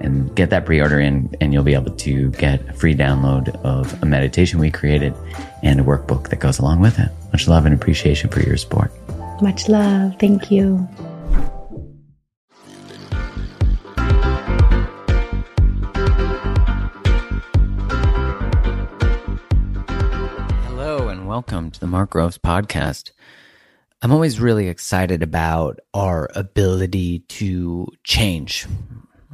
and 0.00 0.34
get 0.36 0.50
that 0.50 0.64
pre-order 0.66 1.00
in 1.00 1.34
and 1.40 1.52
you'll 1.52 1.64
be 1.64 1.74
able 1.74 1.94
to 1.94 2.30
get 2.32 2.60
a 2.68 2.72
free 2.72 2.94
download 2.94 3.48
of 3.64 4.02
a 4.02 4.06
meditation 4.06 4.58
we 4.58 4.70
created 4.70 5.14
and 5.62 5.80
a 5.80 5.82
workbook 5.82 6.28
that 6.30 6.40
goes 6.40 6.58
along 6.58 6.80
with 6.80 6.98
it. 6.98 7.10
Much 7.32 7.48
love 7.48 7.66
and 7.66 7.74
appreciation 7.74 8.30
for 8.30 8.40
your 8.40 8.56
support. 8.56 8.92
Much 9.42 9.68
love. 9.68 10.14
Thank 10.18 10.50
you. 10.50 10.88
Hello 20.66 21.08
and 21.08 21.26
welcome 21.26 21.70
to 21.70 21.80
the 21.80 21.86
Mark 21.86 22.10
Groves 22.10 22.38
podcast. 22.38 23.10
I'm 24.02 24.12
always 24.12 24.38
really 24.38 24.68
excited 24.68 25.22
about 25.22 25.80
our 25.92 26.30
ability 26.34 27.20
to 27.20 27.88
change 28.04 28.66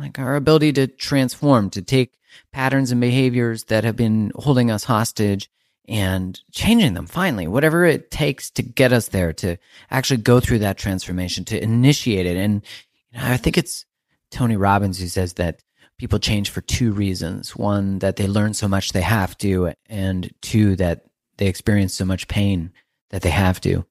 like 0.02 0.18
our 0.18 0.36
ability 0.36 0.72
to 0.74 0.86
transform, 0.86 1.70
to 1.70 1.80
take 1.80 2.18
patterns 2.52 2.90
and 2.90 3.00
behaviors 3.00 3.64
that 3.64 3.84
have 3.84 3.96
been 3.96 4.32
holding 4.34 4.70
us 4.70 4.84
hostage 4.84 5.48
and 5.88 6.40
changing 6.50 6.94
them 6.94 7.06
finally, 7.06 7.46
whatever 7.46 7.84
it 7.84 8.10
takes 8.10 8.50
to 8.50 8.62
get 8.62 8.92
us 8.92 9.08
there, 9.08 9.32
to 9.32 9.56
actually 9.90 10.18
go 10.18 10.40
through 10.40 10.60
that 10.60 10.78
transformation, 10.78 11.44
to 11.44 11.62
initiate 11.62 12.26
it. 12.26 12.36
And 12.36 12.62
you 13.10 13.18
know, 13.18 13.26
I 13.26 13.36
think 13.36 13.56
it's 13.56 13.84
Tony 14.30 14.56
Robbins 14.56 14.98
who 14.98 15.06
says 15.06 15.34
that 15.34 15.62
people 15.98 16.18
change 16.18 16.50
for 16.50 16.60
two 16.62 16.92
reasons. 16.92 17.54
One, 17.56 17.98
that 18.00 18.16
they 18.16 18.26
learn 18.26 18.54
so 18.54 18.68
much 18.68 18.92
they 18.92 19.02
have 19.02 19.36
to, 19.38 19.72
and 19.88 20.32
two, 20.40 20.76
that 20.76 21.06
they 21.36 21.46
experience 21.46 21.94
so 21.94 22.04
much 22.04 22.28
pain 22.28 22.72
that 23.10 23.22
they 23.22 23.30
have 23.30 23.60
to. 23.62 23.84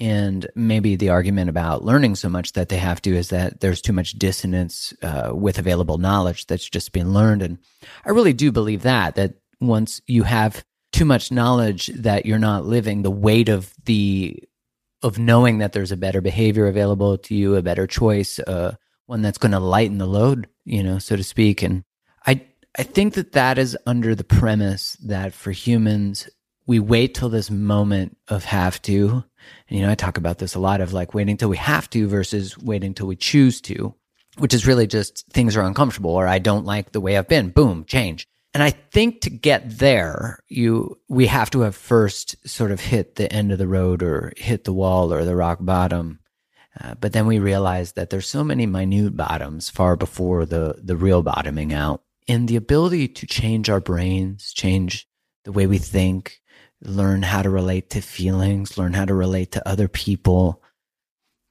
And 0.00 0.46
maybe 0.54 0.94
the 0.94 1.08
argument 1.08 1.50
about 1.50 1.84
learning 1.84 2.14
so 2.14 2.28
much 2.28 2.52
that 2.52 2.68
they 2.68 2.78
have 2.78 3.02
to 3.02 3.16
is 3.16 3.30
that 3.30 3.60
there's 3.60 3.80
too 3.80 3.92
much 3.92 4.12
dissonance 4.12 4.94
uh, 5.02 5.30
with 5.34 5.58
available 5.58 5.98
knowledge 5.98 6.46
that's 6.46 6.68
just 6.68 6.92
being 6.92 7.12
learned. 7.12 7.42
And 7.42 7.58
I 8.04 8.10
really 8.10 8.32
do 8.32 8.52
believe 8.52 8.82
that, 8.82 9.16
that 9.16 9.34
once 9.60 10.00
you 10.06 10.22
have 10.22 10.64
too 10.92 11.04
much 11.04 11.32
knowledge 11.32 11.88
that 11.88 12.26
you're 12.26 12.38
not 12.38 12.64
living, 12.64 13.02
the 13.02 13.10
weight 13.10 13.48
of 13.48 13.74
the 13.84 14.42
of 15.02 15.18
knowing 15.18 15.58
that 15.58 15.72
there's 15.72 15.92
a 15.92 15.96
better 15.96 16.20
behavior 16.20 16.66
available 16.66 17.18
to 17.18 17.34
you, 17.34 17.54
a 17.54 17.62
better 17.62 17.86
choice, 17.86 18.40
uh, 18.40 18.74
one 19.06 19.22
that's 19.22 19.38
going 19.38 19.52
to 19.52 19.60
lighten 19.60 19.98
the 19.98 20.06
load, 20.06 20.48
you 20.64 20.82
know, 20.82 20.98
so 20.98 21.14
to 21.14 21.22
speak. 21.22 21.62
And 21.62 21.84
I 22.26 22.42
I 22.76 22.82
think 22.82 23.14
that 23.14 23.32
that 23.32 23.58
is 23.58 23.76
under 23.86 24.14
the 24.14 24.24
premise 24.24 24.96
that 25.04 25.34
for 25.34 25.50
humans, 25.50 26.28
we 26.68 26.78
wait 26.78 27.14
till 27.14 27.30
this 27.30 27.50
moment 27.50 28.16
of 28.28 28.44
have 28.44 28.80
to 28.82 29.24
and, 29.68 29.78
you 29.78 29.84
know, 29.84 29.92
I 29.92 29.94
talk 29.94 30.16
about 30.16 30.38
this 30.38 30.54
a 30.54 30.60
lot 30.60 30.80
of 30.80 30.92
like 30.92 31.14
waiting 31.14 31.36
till 31.36 31.48
we 31.48 31.56
have 31.56 31.88
to 31.90 32.08
versus 32.08 32.56
waiting 32.58 32.94
till 32.94 33.06
we 33.06 33.16
choose 33.16 33.60
to, 33.62 33.94
which 34.38 34.54
is 34.54 34.66
really 34.66 34.86
just 34.86 35.26
things 35.28 35.56
are 35.56 35.62
uncomfortable 35.62 36.10
or 36.10 36.26
I 36.26 36.38
don't 36.38 36.64
like 36.64 36.92
the 36.92 37.00
way 37.00 37.16
I've 37.16 37.28
been. 37.28 37.50
Boom, 37.50 37.84
change. 37.84 38.26
And 38.54 38.62
I 38.62 38.70
think 38.70 39.20
to 39.22 39.30
get 39.30 39.78
there, 39.78 40.42
you 40.48 40.98
we 41.08 41.26
have 41.26 41.50
to 41.50 41.60
have 41.60 41.76
first 41.76 42.36
sort 42.48 42.70
of 42.70 42.80
hit 42.80 43.16
the 43.16 43.30
end 43.32 43.52
of 43.52 43.58
the 43.58 43.68
road 43.68 44.02
or 44.02 44.32
hit 44.36 44.64
the 44.64 44.72
wall 44.72 45.12
or 45.12 45.24
the 45.24 45.36
rock 45.36 45.58
bottom. 45.60 46.20
Uh, 46.80 46.94
but 46.94 47.12
then 47.12 47.26
we 47.26 47.38
realize 47.38 47.92
that 47.92 48.10
there's 48.10 48.26
so 48.26 48.42
many 48.42 48.64
minute 48.64 49.16
bottoms 49.16 49.68
far 49.68 49.96
before 49.96 50.46
the 50.46 50.76
the 50.82 50.96
real 50.96 51.22
bottoming 51.22 51.72
out. 51.72 52.02
And 52.26 52.48
the 52.48 52.56
ability 52.56 53.08
to 53.08 53.26
change 53.26 53.70
our 53.70 53.80
brains, 53.80 54.52
change 54.52 55.08
the 55.44 55.52
way 55.52 55.66
we 55.66 55.78
think, 55.78 56.40
learn 56.82 57.22
how 57.22 57.42
to 57.42 57.50
relate 57.50 57.90
to 57.90 58.00
feelings, 58.00 58.78
learn 58.78 58.92
how 58.92 59.04
to 59.04 59.14
relate 59.14 59.52
to 59.52 59.68
other 59.68 59.88
people. 59.88 60.62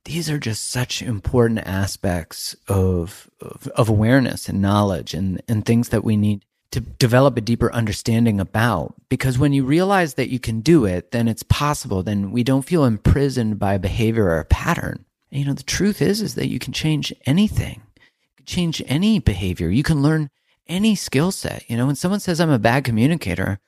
These 0.05 0.29
are 0.29 0.39
just 0.39 0.69
such 0.69 1.01
important 1.01 1.59
aspects 1.59 2.55
of, 2.67 3.29
of, 3.41 3.67
of, 3.75 3.89
awareness 3.89 4.47
and 4.47 4.61
knowledge 4.61 5.13
and, 5.13 5.41
and 5.49 5.65
things 5.65 5.89
that 5.89 6.05
we 6.05 6.15
need 6.15 6.45
to 6.71 6.79
develop 6.79 7.37
a 7.37 7.41
deeper 7.41 7.71
understanding 7.73 8.39
about. 8.39 8.95
Because 9.09 9.37
when 9.37 9.51
you 9.51 9.65
realize 9.65 10.13
that 10.13 10.29
you 10.29 10.39
can 10.39 10.61
do 10.61 10.85
it, 10.85 11.11
then 11.11 11.27
it's 11.27 11.43
possible. 11.43 12.03
Then 12.03 12.31
we 12.31 12.43
don't 12.43 12.65
feel 12.65 12.85
imprisoned 12.85 13.59
by 13.59 13.73
a 13.73 13.79
behavior 13.79 14.25
or 14.25 14.39
a 14.39 14.45
pattern. 14.45 15.05
And, 15.31 15.41
you 15.41 15.45
know, 15.45 15.53
the 15.53 15.63
truth 15.63 16.01
is, 16.01 16.21
is 16.21 16.35
that 16.35 16.49
you 16.49 16.59
can 16.59 16.71
change 16.71 17.13
anything. 17.25 17.81
You 17.97 18.35
can 18.37 18.45
change 18.45 18.81
any 18.85 19.19
behavior. 19.19 19.69
You 19.69 19.83
can 19.83 20.01
learn 20.01 20.29
any 20.67 20.95
skill 20.95 21.31
set. 21.31 21.69
You 21.69 21.75
know, 21.75 21.85
when 21.85 21.95
someone 21.95 22.19
says 22.19 22.39
I'm 22.39 22.49
a 22.49 22.59
bad 22.59 22.83
communicator, 22.83 23.59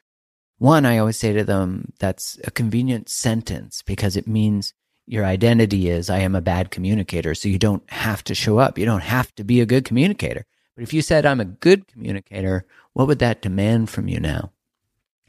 one, 0.60 0.86
I 0.86 0.98
always 0.98 1.18
say 1.18 1.34
to 1.34 1.44
them, 1.44 1.94
that's 2.00 2.38
a 2.44 2.52
convenient 2.52 3.10
sentence 3.10 3.82
because 3.82 4.16
it 4.16 4.28
means 4.28 4.74
your 5.08 5.26
identity 5.26 5.90
is 5.90 6.10
I 6.10 6.20
am 6.20 6.36
a 6.36 6.42
bad 6.42 6.70
communicator. 6.70 7.34
So 7.34 7.50
you 7.50 7.58
don't 7.58 7.90
have 7.90 8.24
to 8.26 8.36
show 8.36 8.60
up. 8.60 8.78
You 8.78 8.86
don't 8.86 9.02
have 9.02 9.34
to 9.36 9.44
be 9.44 9.62
a 9.62 9.66
good 9.66 9.86
communicator. 9.86 10.46
But 10.76 10.84
if 10.84 10.94
you 10.94 11.02
said 11.02 11.26
I'm 11.26 11.40
a 11.40 11.46
good 11.46 11.88
communicator, 11.88 12.66
what 12.94 13.08
would 13.08 13.20
that 13.20 13.42
demand 13.42 13.90
from 13.90 14.08
you 14.08 14.20
now? 14.20 14.52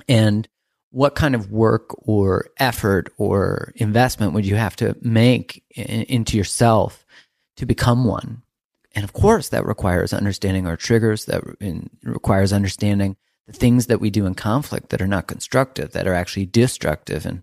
And 0.08 0.48
what 0.90 1.14
kind 1.14 1.36
of 1.36 1.52
work 1.52 1.94
or 2.06 2.48
effort 2.58 3.12
or 3.16 3.72
investment 3.76 4.32
would 4.32 4.44
you 4.44 4.56
have 4.56 4.74
to 4.76 4.96
make 5.00 5.62
in, 5.70 6.02
into 6.02 6.36
yourself 6.36 7.06
to 7.56 7.66
become 7.66 8.04
one? 8.04 8.42
And 8.92 9.04
of 9.04 9.12
course, 9.12 9.50
that 9.50 9.64
requires 9.64 10.12
understanding 10.12 10.66
our 10.66 10.76
triggers, 10.76 11.26
that 11.26 11.42
requires 12.02 12.52
understanding 12.52 13.16
things 13.52 13.86
that 13.86 14.00
we 14.00 14.10
do 14.10 14.26
in 14.26 14.34
conflict 14.34 14.90
that 14.90 15.02
are 15.02 15.06
not 15.06 15.26
constructive, 15.26 15.92
that 15.92 16.06
are 16.06 16.14
actually 16.14 16.46
destructive 16.46 17.26
and 17.26 17.42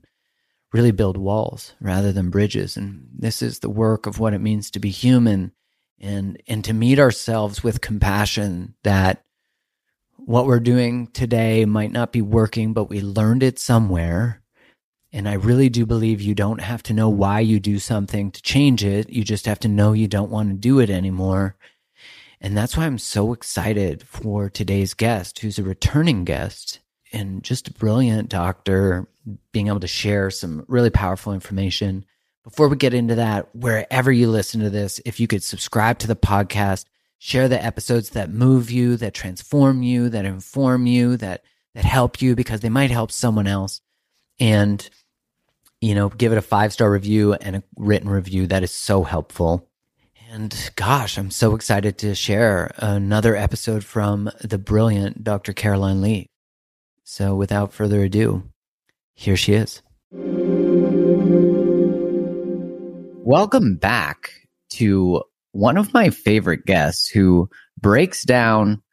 really 0.73 0.91
build 0.91 1.17
walls 1.17 1.73
rather 1.79 2.11
than 2.11 2.29
bridges. 2.29 2.77
And 2.77 3.07
this 3.17 3.41
is 3.41 3.59
the 3.59 3.69
work 3.69 4.05
of 4.05 4.19
what 4.19 4.33
it 4.33 4.39
means 4.39 4.69
to 4.71 4.79
be 4.79 4.89
human 4.89 5.51
and, 5.99 6.41
and 6.47 6.63
to 6.65 6.73
meet 6.73 6.99
ourselves 6.99 7.63
with 7.63 7.81
compassion 7.81 8.75
that 8.83 9.23
what 10.17 10.45
we're 10.45 10.59
doing 10.59 11.07
today 11.07 11.65
might 11.65 11.91
not 11.91 12.11
be 12.11 12.21
working, 12.21 12.73
but 12.73 12.89
we 12.89 13.01
learned 13.01 13.43
it 13.43 13.59
somewhere. 13.59 14.41
And 15.13 15.27
I 15.27 15.33
really 15.33 15.69
do 15.69 15.85
believe 15.85 16.21
you 16.21 16.35
don't 16.35 16.61
have 16.61 16.83
to 16.83 16.93
know 16.93 17.09
why 17.09 17.39
you 17.39 17.59
do 17.59 17.79
something 17.79 18.31
to 18.31 18.41
change 18.41 18.83
it. 18.83 19.09
You 19.09 19.23
just 19.23 19.45
have 19.45 19.59
to 19.61 19.67
know 19.67 19.93
you 19.93 20.07
don't 20.07 20.29
want 20.29 20.49
to 20.49 20.55
do 20.55 20.79
it 20.79 20.89
anymore. 20.89 21.55
And 22.39 22.55
that's 22.55 22.77
why 22.77 22.85
I'm 22.85 22.99
so 22.99 23.33
excited 23.33 24.03
for 24.03 24.49
today's 24.49 24.93
guest, 24.93 25.39
who's 25.39 25.57
a 25.57 25.63
returning 25.63 26.23
guest 26.23 26.79
and 27.11 27.43
just 27.43 27.67
a 27.67 27.73
brilliant 27.73 28.29
doctor, 28.29 29.07
being 29.51 29.67
able 29.67 29.79
to 29.79 29.87
share 29.87 30.29
some 30.29 30.65
really 30.67 30.89
powerful 30.89 31.33
information. 31.33 32.05
Before 32.43 32.67
we 32.67 32.77
get 32.77 32.93
into 32.93 33.15
that, 33.15 33.53
wherever 33.55 34.11
you 34.11 34.29
listen 34.29 34.61
to 34.61 34.69
this, 34.69 35.01
if 35.05 35.19
you 35.19 35.27
could 35.27 35.43
subscribe 35.43 35.99
to 35.99 36.07
the 36.07 36.15
podcast, 36.15 36.85
share 37.17 37.47
the 37.47 37.63
episodes 37.63 38.11
that 38.11 38.29
move 38.29 38.69
you, 38.69 38.97
that 38.97 39.13
transform 39.13 39.81
you, 39.83 40.09
that 40.09 40.25
inform 40.25 40.85
you, 40.85 41.17
that 41.17 41.43
that 41.73 41.85
help 41.85 42.21
you 42.23 42.35
because 42.35 42.61
they 42.61 42.69
might 42.69 42.89
help 42.89 43.11
someone 43.11 43.47
else. 43.47 43.81
And 44.39 44.87
you 45.79 45.93
know, 45.93 46.09
give 46.09 46.31
it 46.31 46.37
a 46.37 46.41
five 46.41 46.73
star 46.73 46.91
review 46.91 47.33
and 47.33 47.57
a 47.57 47.63
written 47.77 48.09
review. 48.09 48.47
That 48.47 48.63
is 48.63 48.71
so 48.71 49.03
helpful. 49.03 49.66
And 50.37 50.71
gosh, 50.75 51.17
I'm 51.17 51.31
so 51.31 51.55
excited 51.55 51.97
to 51.97 52.13
share 52.13 52.69
another 52.77 53.35
episode 53.35 53.83
from 53.83 54.29
the 54.39 54.59
brilliant 54.59 55.23
Dr. 55.23 55.51
Caroline 55.51 55.99
Leaf. 55.99 56.27
So 57.03 57.33
without 57.33 57.73
further 57.73 58.03
ado, 58.03 58.43
here 59.15 59.35
she 59.35 59.53
is. 59.53 59.81
Welcome 63.25 63.77
back 63.77 64.29
to 64.73 65.23
one 65.53 65.75
of 65.75 65.91
my 65.91 66.11
favorite 66.11 66.67
guests 66.67 67.07
who 67.09 67.49
breaks 67.81 68.23
down 68.23 68.83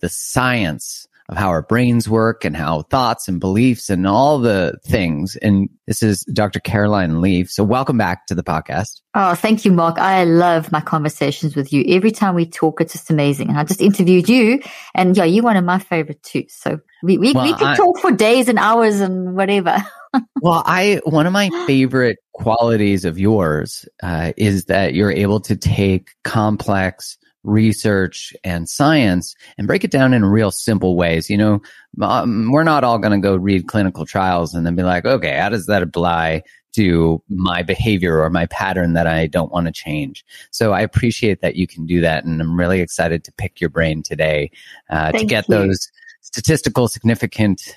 the 0.00 0.08
science 0.08 1.06
of 1.30 1.36
how 1.36 1.48
our 1.48 1.62
brains 1.62 2.08
work 2.08 2.44
and 2.44 2.56
how 2.56 2.82
thoughts 2.82 3.28
and 3.28 3.38
beliefs 3.38 3.88
and 3.88 4.04
all 4.04 4.40
the 4.40 4.76
things. 4.84 5.36
And 5.36 5.70
this 5.86 6.02
is 6.02 6.24
Dr. 6.24 6.58
Caroline 6.58 7.20
Leaf. 7.20 7.48
So 7.50 7.62
welcome 7.62 7.96
back 7.96 8.26
to 8.26 8.34
the 8.34 8.42
podcast. 8.42 9.00
Oh, 9.14 9.36
thank 9.36 9.64
you, 9.64 9.70
Mark. 9.70 9.98
I 9.98 10.24
love 10.24 10.72
my 10.72 10.80
conversations 10.80 11.54
with 11.54 11.72
you. 11.72 11.84
Every 11.88 12.10
time 12.10 12.34
we 12.34 12.46
talk, 12.46 12.80
it's 12.80 12.94
just 12.94 13.10
amazing. 13.10 13.48
And 13.48 13.58
I 13.58 13.62
just 13.62 13.80
interviewed 13.80 14.28
you 14.28 14.60
and 14.92 15.16
yeah, 15.16 15.24
you're 15.24 15.44
one 15.44 15.56
of 15.56 15.64
my 15.64 15.78
favorite 15.78 16.20
too. 16.24 16.46
So 16.48 16.80
we, 17.04 17.16
we, 17.16 17.32
well, 17.32 17.44
we 17.44 17.54
can 17.54 17.68
I, 17.68 17.76
talk 17.76 18.00
for 18.00 18.10
days 18.10 18.48
and 18.48 18.58
hours 18.58 19.00
and 19.00 19.36
whatever. 19.36 19.76
well, 20.42 20.64
I, 20.66 21.00
one 21.04 21.28
of 21.28 21.32
my 21.32 21.48
favorite 21.64 22.18
qualities 22.32 23.04
of 23.04 23.20
yours, 23.20 23.88
uh, 24.02 24.32
is 24.36 24.64
that 24.64 24.94
you're 24.94 25.12
able 25.12 25.38
to 25.42 25.54
take 25.54 26.10
complex, 26.24 27.18
research 27.42 28.34
and 28.44 28.68
science 28.68 29.34
and 29.56 29.66
break 29.66 29.84
it 29.84 29.90
down 29.90 30.12
in 30.14 30.24
real 30.24 30.50
simple 30.50 30.96
ways. 30.96 31.30
You 31.30 31.38
know, 31.38 31.62
um, 32.02 32.50
we're 32.52 32.64
not 32.64 32.84
all 32.84 32.98
going 32.98 33.20
to 33.20 33.26
go 33.26 33.36
read 33.36 33.66
clinical 33.66 34.06
trials 34.06 34.54
and 34.54 34.66
then 34.66 34.76
be 34.76 34.82
like, 34.82 35.04
okay, 35.04 35.36
how 35.38 35.48
does 35.48 35.66
that 35.66 35.82
apply 35.82 36.42
to 36.72 37.20
my 37.28 37.62
behavior 37.62 38.20
or 38.20 38.30
my 38.30 38.46
pattern 38.46 38.92
that 38.92 39.06
I 39.06 39.26
don't 39.26 39.50
want 39.50 39.66
to 39.66 39.72
change? 39.72 40.24
So 40.50 40.72
I 40.72 40.80
appreciate 40.82 41.40
that 41.40 41.56
you 41.56 41.66
can 41.66 41.86
do 41.86 42.00
that. 42.02 42.24
And 42.24 42.40
I'm 42.40 42.58
really 42.58 42.80
excited 42.80 43.24
to 43.24 43.32
pick 43.32 43.60
your 43.60 43.70
brain 43.70 44.02
today 44.02 44.50
uh, 44.88 45.12
to 45.12 45.24
get 45.24 45.48
you. 45.48 45.54
those 45.56 45.90
statistical 46.22 46.86
significant 46.86 47.74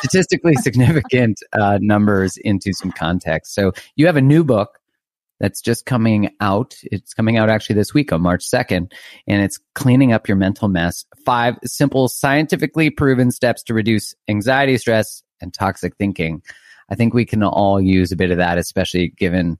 statistically 0.00 0.54
significant 0.56 1.40
uh, 1.52 1.78
numbers 1.80 2.36
into 2.38 2.72
some 2.72 2.92
context. 2.92 3.54
So 3.54 3.72
you 3.96 4.06
have 4.06 4.16
a 4.16 4.20
new 4.20 4.44
book 4.44 4.79
that's 5.40 5.60
just 5.62 5.86
coming 5.86 6.30
out. 6.40 6.76
It's 6.84 7.14
coming 7.14 7.38
out 7.38 7.48
actually 7.48 7.76
this 7.76 7.94
week 7.94 8.12
on 8.12 8.20
March 8.20 8.44
2nd, 8.44 8.92
and 9.26 9.42
it's 9.42 9.58
cleaning 9.74 10.12
up 10.12 10.28
your 10.28 10.36
mental 10.36 10.68
mess. 10.68 11.04
Five 11.24 11.56
simple, 11.64 12.08
scientifically 12.08 12.90
proven 12.90 13.30
steps 13.30 13.62
to 13.64 13.74
reduce 13.74 14.14
anxiety, 14.28 14.76
stress, 14.76 15.22
and 15.40 15.52
toxic 15.52 15.96
thinking. 15.96 16.42
I 16.90 16.94
think 16.94 17.14
we 17.14 17.24
can 17.24 17.42
all 17.42 17.80
use 17.80 18.12
a 18.12 18.16
bit 18.16 18.30
of 18.30 18.38
that, 18.38 18.58
especially 18.58 19.08
given 19.08 19.58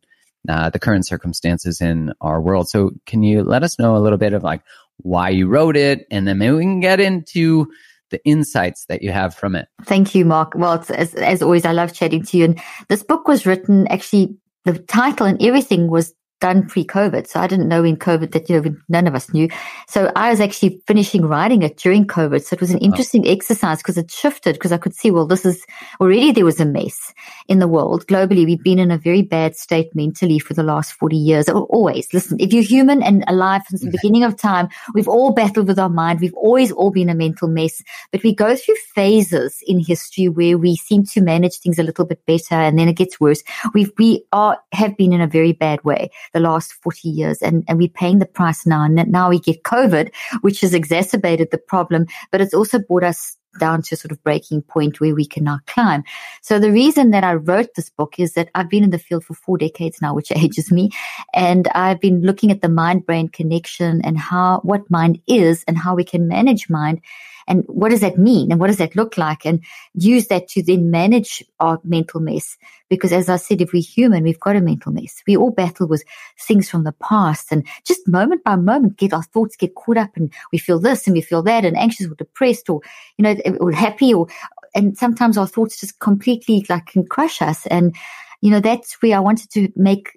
uh, 0.49 0.71
the 0.71 0.79
current 0.79 1.07
circumstances 1.07 1.81
in 1.81 2.13
our 2.21 2.41
world. 2.41 2.69
So, 2.69 2.93
can 3.07 3.23
you 3.23 3.43
let 3.43 3.63
us 3.63 3.79
know 3.79 3.97
a 3.97 3.99
little 4.01 4.19
bit 4.19 4.35
of 4.35 4.43
like 4.43 4.63
why 4.99 5.31
you 5.31 5.49
wrote 5.49 5.77
it, 5.77 6.07
and 6.11 6.29
then 6.29 6.39
maybe 6.39 6.57
we 6.57 6.63
can 6.63 6.81
get 6.81 7.01
into 7.01 7.71
the 8.11 8.23
insights 8.25 8.87
that 8.87 9.03
you 9.03 9.13
have 9.13 9.35
from 9.35 9.55
it. 9.55 9.69
Thank 9.85 10.15
you, 10.15 10.25
Mark. 10.25 10.55
Well, 10.55 10.85
as, 10.91 11.15
as 11.15 11.43
always, 11.43 11.65
I 11.65 11.73
love 11.73 11.93
chatting 11.93 12.25
to 12.25 12.37
you. 12.37 12.45
And 12.45 12.61
this 12.89 13.03
book 13.03 13.29
was 13.29 13.47
written 13.47 13.87
actually 13.87 14.37
the 14.65 14.79
title 14.79 15.27
and 15.27 15.43
everything 15.43 15.89
was 15.89 16.15
done 16.41 16.67
pre-COVID. 16.67 17.27
So 17.27 17.39
I 17.39 17.47
didn't 17.47 17.69
know 17.69 17.85
in 17.85 17.97
COVID 17.97 18.33
that, 18.33 18.49
you 18.49 18.61
know, 18.61 18.75
none 18.89 19.07
of 19.07 19.15
us 19.15 19.33
knew. 19.33 19.49
So 19.87 20.11
I 20.17 20.31
was 20.31 20.41
actually 20.41 20.83
finishing 20.87 21.27
writing 21.27 21.63
it 21.63 21.77
during 21.77 22.07
COVID. 22.07 22.43
So 22.43 22.55
it 22.55 22.61
was 22.61 22.71
an 22.71 22.79
interesting 22.79 23.27
oh. 23.27 23.31
exercise 23.31 23.79
because 23.79 23.99
it 23.99 24.11
shifted 24.11 24.55
because 24.55 24.73
I 24.73 24.79
could 24.79 24.95
see, 24.95 25.11
well, 25.11 25.27
this 25.27 25.45
is 25.45 25.65
already 26.01 26.33
there 26.33 26.45
was 26.45 26.61
a 26.61 26.65
mess 26.65 27.13
in 27.49 27.59
the 27.59 27.69
world. 27.69 28.07
Globally, 28.07 28.45
we've 28.45 28.63
been 28.63 28.79
in 28.79 28.91
a 28.91 28.99
very 28.99 29.23
bad 29.23 29.55
state 29.57 29.95
mentally 29.95 30.39
for 30.39 30.55
the 30.55 30.63
last 30.63 30.95
40 30.95 31.17
years. 31.17 31.49
Always 31.49 32.13
listen, 32.13 32.39
if 32.41 32.53
you're 32.53 32.63
human 32.63 33.03
and 33.03 33.25
alive 33.29 33.63
since 33.69 33.83
the 33.83 33.89
mm-hmm. 33.89 33.97
beginning 34.01 34.25
of 34.25 34.37
time, 34.37 34.69
we've 34.95 35.09
all 35.09 35.33
battled 35.33 35.69
with 35.69 35.79
our 35.79 35.89
mind. 35.91 36.21
We've 36.21 36.35
always 36.35 36.73
all 36.73 36.91
been 36.91 37.11
a 37.11 37.15
mental 37.15 37.49
mess, 37.49 37.83
but 38.13 38.23
we 38.23 38.35
go 38.35 38.57
through 38.57 38.77
phases 38.95 39.63
in 39.67 39.79
history 39.81 40.29
where 40.29 40.57
we 40.57 40.77
seem 40.77 41.05
to 41.07 41.21
manage 41.21 41.59
things 41.59 41.79
a 41.79 41.83
little 41.83 42.07
bit 42.07 42.25
better 42.27 42.55
and 42.55 42.79
then 42.79 42.89
it 42.89 42.97
gets 42.97 43.21
worse. 43.21 43.43
We've, 43.75 43.93
we 43.99 44.25
are, 44.33 44.59
have 44.73 44.97
been 44.97 45.13
in 45.13 45.21
a 45.21 45.27
very 45.27 45.53
bad 45.53 45.85
way 45.85 46.11
the 46.33 46.41
last 46.41 46.73
40 46.75 47.09
years 47.09 47.43
and, 47.43 47.65
and 47.69 47.79
we're 47.79 47.89
paying 47.89 48.19
the 48.19 48.27
price 48.27 48.67
now. 48.67 48.85
And 48.85 49.11
now 49.11 49.29
we 49.31 49.41
get 49.41 49.63
COVID, 49.63 50.13
which 50.41 50.61
has 50.61 50.75
exacerbated 50.75 51.51
the 51.51 51.59
problem, 51.59 52.07
but 52.31 52.41
it's 52.41 52.55
also 52.55 52.79
brought 52.79 53.05
us 53.05 53.37
down 53.59 53.83
to 53.83 53.97
sort 53.97 54.13
of 54.13 54.23
breaking 54.23 54.63
point 54.63 55.01
where 55.01 55.15
we 55.15 55.27
can 55.27 55.45
now 55.45 55.59
climb. 55.67 56.05
So 56.43 56.59
the 56.59 56.71
reason 56.71 57.11
that 57.11 57.25
I 57.25 57.35
wrote 57.35 57.75
this 57.75 57.91
book 57.91 58.19
is 58.19 58.35
that 58.35 58.49
I've 58.55 58.71
been 58.71 58.85
in 58.85 58.91
the 58.91 58.99
field 58.99 59.25
for 59.25 59.35
four 59.35 59.59
decades 59.59 60.01
now, 60.01 60.15
which 60.15 60.31
ages 60.35 60.71
me. 60.71 60.91
And 61.35 61.69
I've 61.69 62.01
been 62.01 62.23
looking 62.23 62.51
at 62.51 62.63
the 62.63 62.69
mind 62.69 63.07
brain 63.07 63.29
connection 63.29 64.01
and 64.05 64.19
how, 64.19 64.61
what 64.63 64.91
mind 64.91 65.21
is 65.27 65.65
and 65.67 65.77
how 65.77 65.95
we 65.95 66.05
can 66.05 66.29
manage 66.29 66.71
mind 66.71 67.01
and 67.47 67.65
what 67.67 67.91
does 67.91 68.01
that 68.01 68.19
mean? 68.19 68.51
And 68.51 68.61
what 68.61 68.69
does 68.69 68.79
that 68.79 68.97
look 68.97 69.17
like? 69.17 69.45
And 69.45 69.63
use 69.95 70.29
that 70.29 70.49
to 70.49 70.63
then 70.63 70.91
manage 70.91 71.43
our 71.59 71.81
mental 71.85 72.21
mess. 72.21 72.57
Because 72.89 73.13
as 73.13 73.29
I 73.29 73.37
said, 73.37 73.61
if 73.61 73.73
we're 73.73 73.83
human, 73.83 74.25
we've 74.25 74.41
got 74.41 74.57
a 74.57 74.61
mental 74.61 74.93
mess. 74.93 75.23
We 75.27 75.37
all 75.37 75.51
battle 75.51 75.87
with 75.87 76.05
things 76.39 76.69
from 76.69 76.85
the 76.85 76.93
past 76.93 77.53
and 77.53 77.67
just 77.85 78.07
moment 78.09 78.45
by 78.45 78.57
moment 78.57 78.97
get 78.97 79.13
our 79.13 79.23
thoughts 79.23 79.57
get 79.57 79.75
caught 79.75 79.97
up 79.97 80.17
and 80.17 80.33
we 80.53 80.59
feel 80.59 80.79
this 80.79 81.07
and 81.07 81.15
we 81.15 81.21
feel 81.21 81.43
that 81.43 81.65
and 81.65 81.77
anxious 81.77 82.07
or 82.07 82.15
depressed 82.15 82.69
or, 82.69 82.81
you 83.17 83.23
know, 83.23 83.37
or 83.61 83.73
happy 83.73 84.13
or, 84.13 84.27
and 84.75 84.97
sometimes 84.97 85.39
our 85.39 85.47
thoughts 85.47 85.81
just 85.81 85.99
completely 86.01 86.65
like 86.69 86.87
can 86.87 87.07
crush 87.07 87.43
us. 87.43 87.67
And, 87.67 87.95
you 88.41 88.51
know, 88.51 88.61
that's 88.61 88.95
where 89.03 89.17
I 89.17 89.21
wanted 89.21 89.51
to 89.53 89.69
make 89.77 90.11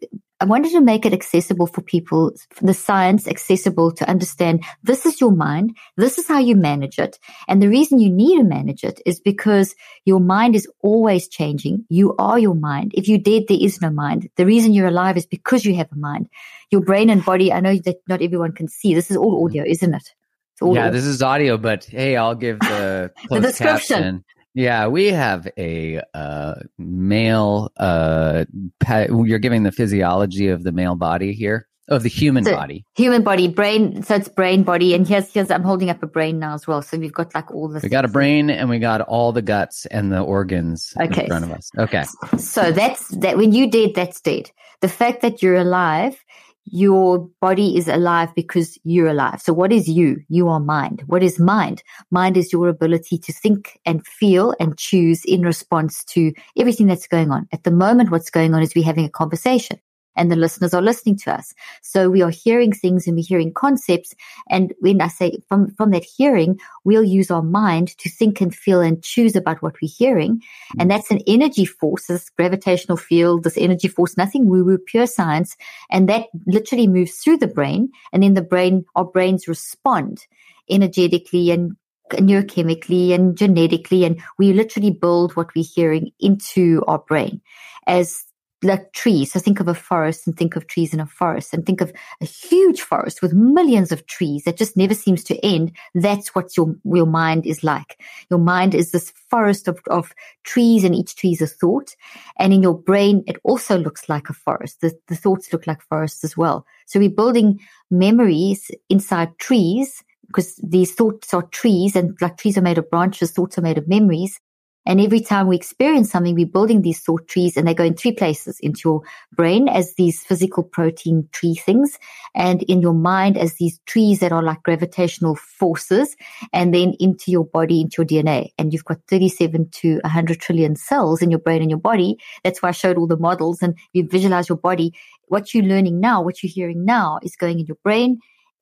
I 0.43 0.45
wanted 0.45 0.73
to 0.73 0.81
make 0.81 1.05
it 1.05 1.13
accessible 1.13 1.67
for 1.67 1.81
people, 1.81 2.33
the 2.61 2.73
science 2.73 3.29
accessible 3.29 3.93
to 3.93 4.09
understand 4.09 4.65
this 4.83 5.05
is 5.05 5.21
your 5.21 5.31
mind. 5.31 5.77
This 5.95 6.17
is 6.17 6.27
how 6.27 6.39
you 6.39 6.57
manage 6.57 6.99
it. 6.99 7.17
And 7.47 7.61
the 7.61 7.69
reason 7.69 7.99
you 7.99 8.09
need 8.09 8.39
to 8.39 8.43
manage 8.43 8.83
it 8.83 8.99
is 9.05 9.21
because 9.21 9.73
your 10.03 10.19
mind 10.19 10.57
is 10.57 10.67
always 10.81 11.29
changing. 11.29 11.85
You 11.87 12.13
are 12.19 12.37
your 12.37 12.55
mind. 12.55 12.91
If 12.93 13.07
you're 13.07 13.19
dead, 13.19 13.43
there 13.47 13.57
is 13.57 13.81
no 13.81 13.89
mind. 13.89 14.29
The 14.35 14.45
reason 14.45 14.73
you're 14.73 14.87
alive 14.87 15.15
is 15.15 15.25
because 15.25 15.63
you 15.63 15.75
have 15.75 15.89
a 15.93 15.97
mind. 15.97 16.27
Your 16.71 16.81
brain 16.81 17.09
and 17.09 17.23
body, 17.23 17.53
I 17.53 17.61
know 17.61 17.77
that 17.85 18.01
not 18.09 18.21
everyone 18.21 18.51
can 18.51 18.67
see. 18.67 18.93
This 18.93 19.09
is 19.11 19.15
all 19.15 19.35
mm-hmm. 19.35 19.45
audio, 19.45 19.63
isn't 19.65 19.93
it? 19.93 20.13
yeah, 20.61 20.67
audio. 20.67 20.91
this 20.91 21.05
is 21.05 21.21
audio, 21.21 21.57
but 21.57 21.85
hey, 21.85 22.17
I'll 22.17 22.35
give 22.35 22.59
the, 22.59 23.13
the 23.29 23.39
description. 23.39 23.95
Caption. 23.95 24.25
Yeah, 24.53 24.87
we 24.87 25.07
have 25.07 25.47
a 25.57 26.01
uh, 26.13 26.55
male. 26.77 27.71
Uh, 27.77 28.45
pe- 28.79 29.07
you're 29.09 29.39
giving 29.39 29.63
the 29.63 29.71
physiology 29.71 30.49
of 30.49 30.63
the 30.63 30.71
male 30.71 30.95
body 30.95 31.33
here, 31.33 31.67
of 31.87 32.03
the 32.03 32.09
human 32.09 32.43
so, 32.43 32.55
body. 32.55 32.85
Human 32.95 33.23
body, 33.23 33.47
brain. 33.47 34.03
So 34.03 34.15
it's 34.15 34.27
brain, 34.27 34.63
body, 34.63 34.93
and 34.93 35.07
here's 35.07 35.33
here's. 35.33 35.49
I'm 35.49 35.63
holding 35.63 35.89
up 35.89 36.03
a 36.03 36.07
brain 36.07 36.37
now 36.37 36.53
as 36.53 36.67
well. 36.67 36.83
So 36.83 36.97
we've 36.97 37.13
got 37.13 37.33
like 37.33 37.51
all 37.51 37.67
the. 37.67 37.79
We 37.81 37.89
got 37.89 38.05
a 38.05 38.09
brain, 38.09 38.51
and 38.51 38.69
we 38.69 38.77
got 38.77 39.01
all 39.01 39.31
the 39.31 39.41
guts 39.41 39.87
and 39.87 40.11
the 40.11 40.21
organs 40.21 40.93
okay. 40.99 41.21
in 41.21 41.27
front 41.27 41.45
of 41.45 41.51
us. 41.51 41.71
Okay. 41.77 42.03
So 42.37 42.71
that's 42.71 43.07
that. 43.09 43.37
When 43.37 43.53
you 43.53 43.69
dead, 43.69 43.95
that's 43.95 44.21
dead. 44.21 44.51
The 44.81 44.89
fact 44.89 45.21
that 45.21 45.41
you're 45.41 45.55
alive 45.55 46.23
your 46.65 47.29
body 47.41 47.77
is 47.77 47.87
alive 47.87 48.33
because 48.35 48.77
you're 48.83 49.07
alive. 49.07 49.41
So 49.41 49.53
what 49.53 49.71
is 49.71 49.87
you? 49.87 50.17
You 50.29 50.49
are 50.49 50.59
mind. 50.59 51.03
What 51.07 51.23
is 51.23 51.39
mind? 51.39 51.83
Mind 52.11 52.37
is 52.37 52.53
your 52.53 52.67
ability 52.67 53.17
to 53.17 53.33
think 53.33 53.79
and 53.85 54.05
feel 54.05 54.55
and 54.59 54.77
choose 54.77 55.23
in 55.25 55.41
response 55.41 56.03
to 56.05 56.31
everything 56.57 56.87
that's 56.87 57.07
going 57.07 57.31
on. 57.31 57.47
At 57.51 57.63
the 57.63 57.71
moment, 57.71 58.11
what's 58.11 58.29
going 58.29 58.53
on 58.53 58.61
is 58.61 58.73
we're 58.75 58.85
having 58.85 59.05
a 59.05 59.09
conversation 59.09 59.79
and 60.15 60.31
the 60.31 60.35
listeners 60.35 60.73
are 60.73 60.81
listening 60.81 61.17
to 61.17 61.33
us. 61.33 61.53
So 61.81 62.09
we 62.09 62.21
are 62.21 62.29
hearing 62.29 62.71
things 62.71 63.07
and 63.07 63.15
we're 63.15 63.25
hearing 63.27 63.53
concepts. 63.53 64.13
And 64.49 64.73
when 64.79 65.01
I 65.01 65.07
say 65.07 65.37
from, 65.47 65.71
from 65.75 65.91
that 65.91 66.03
hearing, 66.03 66.59
we'll 66.83 67.03
use 67.03 67.31
our 67.31 67.41
mind 67.41 67.97
to 67.99 68.09
think 68.09 68.41
and 68.41 68.53
feel 68.53 68.81
and 68.81 69.03
choose 69.03 69.35
about 69.35 69.61
what 69.61 69.75
we're 69.81 69.91
hearing. 69.95 70.41
And 70.79 70.89
that's 70.89 71.11
an 71.11 71.21
energy 71.27 71.65
force, 71.65 72.07
this 72.07 72.29
gravitational 72.29 72.97
field, 72.97 73.43
this 73.43 73.57
energy 73.57 73.87
force, 73.87 74.17
nothing 74.17 74.47
woo 74.47 74.63
woo, 74.63 74.77
pure 74.77 75.07
science. 75.07 75.55
And 75.89 76.07
that 76.09 76.27
literally 76.45 76.87
moves 76.87 77.17
through 77.17 77.37
the 77.37 77.47
brain. 77.47 77.89
And 78.11 78.23
in 78.23 78.33
the 78.33 78.41
brain, 78.41 78.85
our 78.95 79.05
brains 79.05 79.47
respond 79.47 80.25
energetically 80.69 81.51
and 81.51 81.75
neurochemically 82.11 83.13
and 83.13 83.37
genetically. 83.37 84.05
And 84.05 84.21
we 84.37 84.53
literally 84.53 84.91
build 84.91 85.35
what 85.35 85.55
we're 85.55 85.65
hearing 85.65 86.11
into 86.19 86.83
our 86.87 86.99
brain 86.99 87.41
as 87.87 88.25
like 88.63 88.93
trees. 88.93 89.31
So 89.31 89.39
think 89.39 89.59
of 89.59 89.67
a 89.67 89.73
forest 89.73 90.27
and 90.27 90.37
think 90.37 90.55
of 90.55 90.67
trees 90.67 90.93
in 90.93 90.99
a 90.99 91.05
forest 91.05 91.53
and 91.53 91.65
think 91.65 91.81
of 91.81 91.91
a 92.21 92.25
huge 92.25 92.81
forest 92.81 93.21
with 93.21 93.33
millions 93.33 93.91
of 93.91 94.05
trees 94.07 94.43
that 94.43 94.57
just 94.57 94.77
never 94.77 94.93
seems 94.93 95.23
to 95.25 95.45
end. 95.45 95.71
That's 95.93 96.33
what 96.35 96.55
your, 96.55 96.75
your 96.83 97.05
mind 97.05 97.45
is 97.45 97.63
like. 97.63 97.99
Your 98.29 98.39
mind 98.39 98.73
is 98.75 98.91
this 98.91 99.11
forest 99.29 99.67
of, 99.67 99.79
of 99.89 100.13
trees 100.43 100.83
and 100.83 100.95
each 100.95 101.15
tree 101.15 101.31
is 101.31 101.41
a 101.41 101.47
thought. 101.47 101.95
And 102.37 102.53
in 102.53 102.63
your 102.63 102.77
brain, 102.77 103.23
it 103.27 103.37
also 103.43 103.77
looks 103.77 104.09
like 104.09 104.29
a 104.29 104.33
forest. 104.33 104.81
The, 104.81 104.97
the 105.07 105.15
thoughts 105.15 105.51
look 105.51 105.67
like 105.67 105.81
forests 105.81 106.23
as 106.23 106.37
well. 106.37 106.65
So 106.85 106.99
we're 106.99 107.09
building 107.09 107.59
memories 107.89 108.71
inside 108.89 109.37
trees 109.39 110.03
because 110.27 110.55
these 110.63 110.93
thoughts 110.93 111.33
are 111.33 111.43
trees 111.43 111.95
and 111.95 112.17
like 112.21 112.37
trees 112.37 112.57
are 112.57 112.61
made 112.61 112.77
of 112.77 112.89
branches, 112.89 113.31
thoughts 113.31 113.57
are 113.57 113.61
made 113.61 113.77
of 113.77 113.87
memories. 113.87 114.39
And 114.85 114.99
every 114.99 115.21
time 115.21 115.47
we 115.47 115.55
experience 115.55 116.11
something, 116.11 116.35
we're 116.35 116.45
building 116.45 116.81
these 116.81 116.99
thought 116.99 117.27
trees 117.27 117.55
and 117.55 117.67
they 117.67 117.73
go 117.73 117.83
in 117.83 117.95
three 117.95 118.11
places 118.11 118.59
into 118.59 118.81
your 118.85 119.01
brain 119.33 119.69
as 119.69 119.93
these 119.95 120.21
physical 120.23 120.63
protein 120.63 121.27
tree 121.31 121.55
things 121.55 121.97
and 122.35 122.63
in 122.63 122.81
your 122.81 122.93
mind 122.93 123.37
as 123.37 123.53
these 123.55 123.79
trees 123.85 124.19
that 124.19 124.31
are 124.31 124.43
like 124.43 124.61
gravitational 124.63 125.35
forces 125.35 126.15
and 126.51 126.73
then 126.73 126.95
into 126.99 127.31
your 127.31 127.45
body, 127.45 127.81
into 127.81 128.01
your 128.01 128.23
DNA. 128.23 128.49
And 128.57 128.73
you've 128.73 128.85
got 128.85 128.99
37 129.07 129.69
to 129.69 129.99
100 130.03 130.39
trillion 130.39 130.75
cells 130.75 131.21
in 131.21 131.31
your 131.31 131.39
brain 131.39 131.61
and 131.61 131.71
your 131.71 131.79
body. 131.79 132.17
That's 132.43 132.61
why 132.61 132.69
I 132.69 132.73
showed 132.73 132.97
all 132.97 133.07
the 133.07 133.17
models 133.17 133.61
and 133.61 133.77
you 133.93 134.07
visualize 134.07 134.49
your 134.49 134.57
body. 134.57 134.93
What 135.27 135.53
you're 135.53 135.63
learning 135.63 135.99
now, 135.99 136.21
what 136.21 136.43
you're 136.43 136.51
hearing 136.51 136.83
now 136.83 137.19
is 137.23 137.35
going 137.35 137.59
in 137.59 137.65
your 137.65 137.77
brain, 137.83 138.19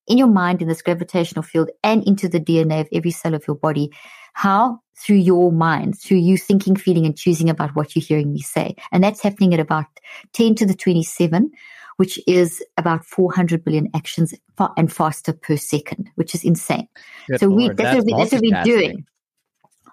in 0.07 0.17
your 0.17 0.27
mind, 0.27 0.61
in 0.61 0.67
this 0.67 0.81
gravitational 0.81 1.43
field 1.43 1.69
and 1.83 2.05
into 2.07 2.27
the 2.27 2.39
DNA 2.39 2.81
of 2.81 2.87
every 2.91 3.11
cell 3.11 3.33
of 3.33 3.45
your 3.47 3.55
body. 3.55 3.91
How? 4.33 4.79
Through 4.97 5.17
your 5.17 5.51
mind, 5.51 5.99
through 5.99 6.17
you 6.17 6.37
thinking, 6.37 6.75
feeling, 6.75 7.05
and 7.05 7.17
choosing 7.17 7.49
about 7.49 7.75
what 7.75 7.95
you're 7.95 8.05
hearing 8.05 8.33
me 8.33 8.41
say. 8.41 8.75
And 8.91 9.03
that's 9.03 9.21
happening 9.21 9.53
at 9.53 9.59
about 9.59 9.85
10 10.33 10.55
to 10.55 10.65
the 10.65 10.75
27, 10.75 11.49
which 11.97 12.19
is 12.27 12.63
about 12.77 13.03
400 13.05 13.63
billion 13.63 13.89
actions 13.95 14.33
fa- 14.57 14.71
and 14.77 14.93
faster 14.93 15.33
per 15.33 15.57
second, 15.57 16.09
which 16.15 16.35
is 16.35 16.43
insane. 16.43 16.87
Good 17.27 17.39
so 17.39 17.49
we, 17.49 17.69
that's, 17.69 17.95
what 17.95 18.05
we, 18.05 18.13
that's 18.13 18.31
what 18.31 18.41
we're 18.43 18.63
doing. 18.63 19.05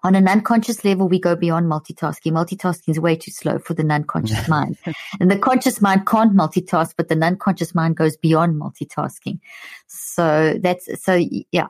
On 0.02 0.14
an 0.14 0.28
unconscious 0.28 0.84
level, 0.84 1.08
we 1.08 1.18
go 1.18 1.34
beyond 1.34 1.66
multitasking. 1.66 2.32
Multitasking 2.32 2.90
is 2.90 3.00
way 3.00 3.16
too 3.16 3.30
slow 3.30 3.58
for 3.58 3.74
the 3.74 3.84
non-conscious 3.84 4.48
mind. 4.48 4.76
And 5.20 5.30
the 5.30 5.38
conscious 5.38 5.80
mind 5.80 6.06
can't 6.06 6.36
multitask, 6.36 6.94
but 6.96 7.08
the 7.08 7.16
non-conscious 7.16 7.74
mind 7.74 7.96
goes 7.96 8.16
beyond 8.16 8.60
multitasking. 8.60 9.40
So 9.86 10.58
that's, 10.60 10.88
so 11.02 11.20
yeah. 11.52 11.68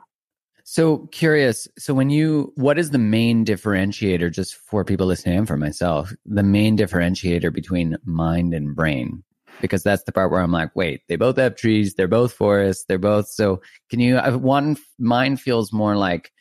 So 0.63 1.07
curious. 1.07 1.67
So 1.79 1.95
when 1.95 2.11
you, 2.11 2.53
what 2.55 2.77
is 2.77 2.91
the 2.91 2.99
main 2.99 3.43
differentiator, 3.43 4.31
just 4.31 4.53
for 4.53 4.85
people 4.85 5.07
listening 5.07 5.39
and 5.39 5.47
for 5.47 5.57
myself, 5.57 6.13
the 6.25 6.43
main 6.43 6.77
differentiator 6.77 7.51
between 7.51 7.97
mind 8.05 8.53
and 8.53 8.75
brain? 8.75 9.23
Because 9.61 9.81
that's 9.81 10.03
the 10.03 10.11
part 10.11 10.31
where 10.31 10.41
I'm 10.41 10.51
like, 10.51 10.75
wait, 10.75 11.01
they 11.09 11.15
both 11.15 11.37
have 11.37 11.55
trees, 11.55 11.95
they're 11.95 12.07
both 12.07 12.33
forests, 12.33 12.85
they're 12.87 12.99
both. 12.99 13.27
So 13.27 13.61
can 13.89 13.99
you, 13.99 14.19
one, 14.19 14.77
mind 14.99 15.41
feels 15.41 15.73
more 15.73 15.97
like 15.97 16.31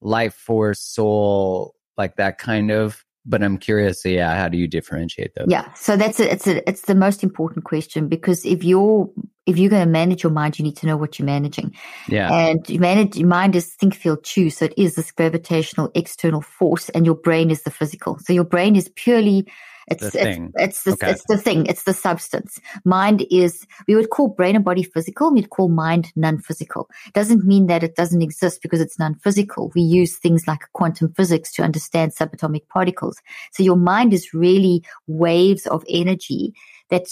life 0.00 0.34
force, 0.34 0.80
soul, 0.80 1.74
like 1.96 2.16
that 2.16 2.38
kind 2.38 2.70
of. 2.70 3.04
But 3.26 3.42
I'm 3.42 3.58
curious, 3.58 4.02
so 4.02 4.08
yeah, 4.08 4.34
how 4.38 4.48
do 4.48 4.56
you 4.56 4.66
differentiate 4.66 5.34
those? 5.34 5.48
Yeah. 5.50 5.70
So 5.74 5.98
that's 5.98 6.18
a, 6.18 6.32
it's 6.32 6.46
a, 6.46 6.66
it's 6.66 6.82
the 6.82 6.94
most 6.94 7.22
important 7.22 7.64
question 7.64 8.08
because 8.08 8.46
if 8.46 8.64
you're, 8.64 9.10
if 9.44 9.58
you're 9.58 9.68
going 9.68 9.84
to 9.84 9.90
manage 9.90 10.22
your 10.22 10.32
mind, 10.32 10.58
you 10.58 10.62
need 10.62 10.78
to 10.78 10.86
know 10.86 10.96
what 10.96 11.18
you're 11.18 11.26
managing. 11.26 11.74
Yeah. 12.08 12.32
And 12.32 12.66
you 12.70 12.80
manage 12.80 13.16
your 13.16 13.28
mind 13.28 13.54
is 13.54 13.74
think, 13.74 13.94
feel, 13.94 14.16
choose. 14.16 14.56
So 14.56 14.66
it 14.66 14.74
is 14.78 14.94
this 14.94 15.10
gravitational 15.10 15.90
external 15.94 16.40
force, 16.40 16.88
and 16.90 17.04
your 17.04 17.16
brain 17.16 17.50
is 17.50 17.64
the 17.64 17.70
physical. 17.70 18.18
So 18.18 18.32
your 18.32 18.44
brain 18.44 18.76
is 18.76 18.88
purely 18.94 19.46
it's 19.90 20.00
The 20.02 20.06
it's 20.06 20.16
thing. 20.16 20.52
it's 20.56 20.82
the, 20.84 20.92
Okay. 20.92 21.10
it's 21.10 21.24
the 21.24 21.38
thing. 21.38 21.66
It's 21.66 21.84
the 21.84 21.94
substance. 21.94 22.60
Mind 22.84 23.26
is 23.30 23.66
we 23.86 23.94
would 23.94 24.10
call 24.10 24.28
brain 24.28 24.56
and 24.56 24.64
body 24.64 24.82
physical. 24.82 25.32
We'd 25.32 25.50
call 25.50 25.68
mind 25.68 26.12
non-physical. 26.16 26.88
Doesn't 27.14 27.44
mean 27.44 27.66
that 27.66 27.82
it 27.82 27.96
doesn't 27.96 28.22
exist 28.22 28.62
because 28.62 28.80
it's 28.80 28.98
non-physical. 28.98 29.72
We 29.74 29.82
use 29.82 30.18
things 30.18 30.46
like 30.46 30.60
quantum 30.72 31.12
physics 31.14 31.52
to 31.54 31.62
understand 31.62 32.12
subatomic 32.14 32.68
particles. 32.68 33.16
So 33.52 33.62
your 33.62 33.76
mind 33.76 34.12
is 34.12 34.34
really 34.34 34.84
waves 35.06 35.66
of 35.66 35.84
energy 35.88 36.54
that 36.90 37.06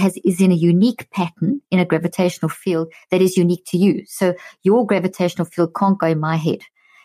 has 0.00 0.16
is 0.24 0.40
in 0.40 0.52
a 0.52 0.56
unique 0.56 1.10
pattern 1.10 1.60
in 1.70 1.78
a 1.78 1.84
gravitational 1.84 2.48
field 2.48 2.92
that 3.10 3.22
is 3.22 3.36
unique 3.36 3.64
to 3.66 3.78
you. 3.78 4.04
So 4.06 4.34
your 4.62 4.86
gravitational 4.86 5.46
field 5.46 5.74
can't 5.78 5.98
go 5.98 6.08
in 6.08 6.20
my 6.20 6.36
head. 6.36 6.60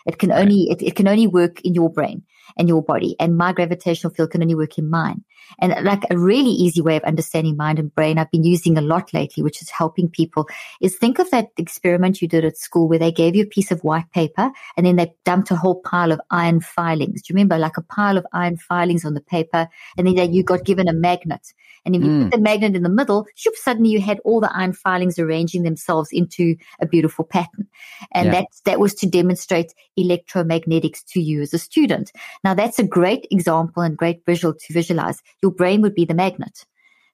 It 0.06 0.20
can 0.20 0.32
only 0.32 0.68
it, 0.70 0.82
it 0.82 0.96
can 0.96 1.08
only 1.08 1.28
work 1.28 1.62
in 1.62 1.74
your 1.74 1.90
brain 1.90 2.24
and 2.58 2.68
your 2.68 2.84
body, 2.84 3.16
and 3.20 3.38
my 3.38 3.54
gravitational 3.54 4.14
field 4.14 4.32
can 4.32 4.42
only 4.42 4.56
work 4.56 4.78
in 4.78 4.90
mine. 4.90 5.24
And 5.60 5.76
like 5.86 6.04
a 6.10 6.18
really 6.18 6.52
easy 6.52 6.82
way 6.82 6.96
of 6.98 7.04
understanding 7.04 7.58
mind 7.58 7.80
and 7.80 7.94
brain, 7.94 8.18
I've 8.18 8.32
been 8.32 8.44
using 8.44 8.78
a 8.78 8.82
lot 8.82 9.14
lately, 9.14 9.44
which 9.44 9.62
is 9.62 9.70
helping 9.70 10.10
people, 10.10 10.48
is 10.82 10.96
think 10.98 11.20
of 11.20 11.30
that 11.32 11.48
experiment 11.58 12.22
you 12.22 12.28
did 12.28 12.46
at 12.46 12.58
school 12.58 12.88
where 12.88 13.00
they 13.00 13.12
gave 13.12 13.36
you 13.36 13.44
a 13.44 13.48
piece 13.48 13.72
of 13.72 13.82
white 13.82 14.12
paper 14.12 14.52
and 14.76 14.86
then 14.86 14.96
they 14.96 15.14
dumped 15.26 15.52
a 15.52 15.56
whole 15.56 15.82
pile 15.82 16.12
of 16.12 16.22
iron 16.32 16.60
filings. 16.60 17.22
Do 17.22 17.32
you 17.32 17.36
remember, 17.36 17.58
like 17.58 17.78
a 17.78 17.82
pile 17.82 18.18
of 18.18 18.26
iron 18.34 18.58
filings 18.58 19.06
on 19.06 19.14
the 19.14 19.22
paper, 19.22 19.68
and 19.98 20.08
then 20.08 20.34
you 20.34 20.44
got 20.44 20.66
given 20.66 20.88
a 20.88 20.94
magnet. 20.94 21.54
And 21.86 21.96
if 21.96 22.04
you 22.04 22.10
Mm. 22.10 22.24
put 22.24 22.32
the 22.32 22.40
magnet 22.42 22.76
in 22.76 22.84
the 22.84 22.90
middle, 22.90 23.26
shoop, 23.36 23.56
suddenly 23.56 23.90
you 23.90 24.02
had 24.02 24.20
all 24.26 24.42
the 24.42 24.54
iron 24.54 24.74
filings 24.74 25.18
arranging 25.18 25.64
themselves 25.64 26.10
into 26.12 26.56
a 26.82 26.86
beautiful 26.86 27.24
pattern. 27.24 27.68
And 28.12 28.28
Yeah. 28.28 28.32
that, 28.42 28.46
that 28.66 28.80
was 28.80 28.94
to 28.96 29.08
demonstrate 29.08 29.74
electromagnetics 29.98 31.06
to 31.14 31.22
you 31.22 31.42
as 31.42 31.54
a 31.54 31.60
student. 31.60 32.12
Now 32.44 32.54
that's 32.54 32.80
a 32.80 32.84
great 32.84 33.26
example 33.32 33.84
and 33.84 33.98
great 33.98 34.26
visual 34.26 34.54
to 34.54 34.74
visualize. 34.74 35.22
Your 35.42 35.52
brain 35.52 35.82
would 35.82 35.96
be 35.96 36.06
the 36.06 36.14
magnet. 36.14 36.66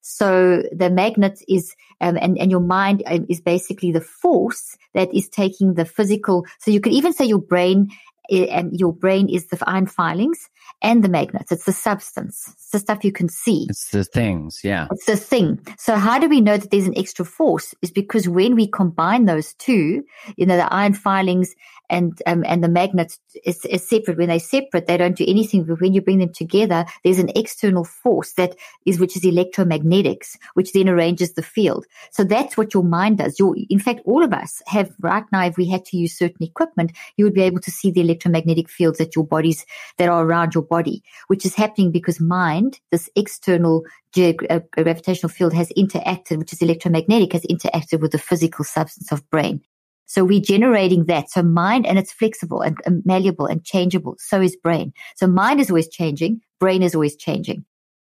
So 0.01 0.63
the 0.71 0.89
magnet 0.89 1.41
is, 1.47 1.75
um, 2.01 2.17
and, 2.19 2.37
and 2.37 2.51
your 2.51 2.59
mind 2.59 3.03
um, 3.05 3.25
is 3.29 3.39
basically 3.39 3.91
the 3.91 4.01
force 4.01 4.77
that 4.93 5.13
is 5.13 5.29
taking 5.29 5.75
the 5.75 5.85
physical. 5.85 6.45
So 6.59 6.71
you 6.71 6.81
could 6.81 6.91
even 6.91 7.13
say 7.13 7.25
your 7.25 7.41
brain, 7.41 7.89
eh, 8.29 8.47
and 8.51 8.77
your 8.77 8.93
brain 8.93 9.29
is 9.29 9.47
the 9.47 9.57
iron 9.65 9.87
filings 9.87 10.49
and 10.81 11.03
the 11.03 11.09
magnets. 11.09 11.51
It's 11.51 11.65
the 11.65 11.73
substance. 11.73 12.49
It's 12.53 12.69
the 12.71 12.79
stuff 12.79 13.03
you 13.03 13.11
can 13.11 13.29
see. 13.29 13.67
It's 13.69 13.89
the 13.89 14.03
things. 14.03 14.61
Yeah. 14.63 14.87
It's 14.91 15.05
the 15.05 15.15
thing. 15.15 15.65
So 15.77 15.95
how 15.95 16.19
do 16.19 16.27
we 16.27 16.41
know 16.41 16.57
that 16.57 16.71
there's 16.71 16.87
an 16.87 16.97
extra 16.97 17.25
force? 17.25 17.73
Is 17.81 17.91
because 17.91 18.27
when 18.27 18.55
we 18.55 18.67
combine 18.67 19.25
those 19.25 19.53
two, 19.53 20.03
you 20.35 20.45
know, 20.45 20.57
the 20.57 20.71
iron 20.71 20.93
filings 20.93 21.55
and 21.89 22.19
um, 22.25 22.43
and 22.47 22.63
the 22.63 22.69
magnets 22.69 23.19
is, 23.45 23.63
is 23.65 23.87
separate. 23.87 24.17
When 24.17 24.29
they're 24.29 24.39
separate, 24.39 24.87
they 24.87 24.97
don't 24.97 25.17
do 25.17 25.25
anything. 25.27 25.63
But 25.63 25.79
when 25.79 25.93
you 25.93 26.01
bring 26.01 26.19
them 26.19 26.33
together, 26.33 26.85
there's 27.03 27.19
an 27.19 27.31
external 27.35 27.83
force 27.83 28.33
that 28.33 28.55
is 28.85 28.99
which 28.99 29.15
is 29.15 29.23
electromagnetics, 29.23 30.37
which 30.53 30.73
then 30.73 30.89
arranges 30.89 31.33
the 31.33 31.43
field. 31.43 31.85
So 32.11 32.23
that's 32.23 32.57
what 32.57 32.73
your 32.73 32.83
mind 32.83 33.19
does. 33.19 33.39
Your, 33.39 33.55
in 33.69 33.79
fact, 33.79 34.01
all 34.05 34.23
of 34.23 34.33
us 34.33 34.61
have 34.67 34.91
right 34.99 35.23
now. 35.31 35.45
If 35.45 35.57
we 35.57 35.67
had 35.67 35.85
to 35.85 35.97
use 35.97 36.17
certain 36.17 36.43
equipment, 36.43 36.93
you 37.17 37.25
would 37.25 37.33
be 37.33 37.43
able 37.43 37.61
to 37.61 37.71
see 37.71 37.91
the 37.91 38.01
electromagnetic 38.01 38.69
fields 38.69 38.97
that 38.97 39.15
your 39.15 39.25
bodies 39.25 39.65
that 39.97 40.09
are 40.09 40.25
around 40.25 40.52
your 40.53 40.63
body, 40.63 41.03
which 41.27 41.45
is 41.45 41.55
happening 41.55 41.91
because 41.91 42.19
mind, 42.19 42.79
this 42.91 43.09
external 43.15 43.83
uh, 44.17 44.59
gravitational 44.71 45.29
field 45.29 45.53
has 45.53 45.71
interacted, 45.77 46.37
which 46.37 46.53
is 46.53 46.61
electromagnetic, 46.61 47.33
has 47.33 47.43
interacted 47.43 48.01
with 48.01 48.11
the 48.11 48.17
physical 48.17 48.65
substance 48.65 49.11
of 49.11 49.27
brain. 49.29 49.61
So 50.05 50.23
we're 50.23 50.41
generating 50.41 51.05
that. 51.05 51.29
So 51.29 51.41
mind, 51.41 51.87
and 51.87 51.97
it's 51.97 52.11
flexible 52.11 52.61
and, 52.61 52.77
and 52.85 53.01
malleable 53.05 53.45
and 53.45 53.63
changeable. 53.63 54.15
So 54.19 54.41
is 54.41 54.55
brain. 54.55 54.93
So 55.15 55.27
mind 55.27 55.59
is 55.59 55.69
always 55.69 55.87
changing. 55.87 56.41
Brain 56.59 56.83
is 56.83 56.93
always 56.93 57.15
changing. 57.15 57.65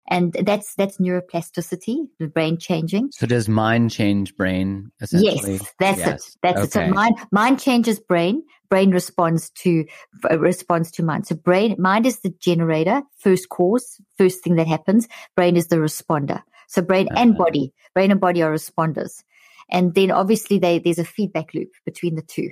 And 0.08 0.34
that's, 0.34 0.74
that's 0.76 0.98
neuroplasticity, 0.98 2.06
the 2.20 2.28
brain 2.28 2.58
changing. 2.58 3.10
So 3.10 3.26
does 3.26 3.48
mind 3.48 3.90
change 3.90 4.36
brain 4.36 4.92
essentially? 5.00 5.54
Yes, 5.54 5.72
that's 5.80 5.98
Yes. 5.98 6.28
it. 6.28 6.36
That's 6.42 6.64
it. 6.64 6.72
So 6.72 6.86
mind, 6.86 7.16
mind 7.32 7.58
changes 7.60 7.98
brain. 7.98 8.44
Brain 8.68 8.90
responds 8.90 9.50
to 9.50 9.84
uh, 10.30 10.38
responds 10.38 10.90
to 10.92 11.02
mind. 11.02 11.26
So 11.26 11.34
brain, 11.34 11.76
mind 11.78 12.06
is 12.06 12.20
the 12.20 12.30
generator, 12.40 13.02
first 13.18 13.48
cause, 13.48 14.00
first 14.18 14.42
thing 14.42 14.56
that 14.56 14.66
happens. 14.66 15.08
Brain 15.34 15.56
is 15.56 15.68
the 15.68 15.76
responder. 15.76 16.42
So 16.68 16.82
brain 16.82 17.08
and 17.16 17.32
Uh-huh. 17.32 17.44
body, 17.44 17.72
brain 17.94 18.10
and 18.10 18.20
body 18.20 18.42
are 18.42 18.52
responders. 18.52 19.22
And 19.70 19.94
then 19.94 20.10
obviously 20.10 20.58
they, 20.58 20.78
there's 20.78 20.98
a 20.98 21.04
feedback 21.04 21.54
loop 21.54 21.70
between 21.84 22.14
the 22.14 22.22
two. 22.22 22.50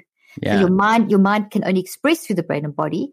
So 0.48 0.56
your 0.56 0.70
mind, 0.70 1.10
your 1.10 1.20
mind 1.20 1.50
can 1.50 1.64
only 1.64 1.80
express 1.80 2.26
through 2.26 2.36
the 2.36 2.42
brain 2.42 2.64
and 2.64 2.74
body, 2.74 3.10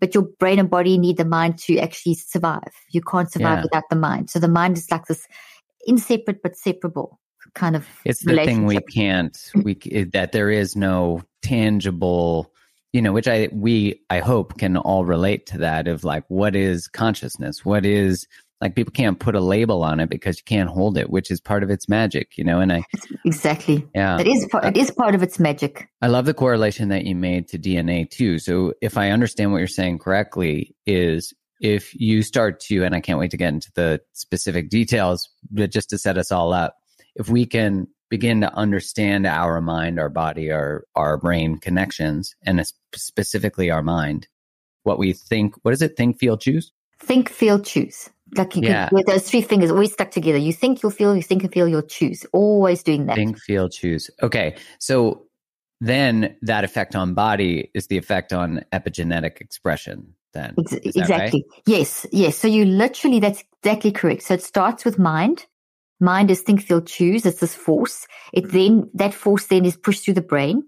but 0.00 0.14
your 0.14 0.24
brain 0.24 0.58
and 0.58 0.70
body 0.70 0.98
need 0.98 1.16
the 1.16 1.24
mind 1.24 1.58
to 1.60 1.78
actually 1.78 2.14
survive. 2.14 2.72
You 2.90 3.02
can't 3.02 3.30
survive 3.30 3.58
Yeah. 3.58 3.62
without 3.62 3.84
the 3.90 3.96
mind. 3.96 4.30
So 4.30 4.38
the 4.38 4.48
mind 4.48 4.78
is 4.78 4.90
like 4.90 5.06
this 5.06 5.26
inseparate 5.86 6.42
but 6.42 6.56
separable 6.56 7.20
kind 7.54 7.74
of 7.76 7.88
it's 8.04 8.20
the 8.22 8.38
thing 8.44 8.66
we 8.66 8.78
can't 8.94 9.50
we 9.64 9.74
that 10.12 10.32
there 10.32 10.50
is 10.50 10.76
no 10.76 11.20
tangible 11.42 12.52
you 12.92 13.02
know 13.02 13.12
which 13.12 13.28
i 13.28 13.48
we 13.52 14.00
i 14.10 14.18
hope 14.20 14.58
can 14.58 14.76
all 14.76 15.04
relate 15.04 15.46
to 15.46 15.58
that 15.58 15.88
of 15.88 16.04
like 16.04 16.24
what 16.28 16.54
is 16.56 16.88
consciousness 16.88 17.64
what 17.64 17.84
is 17.84 18.26
like 18.60 18.76
people 18.76 18.92
can't 18.92 19.18
put 19.18 19.34
a 19.34 19.40
label 19.40 19.82
on 19.82 19.98
it 19.98 20.08
because 20.08 20.38
you 20.38 20.44
can't 20.44 20.70
hold 20.70 20.96
it 20.96 21.10
which 21.10 21.30
is 21.30 21.40
part 21.40 21.62
of 21.62 21.70
its 21.70 21.88
magic 21.88 22.36
you 22.36 22.44
know 22.44 22.60
and 22.60 22.72
i 22.72 22.82
Exactly. 23.24 23.86
yeah 23.94 24.18
It 24.18 24.26
is 24.26 24.46
part, 24.50 24.64
it 24.64 24.76
is 24.76 24.90
part 24.90 25.14
of 25.14 25.22
its 25.22 25.38
magic. 25.38 25.88
I 26.00 26.08
love 26.08 26.26
the 26.26 26.34
correlation 26.34 26.88
that 26.88 27.04
you 27.04 27.14
made 27.14 27.48
to 27.48 27.58
DNA 27.58 28.08
too. 28.10 28.38
So 28.38 28.74
if 28.80 28.96
I 28.96 29.10
understand 29.10 29.52
what 29.52 29.58
you're 29.58 29.68
saying 29.68 29.98
correctly, 29.98 30.74
is 30.86 31.32
if 31.60 31.94
you 31.94 32.22
start 32.22 32.60
to, 32.60 32.84
and 32.84 32.94
I 32.94 33.00
can't 33.00 33.18
wait 33.18 33.30
to 33.30 33.36
get 33.36 33.52
into 33.52 33.70
the 33.74 34.00
specific 34.12 34.70
details, 34.70 35.28
but 35.50 35.70
just 35.70 35.90
to 35.90 35.98
set 35.98 36.18
us 36.18 36.32
all 36.32 36.52
up, 36.52 36.76
if 37.14 37.28
we 37.28 37.46
can 37.46 37.86
begin 38.12 38.42
to 38.42 38.54
understand 38.54 39.26
our 39.26 39.62
mind, 39.62 39.98
our 39.98 40.10
body, 40.10 40.52
our 40.52 40.84
our 40.94 41.16
brain 41.16 41.56
connections, 41.56 42.36
and 42.42 42.62
specifically 42.94 43.70
our 43.70 43.82
mind, 43.82 44.28
what 44.82 44.98
we 44.98 45.14
think, 45.14 45.54
what 45.62 45.72
is 45.72 45.80
it? 45.80 45.96
Think, 45.96 46.18
feel, 46.18 46.36
choose. 46.36 46.72
Think, 47.00 47.30
feel, 47.30 47.58
choose. 47.58 48.10
Like 48.36 48.54
you 48.54 48.62
Yeah. 48.64 48.90
with 48.92 49.06
those 49.06 49.30
three 49.30 49.40
fingers 49.40 49.70
always 49.70 49.94
stuck 49.94 50.10
together. 50.10 50.36
You 50.36 50.52
think, 50.52 50.82
you'll 50.82 50.92
feel, 50.92 51.16
you 51.16 51.22
think 51.22 51.42
and 51.42 51.50
feel, 51.50 51.66
you'll 51.66 51.80
choose. 51.80 52.26
Always 52.34 52.82
doing 52.82 53.06
that. 53.06 53.16
Think, 53.16 53.38
feel, 53.40 53.70
choose. 53.70 54.10
Okay. 54.22 54.56
So 54.78 55.26
then 55.80 56.36
that 56.42 56.64
effect 56.64 56.94
on 56.94 57.14
body 57.14 57.70
is 57.74 57.86
the 57.86 57.96
effect 57.96 58.34
on 58.34 58.62
epigenetic 58.72 59.40
expression. 59.40 60.14
then. 60.34 60.54
Ex- 60.58 60.72
exactly. 60.72 61.44
Right? 61.50 61.62
Yes, 61.66 62.06
yes. 62.12 62.36
So 62.36 62.46
you 62.46 62.64
literally, 62.66 63.20
that's 63.20 63.42
exactly 63.62 63.90
correct. 63.92 64.22
So 64.22 64.34
it 64.34 64.42
starts 64.42 64.84
with 64.84 64.98
mind. 64.98 65.46
Mind 66.02 66.30
is 66.30 66.40
think, 66.40 66.62
feel, 66.62 66.82
choose. 66.82 67.24
It's 67.24 67.40
this 67.40 67.54
force. 67.54 68.06
It 68.32 68.44
mm. 68.44 68.50
then, 68.50 68.90
that 68.94 69.14
force 69.14 69.46
then 69.46 69.64
is 69.64 69.76
pushed 69.76 70.04
through 70.04 70.14
the 70.14 70.20
brain. 70.20 70.64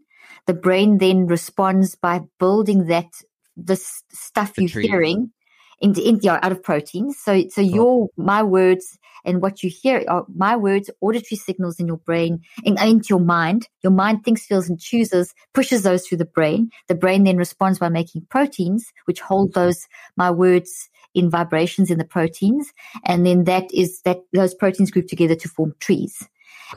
The 0.46 0.54
brain 0.54 0.98
then 0.98 1.26
responds 1.26 1.96
by 1.96 2.20
building 2.38 2.86
that, 2.86 3.10
this 3.56 4.02
stuff 4.12 4.54
the 4.54 4.62
you're 4.62 4.68
tree. 4.68 4.86
hearing 4.86 5.32
into, 5.80 6.06
into 6.06 6.30
out 6.30 6.52
of 6.52 6.62
proteins. 6.62 7.18
So, 7.18 7.48
so 7.48 7.60
your, 7.60 8.08
my 8.16 8.42
words 8.42 8.98
and 9.24 9.42
what 9.42 9.62
you 9.62 9.70
hear 9.70 10.04
are 10.08 10.24
my 10.34 10.54
words, 10.56 10.90
auditory 11.00 11.36
signals 11.36 11.80
in 11.80 11.86
your 11.86 11.96
brain 11.96 12.40
and 12.64 12.78
into 12.78 13.08
your 13.10 13.20
mind. 13.20 13.68
Your 13.82 13.92
mind 13.92 14.22
thinks, 14.24 14.46
feels, 14.46 14.68
and 14.68 14.78
chooses, 14.78 15.34
pushes 15.52 15.82
those 15.82 16.06
through 16.06 16.18
the 16.18 16.24
brain. 16.26 16.70
The 16.88 16.94
brain 16.94 17.24
then 17.24 17.38
responds 17.38 17.78
by 17.78 17.88
making 17.88 18.26
proteins, 18.30 18.92
which 19.06 19.20
hold 19.20 19.54
those, 19.54 19.86
my 20.16 20.30
words 20.30 20.90
in 21.14 21.30
vibrations 21.30 21.90
in 21.90 21.98
the 21.98 22.04
proteins. 22.04 22.72
And 23.04 23.24
then 23.24 23.44
that 23.44 23.72
is 23.72 24.00
that 24.02 24.20
those 24.32 24.54
proteins 24.54 24.90
group 24.90 25.06
together 25.06 25.34
to 25.36 25.48
form 25.48 25.74
trees. 25.80 26.28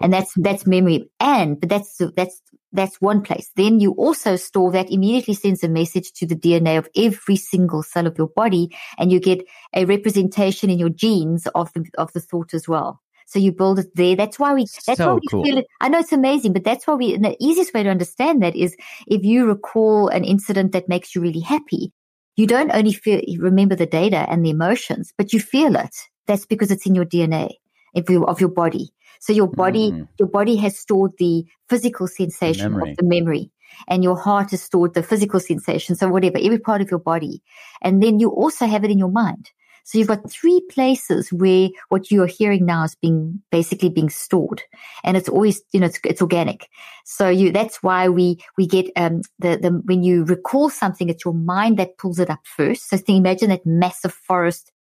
And 0.02 0.14
that's, 0.14 0.34
that's 0.36 0.68
memory. 0.68 1.10
And, 1.20 1.60
but 1.60 1.70
that's, 1.70 2.02
that's 2.16 2.42
that's 2.74 3.02
one 3.02 3.22
place. 3.22 3.50
Then 3.56 3.80
you 3.80 3.92
also 3.94 4.36
store 4.36 4.72
that 4.72 4.92
immediately 4.92 5.34
sends 5.34 5.64
a 5.64 5.70
message 5.70 6.12
to 6.14 6.26
the 6.26 6.36
DNA 6.36 6.78
of 6.78 6.90
every 6.96 7.36
single 7.36 7.84
cell 7.84 8.08
of 8.08 8.18
your 8.18 8.28
body 8.28 8.76
and 8.98 9.12
you 9.12 9.20
get 9.20 9.46
a 9.74 9.86
representation 9.86 10.70
in 10.70 10.80
your 10.80 10.90
genes 10.90 11.48
of 11.56 11.72
the, 11.74 11.86
of 11.98 12.12
the 12.14 12.20
thought 12.20 12.54
as 12.54 12.68
well. 12.68 13.02
So 13.26 13.40
you 13.40 13.52
build 13.52 13.80
it 13.80 13.94
there. 13.96 14.16
That's 14.16 14.40
why 14.40 14.54
we, 14.54 14.68
that's 14.86 15.00
so 15.00 15.08
why 15.08 15.14
we 15.16 15.28
cool. 15.30 15.44
feel 15.44 15.58
it. 15.58 15.68
I 15.82 15.90
know 15.90 16.00
it's 16.00 16.14
amazing, 16.14 16.54
but 16.54 16.64
that's 16.64 16.88
why 16.88 16.94
we, 16.94 17.14
and 17.14 17.26
the 17.26 17.36
easiest 17.42 17.74
way 17.74 17.84
to 17.84 17.90
understand 17.90 18.42
that 18.42 18.56
is 18.56 18.76
if 19.06 19.24
you 19.24 19.46
recall 19.46 20.08
an 20.08 20.24
incident 20.24 20.72
that 20.72 20.88
makes 20.88 21.14
you 21.14 21.22
really 21.22 21.42
happy, 21.42 21.92
you 22.38 22.48
don't 22.48 22.72
only 22.72 22.94
feel, 22.94 23.20
remember 23.40 23.76
the 23.76 23.86
data 23.86 24.26
and 24.30 24.46
the 24.46 24.52
emotions, 24.52 25.14
but 25.18 25.34
you 25.34 25.40
feel 25.40 25.76
it. 25.76 25.96
That's 26.28 26.46
because 26.46 26.72
it's 26.72 26.86
in 26.86 26.96
your 26.96 27.06
DNA 27.06 27.52
of 27.96 28.10
your, 28.10 28.30
of 28.30 28.40
your 28.40 28.50
body. 28.50 28.90
So 29.20 29.34
your 29.34 29.48
body, 29.48 29.92
mm. 29.92 30.08
your 30.20 30.28
body 30.30 30.56
has 30.58 30.78
stored 30.78 31.14
the 31.18 31.46
physical 31.68 32.08
sensation 32.08 32.74
the 32.74 32.84
of 32.84 32.98
the 32.98 33.04
memory 33.04 33.52
and 33.88 34.04
your 34.04 34.18
heart 34.18 34.52
has 34.52 34.62
stored 34.62 34.94
the 34.94 35.04
physical 35.04 35.40
sensation. 35.40 35.96
So 35.96 36.08
whatever, 36.10 36.38
every 36.38 36.60
part 36.60 36.82
of 36.82 36.92
your 36.92 37.00
body. 37.00 37.42
And 37.82 38.02
then 38.02 38.20
you 38.20 38.30
also 38.30 38.68
have 38.68 38.84
it 38.84 38.92
in 38.92 39.00
your 39.00 39.12
mind. 39.12 39.52
So 39.88 39.98
you've 39.98 40.10
got 40.10 40.30
three 40.30 40.62
places 40.70 41.30
where 41.32 41.70
what 41.88 42.12
you 42.12 42.22
are 42.22 42.28
hearing 42.28 42.66
now 42.66 42.84
is 42.84 42.96
being 42.96 43.42
basically 43.52 43.88
being 43.88 44.10
stored, 44.10 44.62
and 45.06 45.16
it's 45.16 45.30
always 45.30 45.62
you 45.72 45.80
know 45.80 45.86
it's, 45.86 46.00
it's 46.04 46.22
organic. 46.22 46.68
So 47.06 47.30
you 47.30 47.54
that's 47.54 47.82
why 47.82 48.10
we 48.10 48.38
we 48.58 48.68
get 48.68 48.88
um 48.98 49.22
the 49.40 49.56
the 49.56 49.70
when 49.86 50.04
you 50.04 50.26
recall 50.26 50.70
something, 50.70 51.08
it's 51.08 51.24
your 51.24 51.34
mind 51.34 51.78
that 51.78 51.98
pulls 51.98 52.20
it 52.20 52.30
up 52.30 52.42
first. 52.44 52.90
So 52.90 52.98
think, 52.98 53.18
imagine 53.18 53.50
that 53.50 53.66
massive 53.66 54.14
forest 54.14 54.74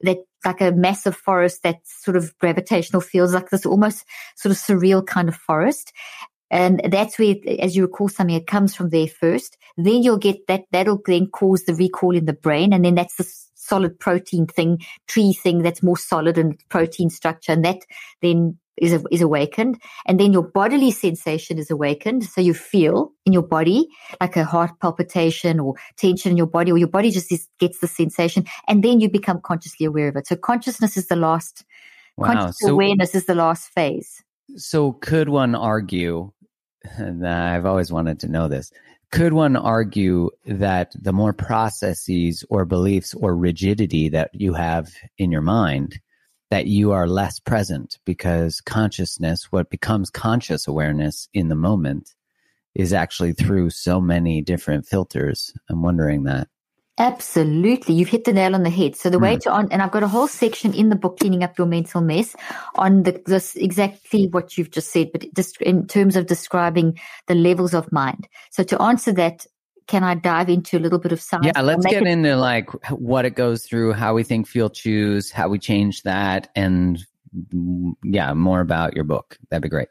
that 0.00 0.18
like 0.44 0.60
a 0.60 0.72
massive 0.72 1.14
forest 1.14 1.62
that 1.62 1.76
sort 1.84 2.16
of 2.16 2.36
gravitational 2.38 3.00
feels 3.00 3.34
like 3.34 3.50
this 3.50 3.64
almost 3.64 4.04
sort 4.34 4.50
of 4.50 4.58
surreal 4.58 5.06
kind 5.06 5.28
of 5.28 5.36
forest. 5.36 5.92
And 6.50 6.80
that's 6.90 7.18
where, 7.18 7.34
as 7.60 7.76
you 7.76 7.82
recall 7.82 8.08
something, 8.08 8.34
it 8.34 8.46
comes 8.46 8.74
from 8.74 8.88
there 8.88 9.06
first. 9.06 9.56
Then 9.76 10.02
you'll 10.02 10.18
get 10.18 10.46
that, 10.48 10.62
that'll 10.72 11.02
then 11.04 11.26
cause 11.26 11.64
the 11.64 11.74
recall 11.74 12.16
in 12.16 12.24
the 12.24 12.32
brain. 12.32 12.72
And 12.72 12.84
then 12.84 12.94
that's 12.94 13.16
the 13.16 13.24
solid 13.68 13.98
protein 13.98 14.46
thing, 14.46 14.80
tree 15.06 15.32
thing 15.32 15.62
that's 15.62 15.82
more 15.82 15.98
solid 15.98 16.38
and 16.38 16.58
protein 16.68 17.10
structure. 17.10 17.52
And 17.52 17.64
that 17.64 17.78
then 18.22 18.58
is, 18.80 19.04
is 19.10 19.20
awakened 19.20 19.80
and 20.06 20.18
then 20.18 20.32
your 20.32 20.42
bodily 20.42 20.90
sensation 20.90 21.58
is 21.58 21.70
awakened. 21.70 22.24
So 22.24 22.40
you 22.40 22.54
feel 22.54 23.12
in 23.24 23.32
your 23.32 23.42
body 23.42 23.88
like 24.20 24.36
a 24.36 24.44
heart 24.44 24.72
palpitation 24.80 25.60
or 25.60 25.74
tension 25.96 26.30
in 26.30 26.36
your 26.36 26.46
body 26.46 26.72
or 26.72 26.78
your 26.78 26.88
body 26.88 27.10
just 27.10 27.30
is, 27.32 27.48
gets 27.58 27.80
the 27.80 27.88
sensation 27.88 28.44
and 28.66 28.82
then 28.82 29.00
you 29.00 29.10
become 29.10 29.40
consciously 29.40 29.86
aware 29.86 30.08
of 30.08 30.16
it. 30.16 30.26
So 30.26 30.36
consciousness 30.36 30.96
is 30.96 31.08
the 31.08 31.16
last, 31.16 31.64
wow. 32.16 32.32
conscious 32.32 32.58
so, 32.60 32.70
awareness 32.70 33.14
is 33.14 33.26
the 33.26 33.34
last 33.34 33.68
phase. 33.68 34.22
So 34.56 34.92
could 34.92 35.28
one 35.28 35.54
argue, 35.54 36.32
and 36.96 37.26
I've 37.26 37.66
always 37.66 37.92
wanted 37.92 38.20
to 38.20 38.28
know 38.28 38.48
this, 38.48 38.72
could 39.10 39.32
one 39.32 39.56
argue 39.56 40.30
that 40.44 40.92
the 41.00 41.12
more 41.12 41.32
processes 41.32 42.44
or 42.50 42.64
beliefs 42.64 43.14
or 43.14 43.36
rigidity 43.36 44.08
that 44.10 44.30
you 44.32 44.54
have 44.54 44.92
in 45.16 45.32
your 45.32 45.40
mind 45.40 46.00
that 46.50 46.66
you 46.66 46.92
are 46.92 47.06
less 47.06 47.38
present 47.38 47.98
because 48.04 48.60
consciousness, 48.60 49.52
what 49.52 49.70
becomes 49.70 50.10
conscious 50.10 50.66
awareness 50.66 51.28
in 51.34 51.48
the 51.48 51.54
moment, 51.54 52.14
is 52.74 52.92
actually 52.92 53.32
through 53.32 53.70
so 53.70 54.00
many 54.00 54.40
different 54.40 54.86
filters. 54.86 55.52
I'm 55.68 55.82
wondering 55.82 56.24
that. 56.24 56.48
Absolutely. 56.98 57.94
You've 57.94 58.08
hit 58.08 58.24
the 58.24 58.32
nail 58.32 58.54
on 58.54 58.64
the 58.64 58.70
head. 58.70 58.96
So 58.96 59.08
the 59.08 59.18
mm. 59.18 59.22
way 59.22 59.34
hmm. 59.34 59.40
to 59.40 59.52
on, 59.52 59.68
and 59.70 59.80
I've 59.80 59.92
got 59.92 60.02
a 60.02 60.08
whole 60.08 60.28
section 60.28 60.74
in 60.74 60.88
the 60.88 60.96
book, 60.96 61.18
Cleaning 61.18 61.44
Up 61.44 61.56
Your 61.56 61.66
Mental 61.66 62.00
Mess 62.00 62.34
on 62.74 63.04
the, 63.04 63.22
this 63.24 63.54
exactly 63.54 64.26
what 64.26 64.58
you've 64.58 64.70
just 64.70 64.90
said, 64.90 65.12
but 65.12 65.24
just 65.34 65.60
in 65.62 65.86
terms 65.86 66.16
of 66.16 66.26
describing 66.26 66.98
the 67.26 67.34
levels 67.34 67.72
of 67.72 67.90
mind. 67.92 68.28
So 68.50 68.64
to 68.64 68.82
answer 68.82 69.12
that, 69.12 69.46
can 69.86 70.04
I 70.04 70.16
dive 70.16 70.50
into 70.50 70.76
a 70.76 70.80
little 70.80 70.98
bit 70.98 71.12
of 71.12 71.20
science? 71.20 71.46
Yeah, 71.46 71.62
let's 71.62 71.86
get 71.86 72.02
it- 72.02 72.08
into 72.08 72.36
like 72.36 72.70
what 72.90 73.24
it 73.24 73.34
goes 73.34 73.64
through, 73.64 73.94
how 73.94 74.14
we 74.14 74.22
think, 74.22 74.46
feel, 74.46 74.68
choose, 74.68 75.30
how 75.30 75.48
we 75.48 75.58
change 75.58 76.02
that, 76.02 76.50
and 76.54 76.98
mm, 77.54 77.92
yeah, 78.04 78.34
more 78.34 78.60
about 78.60 78.94
your 78.94 79.04
book. 79.04 79.38
That'd 79.48 79.62
be 79.62 79.68
great. 79.70 79.88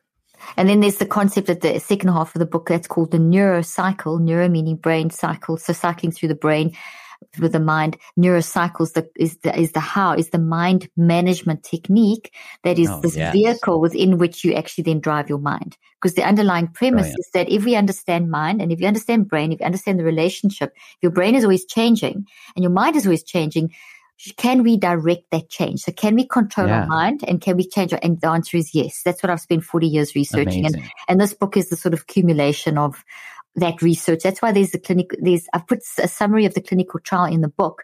And 0.56 0.70
then 0.70 0.80
there's 0.80 0.98
the 0.98 1.06
concept 1.06 1.50
of 1.50 1.60
the 1.60 1.80
second 1.80 2.10
half 2.10 2.36
of 2.36 2.40
the 2.40 2.46
book 2.46 2.68
that's 2.68 2.88
called 2.88 3.12
the 3.12 3.18
neurocycle, 3.18 4.20
neuro 4.20 4.50
meaning 4.50 4.76
brain 4.76 5.10
cycle. 5.10 5.58
So 5.58 5.74
cycling 5.74 6.12
through 6.12 6.30
the 6.30 6.36
brain 6.36 6.74
with 7.40 7.52
the 7.52 7.60
mind. 7.60 7.98
Neurocycles 8.18 8.94
the, 8.94 9.10
is 9.16 9.38
the, 9.38 9.58
is 9.58 9.72
the 9.72 9.80
how, 9.80 10.14
is 10.14 10.30
the 10.30 10.40
mind 10.40 10.90
management 10.98 11.64
technique 11.64 12.34
that 12.64 12.80
is 12.80 12.90
oh, 12.90 13.02
this 13.02 13.16
yes. 13.16 13.34
vehicle 13.34 13.80
within 13.80 14.18
which 14.18 14.44
you 14.44 14.54
actually 14.54 14.84
then 14.84 15.00
drive 15.00 15.30
your 15.30 15.40
mind. 15.40 15.78
Because 16.02 16.16
the 16.16 16.24
underlying 16.24 16.68
premise 16.68 17.02
Brilliant. 17.02 17.20
is 17.20 17.30
that 17.34 17.50
if 17.50 17.66
we 17.66 17.76
understand 17.76 18.30
mind 18.30 18.62
and 18.62 18.72
if 18.72 18.80
you 18.80 18.88
understand 18.88 19.28
brain, 19.28 19.52
if 19.52 19.60
you 19.60 19.66
understand 19.66 20.00
the 20.00 20.04
relationship, 20.04 20.74
your 21.02 21.12
brain 21.12 21.36
is 21.36 21.44
always 21.44 21.66
changing 21.66 22.28
and 22.56 22.64
your 22.64 22.72
mind 22.72 22.96
is 22.96 23.06
always 23.06 23.24
changing. 23.24 23.74
Can 24.38 24.64
we 24.64 24.78
direct 24.78 25.26
that 25.32 25.50
change? 25.50 25.82
So 25.82 25.92
can 25.92 26.16
we 26.16 26.26
control 26.26 26.68
yeah. 26.68 26.82
our 26.82 26.88
mind 26.88 27.24
and 27.28 27.40
can 27.40 27.56
we 27.56 27.68
change? 27.68 27.94
Our, 27.94 28.00
and 28.02 28.20
the 28.20 28.30
answer 28.30 28.58
is 28.58 28.74
yes. 28.74 29.02
That's 29.04 29.22
what 29.22 29.30
I've 29.30 29.42
spent 29.42 29.64
40 29.64 29.88
years 29.88 30.16
researching. 30.16 30.66
And, 30.66 30.82
and 31.08 31.22
this 31.22 31.34
book 31.34 31.56
is 31.56 31.70
the 31.70 31.76
sort 31.76 31.94
of 31.94 32.02
accumulation 32.02 32.78
of, 32.78 33.04
that 33.58 33.82
research. 33.82 34.22
That's 34.24 34.42
why 34.42 34.52
there's 34.52 34.72
the 34.72 34.80
clinic, 34.80 35.12
there's, 35.20 35.48
I've 35.54 35.68
put 35.68 35.80
a 35.98 36.08
summary 36.08 36.46
of 36.46 36.54
the 36.54 36.62
clinical 36.62 37.00
trial 37.00 37.26
in 37.26 37.42
the 37.42 37.48
book 37.50 37.84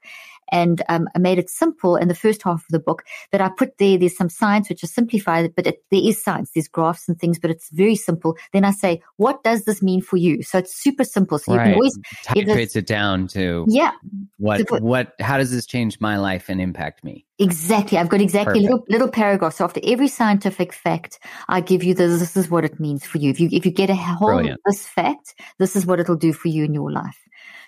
and 0.53 0.83
um, 0.87 1.09
I 1.15 1.19
made 1.19 1.39
it 1.39 1.49
simple 1.49 1.95
in 1.95 2.07
the 2.07 2.15
first 2.15 2.43
half 2.43 2.61
of 2.61 2.69
the 2.69 2.79
book. 2.79 3.03
But 3.31 3.41
I 3.41 3.49
put 3.49 3.79
there, 3.79 3.97
there's 3.97 4.15
some 4.15 4.29
science 4.29 4.69
which 4.69 4.83
is 4.83 4.93
simplified, 4.93 5.53
but 5.55 5.65
it, 5.65 5.83
there 5.89 6.01
is 6.01 6.23
science. 6.23 6.51
There's 6.53 6.67
graphs 6.67 7.09
and 7.09 7.19
things, 7.19 7.39
but 7.39 7.49
it's 7.49 7.69
very 7.71 7.95
simple. 7.95 8.37
Then 8.53 8.63
I 8.63 8.71
say, 8.71 9.01
what 9.17 9.43
does 9.43 9.63
this 9.65 9.81
mean 9.81 10.01
for 10.01 10.17
you? 10.17 10.43
So 10.43 10.59
it's 10.59 10.75
super 10.75 11.03
simple. 11.03 11.39
So 11.39 11.55
right. 11.55 11.65
you 11.67 11.73
can 11.73 11.75
always 11.75 11.99
titrates 12.27 12.75
it 12.75 12.85
down 12.85 13.27
to 13.29 13.65
yeah. 13.67 13.93
What 14.37 14.69
so 14.69 14.77
what? 14.77 15.13
How 15.19 15.39
does 15.39 15.49
this 15.49 15.65
change 15.65 15.99
my 15.99 16.17
life 16.17 16.49
and 16.49 16.61
impact 16.61 17.03
me? 17.03 17.25
Exactly. 17.43 17.97
I've 17.97 18.09
got 18.09 18.21
exactly 18.21 18.61
little 18.61 18.85
little 18.87 19.09
paragraphs. 19.09 19.57
So 19.57 19.65
after 19.65 19.81
every 19.83 20.07
scientific 20.07 20.71
fact, 20.71 21.19
I 21.49 21.59
give 21.59 21.83
you 21.83 21.93
this. 21.93 22.19
This 22.19 22.37
is 22.37 22.49
what 22.49 22.63
it 22.63 22.79
means 22.79 23.05
for 23.05 23.17
you. 23.17 23.29
If 23.29 23.39
you 23.39 23.49
if 23.51 23.65
you 23.65 23.71
get 23.71 23.89
a 23.89 23.95
hold 23.95 24.45
of 24.45 24.57
this 24.65 24.87
fact, 24.87 25.35
this 25.59 25.75
is 25.75 25.85
what 25.85 25.99
it'll 25.99 26.15
do 26.15 26.31
for 26.31 26.47
you 26.47 26.63
in 26.63 26.73
your 26.73 26.91
life. 26.91 27.17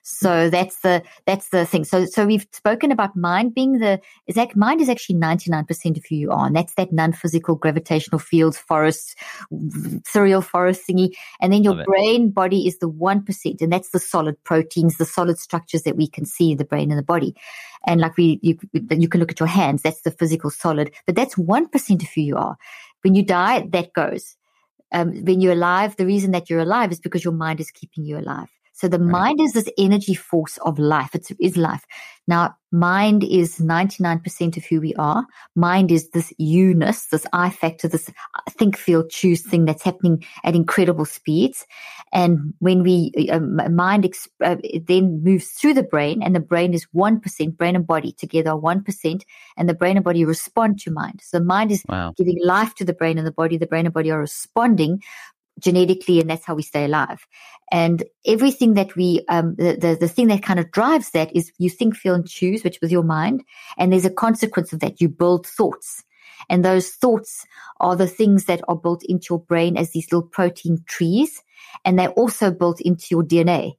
So 0.07 0.51
that's 0.51 0.81
the 0.81 1.01
that's 1.25 1.49
the 1.49 1.65
thing. 1.65 1.83
So 1.83 2.05
so 2.05 2.27
we've 2.27 2.45
spoken 2.51 2.91
about 2.91 3.15
mind 3.15 3.55
being 3.55 3.79
the 3.79 3.99
that 4.27 4.55
mind 4.55 4.79
is 4.79 4.87
actually 4.87 5.15
ninety 5.15 5.49
nine 5.49 5.65
percent 5.65 5.97
of 5.97 6.05
who 6.07 6.15
you 6.15 6.31
are, 6.31 6.45
and 6.45 6.55
that's 6.55 6.75
that 6.75 6.93
non 6.93 7.11
physical 7.11 7.55
gravitational 7.55 8.19
fields, 8.19 8.55
forests, 8.55 9.15
surreal 9.51 10.43
forest 10.43 10.87
thingy, 10.87 11.15
and 11.41 11.51
then 11.51 11.63
your 11.63 11.83
brain 11.85 12.29
body 12.29 12.67
is 12.67 12.77
the 12.77 12.87
one 12.87 13.23
percent, 13.25 13.61
and 13.61 13.73
that's 13.73 13.89
the 13.89 13.99
solid 13.99 14.41
proteins, 14.43 14.97
the 14.97 15.05
solid 15.05 15.39
structures 15.39 15.81
that 15.81 15.97
we 15.97 16.07
can 16.07 16.25
see 16.25 16.51
in 16.51 16.59
the 16.59 16.65
brain 16.65 16.91
and 16.91 16.99
the 16.99 17.03
body. 17.03 17.35
And 17.85 18.01
like 18.01 18.17
we 18.17 18.39
you 18.41 18.57
you 18.73 19.07
can 19.07 19.19
look 19.19 19.31
at 19.31 19.39
your 19.39 19.47
hands, 19.47 19.81
that's 19.81 20.01
the 20.01 20.11
physical 20.11 20.49
solid, 20.49 20.91
but 21.05 21.15
that's 21.15 21.37
one 21.37 21.67
percent 21.67 22.03
of 22.03 22.09
who 22.13 22.21
you 22.21 22.37
are. 22.37 22.57
When 23.01 23.15
you 23.15 23.23
die, 23.23 23.67
that 23.71 23.93
goes. 23.93 24.35
Um, 24.91 25.25
when 25.25 25.41
you're 25.41 25.53
alive, 25.53 25.95
the 25.97 26.05
reason 26.05 26.31
that 26.31 26.49
you're 26.49 26.61
alive 26.61 26.91
is 26.91 26.99
because 26.99 27.23
your 27.23 27.33
mind 27.33 27.59
is 27.59 27.71
keeping 27.71 28.05
you 28.05 28.17
alive. 28.17 28.49
So 28.75 28.89
the 28.89 28.99
right. 28.99 29.09
mind 29.09 29.41
is 29.41 29.53
this 29.53 29.69
energy 29.77 30.13
force 30.13 30.57
of 30.57 30.77
life. 30.77 31.15
It's, 31.15 31.31
is 31.39 31.55
life. 31.55 31.85
Now, 32.27 32.55
mind 32.73 33.23
is 33.23 33.59
99% 33.59 34.57
of 34.57 34.65
who 34.65 34.81
we 34.81 34.93
are. 34.95 35.25
Mind 35.55 35.91
is 35.91 36.09
this 36.09 36.33
you-ness, 36.37 37.05
this 37.05 37.25
I 37.31 37.51
factor, 37.51 37.87
this 37.87 38.09
think, 38.49 38.75
feel, 38.75 39.07
choose 39.07 39.43
thing 39.43 39.63
that's 39.63 39.83
happening 39.83 40.25
at 40.43 40.55
incredible 40.55 41.05
speeds. 41.05 41.65
And 42.11 42.53
when 42.59 42.83
we, 42.83 43.13
uh, 43.31 43.39
mind 43.39 44.03
exp- 44.03 44.27
uh, 44.43 44.57
then 44.85 45.23
moves 45.23 45.51
through 45.51 45.75
the 45.75 45.83
brain 45.83 46.21
and 46.21 46.35
the 46.35 46.41
brain 46.41 46.73
is 46.73 46.85
1%, 46.93 47.57
brain 47.57 47.77
and 47.77 47.87
body 47.87 48.11
together 48.11 48.51
are 48.51 48.59
1%, 48.59 49.21
and 49.55 49.69
the 49.69 49.73
brain 49.73 49.95
and 49.95 50.03
body 50.03 50.25
respond 50.25 50.79
to 50.79 50.91
mind. 50.91 51.21
So 51.23 51.39
mind 51.39 51.71
is 51.71 51.81
wow. 51.87 52.13
giving 52.17 52.39
life 52.43 52.75
to 52.75 52.83
the 52.83 52.93
brain 52.93 53.17
and 53.17 53.25
the 53.25 53.31
body. 53.31 53.57
The 53.57 53.67
brain 53.67 53.85
and 53.85 53.93
body 53.93 54.11
are 54.11 54.19
responding 54.19 55.01
genetically, 55.59 56.19
and 56.19 56.29
that's 56.29 56.45
how 56.45 56.55
we 56.55 56.61
stay 56.61 56.85
alive. 56.85 57.25
And 57.71 58.03
everything 58.25 58.73
that 58.75 58.95
we, 58.95 59.23
um, 59.29 59.55
the, 59.55 59.75
the, 59.75 59.97
the 59.99 60.07
thing 60.07 60.27
that 60.27 60.43
kind 60.43 60.59
of 60.59 60.71
drives 60.71 61.11
that 61.11 61.35
is 61.35 61.51
you 61.57 61.69
think, 61.69 61.95
feel, 61.95 62.13
and 62.13 62.27
choose, 62.27 62.63
which 62.63 62.79
was 62.81 62.91
your 62.91 63.03
mind. 63.03 63.43
And 63.77 63.91
there's 63.91 64.05
a 64.05 64.11
consequence 64.11 64.71
of 64.73 64.79
that. 64.81 65.01
You 65.01 65.09
build 65.09 65.47
thoughts. 65.47 66.03
And 66.49 66.63
those 66.63 66.89
thoughts 66.91 67.45
are 67.79 67.95
the 67.95 68.07
things 68.07 68.45
that 68.45 68.61
are 68.67 68.75
built 68.75 69.03
into 69.05 69.27
your 69.31 69.39
brain 69.39 69.77
as 69.77 69.91
these 69.91 70.11
little 70.11 70.27
protein 70.27 70.83
trees. 70.87 71.41
And 71.83 71.97
they're 71.97 72.09
also 72.11 72.51
built 72.51 72.81
into 72.81 73.07
your 73.11 73.23
DNA. 73.23 73.73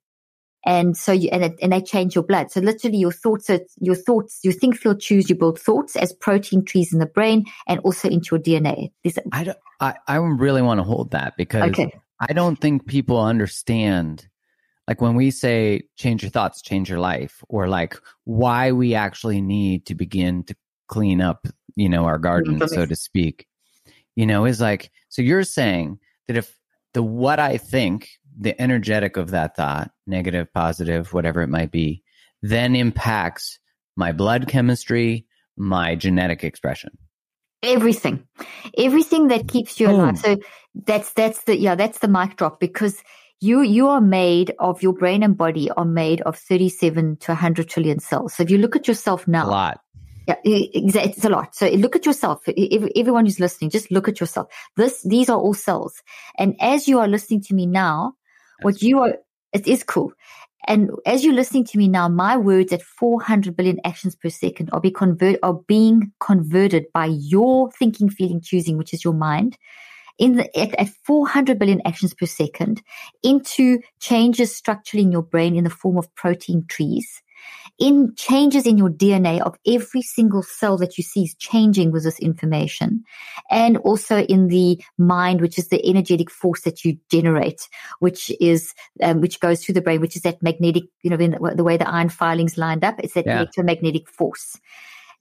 And 0.67 0.97
so 0.97 1.13
you, 1.13 1.29
and, 1.31 1.45
it, 1.45 1.55
and 1.63 1.73
they 1.73 1.81
change 1.81 2.15
your 2.17 2.25
blood. 2.25 2.51
So 2.51 2.61
literally 2.61 2.99
your 2.99 3.13
thoughts, 3.13 3.49
are, 3.49 3.61
your 3.81 3.95
thoughts, 3.95 4.41
you 4.43 4.51
think, 4.51 4.77
feel, 4.77 4.97
choose, 4.97 5.31
you 5.31 5.37
build 5.37 5.61
thoughts 5.61 5.95
as 5.95 6.13
protein 6.13 6.65
trees 6.65 6.93
in 6.93 6.99
the 6.99 7.07
brain 7.07 7.45
and 7.69 7.79
also 7.81 8.09
into 8.09 8.35
your 8.35 8.43
DNA. 8.43 8.91
This, 9.05 9.17
I, 9.33 9.45
don't, 9.45 9.59
I, 9.81 9.95
I 10.09 10.17
really 10.17 10.63
want 10.63 10.79
to 10.79 10.85
hold 10.85 11.13
that 11.13 11.37
because 11.37 11.71
okay. 11.71 11.93
I 12.21 12.33
don't 12.33 12.57
think 12.57 12.87
people 12.87 13.21
understand 13.21 14.29
like 14.89 15.01
when 15.01 15.15
we 15.15 15.31
say 15.31 15.83
change 15.97 16.23
your 16.23 16.31
thoughts, 16.31 16.63
change 16.63 16.89
your 16.89 17.01
life, 17.01 17.43
or 17.49 17.69
like 17.69 17.97
why 18.25 18.73
we 18.73 18.95
actually 18.95 19.41
need 19.41 19.87
to 19.87 19.95
begin 19.95 20.45
to 20.45 20.57
clean 20.87 21.21
up, 21.21 21.47
you 21.75 21.89
know, 21.89 22.05
our 22.05 22.19
garden, 22.19 22.59
mm-hmm. 22.59 22.73
so 22.73 22.87
to 22.87 22.95
speak, 22.95 23.47
you 24.15 24.27
know, 24.27 24.45
is 24.45 24.61
like, 24.61 24.91
so 25.09 25.23
you're 25.23 25.43
saying 25.43 25.99
that 26.29 26.37
if 26.37 26.57
the 26.95 27.03
what 27.03 27.41
I 27.41 27.57
think, 27.59 28.11
the 28.39 28.61
energetic 28.61 29.17
of 29.17 29.31
that 29.31 29.57
thought, 29.57 29.91
negative, 30.07 30.53
positive, 30.53 31.13
whatever 31.13 31.43
it 31.43 31.49
might 31.49 31.71
be, 31.71 32.03
then 32.43 32.77
impacts 32.77 33.59
my 33.97 34.13
blood 34.13 34.47
chemistry, 34.49 35.27
my 35.57 35.95
genetic 35.95 36.45
expression. 36.45 36.91
Everything, 37.63 38.27
everything 38.77 39.29
that 39.29 39.49
keeps 39.49 39.81
you 39.81 39.89
alive. 39.89 40.19
So 40.19 40.37
that's, 40.75 41.13
that's 41.15 41.43
the, 41.45 41.57
yeah, 41.57 41.75
that's 41.75 41.99
the 41.99 42.09
mic 42.09 42.37
drop 42.37 42.61
because 42.61 43.03
you, 43.41 43.63
you 43.63 43.89
are 43.89 44.01
made 44.01 44.55
of 44.59 44.83
your 44.83 44.93
brain 44.93 45.23
and 45.23 45.37
body 45.37 45.71
are 45.71 45.85
made 45.85 46.21
of 46.23 46.39
37 46.39 47.17
to 47.17 47.33
100 47.33 47.69
trillion 47.69 47.99
cells. 47.99 48.35
So 48.35 48.43
if 48.43 48.51
you 48.51 48.59
look 48.59 48.77
at 48.77 48.87
yourself 48.87 49.27
now, 49.27 49.49
a 49.49 49.51
lot. 49.51 49.81
Yeah, 50.29 50.35
it's 50.45 51.25
a 51.25 51.29
lot. 51.29 51.55
So 51.55 51.69
look 51.69 51.95
at 51.95 52.05
yourself. 52.05 52.43
Everyone 52.49 53.27
who's 53.27 53.39
listening, 53.39 53.71
just 53.71 53.93
look 53.93 54.09
at 54.09 54.19
yourself. 54.19 54.49
This, 54.77 55.03
these 55.03 55.29
are 55.29 55.39
all 55.39 55.55
cells. 55.55 56.03
And 56.37 56.57
as 56.61 56.89
you 56.89 56.99
are 56.99 57.07
listening 57.07 57.43
to 57.43 57.55
me 57.55 57.67
now, 57.67 58.15
what 58.63 58.83
you 58.83 59.01
are, 59.01 59.17
it 59.53 59.67
is 59.67 59.83
cool. 59.83 60.13
And 60.67 60.91
as 61.07 61.25
you're 61.25 61.35
listening 61.35 61.65
to 61.67 61.79
me 61.79 61.87
now, 61.87 62.09
my 62.09 62.37
words 62.37 62.73
at 62.73 62.83
400 62.83 63.57
billion 63.57 63.79
actions 63.85 64.17
per 64.17 64.29
second 64.29 64.71
are, 64.73 64.81
be 64.81 64.91
convert, 64.91 65.39
are 65.43 65.61
being 65.69 66.13
converted 66.19 66.87
by 66.93 67.07
your 67.07 67.71
thinking, 67.71 68.09
feeling, 68.09 68.41
choosing, 68.41 68.77
which 68.77 68.93
is 68.93 69.05
your 69.05 69.15
mind, 69.15 69.57
in 70.19 70.37
the, 70.37 70.59
at, 70.59 70.75
at 70.75 70.89
400 71.05 71.59
billion 71.59 71.81
actions 71.85 72.15
per 72.15 72.27
second 72.27 72.83
into 73.23 73.81
changes 74.01 74.55
structurally 74.55 75.05
in 75.05 75.13
your 75.13 75.23
brain 75.23 75.55
in 75.57 75.65
the 75.65 75.71
form 75.71 75.99
of 75.99 76.13
protein 76.15 76.65
trees 76.69 77.23
in 77.79 78.15
changes 78.17 78.67
in 78.67 78.79
your 78.79 78.89
DNA 78.89 79.41
of 79.41 79.57
every 79.67 80.03
single 80.03 80.43
cell 80.43 80.79
that 80.79 80.97
you 80.97 81.05
see 81.05 81.25
is 81.25 81.35
changing 81.35 81.93
with 81.93 82.05
this 82.05 82.19
information. 82.19 83.05
And 83.51 83.77
also 83.79 84.23
in 84.23 84.49
the 84.49 84.83
mind, 84.97 85.41
which 85.41 85.59
is 85.59 85.69
the 85.69 85.87
energetic 85.87 86.31
force 86.31 86.63
that 86.63 86.85
you 86.85 86.99
generate, 87.11 87.69
which 87.99 88.33
is, 88.41 88.73
um, 89.03 89.21
which 89.21 89.41
goes 89.41 89.63
through 89.63 89.75
the 89.75 89.83
brain, 89.83 90.01
which 90.01 90.17
is 90.17 90.23
that 90.23 90.43
magnetic, 90.43 90.85
you 91.03 91.11
know, 91.11 91.17
the, 91.17 91.55
the, 91.55 91.65
way 91.65 91.77
the 91.77 91.89
iron 91.89 92.09
filings 92.09 92.57
lined 92.57 92.85
up, 92.85 92.99
it's 92.99 93.15
that 93.15 93.27
yeah. 93.27 93.37
electromagnetic 93.37 94.09
force. 94.09 94.59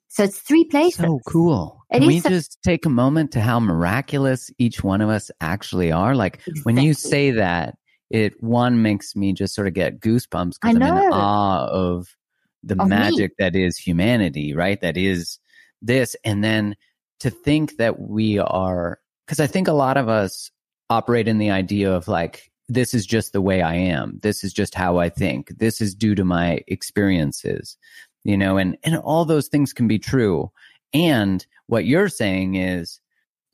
So 0.07 0.23
it's 0.23 0.39
three 0.39 0.63
places. 0.63 1.01
So 1.01 1.19
cool. 1.27 1.83
Can 1.91 2.07
we 2.07 2.21
so- 2.21 2.29
just 2.29 2.61
take 2.63 2.85
a 2.85 2.89
moment 2.89 3.31
to 3.33 3.41
how 3.41 3.59
miraculous 3.59 4.49
each 4.57 4.81
one 4.81 5.01
of 5.01 5.09
us 5.09 5.29
actually 5.41 5.91
are? 5.91 6.15
Like 6.15 6.35
exactly. 6.47 6.61
when 6.63 6.77
you 6.77 6.93
say 6.93 7.31
that, 7.31 7.77
it 8.09 8.41
one 8.41 8.81
makes 8.81 9.15
me 9.15 9.33
just 9.33 9.55
sort 9.55 9.67
of 9.67 9.73
get 9.73 9.99
goosebumps 9.99 10.55
because 10.61 10.75
I'm 10.75 10.81
in 10.81 11.13
awe 11.13 11.67
of 11.67 12.15
the 12.63 12.79
of 12.81 12.87
magic 12.87 13.31
me. 13.31 13.35
that 13.39 13.55
is 13.55 13.77
humanity, 13.77 14.53
right? 14.53 14.79
That 14.81 14.97
is 14.97 15.39
this. 15.81 16.15
And 16.23 16.43
then 16.43 16.75
to 17.19 17.29
think 17.29 17.77
that 17.77 17.99
we 17.99 18.39
are, 18.39 18.99
because 19.25 19.39
I 19.39 19.47
think 19.47 19.67
a 19.67 19.73
lot 19.73 19.97
of 19.97 20.09
us 20.09 20.51
operate 20.89 21.27
in 21.27 21.37
the 21.37 21.51
idea 21.51 21.93
of 21.93 22.07
like, 22.07 22.51
this 22.67 22.93
is 22.93 23.05
just 23.05 23.31
the 23.31 23.41
way 23.41 23.61
I 23.61 23.75
am. 23.75 24.19
This 24.23 24.43
is 24.43 24.51
just 24.51 24.73
how 24.73 24.97
I 24.97 25.09
think. 25.09 25.57
This 25.57 25.81
is 25.81 25.93
due 25.93 26.15
to 26.15 26.25
my 26.25 26.61
experiences, 26.67 27.77
you 28.23 28.37
know, 28.37 28.57
and, 28.57 28.77
and 28.83 28.97
all 28.97 29.25
those 29.25 29.47
things 29.47 29.71
can 29.71 29.87
be 29.87 29.99
true. 29.99 30.51
And 30.93 31.45
what 31.67 31.85
you're 31.85 32.09
saying 32.09 32.55
is 32.55 32.99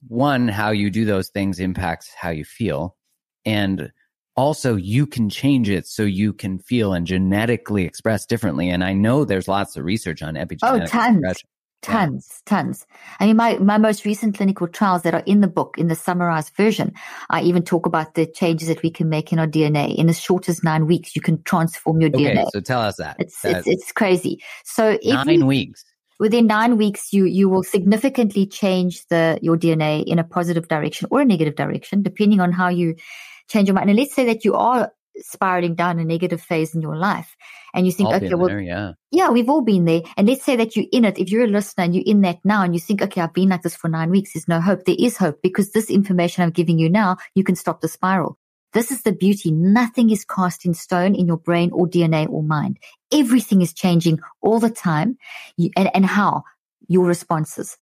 one, 0.08 0.48
how 0.48 0.72
you 0.72 0.90
do 0.90 1.06
those 1.06 1.30
things 1.30 1.60
impacts 1.60 2.14
how 2.14 2.30
you 2.30 2.46
feel. 2.46 2.96
And 3.46 3.92
also 4.36 4.76
you 4.76 5.06
can 5.06 5.30
change 5.30 5.70
it 5.70 5.88
so 5.88 6.04
you 6.04 6.34
can 6.34 6.60
feel 6.60 6.94
and 6.94 7.06
genetically 7.06 7.84
express 7.84 8.26
differently. 8.26 8.70
And 8.70 8.84
I 8.84 8.94
know 8.94 9.26
there's 9.26 9.48
lots 9.48 9.76
of 9.76 9.86
research 9.86 10.22
on 10.22 10.38
oh, 10.38 10.46
epigenetic 10.46 10.84
oh, 10.84 10.86
tons. 10.86 11.17
Expression. 11.17 11.50
Tons, 11.82 12.28
yeah. 12.30 12.38
tons. 12.46 12.86
I 13.20 13.26
mean, 13.26 13.38
my, 13.38 13.58
my 13.58 13.80
most 13.80 14.06
recent 14.06 14.38
clinical 14.38 14.67
trials 14.67 15.02
that 15.02 15.15
are 15.15 15.24
in 15.26 15.41
the 15.41 15.48
book, 15.48 15.76
in 15.80 15.88
the 15.88 15.96
summarized 15.96 16.56
version, 16.56 16.94
I 17.32 17.41
even 17.41 17.63
talk 17.63 17.88
about 17.88 18.13
the 18.13 18.28
changes 18.28 18.67
that 18.67 18.84
we 18.84 18.91
can 18.91 19.10
make 19.10 19.34
in 19.34 19.39
our 19.39 19.48
DNA. 19.48 19.96
In 19.96 20.08
as 20.08 20.20
short 20.20 20.48
as 20.48 20.63
nine 20.63 20.86
weeks, 20.86 21.15
you 21.15 21.24
can 21.24 21.41
transform 21.41 22.00
your 22.00 22.12
okay, 22.12 22.36
DNA. 22.36 22.48
So 22.52 22.60
tell 22.60 22.82
us 22.82 22.98
that. 22.98 23.15
It's, 23.17 23.44
it's, 23.44 23.67
it's 23.67 23.91
crazy. 23.91 24.44
So 24.63 25.00
nine 25.04 25.48
weeks. 25.48 25.84
Within 26.20 26.46
nine 26.46 26.78
weeks, 26.78 27.12
you, 27.12 27.26
you 27.26 27.50
will 27.50 27.63
significantly 27.63 28.46
change 28.46 29.08
the, 29.08 29.39
your 29.41 29.58
DNA 29.58 30.04
in 30.06 30.20
a 30.20 30.24
positive 30.24 30.67
direction 30.67 31.08
or 31.10 31.22
a 31.22 31.26
negative 31.26 31.56
direction, 31.56 32.04
depending 32.04 32.39
on 32.39 32.52
how 32.52 32.70
you 32.70 32.96
change 33.52 33.68
your 33.68 33.76
mind. 33.76 33.90
And 33.90 34.00
let's 34.00 34.16
say 34.16 34.26
that 34.26 34.46
you 34.46 34.56
are 34.56 34.92
spiraling 35.18 35.76
down 35.76 36.00
a 36.00 36.06
negative 36.06 36.42
phase 36.42 36.74
in 36.74 36.82
your 36.82 36.96
life 36.96 37.36
and 37.74 37.86
you 37.86 37.92
think, 37.92 38.10
all 38.10 38.16
okay, 38.16 38.34
well, 38.34 38.48
there, 38.48 38.62
yeah. 38.62 38.94
yeah, 39.12 39.30
we've 39.30 39.50
all 39.50 39.62
been 39.62 39.86
there. 39.86 40.02
And 40.18 40.28
let's 40.28 40.44
say 40.44 40.56
that 40.56 40.76
you're 40.76 40.86
in 40.92 41.06
it. 41.06 41.20
If 41.20 41.30
you're 41.30 41.46
a 41.46 41.48
listener 41.48 41.86
and 41.86 41.96
you're 41.96 42.04
in 42.06 42.22
that 42.22 42.40
now 42.44 42.64
and 42.64 42.74
you 42.74 42.80
think, 42.80 43.02
okay, 43.02 43.22
I've 43.22 43.34
been 43.34 43.50
like 43.50 43.62
this 43.62 43.76
for 43.76 43.88
nine 43.88 44.10
weeks. 44.10 44.34
There's 44.34 44.48
no 44.48 44.62
hope. 44.62 44.86
There 44.86 44.96
is 44.98 45.18
hope 45.18 45.42
because 45.42 45.72
this 45.72 45.90
information 45.90 46.44
I'm 46.44 46.52
giving 46.52 46.80
you 46.80 46.90
now, 46.90 47.18
you 47.36 47.44
can 47.44 47.56
stop 47.56 47.82
the 47.82 47.88
spiral. 47.88 48.38
This 48.74 48.92
is 48.92 49.04
the 49.04 49.12
beauty. 49.12 49.52
Nothing 49.52 50.10
is 50.12 50.24
cast 50.24 50.66
in 50.66 50.74
stone 50.74 51.14
in 51.14 51.28
your 51.28 51.38
brain 51.38 51.72
or 51.74 51.88
DNA 51.88 52.30
or 52.30 52.42
mind. 52.42 52.80
Everything 53.12 53.62
is 53.62 53.74
changing 53.74 54.20
all 54.42 54.60
the 54.60 54.70
time. 54.70 55.18
And, 55.76 55.94
and 55.94 56.06
how? 56.06 56.44
Your 56.88 57.06
responses. 57.06 57.78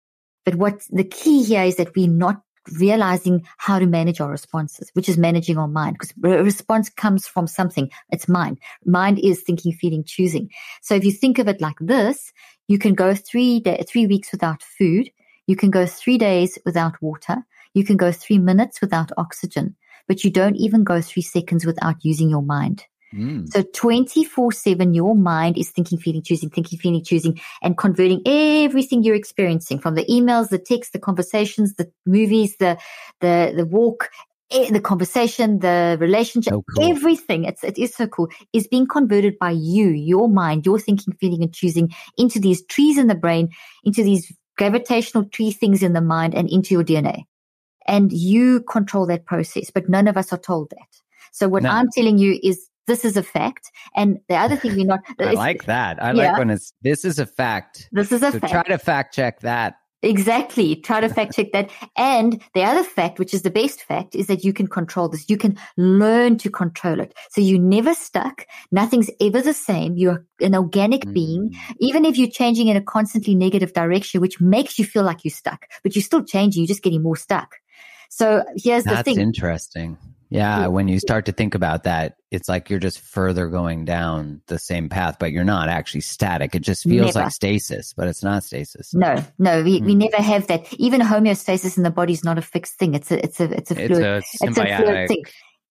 But 0.45 0.55
what 0.55 0.81
the 0.89 1.03
key 1.03 1.43
here 1.43 1.63
is 1.63 1.77
that 1.77 1.95
we're 1.95 2.07
not 2.07 2.41
realizing 2.79 3.45
how 3.57 3.79
to 3.79 3.85
manage 3.85 4.19
our 4.19 4.29
responses, 4.29 4.89
which 4.93 5.09
is 5.09 5.17
managing 5.17 5.57
our 5.57 5.67
mind, 5.67 5.97
because 5.99 6.13
a 6.23 6.43
response 6.43 6.89
comes 6.89 7.27
from 7.27 7.47
something. 7.47 7.89
It's 8.11 8.27
mind. 8.27 8.59
Mind 8.85 9.19
is 9.19 9.41
thinking, 9.41 9.73
feeling, 9.73 10.03
choosing. 10.03 10.49
So 10.81 10.95
if 10.95 11.05
you 11.05 11.11
think 11.11 11.39
of 11.39 11.47
it 11.47 11.61
like 11.61 11.77
this, 11.79 12.31
you 12.67 12.79
can 12.79 12.93
go 12.93 13.13
three 13.13 13.59
day, 13.59 13.83
three 13.87 14.07
weeks 14.07 14.31
without 14.31 14.63
food. 14.63 15.09
You 15.47 15.55
can 15.55 15.69
go 15.69 15.85
three 15.85 16.17
days 16.17 16.57
without 16.65 17.01
water. 17.01 17.37
You 17.73 17.83
can 17.83 17.97
go 17.97 18.11
three 18.11 18.39
minutes 18.39 18.81
without 18.81 19.11
oxygen, 19.17 19.75
but 20.07 20.23
you 20.23 20.31
don't 20.31 20.55
even 20.55 20.83
go 20.83 21.01
three 21.01 21.21
seconds 21.21 21.65
without 21.65 21.97
using 22.03 22.29
your 22.29 22.41
mind. 22.41 22.85
Mm. 23.13 23.51
So 23.51 23.63
24 23.73 24.51
7, 24.51 24.93
your 24.93 25.15
mind 25.15 25.57
is 25.57 25.69
thinking, 25.69 25.97
feeling, 25.97 26.23
choosing, 26.23 26.49
thinking, 26.49 26.79
feeling, 26.79 27.03
choosing, 27.03 27.39
and 27.61 27.77
converting 27.77 28.21
everything 28.25 29.03
you're 29.03 29.15
experiencing 29.15 29.79
from 29.79 29.95
the 29.95 30.05
emails, 30.05 30.49
the 30.49 30.59
texts, 30.59 30.91
the 30.91 30.99
conversations, 30.99 31.75
the 31.75 31.91
movies, 32.05 32.57
the, 32.57 32.77
the, 33.21 33.53
the 33.55 33.65
walk, 33.65 34.09
eh, 34.51 34.71
the 34.71 34.81
conversation, 34.81 35.59
the 35.59 35.97
relationship, 35.99 36.53
so 36.53 36.63
cool. 36.75 36.91
everything. 36.91 37.45
It's, 37.45 37.63
it 37.63 37.77
is 37.77 37.93
so 37.93 38.07
cool 38.07 38.29
is 38.53 38.67
being 38.67 38.87
converted 38.87 39.37
by 39.39 39.51
you, 39.51 39.89
your 39.89 40.27
mind, 40.27 40.65
your 40.65 40.79
thinking, 40.79 41.13
feeling, 41.13 41.43
and 41.43 41.53
choosing 41.53 41.93
into 42.17 42.39
these 42.39 42.65
trees 42.65 42.97
in 42.97 43.07
the 43.07 43.15
brain, 43.15 43.49
into 43.83 44.03
these 44.03 44.31
gravitational 44.57 45.25
tree 45.25 45.51
things 45.51 45.83
in 45.83 45.93
the 45.93 46.01
mind 46.01 46.33
and 46.33 46.49
into 46.49 46.73
your 46.73 46.83
DNA. 46.83 47.23
And 47.87 48.11
you 48.11 48.61
control 48.61 49.05
that 49.07 49.25
process, 49.25 49.69
but 49.69 49.89
none 49.89 50.07
of 50.07 50.17
us 50.17 50.33
are 50.33 50.39
told 50.39 50.71
that. 50.71 50.87
So 51.31 51.47
what 51.47 51.63
no. 51.63 51.69
I'm 51.69 51.89
telling 51.93 52.17
you 52.17 52.39
is 52.41 52.69
this 52.87 53.05
is 53.05 53.17
a 53.17 53.23
fact. 53.23 53.71
And 53.95 54.19
the 54.29 54.35
other 54.35 54.55
thing 54.55 54.75
we're 54.75 54.85
not. 54.85 55.01
I 55.19 55.31
like 55.31 55.65
that. 55.65 56.01
I 56.01 56.11
yeah. 56.13 56.31
like 56.31 56.39
when 56.39 56.49
it's 56.49 56.73
this 56.81 57.05
is 57.05 57.19
a 57.19 57.25
fact. 57.25 57.89
This 57.91 58.11
is 58.11 58.23
a 58.23 58.31
so 58.31 58.39
fact. 58.39 58.51
Try 58.51 58.63
to 58.63 58.77
fact 58.77 59.15
check 59.15 59.41
that. 59.41 59.75
Exactly. 60.01 60.75
Try 60.75 61.01
to 61.01 61.09
fact 61.09 61.35
check 61.35 61.51
that. 61.53 61.71
And 61.97 62.41
the 62.53 62.63
other 62.63 62.83
fact, 62.83 63.17
which 63.17 63.33
is 63.33 63.41
the 63.41 63.49
best 63.49 63.81
fact, 63.81 64.13
is 64.13 64.27
that 64.27 64.43
you 64.43 64.53
can 64.53 64.67
control 64.67 65.09
this. 65.09 65.29
You 65.29 65.37
can 65.37 65.57
learn 65.77 66.37
to 66.39 66.49
control 66.51 66.99
it. 66.99 67.13
So 67.31 67.41
you're 67.41 67.59
never 67.59 67.93
stuck. 67.93 68.45
Nothing's 68.71 69.09
ever 69.19 69.41
the 69.41 69.53
same. 69.53 69.95
You're 69.95 70.25
an 70.41 70.53
organic 70.53 71.01
mm. 71.05 71.13
being. 71.13 71.55
Even 71.79 72.05
if 72.05 72.17
you're 72.17 72.29
changing 72.29 72.67
in 72.67 72.77
a 72.77 72.81
constantly 72.81 73.33
negative 73.33 73.73
direction, 73.73 74.21
which 74.21 74.39
makes 74.39 74.77
you 74.77 74.85
feel 74.85 75.03
like 75.03 75.23
you're 75.23 75.31
stuck, 75.31 75.65
but 75.81 75.95
you're 75.95 76.03
still 76.03 76.23
changing. 76.23 76.61
You're 76.63 76.67
just 76.67 76.83
getting 76.83 77.01
more 77.01 77.15
stuck. 77.15 77.55
So 78.09 78.43
here's 78.55 78.83
That's 78.83 78.97
the 78.97 79.03
thing. 79.03 79.15
That's 79.15 79.25
interesting. 79.25 79.97
Yeah, 80.35 80.67
when 80.67 80.87
you 80.87 80.99
start 80.99 81.25
to 81.25 81.31
think 81.31 81.55
about 81.55 81.83
that, 81.83 82.17
it's 82.31 82.49
like 82.49 82.69
you're 82.69 82.79
just 82.79 82.99
further 82.99 83.47
going 83.47 83.85
down 83.85 84.41
the 84.47 84.59
same 84.59 84.89
path, 84.89 85.17
but 85.19 85.31
you're 85.31 85.43
not 85.45 85.69
actually 85.69 86.01
static. 86.01 86.53
It 86.55 86.59
just 86.61 86.83
feels 86.83 87.15
Never. 87.15 87.25
like 87.25 87.31
stasis, 87.33 87.93
but 87.93 88.07
it's 88.07 88.23
not 88.23 88.43
stasis. 88.43 88.93
No, 88.93 89.23
no, 89.39 89.63
we, 89.63 89.81
we 89.81 89.95
Mm. 89.95 90.09
never 90.09 90.21
have 90.21 90.47
that. 90.47 90.71
Even 90.73 91.01
homeostasis 91.01 91.77
in 91.77 91.83
the 91.83 91.89
body 91.91 92.13
is 92.13 92.23
not 92.23 92.37
a 92.37 92.41
fixed 92.41 92.75
thing. 92.77 92.93
It's 92.93 93.11
a 93.11 93.23
it's 93.23 93.39
a 93.39 93.45
it's 93.55 93.71
a 93.71 93.79
It's 93.81 93.87
fluid. 93.87 94.03
a 94.05 94.17
It's 94.17 94.41
a 94.57 94.77
fluid 94.77 95.07
thing. 95.07 95.23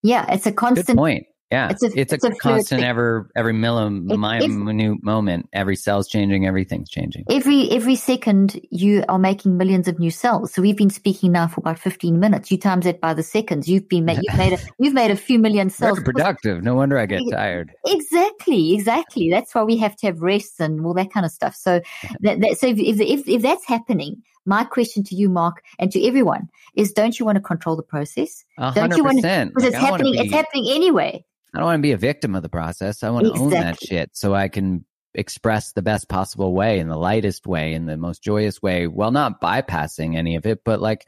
Yeah, 0.03 0.27
it's 0.33 0.47
a 0.47 0.53
constant 0.53 0.87
Good 0.89 0.97
point. 0.97 1.27
Yeah, 1.55 1.69
It's 1.71 1.83
a- 1.85 1.87
it's 2.01 2.13
it's 2.13 2.25
a 2.25 2.29
fluid 2.31 2.41
constant 2.41 2.81
thing. 2.81 2.89
ever 2.89 3.31
every 3.37 3.53
millim, 3.55 4.11
It- 4.11 4.19
mi- 4.19 4.37
it's- 4.45 4.51
minute 4.51 5.03
moment. 5.05 5.49
Every 5.53 5.77
cell's 5.77 6.09
changing. 6.09 6.47
Everything's 6.47 6.91
changing. 6.91 7.25
Every 7.31 7.71
every 7.71 7.95
second, 7.95 8.61
you 8.71 9.05
are 9.09 9.19
making 9.21 9.57
millions 9.57 9.87
of 9.87 9.99
new 10.01 10.11
cells. 10.11 10.53
So 10.53 10.63
we've 10.63 10.77
been 10.77 10.91
speaking 10.91 11.31
now 11.33 11.47
for 11.47 11.61
about 11.61 11.79
fifteen 11.79 12.19
minutes. 12.19 12.51
You 12.51 12.59
times 12.59 12.85
that 12.87 13.01
by 13.01 13.15
the 13.15 13.23
seconds. 13.23 13.69
You've 13.69 13.89
been 13.89 14.05
ma- 14.05 14.17
you've 14.23 14.37
made 14.37 14.53
a, 14.55 14.59
you've 14.81 14.95
made 14.95 15.11
a 15.13 15.17
few 15.17 15.39
million 15.39 15.71
cells. 15.71 15.99
Very 16.01 16.05
productive. 16.13 16.63
No 16.65 16.75
wonder 16.75 16.99
I 16.99 17.07
get 17.07 17.23
tired. 17.31 17.71
Exactly, 17.87 18.75
exactly. 18.75 19.31
That's 19.31 19.55
why 19.55 19.63
we 19.63 19.77
have 19.77 19.95
to 19.97 20.07
have 20.07 20.21
rests 20.23 20.59
and 20.61 20.85
all 20.85 20.95
that 20.95 21.13
kind 21.13 21.25
of 21.25 21.33
stuff. 21.33 21.55
So, 21.55 21.81
that, 22.21 22.41
that, 22.41 22.59
so 22.59 22.67
if, 22.67 22.79
if 22.79 23.01
if 23.01 23.29
if 23.29 23.43
that's 23.43 23.65
happening, 23.67 24.23
my 24.47 24.65
question 24.65 25.05
to 25.05 25.15
you, 25.15 25.29
Mark, 25.29 25.63
and 25.79 25.91
to 25.93 26.05
everyone 26.07 26.49
is: 26.75 26.93
Don't 26.93 27.19
you 27.19 27.25
want 27.25 27.37
to 27.37 27.43
control 27.43 27.77
the 27.77 27.83
process? 27.83 28.45
A 28.59 28.73
Don't 28.75 28.97
you 28.97 29.05
wanna- 29.05 29.21
Because 29.23 29.63
Like, 29.65 29.67
it's 29.67 29.77
I 29.77 29.79
happening. 29.81 30.15
It's 30.17 30.33
happening 30.33 30.67
anyway. 30.71 31.25
I 31.55 31.59
don't 31.59 31.67
want 31.67 31.79
to 31.79 31.83
be 31.83 31.93
a 31.93 31.97
victim 31.97 32.35
of 32.35 32.43
the 32.43 32.49
process. 32.49 33.03
I 33.03 33.11
want 33.11 33.27
to 33.27 33.41
own 33.41 33.51
that 33.51 33.81
shit 33.81 34.11
so 34.15 34.35
I 34.35 34.49
can 34.49 34.85
express 35.15 35.73
the 35.73 35.83
best 35.83 36.09
possible 36.09 36.53
way 36.53 36.81
in 36.81 36.89
the 36.89 36.97
lightest 36.97 37.47
way 37.47 37.75
in 37.75 37.87
the 37.87 37.97
most 37.97 38.23
joyous 38.23 38.61
way. 38.61 38.89
Well, 38.89 39.13
not 39.13 39.41
bypassing 39.41 40.17
any 40.17 40.35
of 40.35 40.47
it, 40.47 40.63
but 40.65 40.81
like, 40.81 41.07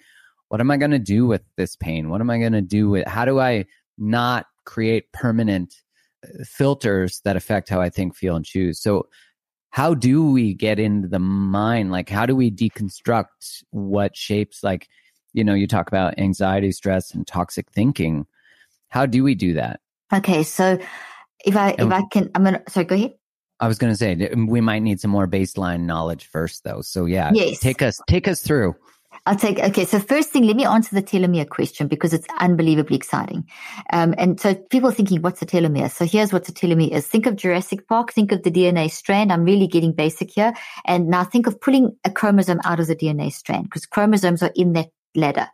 what 0.48 0.60
am 0.60 0.70
I 0.70 0.76
going 0.76 0.92
to 0.92 1.00
do 1.00 1.26
with 1.26 1.42
this 1.56 1.74
pain? 1.74 2.08
What 2.08 2.20
am 2.20 2.30
I 2.30 2.38
going 2.38 2.52
to 2.52 2.62
do 2.62 2.88
with, 2.88 3.08
how 3.08 3.24
do 3.24 3.40
I 3.40 3.64
not 3.98 4.46
create 4.64 5.12
permanent 5.12 5.74
uh, 6.24 6.44
filters 6.44 7.20
that 7.24 7.36
affect 7.36 7.68
how 7.68 7.80
I 7.80 7.90
think, 7.90 8.14
feel, 8.14 8.36
and 8.36 8.44
choose? 8.44 8.80
So 8.80 9.08
how 9.70 9.94
do 9.94 10.30
we 10.30 10.54
get 10.54 10.78
into 10.78 11.08
the 11.08 11.18
mind? 11.18 11.90
Like, 11.90 12.08
how 12.08 12.24
do 12.24 12.36
we 12.36 12.52
deconstruct 12.52 13.64
what 13.70 14.16
shapes, 14.16 14.62
like, 14.62 14.86
you 15.32 15.42
know, 15.42 15.54
you 15.54 15.66
talk 15.66 15.88
about 15.88 16.18
anxiety, 16.18 16.70
stress, 16.70 17.12
and 17.12 17.26
toxic 17.26 17.70
thinking. 17.72 18.26
How 18.88 19.04
do 19.04 19.24
we 19.24 19.34
do 19.34 19.54
that? 19.54 19.80
Okay, 20.12 20.42
so 20.42 20.78
if 21.44 21.56
I 21.56 21.70
if 21.78 21.90
I 21.90 22.02
can, 22.10 22.30
I'm 22.34 22.44
gonna. 22.44 22.62
Sorry, 22.68 22.86
go 22.86 22.94
ahead. 22.94 23.14
I 23.58 23.68
was 23.68 23.78
going 23.78 23.92
to 23.92 23.96
say 23.96 24.14
we 24.34 24.60
might 24.60 24.80
need 24.80 25.00
some 25.00 25.10
more 25.10 25.26
baseline 25.26 25.82
knowledge 25.82 26.26
first, 26.26 26.62
though. 26.64 26.82
So 26.82 27.06
yeah, 27.06 27.32
Yes. 27.34 27.58
take 27.58 27.80
us 27.80 28.00
take 28.06 28.28
us 28.28 28.42
through. 28.42 28.76
I'll 29.24 29.34
take, 29.34 29.58
okay, 29.58 29.84
so 29.84 29.98
first 29.98 30.30
thing, 30.30 30.44
let 30.44 30.54
me 30.54 30.64
answer 30.64 30.94
the 30.94 31.02
telomere 31.02 31.48
question 31.48 31.88
because 31.88 32.12
it's 32.12 32.28
unbelievably 32.38 32.94
exciting. 32.94 33.48
Um, 33.92 34.14
and 34.18 34.38
so 34.38 34.54
people 34.54 34.90
are 34.90 34.92
thinking, 34.92 35.20
what's 35.20 35.42
a 35.42 35.46
telomere? 35.46 35.90
So 35.90 36.04
here's 36.04 36.32
what 36.32 36.48
a 36.48 36.52
telomere 36.52 36.92
is. 36.92 37.08
Think 37.08 37.26
of 37.26 37.34
Jurassic 37.34 37.88
Park, 37.88 38.12
think 38.12 38.30
of 38.30 38.44
the 38.44 38.52
DNA 38.52 38.88
strand. 38.88 39.32
I'm 39.32 39.42
really 39.42 39.66
getting 39.66 39.92
basic 39.92 40.30
here. 40.30 40.52
And 40.84 41.08
now 41.08 41.24
think 41.24 41.48
of 41.48 41.60
pulling 41.60 41.96
a 42.04 42.10
chromosome 42.10 42.60
out 42.64 42.78
of 42.78 42.86
the 42.86 42.94
DNA 42.94 43.32
strand 43.32 43.64
because 43.64 43.84
chromosomes 43.84 44.44
are 44.44 44.52
in 44.54 44.74
that 44.74 44.90
ladder. 45.16 45.48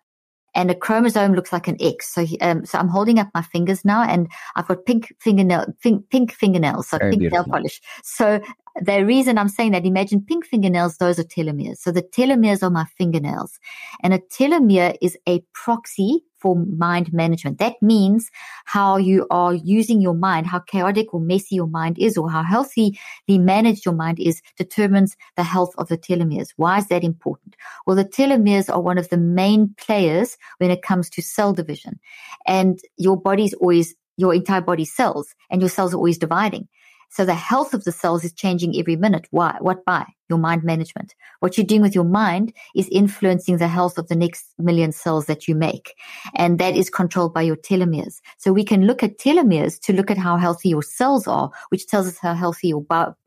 And 0.55 0.71
a 0.71 0.75
chromosome 0.75 1.35
looks 1.35 1.53
like 1.53 1.69
an 1.69 1.77
X. 1.81 2.13
So, 2.13 2.25
he- 2.25 2.39
um, 2.41 2.65
so 2.65 2.79
I'm 2.79 2.89
holding 2.89 3.19
up 3.19 3.29
my 3.35 3.43
fingers 3.43 3.85
now 3.85 4.03
and 4.03 4.31
I've 4.57 4.69
got 4.69 4.85
pink 4.85 5.15
fingernail, 5.21 5.67
pink, 5.83 6.09
pink 6.11 6.33
fingernails, 6.33 6.89
so 6.89 6.99
Very 6.99 7.17
pink 7.17 7.33
nail 7.33 7.45
polish. 7.45 7.81
So 8.03 8.41
the 8.81 9.05
reason 9.05 9.39
I'm 9.39 9.49
saying 9.49 9.73
that, 9.73 9.85
imagine 9.85 10.23
pink 10.23 10.47
fingernails, 10.47 10.97
those 10.97 11.19
are 11.19 11.25
telomeres. 11.25 11.79
So 11.79 11.91
the 11.91 12.03
telomeres 12.03 12.63
are 12.63 12.71
my 12.71 12.87
fingernails. 12.97 13.59
And 14.03 14.15
a 14.15 14.19
telomere 14.19 14.97
is 15.01 15.17
a 15.29 15.43
proxy 15.53 16.25
for 16.43 16.57
mind 16.57 17.13
management. 17.13 17.59
That 17.59 17.81
means 17.81 18.31
how 18.65 18.97
you 18.97 19.27
are 19.31 19.55
using 19.55 20.01
your 20.01 20.15
mind, 20.15 20.47
how 20.47 20.59
chaotic 20.59 21.15
or 21.15 21.21
messy 21.21 21.55
your 21.55 21.69
mind 21.69 21.99
is, 21.99 22.19
or 22.19 22.29
how 22.29 22.43
healthily 22.43 22.99
managed 23.29 23.85
your 23.87 23.95
mind 23.95 24.19
is, 24.19 24.43
determines 24.59 25.17
the 25.37 25.45
health 25.45 25.73
of 25.79 25.89
the 25.89 25.97
telomeres. 25.97 26.49
Why 26.57 26.79
is 26.79 26.89
that 26.89 27.05
important? 27.05 27.57
Well, 27.87 27.97
the 27.97 28.05
telomeres 28.05 28.69
are 28.69 28.81
one 28.81 28.99
of 28.99 29.09
the 29.09 29.17
main 29.17 29.75
players 29.79 30.37
when 30.59 30.71
it 30.71 30.83
comes 30.83 31.09
to 31.11 31.23
cell 31.23 31.53
division. 31.53 32.01
And 32.47 32.81
your 32.99 33.17
body's 33.17 33.55
always, 33.55 33.95
your 34.17 34.35
entire 34.35 34.61
body 34.61 34.85
cells, 34.85 35.35
and 35.49 35.63
your 35.63 35.71
cells 35.71 35.95
are 35.95 35.99
always 35.99 36.19
dividing. 36.19 36.69
So 37.11 37.25
the 37.25 37.35
health 37.35 37.75
of 37.75 37.85
the 37.85 37.93
cells 37.93 38.25
is 38.25 38.33
changing 38.33 38.79
every 38.79 38.97
minute. 38.97 39.27
Why? 39.31 39.57
What 39.61 39.85
by? 39.85 40.07
Your 40.33 40.39
mind 40.39 40.65
management. 40.65 41.15
What 41.41 41.59
you're 41.59 41.67
doing 41.67 41.83
with 41.83 41.95
your 41.95 42.05
mind 42.05 42.55
is 42.75 42.89
influencing 42.91 43.59
the 43.59 43.69
health 43.69 43.99
of 43.99 44.09
the 44.09 44.17
next 44.17 44.47
million 44.59 44.91
cells 44.91 45.27
that 45.27 45.47
you 45.47 45.55
make. 45.55 45.95
And 46.35 46.59
that 46.59 46.75
is 46.75 46.89
controlled 46.89 47.35
by 47.35 47.43
your 47.43 47.57
telomeres. 47.57 48.23
So 48.39 48.51
we 48.51 48.65
can 48.65 48.87
look 48.87 49.03
at 49.03 49.19
telomeres 49.19 49.79
to 49.81 49.93
look 49.93 50.11
at 50.11 50.17
how 50.17 50.39
healthy 50.39 50.71
your 50.71 50.81
cells 50.83 51.29
are, 51.29 51.51
which 51.69 51.87
tells 51.87 52.07
us 52.07 52.17
how 52.17 52.33
healthy 52.33 52.69
your, 52.69 52.83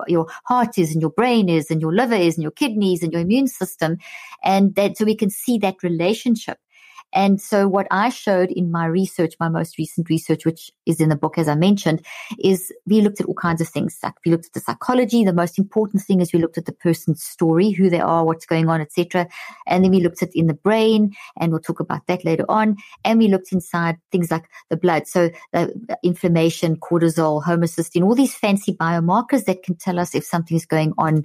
your 0.08 0.26
heart 0.46 0.80
is 0.80 0.94
and 0.94 1.00
your 1.00 1.12
brain 1.12 1.48
is 1.48 1.70
and 1.70 1.80
your 1.80 1.94
liver 1.94 2.16
is 2.16 2.38
and 2.38 2.42
your 2.42 2.52
kidneys 2.52 3.04
and 3.04 3.14
your 3.14 3.22
immune 3.22 3.48
system. 3.48 3.98
And 4.44 4.74
that, 4.74 4.98
so 4.98 5.06
we 5.06 5.16
can 5.16 5.30
see 5.30 5.60
that 5.60 5.84
relationship. 5.84 6.58
And 7.16 7.42
so 7.42 7.66
what 7.68 7.88
I 7.92 8.10
showed 8.10 8.52
in 8.52 8.72
my 8.72 8.86
research, 8.86 9.36
my 9.40 9.48
most 9.48 9.78
recent 9.78 10.10
research, 10.10 10.46
which 10.46 10.70
is 10.86 11.00
in 11.00 11.08
the 11.08 11.16
book, 11.16 11.38
as 11.38 11.48
I 11.48 11.56
mentioned, 11.56 12.06
is 12.38 12.74
we 12.86 13.00
looked 13.00 13.22
at 13.22 13.28
all 13.28 13.34
kinds 13.34 13.62
of 13.62 13.70
things. 13.70 13.98
Like 14.04 14.16
we 14.26 14.32
looked 14.32 14.48
at 14.48 14.54
the 14.54 14.60
psychology. 14.60 15.24
The 15.24 15.32
most 15.32 15.58
important 15.58 16.04
thing 16.04 16.20
is 16.20 16.34
we 16.34 16.40
looked 16.40 16.58
at 16.58 16.66
the 16.66 16.74
person's 16.74 17.24
story, 17.24 17.72
who 17.72 17.90
they 17.90 18.02
are, 18.02 18.26
what's 18.26 18.46
going 18.46 18.68
on, 18.68 18.82
etc. 18.82 19.30
And 19.66 19.84
then 19.84 19.92
we 19.92 20.02
looked 20.02 20.22
at 20.22 20.36
in 20.36 20.48
the 20.48 20.54
brain, 20.54 21.16
and 21.40 21.52
we'll 21.54 21.62
talk 21.62 21.80
about 21.80 22.06
that 22.08 22.26
later 22.26 22.44
on. 22.50 22.76
And 23.06 23.18
we 23.18 23.30
looked 23.30 23.54
inside 23.54 23.98
things 24.12 24.30
like 24.30 24.50
the 24.70 24.76
blood, 24.76 25.08
so 25.08 25.30
the 25.54 25.98
inflammation, 26.04 26.76
cortisol, 26.76 27.42
homocysteine, 27.42 28.04
all 28.04 28.16
these 28.16 28.36
fancy 28.36 28.74
biomarkers 28.74 29.46
that 29.46 29.64
can 29.64 29.78
tell 29.78 30.00
us 30.00 30.16
if 30.16 30.26
something's 30.26 30.66
going 30.66 30.94
on. 30.98 31.24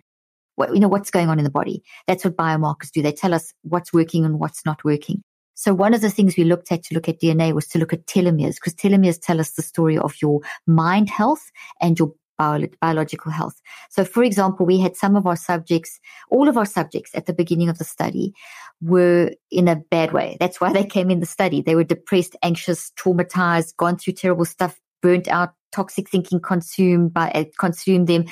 You 0.72 0.78
know 0.78 0.88
what's 0.88 1.10
going 1.10 1.30
on 1.30 1.38
in 1.38 1.44
the 1.44 1.50
body. 1.50 1.82
That's 2.06 2.24
what 2.24 2.36
biomarkers 2.36 2.92
do. 2.92 3.02
They 3.02 3.12
tell 3.12 3.34
us 3.34 3.52
what's 3.62 3.92
working 3.92 4.24
and 4.24 4.38
what's 4.38 4.64
not 4.64 4.84
working. 4.84 5.24
So 5.60 5.74
one 5.74 5.92
of 5.92 6.00
the 6.00 6.08
things 6.08 6.38
we 6.38 6.44
looked 6.44 6.72
at 6.72 6.84
to 6.84 6.94
look 6.94 7.06
at 7.06 7.20
DNA 7.20 7.52
was 7.52 7.68
to 7.68 7.78
look 7.78 7.92
at 7.92 8.06
telomeres 8.06 8.54
because 8.54 8.72
telomeres 8.72 9.20
tell 9.20 9.38
us 9.38 9.50
the 9.50 9.62
story 9.62 9.98
of 9.98 10.14
your 10.22 10.40
mind 10.66 11.10
health 11.10 11.50
and 11.82 11.98
your 11.98 12.14
bio- 12.38 12.66
biological 12.80 13.30
health. 13.30 13.60
So 13.90 14.06
for 14.06 14.24
example, 14.24 14.64
we 14.64 14.80
had 14.80 14.96
some 14.96 15.16
of 15.16 15.26
our 15.26 15.36
subjects, 15.36 16.00
all 16.30 16.48
of 16.48 16.56
our 16.56 16.64
subjects 16.64 17.10
at 17.12 17.26
the 17.26 17.34
beginning 17.34 17.68
of 17.68 17.76
the 17.76 17.84
study 17.84 18.32
were 18.80 19.32
in 19.50 19.68
a 19.68 19.76
bad 19.76 20.14
way. 20.14 20.38
That's 20.40 20.62
why 20.62 20.72
they 20.72 20.82
came 20.84 21.10
in 21.10 21.20
the 21.20 21.26
study. 21.26 21.60
They 21.60 21.74
were 21.74 21.84
depressed, 21.84 22.36
anxious, 22.42 22.90
traumatized, 22.98 23.76
gone 23.76 23.98
through 23.98 24.14
terrible 24.14 24.46
stuff, 24.46 24.80
burnt 25.02 25.28
out, 25.28 25.52
toxic 25.72 26.08
thinking 26.08 26.40
consumed 26.40 27.12
by, 27.12 27.30
uh, 27.32 27.44
consumed 27.58 28.06
them. 28.06 28.24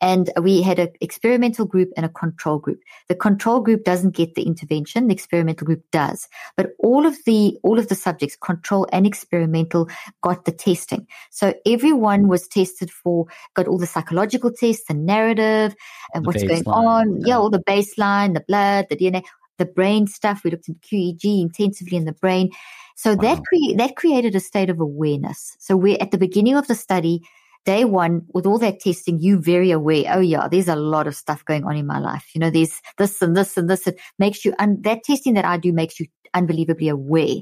And 0.00 0.30
we 0.40 0.62
had 0.62 0.78
an 0.78 0.88
experimental 1.00 1.66
group 1.66 1.90
and 1.96 2.06
a 2.06 2.08
control 2.08 2.58
group. 2.58 2.80
The 3.08 3.14
control 3.14 3.60
group 3.60 3.84
doesn't 3.84 4.14
get 4.16 4.34
the 4.34 4.42
intervention. 4.42 5.08
The 5.08 5.14
experimental 5.14 5.66
group 5.66 5.82
does. 5.92 6.26
But 6.56 6.70
all 6.78 7.06
of 7.06 7.16
the, 7.26 7.58
all 7.62 7.78
of 7.78 7.88
the 7.88 7.94
subjects, 7.94 8.36
control 8.36 8.86
and 8.92 9.06
experimental, 9.06 9.88
got 10.22 10.44
the 10.46 10.52
testing. 10.52 11.06
So 11.30 11.54
everyone 11.66 12.28
was 12.28 12.48
tested 12.48 12.90
for, 12.90 13.26
got 13.54 13.68
all 13.68 13.78
the 13.78 13.86
psychological 13.86 14.50
tests, 14.50 14.84
the 14.88 14.94
narrative, 14.94 15.74
and 16.14 16.24
The 16.24 16.26
what's 16.28 16.42
going 16.44 16.66
on. 16.66 17.20
yeah. 17.20 17.26
Yeah, 17.26 17.38
all 17.38 17.50
the 17.50 17.62
baseline, 17.62 18.34
the 18.34 18.44
blood, 18.46 18.86
the 18.88 18.96
DNA, 18.96 19.22
the 19.58 19.66
brain 19.66 20.06
stuff. 20.06 20.42
We 20.44 20.50
looked 20.50 20.68
at 20.68 20.80
QEEG 20.80 21.42
intensively 21.42 21.96
in 21.96 22.06
the 22.06 22.12
brain. 22.12 22.50
So 22.96 23.14
that 23.16 23.38
cre- 23.38 23.76
that 23.76 23.96
created 23.96 24.34
a 24.34 24.40
state 24.40 24.68
of 24.68 24.78
awareness. 24.78 25.56
So 25.58 25.76
we're 25.76 25.96
at 26.00 26.10
the 26.10 26.18
beginning 26.18 26.56
of 26.56 26.66
the 26.66 26.74
study, 26.74 27.22
day 27.64 27.84
one, 27.84 28.22
with 28.32 28.46
all 28.46 28.58
that 28.58 28.80
testing, 28.80 29.18
you 29.20 29.40
very 29.40 29.70
aware. 29.70 30.04
Oh 30.10 30.20
yeah, 30.20 30.48
there's 30.48 30.68
a 30.68 30.76
lot 30.76 31.06
of 31.06 31.14
stuff 31.14 31.44
going 31.44 31.64
on 31.64 31.76
in 31.76 31.86
my 31.86 31.98
life. 31.98 32.26
You 32.34 32.40
know, 32.40 32.50
there's 32.50 32.80
this 32.98 33.20
and 33.22 33.36
this 33.36 33.56
and 33.56 33.68
this. 33.68 33.86
It 33.86 34.00
makes 34.18 34.44
you, 34.44 34.54
and 34.58 34.82
that 34.84 35.04
testing 35.04 35.34
that 35.34 35.44
I 35.44 35.56
do 35.56 35.72
makes 35.72 36.00
you 36.00 36.06
unbelievably 36.34 36.88
aware. 36.88 37.36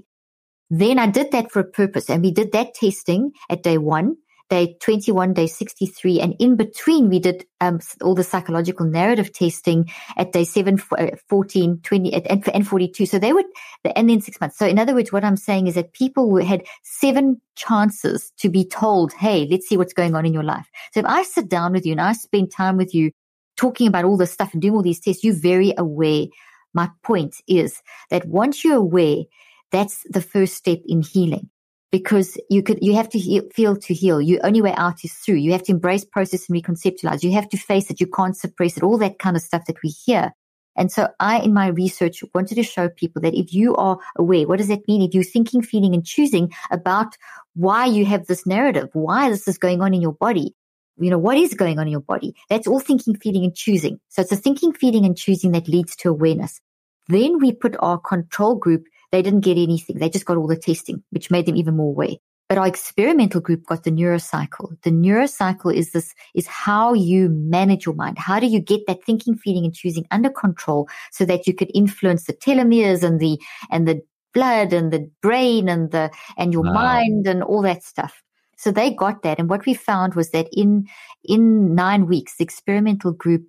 Then 0.70 0.98
I 0.98 1.06
did 1.06 1.30
that 1.32 1.50
for 1.50 1.60
a 1.60 1.64
purpose 1.64 2.10
and 2.10 2.22
we 2.22 2.30
did 2.30 2.52
that 2.52 2.74
testing 2.74 3.32
at 3.48 3.62
day 3.62 3.78
one, 3.78 4.16
day 4.48 4.76
21, 4.80 5.34
day 5.34 5.46
63. 5.46 6.20
And 6.20 6.34
in 6.38 6.56
between 6.56 7.08
we 7.08 7.18
did 7.18 7.44
um, 7.60 7.80
all 8.02 8.14
the 8.14 8.24
psychological 8.24 8.86
narrative 8.86 9.32
testing 9.32 9.90
at 10.16 10.32
day 10.32 10.44
7, 10.44 10.78
f- 10.78 10.92
uh, 10.98 11.16
14, 11.28 11.80
20 11.82 12.14
and, 12.14 12.48
and 12.48 12.66
42. 12.66 13.06
So 13.06 13.18
they 13.18 13.32
would, 13.32 13.46
and 13.94 14.08
then 14.08 14.20
six 14.20 14.40
months. 14.40 14.58
So 14.58 14.66
in 14.66 14.78
other 14.78 14.94
words, 14.94 15.12
what 15.12 15.24
I'm 15.24 15.36
saying 15.36 15.66
is 15.66 15.74
that 15.74 15.92
people 15.92 16.42
had 16.42 16.64
seven 16.82 17.40
chances 17.56 18.32
to 18.38 18.48
be 18.48 18.64
told, 18.64 19.12
Hey, 19.12 19.46
let's 19.50 19.68
see 19.68 19.76
what's 19.76 19.92
going 19.92 20.14
on 20.14 20.24
in 20.24 20.32
your 20.32 20.44
life. 20.44 20.68
So 20.92 21.00
if 21.00 21.06
I 21.06 21.22
sit 21.22 21.48
down 21.48 21.72
with 21.72 21.84
you 21.84 21.92
and 21.92 22.00
I 22.00 22.12
spend 22.12 22.50
time 22.50 22.76
with 22.76 22.94
you 22.94 23.10
talking 23.56 23.88
about 23.88 24.04
all 24.04 24.16
this 24.16 24.32
stuff 24.32 24.52
and 24.52 24.62
doing 24.62 24.74
all 24.74 24.82
these 24.82 25.00
tests, 25.00 25.24
you're 25.24 25.34
very 25.34 25.74
aware. 25.76 26.26
My 26.74 26.90
point 27.02 27.36
is 27.48 27.82
that 28.10 28.26
once 28.26 28.64
you're 28.64 28.76
aware, 28.76 29.24
that's 29.70 30.04
the 30.08 30.22
first 30.22 30.54
step 30.54 30.78
in 30.86 31.02
healing 31.02 31.50
because 31.90 32.38
you 32.50 32.62
could, 32.62 32.78
you 32.82 32.94
have 32.94 33.08
to 33.10 33.18
heal, 33.18 33.42
feel 33.54 33.76
to 33.76 33.94
heal. 33.94 34.20
Your 34.20 34.44
only 34.44 34.60
way 34.60 34.74
out 34.74 35.04
is 35.04 35.12
through. 35.12 35.36
You 35.36 35.52
have 35.52 35.62
to 35.64 35.72
embrace, 35.72 36.04
process 36.04 36.48
and 36.48 36.62
reconceptualize. 36.62 37.22
You 37.22 37.32
have 37.32 37.48
to 37.50 37.56
face 37.56 37.90
it. 37.90 38.00
You 38.00 38.06
can't 38.06 38.36
suppress 38.36 38.76
it. 38.76 38.82
All 38.82 38.98
that 38.98 39.18
kind 39.18 39.36
of 39.36 39.42
stuff 39.42 39.64
that 39.66 39.82
we 39.82 39.90
hear. 39.90 40.32
And 40.76 40.92
so 40.92 41.08
I, 41.18 41.40
in 41.40 41.52
my 41.52 41.68
research, 41.68 42.22
wanted 42.34 42.54
to 42.54 42.62
show 42.62 42.88
people 42.88 43.20
that 43.22 43.34
if 43.34 43.52
you 43.52 43.74
are 43.76 43.98
aware, 44.16 44.46
what 44.46 44.58
does 44.58 44.68
that 44.68 44.86
mean? 44.86 45.02
If 45.02 45.12
you're 45.12 45.24
thinking, 45.24 45.60
feeling 45.60 45.92
and 45.92 46.06
choosing 46.06 46.52
about 46.70 47.16
why 47.54 47.86
you 47.86 48.04
have 48.06 48.26
this 48.26 48.46
narrative, 48.46 48.88
why 48.92 49.28
this 49.28 49.48
is 49.48 49.58
going 49.58 49.82
on 49.82 49.92
in 49.92 50.00
your 50.00 50.12
body, 50.12 50.54
you 51.00 51.10
know, 51.10 51.18
what 51.18 51.36
is 51.36 51.54
going 51.54 51.78
on 51.78 51.86
in 51.86 51.92
your 51.92 52.00
body? 52.00 52.34
That's 52.48 52.68
all 52.68 52.80
thinking, 52.80 53.16
feeling 53.16 53.44
and 53.44 53.54
choosing. 53.54 53.98
So 54.08 54.22
it's 54.22 54.32
a 54.32 54.36
thinking, 54.36 54.72
feeling 54.72 55.04
and 55.04 55.16
choosing 55.16 55.52
that 55.52 55.68
leads 55.68 55.96
to 55.96 56.10
awareness. 56.10 56.60
Then 57.08 57.38
we 57.38 57.52
put 57.52 57.76
our 57.80 57.98
control 57.98 58.54
group. 58.54 58.84
They 59.12 59.22
didn't 59.22 59.40
get 59.40 59.56
anything. 59.56 59.98
They 59.98 60.10
just 60.10 60.26
got 60.26 60.36
all 60.36 60.46
the 60.46 60.56
testing, 60.56 61.02
which 61.10 61.30
made 61.30 61.46
them 61.46 61.56
even 61.56 61.76
more 61.76 61.90
aware. 61.90 62.16
But 62.48 62.56
our 62.56 62.66
experimental 62.66 63.42
group 63.42 63.66
got 63.66 63.84
the 63.84 63.90
neurocycle. 63.90 64.80
The 64.82 64.90
neurocycle 64.90 65.74
is 65.74 65.92
this, 65.92 66.14
is 66.34 66.46
how 66.46 66.94
you 66.94 67.28
manage 67.28 67.84
your 67.84 67.94
mind. 67.94 68.18
How 68.18 68.40
do 68.40 68.46
you 68.46 68.58
get 68.58 68.86
that 68.86 69.04
thinking, 69.04 69.36
feeling 69.36 69.66
and 69.66 69.74
choosing 69.74 70.06
under 70.10 70.30
control 70.30 70.88
so 71.12 71.26
that 71.26 71.46
you 71.46 71.52
could 71.52 71.70
influence 71.74 72.24
the 72.24 72.32
telomeres 72.32 73.02
and 73.02 73.20
the, 73.20 73.38
and 73.70 73.86
the 73.86 74.00
blood 74.32 74.72
and 74.72 74.90
the 74.90 75.10
brain 75.20 75.68
and 75.68 75.90
the, 75.90 76.10
and 76.38 76.54
your 76.54 76.62
wow. 76.62 76.72
mind 76.72 77.26
and 77.26 77.42
all 77.42 77.60
that 77.62 77.82
stuff. 77.82 78.22
So 78.56 78.70
they 78.70 78.94
got 78.94 79.22
that. 79.22 79.38
And 79.38 79.50
what 79.50 79.66
we 79.66 79.74
found 79.74 80.14
was 80.14 80.30
that 80.30 80.48
in, 80.50 80.86
in 81.24 81.74
nine 81.74 82.06
weeks, 82.06 82.36
the 82.36 82.44
experimental 82.44 83.12
group 83.12 83.46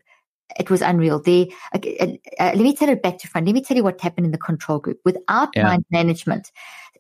it 0.58 0.70
was 0.70 0.82
unreal. 0.82 1.20
They, 1.22 1.54
uh, 1.74 1.80
uh, 2.40 2.52
let 2.56 2.58
me 2.58 2.76
tell 2.76 2.90
it 2.90 3.04
back 3.04 3.18
to 3.20 3.28
front. 3.28 3.48
Let 3.48 3.54
me 3.54 3.62
tell 3.62 3.78
you 3.78 3.84
what 3.84 4.02
happened 4.02 4.26
in 4.26 4.32
the 4.32 4.38
control 4.38 4.80
group. 4.80 5.00
Without 5.06 5.50
yeah. 5.56 5.64
mind 5.64 5.86
management, 5.92 6.52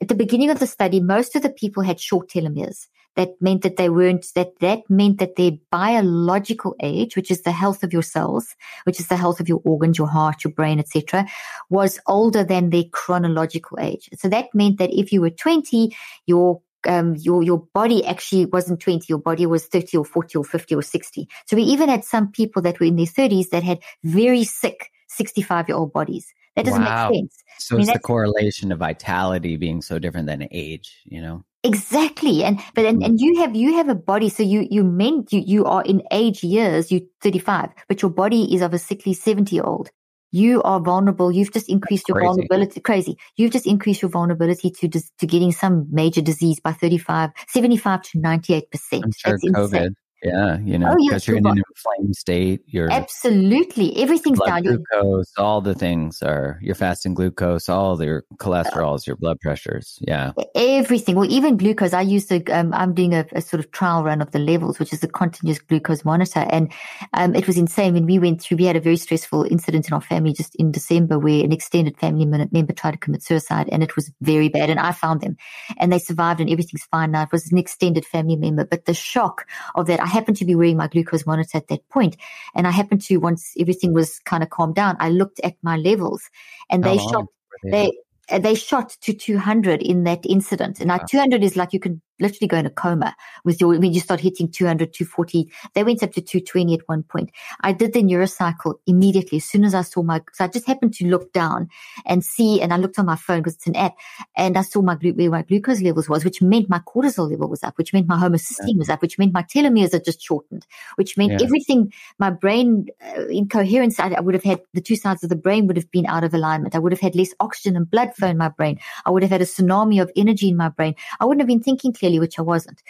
at 0.01 0.07
the 0.07 0.15
beginning 0.15 0.49
of 0.49 0.59
the 0.59 0.67
study, 0.67 0.99
most 0.99 1.35
of 1.35 1.41
the 1.41 1.49
people 1.49 1.83
had 1.83 1.99
short 1.99 2.29
telomeres. 2.29 2.87
That 3.15 3.41
meant 3.41 3.63
that 3.63 3.75
they 3.75 3.89
weren't, 3.89 4.27
that, 4.35 4.59
that 4.59 4.89
meant 4.89 5.17
that 5.17 5.35
their 5.35 5.51
biological 5.71 6.75
age, 6.81 7.15
which 7.15 7.31
is 7.31 7.41
the 7.41 7.51
health 7.51 7.83
of 7.83 7.91
your 7.91 8.03
cells, 8.03 8.55
which 8.85 8.99
is 8.99 9.07
the 9.07 9.17
health 9.17 9.39
of 9.39 9.49
your 9.49 9.61
organs, 9.65 9.97
your 9.97 10.07
heart, 10.07 10.43
your 10.43 10.53
brain, 10.53 10.79
etc., 10.79 11.25
was 11.69 11.99
older 12.07 12.43
than 12.43 12.69
their 12.69 12.85
chronological 12.91 13.77
age. 13.81 14.09
So 14.15 14.29
that 14.29 14.47
meant 14.53 14.77
that 14.77 14.97
if 14.97 15.11
you 15.11 15.21
were 15.21 15.31
20, 15.31 15.93
your 16.27 16.61
um, 16.87 17.15
your 17.17 17.43
your 17.43 17.67
body 17.73 18.05
actually 18.05 18.45
wasn't 18.45 18.79
20 18.79 19.05
your 19.09 19.19
body 19.19 19.45
was 19.45 19.65
30 19.65 19.97
or 19.97 20.05
40 20.05 20.37
or 20.37 20.43
50 20.43 20.75
or 20.75 20.81
60 20.81 21.27
so 21.45 21.55
we 21.55 21.63
even 21.63 21.89
had 21.89 22.05
some 22.05 22.31
people 22.31 22.61
that 22.61 22.79
were 22.79 22.85
in 22.85 22.95
their 22.95 23.05
30s 23.05 23.49
that 23.49 23.63
had 23.63 23.79
very 24.03 24.43
sick 24.43 24.91
65 25.09 25.67
year 25.67 25.77
old 25.77 25.91
bodies. 25.91 26.33
That 26.55 26.65
doesn't 26.65 26.83
wow. 26.83 27.09
make 27.09 27.19
sense. 27.19 27.43
So 27.59 27.75
I 27.75 27.77
mean, 27.77 27.89
it's 27.89 27.93
the 27.93 27.99
correlation 27.99 28.71
of 28.71 28.79
vitality 28.79 29.57
being 29.57 29.81
so 29.81 29.99
different 29.99 30.27
than 30.27 30.47
age 30.51 31.01
you 31.05 31.21
know? 31.21 31.43
Exactly. 31.63 32.43
And 32.43 32.59
but 32.73 32.85
and, 32.85 33.03
and 33.03 33.19
you 33.19 33.39
have 33.41 33.55
you 33.55 33.75
have 33.75 33.89
a 33.89 33.95
body 33.95 34.29
so 34.29 34.43
you 34.43 34.67
you 34.69 34.83
meant 34.83 35.33
you 35.33 35.41
you 35.41 35.65
are 35.65 35.83
in 35.83 36.01
age 36.11 36.43
years 36.43 36.91
you 36.91 37.05
35 37.21 37.69
but 37.87 38.01
your 38.01 38.11
body 38.11 38.53
is 38.53 38.61
of 38.61 38.73
a 38.73 38.79
sickly 38.79 39.13
70 39.13 39.53
year 39.53 39.65
old 39.65 39.91
you 40.31 40.61
are 40.63 40.79
vulnerable. 40.79 41.31
You've 41.31 41.51
just 41.51 41.69
increased 41.69 42.07
your 42.07 42.19
vulnerability. 42.19 42.79
Crazy. 42.79 43.17
You've 43.35 43.51
just 43.51 43.67
increased 43.67 44.01
your 44.01 44.11
vulnerability 44.11 44.69
to 44.71 44.87
to 44.89 45.27
getting 45.27 45.51
some 45.51 45.87
major 45.89 46.21
disease 46.21 46.59
by 46.59 46.73
35, 46.73 47.31
75 47.47 48.01
to 48.03 48.19
98%. 48.19 48.63
I'm 48.93 49.11
sure 49.11 49.31
That's 49.31 49.45
COVID. 49.45 49.63
Insane. 49.63 49.95
Yeah, 50.23 50.57
you 50.59 50.77
know, 50.77 50.95
because 50.97 51.27
oh, 51.27 51.31
you're 51.31 51.37
in 51.37 51.47
an 51.47 51.63
inflamed 51.69 52.15
state. 52.15 52.61
You're 52.67 52.91
absolutely 52.91 53.95
everything's 54.01 54.39
down. 54.39 54.63
Glucose, 54.63 55.31
all 55.37 55.61
the 55.61 55.73
things 55.73 56.21
are 56.21 56.59
your 56.61 56.75
fasting 56.75 57.13
glucose, 57.13 57.69
all 57.69 58.01
your 58.03 58.25
cholesterols, 58.35 59.07
your 59.07 59.15
blood 59.15 59.39
pressures. 59.39 59.97
Yeah, 60.01 60.33
everything. 60.55 61.15
Well, 61.15 61.31
even 61.31 61.55
glucose. 61.55 61.93
I 61.93 62.01
use 62.01 62.25
the. 62.25 62.45
Um, 62.51 62.73
I'm 62.73 62.93
doing 62.93 63.13
a, 63.13 63.25
a, 63.31 63.41
sort 63.41 63.61
of 63.61 63.71
trial 63.71 64.03
run 64.03 64.21
of 64.21 64.31
the 64.31 64.39
levels, 64.39 64.77
which 64.77 64.91
is 64.91 64.99
the 64.99 65.07
continuous 65.07 65.59
glucose 65.59 66.03
monitor, 66.03 66.45
and 66.49 66.69
um, 67.13 67.33
it 67.33 67.47
was 67.47 67.57
insane 67.57 67.93
when 67.93 68.05
we 68.05 68.19
went 68.19 68.41
through. 68.41 68.57
We 68.57 68.65
had 68.65 68.75
a 68.75 68.81
very 68.81 68.97
stressful 68.97 69.45
incident 69.45 69.87
in 69.87 69.93
our 69.93 70.01
family 70.01 70.33
just 70.33 70.53
in 70.55 70.73
December, 70.73 71.17
where 71.17 71.45
an 71.45 71.53
extended 71.53 71.97
family 71.97 72.25
member 72.25 72.73
tried 72.73 72.91
to 72.91 72.97
commit 72.97 73.23
suicide, 73.23 73.69
and 73.71 73.81
it 73.81 73.95
was 73.95 74.11
very 74.19 74.49
bad. 74.49 74.69
And 74.69 74.81
I 74.81 74.91
found 74.91 75.21
them, 75.21 75.37
and 75.77 75.93
they 75.93 75.99
survived, 75.99 76.41
and 76.41 76.49
everything's 76.49 76.83
fine 76.83 77.11
now. 77.11 77.23
It 77.23 77.31
was 77.31 77.49
an 77.53 77.57
extended 77.57 78.05
family 78.05 78.35
member, 78.35 78.65
but 78.65 78.83
the 78.83 78.93
shock 78.93 79.45
of 79.75 79.87
that. 79.87 80.01
I 80.01 80.08
happened 80.09 80.37
to 80.37 80.45
be 80.45 80.55
wearing 80.55 80.77
my 80.77 80.87
glucose 80.87 81.25
monitor 81.25 81.57
at 81.57 81.67
that 81.67 81.87
point, 81.89 82.17
and 82.55 82.67
I 82.67 82.71
happened 82.71 83.01
to 83.03 83.17
once 83.17 83.53
everything 83.59 83.93
was 83.93 84.19
kind 84.19 84.43
of 84.43 84.49
calmed 84.49 84.75
down, 84.75 84.97
I 84.99 85.09
looked 85.09 85.39
at 85.43 85.55
my 85.61 85.77
levels, 85.77 86.29
and 86.69 86.83
they 86.83 86.97
oh, 86.99 87.09
shot. 87.09 87.25
They 87.63 87.91
they 88.37 88.53
shot 88.55 88.95
to 89.01 89.13
200 89.13 89.81
in 89.81 90.03
that 90.03 90.25
incident. 90.25 90.79
And 90.79 90.87
now 90.89 90.97
wow. 90.97 91.05
200 91.09 91.43
is 91.43 91.55
like 91.55 91.73
you 91.73 91.79
can 91.79 92.01
literally 92.19 92.47
go 92.47 92.57
in 92.57 92.65
a 92.65 92.69
coma 92.69 93.15
with 93.43 93.59
your, 93.59 93.77
when 93.79 93.93
you 93.93 93.99
start 93.99 94.19
hitting 94.19 94.49
200, 94.49 94.93
240. 94.93 95.51
They 95.73 95.83
went 95.83 96.03
up 96.03 96.11
to 96.13 96.21
220 96.21 96.73
at 96.73 96.87
one 96.87 97.03
point. 97.03 97.31
I 97.61 97.71
did 97.71 97.93
the 97.93 98.03
neurocycle 98.03 98.75
immediately 98.87 99.37
as 99.37 99.45
soon 99.45 99.63
as 99.63 99.73
I 99.73 99.81
saw 99.81 100.03
my, 100.03 100.21
so 100.33 100.45
I 100.45 100.47
just 100.47 100.67
happened 100.67 100.93
to 100.95 101.07
look 101.07 101.33
down 101.33 101.69
and 102.05 102.23
see, 102.23 102.61
and 102.61 102.73
I 102.73 102.77
looked 102.77 102.99
on 102.99 103.05
my 103.05 103.15
phone 103.15 103.39
because 103.39 103.55
it's 103.55 103.67
an 103.67 103.75
app 103.75 103.95
and 104.35 104.57
I 104.57 104.61
saw 104.61 104.81
my, 104.81 104.95
where 104.95 105.29
my 105.29 105.43
glucose 105.43 105.81
levels 105.81 106.09
was, 106.09 106.25
which 106.25 106.41
meant 106.41 106.69
my 106.69 106.79
cortisol 106.79 107.29
level 107.29 107.49
was 107.49 107.63
up, 107.63 107.77
which 107.77 107.93
meant 107.93 108.07
my 108.07 108.17
homocysteine 108.17 108.73
yeah. 108.73 108.77
was 108.77 108.89
up, 108.89 109.01
which 109.01 109.17
meant 109.17 109.33
my 109.33 109.43
telomeres 109.43 109.93
had 109.93 110.05
just 110.05 110.21
shortened, 110.21 110.65
which 110.95 111.17
meant 111.17 111.33
yeah. 111.33 111.45
everything, 111.45 111.91
my 112.17 112.29
brain 112.29 112.87
uh, 113.17 113.25
incoherence, 113.27 113.99
I, 113.99 114.09
I 114.09 114.19
would 114.19 114.33
have 114.33 114.43
had 114.43 114.61
the 114.73 114.81
two 114.81 114.95
sides 114.95 115.23
of 115.23 115.29
the 115.29 115.35
brain 115.35 115.67
would 115.67 115.77
have 115.77 115.91
been 115.91 116.05
out 116.05 116.23
of 116.23 116.33
alignment. 116.33 116.75
I 116.75 116.79
would 116.79 116.91
have 116.91 116.99
had 116.99 117.15
less 117.15 117.33
oxygen 117.39 117.75
and 117.75 117.89
blood 117.89 118.15
flow 118.15 118.27
in 118.29 118.37
my 118.37 118.49
brain. 118.49 118.79
I 119.05 119.11
would 119.11 119.23
have 119.23 119.31
had 119.31 119.41
a 119.41 119.45
tsunami 119.45 120.01
of 120.01 120.11
energy 120.15 120.49
in 120.49 120.57
my 120.57 120.69
brain. 120.69 120.95
I 121.19 121.25
wouldn't 121.25 121.41
have 121.41 121.47
been 121.47 121.63
thinking 121.63 121.93
clearly 121.93 122.08
which 122.17 122.39
I 122.39 122.41
wasn't. 122.41 122.81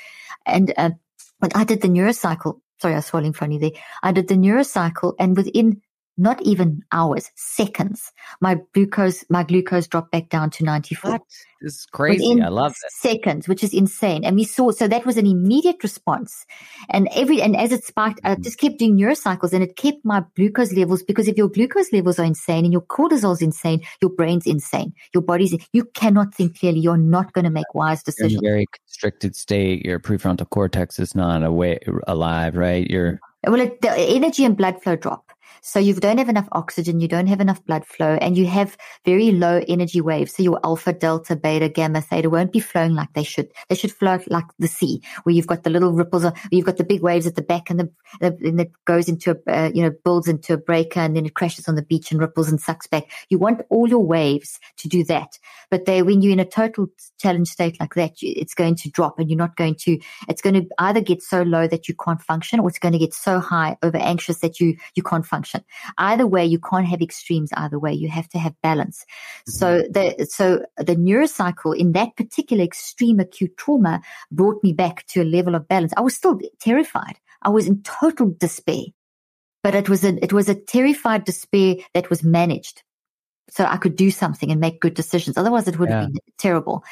And 0.45 0.73
uh, 0.77 0.91
but 1.41 1.55
I 1.55 1.65
did 1.65 1.81
the 1.81 1.89
neurocycle. 1.89 2.61
Sorry, 2.81 2.93
I 2.93 2.97
was 2.97 3.07
swallowing 3.07 3.33
funny 3.33 3.57
there. 3.57 3.71
I 4.03 4.13
did 4.13 4.29
the 4.29 4.35
neurocycle, 4.35 5.15
and 5.19 5.35
within 5.35 5.81
not 6.19 6.41
even 6.41 6.83
hours, 6.91 7.31
seconds, 7.35 8.11
my 8.41 8.59
glucose, 8.73 9.23
my 9.29 9.43
glucose 9.43 9.87
dropped 9.87 10.11
back 10.11 10.29
down 10.29 10.49
to 10.51 10.63
94. 10.63 11.11
What? 11.11 11.21
This 11.61 11.75
is 11.75 11.85
crazy. 11.85 12.27
Within 12.29 12.43
I 12.43 12.49
love 12.49 12.71
it. 12.71 12.91
Seconds, 12.91 13.47
which 13.47 13.63
is 13.63 13.73
insane. 13.73 14.23
And 14.23 14.35
we 14.35 14.43
saw, 14.43 14.71
so 14.71 14.87
that 14.87 15.05
was 15.05 15.17
an 15.17 15.25
immediate 15.25 15.81
response. 15.83 16.45
And 16.89 17.09
every, 17.13 17.41
and 17.41 17.55
as 17.55 17.71
it 17.71 17.83
spiked, 17.83 18.19
I 18.23 18.33
mm-hmm. 18.33 18.43
just 18.43 18.59
kept 18.59 18.79
doing 18.79 18.97
neurocycles 18.97 19.53
and 19.53 19.63
it 19.63 19.75
kept 19.75 20.03
my 20.03 20.23
glucose 20.35 20.73
levels 20.73 21.03
because 21.03 21.27
if 21.27 21.37
your 21.37 21.49
glucose 21.49 21.91
levels 21.91 22.19
are 22.19 22.25
insane 22.25 22.65
and 22.65 22.71
your 22.71 22.81
cortisol 22.81 23.33
is 23.33 23.41
insane, 23.41 23.81
your 24.01 24.11
brain's 24.11 24.45
insane. 24.47 24.93
Your 25.13 25.23
body's, 25.23 25.55
you 25.73 25.85
cannot 25.85 26.33
think 26.33 26.59
clearly. 26.59 26.79
You're 26.79 26.97
not 26.97 27.33
going 27.33 27.45
to 27.45 27.51
make 27.51 27.73
wise 27.73 28.03
decisions. 28.03 28.41
very 28.41 28.65
constricted 28.73 29.35
state. 29.35 29.85
Your 29.85 29.99
prefrontal 29.99 30.49
cortex 30.49 30.99
is 30.99 31.15
not 31.15 31.43
away, 31.43 31.79
alive, 32.07 32.55
right? 32.55 32.89
You're, 32.89 33.19
well, 33.45 33.59
it, 33.59 33.81
the 33.81 33.91
energy 33.91 34.43
and 34.45 34.55
blood 34.55 34.81
flow 34.81 34.95
drop. 34.95 35.28
So 35.61 35.79
you 35.79 35.93
don't 35.93 36.17
have 36.17 36.29
enough 36.29 36.47
oxygen, 36.51 36.99
you 36.99 37.07
don't 37.07 37.27
have 37.27 37.41
enough 37.41 37.63
blood 37.65 37.85
flow, 37.85 38.17
and 38.21 38.37
you 38.37 38.45
have 38.47 38.77
very 39.05 39.31
low 39.31 39.61
energy 39.67 40.01
waves. 40.01 40.35
So 40.35 40.43
your 40.43 40.59
alpha, 40.63 40.93
delta, 40.93 41.35
beta, 41.35 41.69
gamma, 41.69 42.01
theta 42.01 42.29
won't 42.29 42.53
be 42.53 42.59
flowing 42.59 42.93
like 42.93 43.13
they 43.13 43.23
should. 43.23 43.51
They 43.67 43.75
should 43.75 43.91
flow 43.91 44.19
like 44.27 44.45
the 44.59 44.67
sea, 44.67 45.01
where 45.23 45.35
you've 45.35 45.47
got 45.47 45.63
the 45.63 45.69
little 45.69 45.91
ripples, 45.91 46.25
you've 46.51 46.65
got 46.65 46.77
the 46.77 46.83
big 46.83 47.01
waves 47.01 47.27
at 47.27 47.35
the 47.35 47.41
back, 47.41 47.69
and 47.69 47.79
the, 47.79 47.91
and 48.21 48.61
it 48.61 48.71
goes 48.85 49.09
into 49.09 49.31
a, 49.31 49.51
uh, 49.51 49.71
you 49.73 49.83
know, 49.83 49.91
builds 50.03 50.27
into 50.27 50.53
a 50.53 50.57
breaker, 50.57 50.99
and 50.99 51.15
then 51.15 51.25
it 51.25 51.33
crashes 51.33 51.67
on 51.67 51.75
the 51.75 51.81
beach 51.81 52.11
and 52.11 52.21
ripples 52.21 52.49
and 52.49 52.61
sucks 52.61 52.87
back. 52.87 53.11
You 53.29 53.37
want 53.37 53.61
all 53.69 53.89
your 53.89 54.05
waves 54.05 54.59
to 54.77 54.87
do 54.87 55.03
that, 55.05 55.37
but 55.69 55.85
they, 55.85 56.01
when 56.03 56.21
you're 56.21 56.33
in 56.33 56.39
a 56.39 56.45
total 56.45 56.87
challenge 57.19 57.49
state 57.49 57.79
like 57.79 57.95
that, 57.95 58.13
it's 58.21 58.53
going 58.53 58.75
to 58.75 58.89
drop, 58.89 59.19
and 59.19 59.29
you're 59.29 59.37
not 59.37 59.55
going 59.55 59.75
to. 59.81 59.99
It's 60.27 60.41
going 60.41 60.55
to 60.55 60.67
either 60.77 61.01
get 61.01 61.21
so 61.21 61.41
low 61.41 61.67
that 61.67 61.87
you 61.87 61.95
can't 61.95 62.21
function, 62.21 62.59
or 62.59 62.69
it's 62.69 62.79
going 62.79 62.93
to 62.93 62.99
get 62.99 63.13
so 63.13 63.39
high, 63.39 63.77
over 63.83 63.97
anxious 63.97 64.39
that 64.39 64.59
you 64.59 64.77
you 64.95 65.03
can't 65.03 65.25
function 65.25 65.38
function. 65.39 65.63
Either 65.97 66.27
way, 66.27 66.45
you 66.45 66.59
can't 66.59 66.85
have 66.85 67.01
extremes 67.01 67.51
either 67.53 67.79
way. 67.79 67.93
You 67.93 68.09
have 68.09 68.27
to 68.29 68.39
have 68.39 68.53
balance. 68.61 69.05
Mm-hmm. 69.05 69.51
So 69.51 69.81
the, 69.89 70.27
so 70.29 70.65
the 70.77 70.95
neurocycle 70.95 71.77
in 71.77 71.93
that 71.93 72.15
particular 72.15 72.63
extreme 72.63 73.19
acute 73.19 73.55
trauma 73.57 74.01
brought 74.31 74.63
me 74.63 74.73
back 74.73 75.05
to 75.07 75.21
a 75.21 75.23
level 75.23 75.55
of 75.55 75.67
balance. 75.67 75.93
I 75.95 76.01
was 76.01 76.15
still 76.15 76.39
terrified. 76.59 77.19
I 77.41 77.49
was 77.49 77.67
in 77.67 77.81
total 77.83 78.35
despair, 78.37 78.83
but 79.63 79.75
it 79.75 79.87
was 79.87 80.03
a, 80.03 80.21
it 80.23 80.33
was 80.33 80.49
a 80.49 80.55
terrified 80.55 81.23
despair 81.23 81.75
that 81.93 82.09
was 82.09 82.23
managed. 82.23 82.83
So 83.49 83.63
I 83.63 83.77
could 83.77 83.95
do 83.95 84.11
something 84.11 84.51
and 84.51 84.59
make 84.59 84.81
good 84.81 84.93
decisions. 84.93 85.37
Otherwise 85.37 85.67
it 85.67 85.79
would 85.79 85.89
have 85.89 86.13
been 86.13 86.21
terrible 86.37 86.83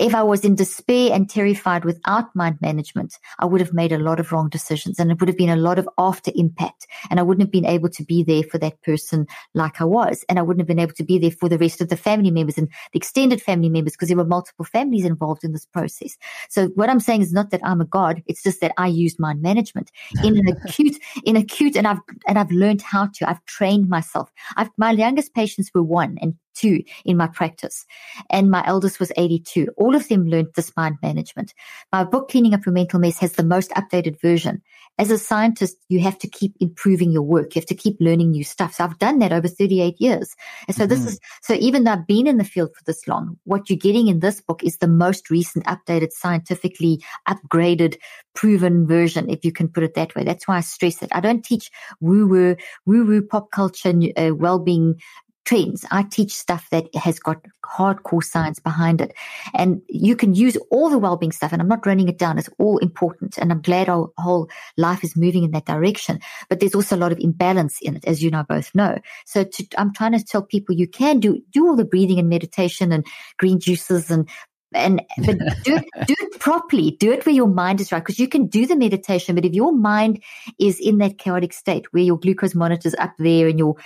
if 0.00 0.14
I 0.14 0.22
was 0.22 0.44
in 0.44 0.54
despair 0.54 1.12
and 1.12 1.28
terrified 1.28 1.84
without 1.84 2.34
mind 2.34 2.58
management, 2.60 3.18
I 3.38 3.46
would 3.46 3.60
have 3.60 3.72
made 3.72 3.92
a 3.92 3.98
lot 3.98 4.18
of 4.18 4.32
wrong 4.32 4.48
decisions 4.48 4.98
and 4.98 5.10
it 5.10 5.20
would 5.20 5.28
have 5.28 5.38
been 5.38 5.50
a 5.50 5.56
lot 5.56 5.78
of 5.78 5.88
after 5.98 6.32
impact. 6.34 6.86
And 7.10 7.20
I 7.20 7.22
wouldn't 7.22 7.42
have 7.42 7.52
been 7.52 7.66
able 7.66 7.88
to 7.90 8.04
be 8.04 8.24
there 8.24 8.42
for 8.42 8.58
that 8.58 8.82
person 8.82 9.26
like 9.54 9.80
I 9.80 9.84
was. 9.84 10.24
And 10.28 10.38
I 10.38 10.42
wouldn't 10.42 10.60
have 10.60 10.68
been 10.68 10.78
able 10.78 10.94
to 10.94 11.04
be 11.04 11.18
there 11.18 11.30
for 11.30 11.48
the 11.48 11.58
rest 11.58 11.80
of 11.80 11.88
the 11.88 11.96
family 11.96 12.30
members 12.30 12.58
and 12.58 12.68
the 12.92 12.98
extended 12.98 13.40
family 13.40 13.68
members 13.68 13.92
because 13.92 14.08
there 14.08 14.16
were 14.16 14.24
multiple 14.24 14.64
families 14.64 15.04
involved 15.04 15.44
in 15.44 15.52
this 15.52 15.66
process. 15.66 16.16
So 16.48 16.68
what 16.74 16.90
I'm 16.90 17.00
saying 17.00 17.22
is 17.22 17.32
not 17.32 17.50
that 17.50 17.60
I'm 17.64 17.80
a 17.80 17.86
God. 17.86 18.22
It's 18.26 18.42
just 18.42 18.60
that 18.60 18.72
I 18.76 18.88
used 18.88 19.20
mind 19.20 19.42
management 19.42 19.90
in 20.22 20.36
an 20.38 20.48
acute, 20.64 20.96
in 21.24 21.36
acute, 21.36 21.76
and 21.76 21.86
I've, 21.86 22.00
and 22.26 22.38
I've 22.38 22.50
learned 22.50 22.82
how 22.82 23.10
to, 23.14 23.28
I've 23.28 23.44
trained 23.44 23.88
myself. 23.88 24.30
I've, 24.56 24.70
my 24.76 24.90
youngest 24.90 25.34
patients 25.34 25.70
were 25.74 25.82
one 25.82 26.18
and 26.20 26.34
two 26.54 26.82
in 27.04 27.16
my 27.16 27.26
practice. 27.26 27.84
And 28.30 28.50
my 28.50 28.64
eldest 28.66 29.00
was 29.00 29.12
82. 29.16 29.68
All 29.76 29.94
of 29.94 30.08
them 30.08 30.26
learned 30.26 30.48
this 30.54 30.72
mind 30.76 30.96
management. 31.02 31.54
My 31.92 32.04
book, 32.04 32.30
Cleaning 32.30 32.54
Up 32.54 32.64
Your 32.66 32.72
Mental 32.72 33.00
Mess, 33.00 33.18
has 33.18 33.32
the 33.32 33.44
most 33.44 33.70
updated 33.70 34.20
version. 34.20 34.62
As 34.96 35.10
a 35.10 35.18
scientist, 35.18 35.76
you 35.88 35.98
have 36.00 36.18
to 36.18 36.28
keep 36.28 36.54
improving 36.60 37.10
your 37.10 37.22
work. 37.22 37.54
You 37.54 37.60
have 37.60 37.66
to 37.66 37.74
keep 37.74 37.96
learning 37.98 38.30
new 38.30 38.44
stuff. 38.44 38.74
So 38.74 38.84
I've 38.84 38.98
done 38.98 39.18
that 39.18 39.32
over 39.32 39.48
38 39.48 40.00
years. 40.00 40.36
And 40.68 40.76
so 40.76 40.84
mm-hmm. 40.84 40.90
this 40.90 41.04
is, 41.04 41.20
so 41.42 41.54
even 41.54 41.82
though 41.82 41.92
I've 41.92 42.06
been 42.06 42.28
in 42.28 42.36
the 42.36 42.44
field 42.44 42.70
for 42.76 42.84
this 42.84 43.08
long, 43.08 43.36
what 43.42 43.68
you're 43.68 43.76
getting 43.76 44.06
in 44.06 44.20
this 44.20 44.40
book 44.40 44.62
is 44.62 44.78
the 44.78 44.86
most 44.86 45.30
recent, 45.30 45.64
updated, 45.66 46.12
scientifically 46.12 47.02
upgraded, 47.28 47.96
proven 48.34 48.86
version, 48.86 49.28
if 49.28 49.44
you 49.44 49.50
can 49.50 49.68
put 49.68 49.82
it 49.82 49.94
that 49.94 50.14
way. 50.14 50.22
That's 50.22 50.46
why 50.46 50.58
I 50.58 50.60
stress 50.60 51.02
it. 51.02 51.08
I 51.12 51.20
don't 51.20 51.44
teach 51.44 51.70
woo 52.00 52.28
woo, 52.28 52.56
woo 52.86 53.04
woo 53.04 53.22
pop 53.22 53.50
culture, 53.50 53.92
uh, 54.16 54.30
well-being 54.34 55.00
trends. 55.44 55.84
I 55.90 56.02
teach 56.04 56.34
stuff 56.34 56.68
that 56.70 56.94
has 56.94 57.18
got 57.18 57.44
hardcore 57.64 58.22
science 58.22 58.58
behind 58.58 59.00
it. 59.00 59.14
And 59.54 59.82
you 59.88 60.16
can 60.16 60.34
use 60.34 60.56
all 60.70 60.88
the 60.90 60.98
well-being 60.98 61.32
stuff 61.32 61.52
and 61.52 61.60
I'm 61.60 61.68
not 61.68 61.86
running 61.86 62.08
it 62.08 62.18
down. 62.18 62.38
It's 62.38 62.48
all 62.58 62.78
important. 62.78 63.38
And 63.38 63.52
I'm 63.52 63.62
glad 63.62 63.88
our 63.88 64.10
whole 64.18 64.48
life 64.76 65.04
is 65.04 65.16
moving 65.16 65.44
in 65.44 65.50
that 65.52 65.66
direction. 65.66 66.20
But 66.48 66.60
there's 66.60 66.74
also 66.74 66.96
a 66.96 66.98
lot 66.98 67.12
of 67.12 67.18
imbalance 67.18 67.78
in 67.82 67.96
it, 67.96 68.04
as 68.06 68.22
you 68.22 68.28
and 68.28 68.36
I 68.36 68.42
both 68.42 68.74
know. 68.74 68.98
So 69.26 69.44
to, 69.44 69.66
I'm 69.78 69.92
trying 69.92 70.12
to 70.12 70.24
tell 70.24 70.42
people 70.42 70.74
you 70.74 70.88
can 70.88 71.20
do, 71.20 71.40
do 71.52 71.66
all 71.66 71.76
the 71.76 71.84
breathing 71.84 72.18
and 72.18 72.28
meditation 72.28 72.92
and 72.92 73.06
green 73.38 73.60
juices 73.60 74.10
and 74.10 74.28
and 74.74 75.02
but 75.24 75.38
do 75.62 75.76
it, 75.76 75.84
do 76.06 76.14
it 76.18 76.40
properly. 76.40 76.96
Do 76.98 77.12
it 77.12 77.24
where 77.24 77.34
your 77.34 77.46
mind 77.46 77.80
is 77.80 77.92
right, 77.92 78.00
because 78.00 78.18
you 78.18 78.28
can 78.28 78.46
do 78.46 78.66
the 78.66 78.74
meditation, 78.76 79.36
but 79.36 79.44
if 79.44 79.54
your 79.54 79.72
mind 79.72 80.20
is 80.58 80.80
in 80.80 80.98
that 80.98 81.18
chaotic 81.18 81.52
state 81.52 81.86
where 81.92 82.02
your 82.02 82.18
glucose 82.18 82.56
monitor's 82.56 82.94
up 82.98 83.14
there 83.18 83.46
and 83.46 83.58
your 83.58 83.76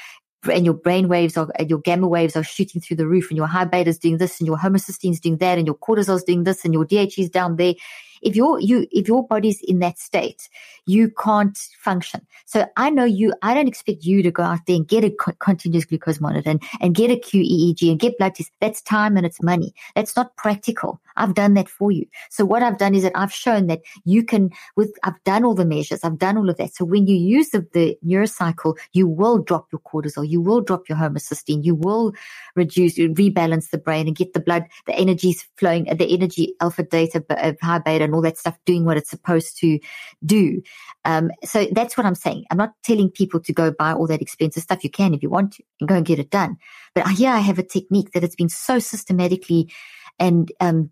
and 0.45 0.65
your 0.65 0.75
brain 0.75 1.09
waves 1.09 1.37
are, 1.37 1.49
your 1.67 1.81
gamma 1.81 2.07
waves 2.07 2.37
are 2.37 2.45
shooting 2.45 2.81
through 2.81 2.97
the 2.97 3.07
roof 3.07 3.31
and 3.31 3.37
your 3.37 3.47
high 3.47 3.65
beta 3.65 3.91
is 3.91 3.99
doing 3.99 4.19
this 4.19 4.39
and 4.41 4.47
your 4.47 4.57
homocysteine 4.57 5.13
is 5.13 5.21
doing 5.21 5.39
that 5.39 5.59
and 5.59 5.67
your 5.67 5.77
cortisol 5.77 6.17
is 6.17 6.23
doing 6.23 6.45
this 6.45 6.65
and 6.65 6.73
your 6.73 6.85
DHE 6.85 7.15
is 7.19 7.31
down 7.31 7.57
there 7.57 7.75
if 8.23 8.37
your 8.37 8.61
you 8.61 8.87
if 8.91 9.09
your 9.09 9.27
body's 9.27 9.61
in 9.63 9.79
that 9.81 9.99
state, 9.99 10.49
you 10.87 11.11
can't 11.11 11.57
function. 11.79 12.27
So 12.47 12.67
I 12.77 12.91
know 12.91 13.05
you. 13.05 13.35
I 13.43 13.55
don't 13.55 13.69
expect 13.69 14.05
you 14.05 14.23
to 14.23 14.31
go 14.31 14.43
out 14.43 14.61
there 14.67 14.77
and 14.77 14.87
get 14.87 15.05
a 15.05 15.11
co- 15.11 15.33
continuous 15.39 15.85
glucose 15.85 16.21
monitor 16.21 16.51
and, 16.51 16.63
and 16.81 16.95
get 16.95 17.11
a 17.11 17.17
QEEG 17.17 17.91
and 17.91 18.01
get 18.01 18.19
blood 18.19 18.35
tests. 18.35 18.53
That's 18.61 18.81
time 18.83 19.17
and 19.17 19.27
it's 19.27 19.43
money. 19.43 19.75
That's 19.95 20.17
not 20.17 20.37
practical. 20.37 21.01
I've 21.17 21.35
done 21.35 21.55
that 21.55 21.69
for 21.69 21.91
you. 21.91 22.07
So 22.31 22.45
what 22.45 22.63
I've 22.63 22.79
done 22.79 22.95
is 22.95 23.03
that 23.03 23.13
I've 23.15 23.33
shown 23.33 23.67
that 23.67 23.81
you 24.05 24.25
can. 24.25 24.51
With 24.77 24.97
I've 25.03 25.23
done 25.25 25.45
all 25.45 25.55
the 25.55 25.65
measures. 25.65 26.05
I've 26.05 26.19
done 26.19 26.37
all 26.37 26.49
of 26.49 26.57
that. 26.57 26.75
So 26.75 26.85
when 26.85 27.07
you 27.07 27.17
use 27.17 27.51
the, 27.51 27.67
the 27.73 27.99
neurocycle, 28.07 28.77
you 28.93 29.07
will 29.09 29.39
drop 29.39 29.69
your 29.73 29.81
cortisol. 29.81 30.29
You 30.29 30.41
will 30.41 30.61
drop 30.61 30.89
your 30.89 30.99
homocysteine. 30.99 31.65
You 31.65 31.75
will 31.75 32.13
reduce, 32.55 32.97
rebalance 32.97 33.71
the 33.71 33.79
brain 33.79 34.07
and 34.07 34.17
get 34.17 34.33
the 34.33 34.41
blood, 34.41 34.65
the 34.87 34.95
energies 34.95 35.47
flowing, 35.57 35.85
the 35.85 36.13
energy 36.13 36.55
alpha 36.61 36.83
data, 36.83 37.25
uh, 37.31 37.53
high 37.63 37.79
beta 37.79 38.08
and 38.09 38.15
all 38.15 38.23
that 38.23 38.39
stuff 38.39 38.59
doing 38.65 38.85
what 38.85 38.97
it's 38.97 39.11
supposed 39.11 39.59
to 39.59 39.79
do. 40.25 40.63
Um, 41.05 41.31
so 41.45 41.67
that's 41.73 41.97
what 41.97 42.07
I'm 42.07 42.15
saying. 42.15 42.45
I'm 42.51 42.59
not 42.59 42.73
telling 42.83 43.11
people 43.11 43.41
to 43.41 43.53
go 43.53 43.71
buy 43.71 43.93
all 43.93 44.07
that 44.09 44.23
expensive 44.23 44.63
stuff. 44.63 44.83
You 44.83 44.91
can 44.91 45.15
if 45.15 45.23
you 45.23 45.31
want 45.31 45.53
to 45.55 45.63
and 45.81 45.89
go 45.89 45.95
and 45.95 46.07
get 46.07 46.19
it 46.19 46.31
done. 46.31 46.57
But 46.95 47.09
here 47.09 47.31
I 47.31 47.39
have 47.39 47.59
a 47.59 47.63
technique 47.63 48.13
that 48.13 48.23
has 48.23 48.35
been 48.35 48.49
so 48.49 48.79
systematically 48.79 49.71
and 50.19 50.51
um, 50.61 50.91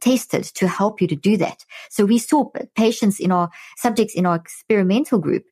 tested 0.00 0.44
to 0.44 0.66
help 0.66 1.00
you 1.00 1.08
to 1.08 1.16
do 1.16 1.36
that. 1.36 1.64
So 1.90 2.04
we 2.04 2.18
saw 2.18 2.50
patients 2.74 3.20
in 3.20 3.30
our 3.30 3.50
subjects 3.76 4.14
in 4.14 4.24
our 4.24 4.36
experimental 4.36 5.18
group 5.18 5.44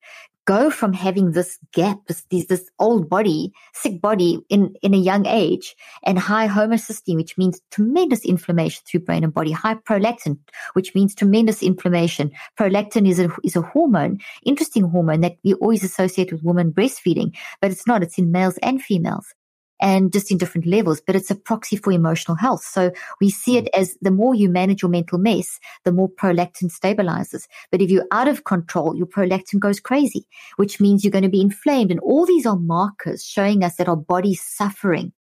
go 0.51 0.69
from 0.69 0.93
having 0.93 1.31
this 1.31 1.59
gap, 1.73 1.97
this, 2.09 2.27
this 2.29 2.69
old 2.81 3.09
body, 3.09 3.53
sick 3.73 4.01
body 4.01 4.41
in, 4.49 4.75
in 4.83 4.93
a 4.95 4.97
young 4.97 5.25
age 5.25 5.77
and 6.03 6.19
high 6.19 6.49
homocysteine, 6.49 7.15
which 7.15 7.39
means 7.39 7.61
tremendous 7.71 8.25
inflammation 8.25 8.83
through 8.85 8.99
brain 8.99 9.23
and 9.23 9.33
body, 9.33 9.53
high 9.53 9.77
prolactin, 9.77 10.37
which 10.73 10.93
means 10.93 11.15
tremendous 11.15 11.63
inflammation. 11.63 12.33
Prolactin 12.59 13.09
is 13.09 13.21
a, 13.21 13.29
is 13.45 13.55
a 13.55 13.63
hormone, 13.63 14.19
interesting 14.45 14.83
hormone 14.83 15.21
that 15.21 15.37
we 15.45 15.55
always 15.55 15.85
associate 15.85 16.33
with 16.33 16.43
women 16.43 16.73
breastfeeding, 16.73 17.33
but 17.61 17.71
it's 17.71 17.87
not. 17.87 18.03
It's 18.03 18.19
in 18.19 18.33
males 18.33 18.59
and 18.61 18.83
females 18.83 19.33
and 19.81 20.13
just 20.13 20.31
in 20.31 20.39
different 20.39 20.67
levels, 20.67 21.01
but 21.01 21.17
it's 21.17 21.31
a 21.31 21.35
proxy 21.35 21.77
for 21.77 21.93
emotional 21.93 22.37
health. 22.37 22.63
So 22.63 22.93
we 23.21 23.31
see 23.31 23.57
it 23.57 23.65
mm. 23.67 23.79
as 23.81 23.97
the 24.03 24.11
more 24.11 24.35
you 24.35 24.49
manage 24.49 24.83
your 24.83 24.91
mental 24.91 25.19
mess, 25.19 25.59
the 25.85 25.93
more 25.93 26.09
prolactin 26.09 26.71
stabilizes. 26.71 27.47
But 27.71 27.81
if 27.81 27.91
you're 27.91 28.07
out 28.11 28.29
of 28.29 28.45
control, 28.45 28.97
your 28.97 29.07
prolactin 29.07 29.59
goes 29.59 29.81
crazy, 29.81 30.27
which 30.57 30.81
means 30.81 31.05
you're 31.05 31.11
going 31.11 31.25
to 31.25 31.29
be 31.29 31.41
inflamed. 31.41 31.91
And 31.91 32.01
all 32.01 32.27
these 32.27 32.47
are 32.47 32.57
markers 32.57 33.25
showing 33.25 33.65
us 33.65 33.77
that 33.77 33.89
our 33.89 33.97
body's 33.97 34.43
suffering 34.43 35.13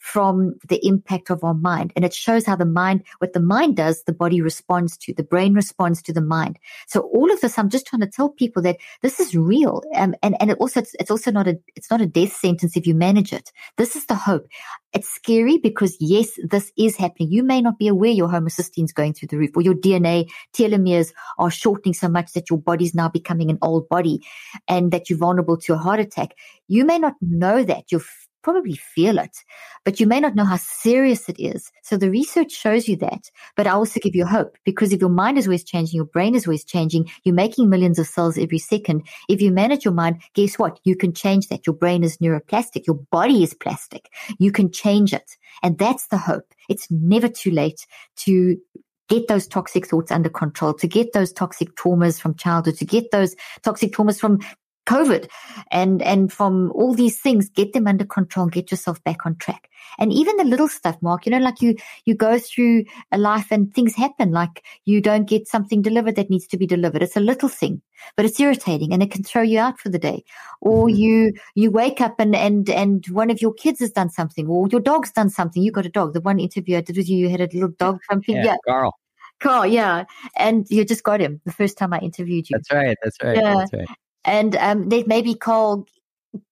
from 0.00 0.54
the 0.68 0.84
impact 0.84 1.30
of 1.30 1.44
our 1.44 1.54
mind. 1.54 1.92
And 1.94 2.04
it 2.04 2.14
shows 2.14 2.46
how 2.46 2.56
the 2.56 2.64
mind, 2.64 3.04
what 3.18 3.34
the 3.34 3.40
mind 3.40 3.76
does, 3.76 4.02
the 4.04 4.14
body 4.14 4.40
responds 4.40 4.96
to, 4.98 5.12
the 5.12 5.22
brain 5.22 5.52
responds 5.52 6.02
to 6.02 6.12
the 6.12 6.22
mind. 6.22 6.58
So 6.88 7.02
all 7.12 7.30
of 7.30 7.40
this, 7.42 7.58
I'm 7.58 7.68
just 7.68 7.86
trying 7.86 8.00
to 8.00 8.08
tell 8.08 8.30
people 8.30 8.62
that 8.62 8.78
this 9.02 9.20
is 9.20 9.36
real. 9.36 9.82
Um, 9.94 10.14
and, 10.22 10.36
and 10.40 10.50
it 10.50 10.58
also, 10.58 10.80
it's, 10.80 10.94
it's 10.98 11.10
also 11.10 11.30
not 11.30 11.46
a, 11.46 11.58
it's 11.76 11.90
not 11.90 12.00
a 12.00 12.06
death 12.06 12.32
sentence 12.32 12.78
if 12.78 12.86
you 12.86 12.94
manage 12.94 13.32
it. 13.32 13.52
This 13.76 13.94
is 13.94 14.06
the 14.06 14.14
hope. 14.14 14.46
It's 14.94 15.08
scary 15.08 15.58
because 15.58 15.96
yes, 16.00 16.30
this 16.42 16.72
is 16.78 16.96
happening. 16.96 17.30
You 17.30 17.42
may 17.42 17.60
not 17.60 17.78
be 17.78 17.86
aware 17.86 18.10
your 18.10 18.28
homocysteine 18.28 18.84
is 18.84 18.92
going 18.92 19.12
through 19.12 19.28
the 19.28 19.36
roof 19.36 19.50
or 19.54 19.62
your 19.62 19.74
DNA 19.74 20.30
telomeres 20.54 21.12
are 21.38 21.50
shortening 21.50 21.94
so 21.94 22.08
much 22.08 22.32
that 22.32 22.48
your 22.48 22.58
body's 22.58 22.94
now 22.94 23.10
becoming 23.10 23.50
an 23.50 23.58
old 23.60 23.86
body 23.90 24.24
and 24.66 24.92
that 24.92 25.10
you're 25.10 25.18
vulnerable 25.18 25.58
to 25.58 25.74
a 25.74 25.78
heart 25.78 26.00
attack. 26.00 26.30
You 26.68 26.86
may 26.86 26.98
not 26.98 27.14
know 27.20 27.62
that. 27.62 27.92
You're 27.92 28.00
probably 28.42 28.74
feel 28.74 29.18
it, 29.18 29.36
but 29.84 30.00
you 30.00 30.06
may 30.06 30.20
not 30.20 30.34
know 30.34 30.44
how 30.44 30.56
serious 30.56 31.28
it 31.28 31.38
is. 31.38 31.70
So 31.82 31.96
the 31.96 32.10
research 32.10 32.52
shows 32.52 32.88
you 32.88 32.96
that, 32.96 33.30
but 33.56 33.66
I 33.66 33.70
also 33.70 34.00
give 34.00 34.14
you 34.14 34.26
hope 34.26 34.56
because 34.64 34.92
if 34.92 35.00
your 35.00 35.10
mind 35.10 35.38
is 35.38 35.46
always 35.46 35.64
changing, 35.64 35.96
your 35.96 36.06
brain 36.06 36.34
is 36.34 36.46
always 36.46 36.64
changing, 36.64 37.10
you're 37.24 37.34
making 37.34 37.68
millions 37.68 37.98
of 37.98 38.06
cells 38.06 38.38
every 38.38 38.58
second. 38.58 39.06
If 39.28 39.40
you 39.40 39.50
manage 39.50 39.84
your 39.84 39.94
mind, 39.94 40.22
guess 40.34 40.58
what? 40.58 40.80
You 40.84 40.96
can 40.96 41.12
change 41.12 41.48
that. 41.48 41.66
Your 41.66 41.74
brain 41.74 42.04
is 42.04 42.18
neuroplastic. 42.18 42.86
Your 42.86 43.00
body 43.10 43.42
is 43.42 43.54
plastic. 43.54 44.08
You 44.38 44.52
can 44.52 44.70
change 44.70 45.12
it. 45.12 45.36
And 45.62 45.78
that's 45.78 46.06
the 46.08 46.18
hope. 46.18 46.46
It's 46.68 46.90
never 46.90 47.28
too 47.28 47.50
late 47.50 47.86
to 48.18 48.56
get 49.08 49.26
those 49.26 49.46
toxic 49.46 49.86
thoughts 49.86 50.12
under 50.12 50.28
control, 50.30 50.72
to 50.74 50.86
get 50.86 51.12
those 51.12 51.32
toxic 51.32 51.74
traumas 51.74 52.20
from 52.20 52.34
childhood, 52.36 52.76
to 52.76 52.84
get 52.84 53.10
those 53.10 53.34
toxic 53.62 53.92
traumas 53.92 54.18
from 54.18 54.38
COVID 54.86 55.28
and, 55.70 56.02
and 56.02 56.32
from 56.32 56.72
all 56.72 56.94
these 56.94 57.20
things, 57.20 57.48
get 57.48 57.72
them 57.72 57.86
under 57.86 58.04
control, 58.04 58.46
get 58.46 58.70
yourself 58.70 59.02
back 59.04 59.24
on 59.26 59.36
track. 59.36 59.68
And 59.98 60.12
even 60.12 60.36
the 60.36 60.44
little 60.44 60.68
stuff, 60.68 60.96
Mark, 61.00 61.26
you 61.26 61.32
know, 61.32 61.38
like 61.38 61.60
you, 61.60 61.76
you 62.04 62.14
go 62.14 62.38
through 62.38 62.84
a 63.12 63.18
life 63.18 63.48
and 63.50 63.72
things 63.74 63.94
happen, 63.94 64.30
like 64.32 64.64
you 64.84 65.00
don't 65.00 65.28
get 65.28 65.48
something 65.48 65.82
delivered 65.82 66.16
that 66.16 66.30
needs 66.30 66.46
to 66.48 66.56
be 66.56 66.66
delivered. 66.66 67.02
It's 67.02 67.16
a 67.16 67.20
little 67.20 67.48
thing, 67.48 67.82
but 68.16 68.24
it's 68.24 68.40
irritating 68.40 68.92
and 68.92 69.02
it 69.02 69.10
can 69.10 69.22
throw 69.22 69.42
you 69.42 69.58
out 69.58 69.78
for 69.78 69.90
the 69.90 69.98
day. 69.98 70.24
Or 70.60 70.86
mm-hmm. 70.86 70.96
you, 70.96 71.32
you 71.54 71.70
wake 71.70 72.00
up 72.00 72.18
and, 72.18 72.34
and, 72.34 72.68
and 72.70 73.04
one 73.10 73.30
of 73.30 73.40
your 73.40 73.52
kids 73.52 73.80
has 73.80 73.92
done 73.92 74.10
something 74.10 74.46
or 74.46 74.68
your 74.68 74.80
dog's 74.80 75.12
done 75.12 75.30
something. 75.30 75.62
You 75.62 75.72
got 75.72 75.86
a 75.86 75.90
dog. 75.90 76.14
The 76.14 76.20
one 76.20 76.40
interview 76.40 76.78
I 76.78 76.80
did 76.80 76.96
with 76.96 77.08
you, 77.08 77.18
you 77.18 77.28
had 77.28 77.40
a 77.40 77.48
little 77.52 77.70
dog 77.70 78.00
something. 78.10 78.36
Yeah. 78.36 78.44
yeah. 78.44 78.56
Carl. 78.66 78.94
Carl, 79.40 79.66
yeah. 79.66 80.04
And 80.36 80.66
you 80.68 80.84
just 80.84 81.02
got 81.02 81.20
him 81.20 81.40
the 81.44 81.52
first 81.52 81.78
time 81.78 81.94
I 81.94 81.98
interviewed 82.00 82.50
you. 82.50 82.58
That's 82.58 82.72
right. 82.72 82.96
That's 83.02 83.16
right. 83.22 83.36
Yeah. 83.36 83.54
That's 83.54 83.72
right 83.72 83.88
and 84.24 84.56
um, 84.56 84.88
that 84.88 85.06
maybe 85.06 85.34
Carl 85.34 85.86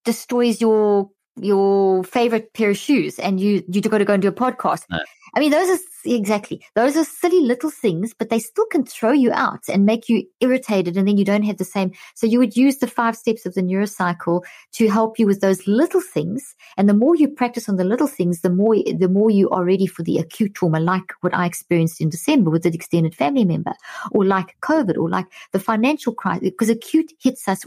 destroys 0.05 0.61
your 0.61 1.11
your 1.41 2.03
favorite 2.03 2.53
pair 2.53 2.71
of 2.71 2.77
shoes 2.77 3.19
and 3.19 3.39
you 3.41 3.62
you 3.69 3.81
got 3.81 3.99
to 3.99 4.05
go 4.05 4.14
and 4.14 4.23
do 4.23 4.29
a 4.29 4.33
podcast. 4.33 4.85
No. 4.91 4.99
I 5.35 5.41
mean, 5.41 5.51
those 5.51 5.68
are 5.68 5.79
exactly 6.05 6.64
those 6.74 6.97
are 6.97 7.05
silly 7.05 7.41
little 7.41 7.70
things, 7.70 8.14
but 8.14 8.31
they 8.31 8.39
still 8.39 8.66
can 8.66 8.85
throw 8.85 9.12
you 9.12 9.33
out 9.33 9.61
and 9.68 9.85
make 9.85 10.09
you 10.09 10.24
irritated, 10.41 10.97
and 10.97 11.07
then 11.07 11.18
you 11.18 11.24
don't 11.24 11.43
have 11.43 11.59
the 11.59 11.64
same. 11.64 11.93
So 12.14 12.26
you 12.26 12.39
would 12.39 12.57
use 12.57 12.79
the 12.79 12.87
five 12.87 13.16
steps 13.16 13.47
of 13.47 13.55
the 13.55 13.62
neurocycle 13.62 14.43
to 14.72 14.89
help 14.89 15.18
you 15.18 15.26
with 15.26 15.41
those 15.41 15.66
little 15.66 16.01
things. 16.01 16.55
And 16.76 16.89
the 16.89 16.95
more 16.95 17.16
you 17.16 17.29
practice 17.29 17.68
on 17.68 17.76
the 17.76 17.85
little 17.85 18.07
things, 18.07 18.41
the 18.41 18.51
more 18.51 18.76
the 18.76 19.09
more 19.09 19.31
you 19.31 19.51
are 19.51 19.64
ready 19.64 19.87
for 19.87 20.03
the 20.03 20.18
acute 20.18 20.55
trauma, 20.55 20.81
like 20.81 21.12
what 21.20 21.35
I 21.35 21.47
experienced 21.47 22.01
in 22.01 22.09
December 22.09 22.51
with 22.51 22.66
an 22.66 22.74
extended 22.74 23.14
family 23.14 23.45
member, 23.45 23.72
or 24.12 24.24
like 24.24 24.57
COVID, 24.62 24.97
or 24.97 25.09
like 25.09 25.26
the 25.53 25.61
financial 25.61 26.14
crisis, 26.14 26.51
because 26.51 26.68
acute 26.68 27.12
hits 27.20 27.49
us 27.49 27.64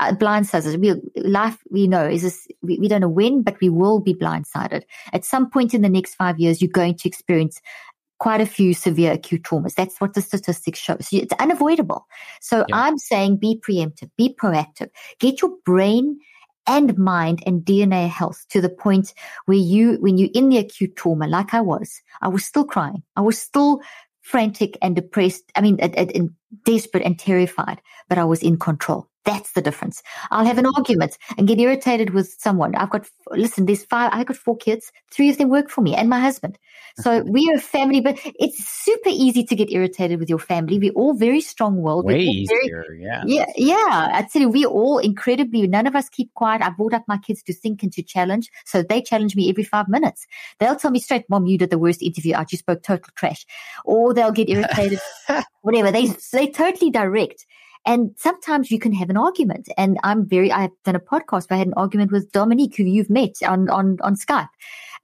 uh, 0.00 0.12
blindsides 0.12 0.66
us. 0.66 0.76
We, 0.76 0.94
life, 1.16 1.58
we 1.70 1.86
know, 1.86 2.04
is 2.04 2.22
this, 2.22 2.48
we, 2.62 2.78
we 2.78 2.88
don't 2.88 3.00
know 3.00 3.08
when, 3.08 3.42
but 3.42 3.60
we 3.60 3.68
will 3.68 4.00
be 4.00 4.14
blindsided. 4.14 4.82
At 5.12 5.24
some 5.24 5.50
point 5.50 5.74
in 5.74 5.82
the 5.82 5.88
next 5.88 6.14
five 6.14 6.38
years, 6.38 6.60
you're 6.60 6.70
going 6.70 6.96
to 6.96 7.08
experience 7.08 7.60
quite 8.18 8.40
a 8.40 8.46
few 8.46 8.74
severe 8.74 9.12
acute 9.12 9.42
traumas. 9.42 9.74
That's 9.74 10.00
what 10.00 10.14
the 10.14 10.22
statistics 10.22 10.78
show. 10.78 10.96
So 11.00 11.16
it's 11.16 11.32
unavoidable. 11.34 12.06
So 12.40 12.64
yeah. 12.68 12.76
I'm 12.76 12.98
saying 12.98 13.36
be 13.36 13.60
preemptive, 13.66 14.10
be 14.16 14.34
proactive, 14.34 14.88
get 15.18 15.42
your 15.42 15.52
brain 15.64 16.18
and 16.66 16.96
mind 16.96 17.42
and 17.44 17.62
DNA 17.62 18.08
health 18.08 18.46
to 18.48 18.60
the 18.60 18.70
point 18.70 19.12
where 19.44 19.58
you, 19.58 19.98
when 20.00 20.16
you're 20.16 20.30
in 20.32 20.48
the 20.48 20.58
acute 20.58 20.96
trauma, 20.96 21.26
like 21.26 21.52
I 21.52 21.60
was, 21.60 22.00
I 22.22 22.28
was 22.28 22.44
still 22.44 22.64
crying. 22.64 23.02
I 23.16 23.20
was 23.20 23.38
still 23.38 23.80
frantic 24.22 24.78
and 24.80 24.96
depressed. 24.96 25.44
I 25.54 25.60
mean, 25.60 25.78
and 25.80 26.30
desperate 26.64 27.04
and 27.04 27.18
terrified, 27.18 27.82
but 28.08 28.16
I 28.16 28.24
was 28.24 28.42
in 28.42 28.56
control 28.56 29.10
That's 29.24 29.52
the 29.52 29.62
difference. 29.62 30.02
I'll 30.30 30.44
have 30.44 30.58
an 30.58 30.66
argument 30.66 31.16
and 31.38 31.48
get 31.48 31.58
irritated 31.58 32.10
with 32.10 32.36
someone. 32.38 32.74
I've 32.74 32.90
got, 32.90 33.08
listen, 33.30 33.64
there's 33.64 33.84
five, 33.84 34.10
I've 34.12 34.26
got 34.26 34.36
four 34.36 34.56
kids. 34.56 34.92
Three 35.10 35.30
of 35.30 35.38
them 35.38 35.48
work 35.48 35.70
for 35.70 35.80
me 35.80 35.94
and 35.94 36.10
my 36.10 36.20
husband. 36.20 36.58
So 36.98 37.20
mm-hmm. 37.20 37.32
we 37.32 37.50
are 37.50 37.56
a 37.56 37.60
family, 37.60 38.00
but 38.00 38.18
it's 38.24 38.62
super 38.68 39.08
easy 39.08 39.42
to 39.44 39.56
get 39.56 39.72
irritated 39.72 40.20
with 40.20 40.28
your 40.28 40.38
family. 40.38 40.78
We're 40.78 40.92
all 40.92 41.14
very 41.14 41.40
strong 41.40 41.80
willed. 41.80 42.04
Way 42.04 42.20
easier. 42.20 42.58
Very, 42.70 43.02
yeah. 43.02 43.22
Yeah. 43.26 43.46
Yeah. 43.56 44.10
I 44.12 44.26
tell 44.30 44.42
you, 44.42 44.50
we're 44.50 44.68
all 44.68 44.98
incredibly, 44.98 45.66
none 45.66 45.86
of 45.86 45.96
us 45.96 46.08
keep 46.10 46.32
quiet. 46.34 46.60
I 46.60 46.70
brought 46.70 46.92
up 46.92 47.04
my 47.08 47.18
kids 47.18 47.42
to 47.44 47.54
think 47.54 47.82
and 47.82 47.92
to 47.94 48.02
challenge. 48.02 48.50
So 48.66 48.82
they 48.82 49.00
challenge 49.00 49.36
me 49.36 49.48
every 49.48 49.64
five 49.64 49.88
minutes. 49.88 50.26
They'll 50.60 50.76
tell 50.76 50.90
me 50.90 51.00
straight, 51.00 51.24
mom, 51.30 51.46
you 51.46 51.56
did 51.56 51.70
the 51.70 51.78
worst 51.78 52.02
interview 52.02 52.34
out. 52.34 52.52
You 52.52 52.58
spoke 52.58 52.82
total 52.82 53.10
trash 53.16 53.46
or 53.86 54.12
they'll 54.12 54.32
get 54.32 54.50
irritated, 54.50 55.00
whatever. 55.62 55.90
They, 55.90 56.08
they 56.32 56.48
totally 56.48 56.90
direct. 56.90 57.46
And 57.86 58.12
sometimes 58.16 58.70
you 58.70 58.78
can 58.78 58.92
have 58.94 59.10
an 59.10 59.16
argument. 59.16 59.68
And 59.76 59.98
I'm 60.02 60.26
very, 60.26 60.50
I've 60.50 60.70
done 60.84 60.96
a 60.96 61.00
podcast 61.00 61.50
where 61.50 61.56
I 61.56 61.58
had 61.58 61.66
an 61.66 61.74
argument 61.76 62.12
with 62.12 62.32
Dominique, 62.32 62.76
who 62.76 62.84
you've 62.84 63.10
met 63.10 63.34
on, 63.46 63.68
on, 63.68 63.98
on 64.00 64.16
Skype, 64.16 64.48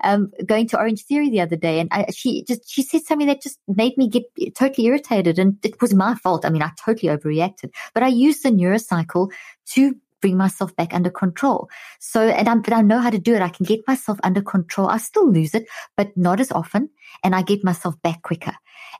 um, 0.03 0.33
going 0.47 0.67
to 0.69 0.77
Orangetheory 0.77 1.31
the 1.31 1.41
other 1.41 1.57
day. 1.57 1.81
And 1.81 1.89
I, 1.93 2.07
she 2.11 2.45
just, 2.45 2.71
she 2.71 2.83
said 2.83 3.03
something 3.03 3.27
that 3.27 3.43
just 3.43 3.59
made 3.69 3.97
me 3.99 4.09
get 4.09 4.25
totally 4.55 4.87
irritated. 4.87 5.39
And 5.39 5.59
it 5.63 5.81
was 5.81 5.95
my 5.95 6.15
fault. 6.15 6.47
I 6.47 6.51
mean, 6.51 6.63
I 6.63 6.71
totally 6.83 7.15
overreacted, 7.15 7.71
but 7.93 8.03
I 8.03 8.09
used 8.09 8.43
the 8.43 8.51
neurocycle 8.51 9.31
to 9.73 9.95
bring 10.23 10.37
myself 10.37 10.75
back 10.77 10.93
under 10.93 11.11
control. 11.11 11.69
So, 11.99 12.29
and 12.29 12.49
I'm, 12.49 12.61
but 12.61 12.75
I 12.75 12.83
know 12.83 12.99
how 12.99 13.11
to 13.11 13.19
do 13.19 13.35
it. 13.35 13.43
I 13.43 13.49
can 13.49 13.65
get 13.65 13.87
myself 13.87 14.19
under 14.23 14.43
control. 14.43 14.89
I 14.89 14.99
still 14.99 15.31
lose 15.31 15.55
it, 15.55 15.67
but 15.97 16.15
not 16.17 16.41
as 16.41 16.53
often. 16.53 16.91
And 17.25 17.35
I 17.35 17.43
get 17.43 17.65
myself 17.65 18.01
back 18.03 18.23
quicker 18.23 18.55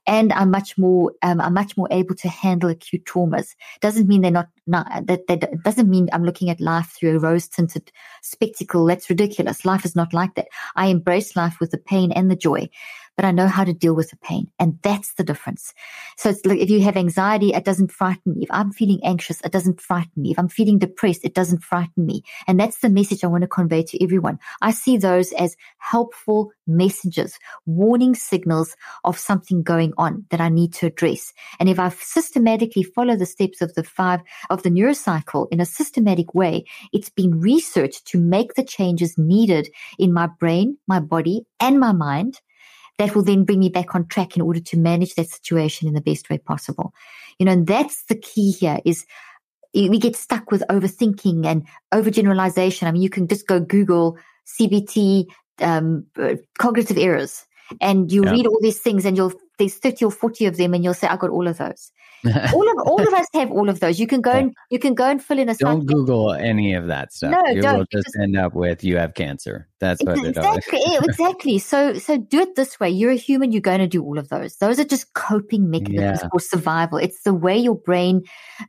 and 0.07 0.33
I'm 0.33 0.51
much 0.51 0.77
more, 0.79 1.13
um, 1.23 1.41
I'm 1.41 1.55
much 1.55 1.77
more 1.77 1.89
able 1.91 2.15
to 2.17 2.29
handle 2.29 2.71
acute 2.71 3.05
traumas. 3.05 3.55
Doesn't 3.81 4.09
mean 4.09 4.23
they're 4.23 4.31
not, 4.31 4.49
not 4.67 5.07
that, 5.07 5.27
that 5.29 5.63
doesn't 5.63 5.91
mean 5.91 6.09
I'm 6.13 6.25
looking 6.25 6.51
at 6.51 6.61
life 6.61 6.95
through 6.99 7.17
a 7.17 7.19
rose 7.19 7.49
tinted 7.49 7.93
spectacle. 8.23 8.85
That's 8.87 9.11
ridiculous. 9.11 9.65
Life 9.65 9.85
is 9.85 9.97
not 9.97 10.13
like 10.13 10.35
that. 10.35 10.49
I 10.77 10.87
embrace 10.87 11.37
life 11.37 11.61
with 11.61 11.71
the 11.71 11.79
pain 11.79 12.13
and 12.13 12.31
the 12.31 12.37
joy 12.37 12.69
but 13.21 13.27
I 13.27 13.33
know 13.33 13.49
how 13.49 13.65
to 13.65 13.75
deal 13.75 13.95
with 13.95 14.09
the 14.09 14.17
pain. 14.17 14.51
And 14.59 14.79
that's 14.81 15.13
the 15.13 15.23
difference. 15.23 15.75
So 16.17 16.31
it's 16.31 16.47
like 16.47 16.59
if 16.59 16.71
you 16.71 16.81
have 16.81 16.97
anxiety, 16.97 17.53
it 17.53 17.67
doesn't 17.67 17.93
frighten 17.93 18.33
me. 18.33 18.45
If 18.45 18.49
I'm 18.51 18.73
feeling 18.73 18.99
anxious, 19.05 19.43
it 19.43 19.53
doesn't 19.53 19.79
frighten 19.79 20.23
me. 20.23 20.31
If 20.31 20.39
I'm 20.39 20.49
feeling 20.49 20.79
depressed, 20.79 21.23
it 21.23 21.35
doesn't 21.35 21.63
frighten 21.63 22.07
me. 22.07 22.23
And 22.49 22.59
that's 22.59 22.79
the 22.79 22.89
message 22.89 23.23
I 23.23 23.27
want 23.27 23.43
to 23.43 23.47
convey 23.47 23.83
to 23.83 24.03
everyone. 24.03 24.39
I 24.63 24.71
see 24.71 24.97
those 24.97 25.33
as 25.33 25.55
helpful 25.77 26.51
messages, 26.67 27.39
warning 27.67 28.15
signals 28.15 28.75
of 29.05 29.19
something 29.19 29.63
going 29.63 29.93
on 29.99 30.25
that 30.31 30.41
I 30.41 30.49
need 30.49 30.73
to 30.77 30.87
address. 30.87 31.35
And 31.59 31.69
if 31.69 31.79
I 31.79 31.91
systematically 31.91 32.85
follow 32.85 33.17
the 33.17 33.27
steps 33.27 33.61
of 33.61 33.75
the 33.75 33.85
five 33.85 34.21
of 34.49 34.63
the 34.63 34.71
neurocycle 34.71 35.47
in 35.51 35.61
a 35.61 35.67
systematic 35.67 36.35
way, 36.35 36.65
it's 36.95 37.11
been 37.11 37.39
researched 37.39 38.07
to 38.07 38.19
make 38.19 38.55
the 38.55 38.65
changes 38.65 39.19
needed 39.19 39.69
in 39.99 40.11
my 40.11 40.27
brain, 40.27 40.79
my 40.87 41.01
body, 41.01 41.45
and 41.61 41.79
my 41.79 41.93
mind 41.93 42.41
that 43.01 43.15
will 43.15 43.23
then 43.23 43.45
bring 43.45 43.61
me 43.61 43.71
back 43.71 43.95
on 43.95 44.07
track 44.07 44.37
in 44.37 44.43
order 44.43 44.61
to 44.61 44.77
manage 44.77 45.15
that 45.15 45.31
situation 45.31 45.89
in 45.89 45.95
the 45.95 46.03
best 46.03 46.29
way 46.29 46.37
possible. 46.37 46.93
You 47.39 47.47
know, 47.47 47.53
and 47.53 47.67
that's 47.67 48.05
the 48.05 48.15
key 48.15 48.51
here 48.51 48.79
is 48.85 49.07
we 49.73 49.99
get 49.99 50.17
stuck 50.17 50.51
with 50.51 50.63
overthinking 50.69 51.47
and 51.47 51.67
overgeneralization. 51.95 52.87
I 52.87 52.91
mean, 52.93 53.01
you 53.01 53.09
can 53.09 53.27
just 53.27 53.47
go 53.47 53.59
Google 53.59 54.19
CBT, 54.47 55.27
um, 55.61 56.05
uh, 56.21 56.35
cognitive 56.59 56.99
errors 56.99 57.47
and 57.81 58.13
you 58.13 58.23
yeah. 58.23 58.33
read 58.33 58.47
all 58.47 58.59
these 58.61 58.81
things 58.81 59.07
and 59.07 59.17
you'll, 59.17 59.33
there's 59.59 59.77
30 59.77 60.05
or 60.05 60.11
40 60.11 60.45
of 60.45 60.59
them 60.59 60.75
and 60.75 60.85
you'll 60.85 60.93
say, 60.93 61.07
I 61.07 61.17
got 61.17 61.31
all 61.31 61.49
of 61.49 61.57
those 61.57 61.91
all 62.55 62.71
of 62.71 62.87
all 62.87 63.01
of 63.01 63.15
us 63.15 63.27
have 63.35 63.51
all 63.51 63.69
of 63.69 63.81
those. 63.81 63.99
You 63.99 64.07
can 64.07 64.21
go 64.21 64.33
and 64.33 64.55
you 64.71 64.79
can 64.79 64.95
go 64.95 65.07
and 65.07 65.23
fill 65.23 65.39
in 65.39 65.49
a. 65.49 65.55
Don't 65.55 65.87
Google 65.87 66.33
any 66.33 66.75
of 66.75 66.87
that 66.89 67.13
stuff. 67.13 67.31
No, 67.31 67.47
you 67.51 67.63
don't. 67.63 67.79
will 67.79 67.87
just, 67.91 68.07
just 68.07 68.17
end 68.21 68.37
up 68.37 68.55
with 68.55 68.85
you 68.85 68.97
have 68.97 69.15
cancer. 69.15 69.69
That's 69.81 70.03
what 70.03 70.19
exactly, 70.19 70.83
exactly. 71.03 71.59
So 71.59 71.95
so 71.95 72.19
do 72.19 72.41
it 72.41 72.55
this 72.55 72.79
way. 72.79 72.91
You're 72.91 73.13
a 73.13 73.17
human. 73.17 73.51
You're 73.51 73.63
going 73.63 73.79
to 73.79 73.87
do 73.87 74.03
all 74.05 74.19
of 74.19 74.29
those. 74.29 74.57
Those 74.57 74.79
are 74.79 74.85
just 74.85 75.15
coping 75.15 75.71
mechanisms 75.71 76.21
yeah. 76.23 76.29
for 76.31 76.39
survival. 76.39 76.99
It's 76.99 77.23
the 77.23 77.33
way 77.33 77.57
your 77.57 77.77
brain, 77.77 78.23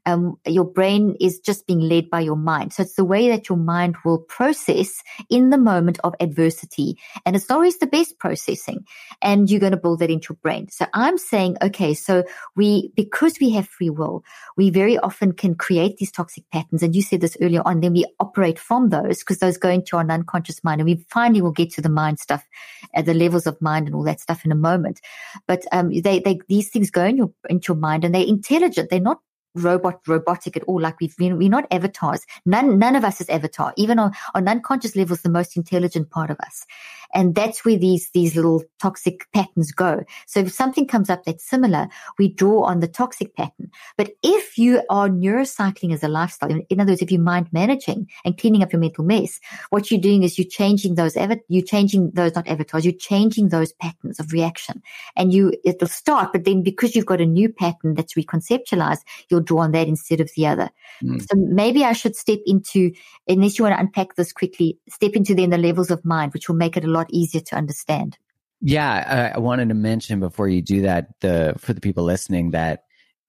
um, 0.06 0.38
your 0.46 0.64
brain 0.64 1.18
is 1.20 1.40
just 1.40 1.68
being 1.68 1.82
led 1.82 2.10
by 2.10 2.22
your 2.22 2.38
mind. 2.38 2.72
So 2.72 2.84
it's 2.84 2.96
the 2.96 3.04
way 3.04 3.28
that 3.28 3.50
your 3.50 3.58
mind 3.58 3.98
will 4.06 4.20
process 4.20 5.04
in 5.30 5.50
the 5.50 5.58
moment 5.58 6.00
of 6.06 6.16
adversity, 6.22 6.98
and 7.26 7.36
it's 7.36 7.52
always 7.52 7.78
the 7.80 7.88
best 7.88 8.18
processing. 8.18 8.86
And 9.22 9.52
you're 9.52 9.60
going 9.60 9.72
to 9.72 9.78
build 9.78 10.00
that 10.00 10.10
into 10.10 10.30
your 10.32 10.40
brain. 10.42 10.70
So 10.70 10.86
I'm 10.94 11.18
saying, 11.18 11.58
okay, 11.62 11.94
so 11.94 12.24
we 12.56 12.94
because 12.96 13.38
we 13.42 13.50
have 13.52 13.68
free 13.68 13.90
will, 13.90 14.24
we 14.56 14.70
very 14.70 14.98
often 15.00 15.34
can 15.34 15.56
create 15.56 15.98
these 15.98 16.12
toxic 16.12 16.50
patterns. 16.52 16.84
And 16.84 16.96
you 16.96 17.02
said 17.02 17.22
this 17.22 17.36
earlier 17.42 17.62
on, 17.66 17.82
then 17.82 17.94
we 17.94 18.06
operate 18.20 18.60
from 18.60 18.90
those 18.90 19.20
because 19.20 19.40
those 19.40 19.58
go 19.58 19.70
into 19.70 19.98
our 19.98 20.10
unconscious 20.10 20.64
mind. 20.64 20.80
And 20.82 20.90
we 20.90 21.06
finally 21.10 21.42
will 21.42 21.52
get 21.52 21.72
to 21.72 21.82
the 21.82 21.90
mind 21.90 22.20
stuff, 22.20 22.48
at 22.94 23.06
the 23.06 23.14
levels 23.14 23.48
of 23.48 23.62
mind 23.62 23.88
and 23.88 23.96
all 23.96 24.04
that 24.04 24.22
stuff 24.22 24.46
in 24.46 24.52
a 24.52 24.56
moment. 24.56 25.02
But 25.48 25.66
um, 25.72 25.90
they, 25.90 26.20
they, 26.20 26.40
these 26.48 26.70
things 26.70 26.92
go 26.92 27.04
in 27.04 27.18
your, 27.18 27.32
into 27.50 27.74
your 27.74 27.80
mind 27.80 28.06
and 28.06 28.14
they're 28.14 28.26
intelligent. 28.26 28.90
They're 28.90 29.00
not 29.00 29.20
robot 29.56 30.00
robotic 30.08 30.56
at 30.56 30.64
all 30.64 30.80
like 30.80 31.00
we've 31.02 31.18
been 31.18 31.38
we're 31.38 31.50
not 31.50 31.68
avatars 31.72 32.26
none 32.46 32.80
none 32.80 32.96
of 32.96 33.04
us 33.04 33.20
is 33.20 33.30
avatar 33.30 33.74
even 33.76 34.00
on 34.00 34.14
on 34.34 34.48
unconscious 34.48 34.96
levels 34.96 35.22
the 35.24 35.30
most 35.30 35.58
intelligent 35.58 36.10
part 36.10 36.30
of 36.30 36.40
us 36.40 36.66
and 37.14 37.36
that's 37.36 37.66
where 37.66 37.78
these, 37.78 38.10
these 38.12 38.36
little 38.36 38.64
toxic 38.80 39.28
patterns 39.34 39.72
go. 39.72 40.04
So 40.28 40.42
if 40.42 40.54
something 40.54 40.88
comes 40.88 41.10
up 41.10 41.24
that's 41.24 41.48
similar, 41.48 41.88
we 42.18 42.30
draw 42.30 42.64
on 42.64 42.80
the 42.80 42.88
toxic 42.88 43.36
pattern. 43.36 43.72
But 43.98 44.12
if 44.24 44.58
you 44.58 44.82
are 44.90 45.10
neurocycling 45.10 45.94
as 45.94 46.04
a 46.04 46.08
lifestyle, 46.08 46.52
in 46.70 46.80
other 46.80 46.92
words, 46.92 47.02
if 47.02 47.12
you're 47.12 47.22
mind 47.22 47.48
managing 47.52 48.10
and 48.26 48.38
cleaning 48.38 48.64
up 48.64 48.72
your 48.72 48.80
mental 48.80 49.04
mess, 49.04 49.40
what 49.70 49.92
you're 49.92 50.02
doing 50.02 50.24
is 50.24 50.38
you're 50.38 50.48
changing 50.48 50.96
those, 50.96 51.16
you're 51.48 51.64
changing 51.64 52.12
those, 52.12 52.36
not 52.36 52.48
avatars, 52.48 52.86
you're 52.86 52.94
changing 52.94 53.50
those 53.50 53.74
patterns 53.74 54.20
of 54.20 54.32
reaction 54.32 54.82
and 55.16 55.34
you, 55.34 55.54
it'll 55.64 55.88
start, 55.88 56.32
but 56.32 56.46
then 56.46 56.64
because 56.64 56.96
you've 56.96 57.06
got 57.06 57.22
a 57.22 57.26
new 57.26 57.50
pattern 57.50 57.96
that's 57.96 58.14
reconceptualized, 58.14 59.02
you'll 59.30 59.42
draw 59.42 59.60
on 59.60 59.72
that 59.72 59.88
instead 59.88 60.20
of 60.20 60.30
the 60.36 60.48
other. 60.48 60.70
Mm. 61.04 61.22
So 61.22 61.36
maybe 61.36 61.84
I 61.84 61.94
should 61.94 62.16
step 62.16 62.40
into, 62.46 62.92
unless 63.28 63.58
you 63.58 63.64
want 63.64 63.76
to 63.76 63.80
unpack 63.80 64.16
this 64.16 64.34
quickly, 64.34 64.78
step 64.90 65.14
into 65.14 65.36
then 65.36 65.50
the 65.50 65.58
levels 65.58 65.92
of 65.92 66.04
mind, 66.06 66.34
which 66.34 66.48
will 66.48 66.56
make 66.56 66.78
it 66.78 66.84
a 66.84 66.88
lot 66.88 67.01
lot 67.02 67.10
easier 67.12 67.42
to 67.42 67.56
understand. 67.56 68.18
Yeah, 68.62 69.32
I, 69.34 69.36
I 69.36 69.40
wanted 69.40 69.70
to 69.70 69.76
mention 69.76 70.20
before 70.20 70.48
you 70.48 70.62
do 70.62 70.84
that, 70.84 71.08
the 71.22 71.56
for 71.58 71.74
the 71.74 71.82
people 71.82 72.04
listening 72.04 72.52
that 72.52 72.84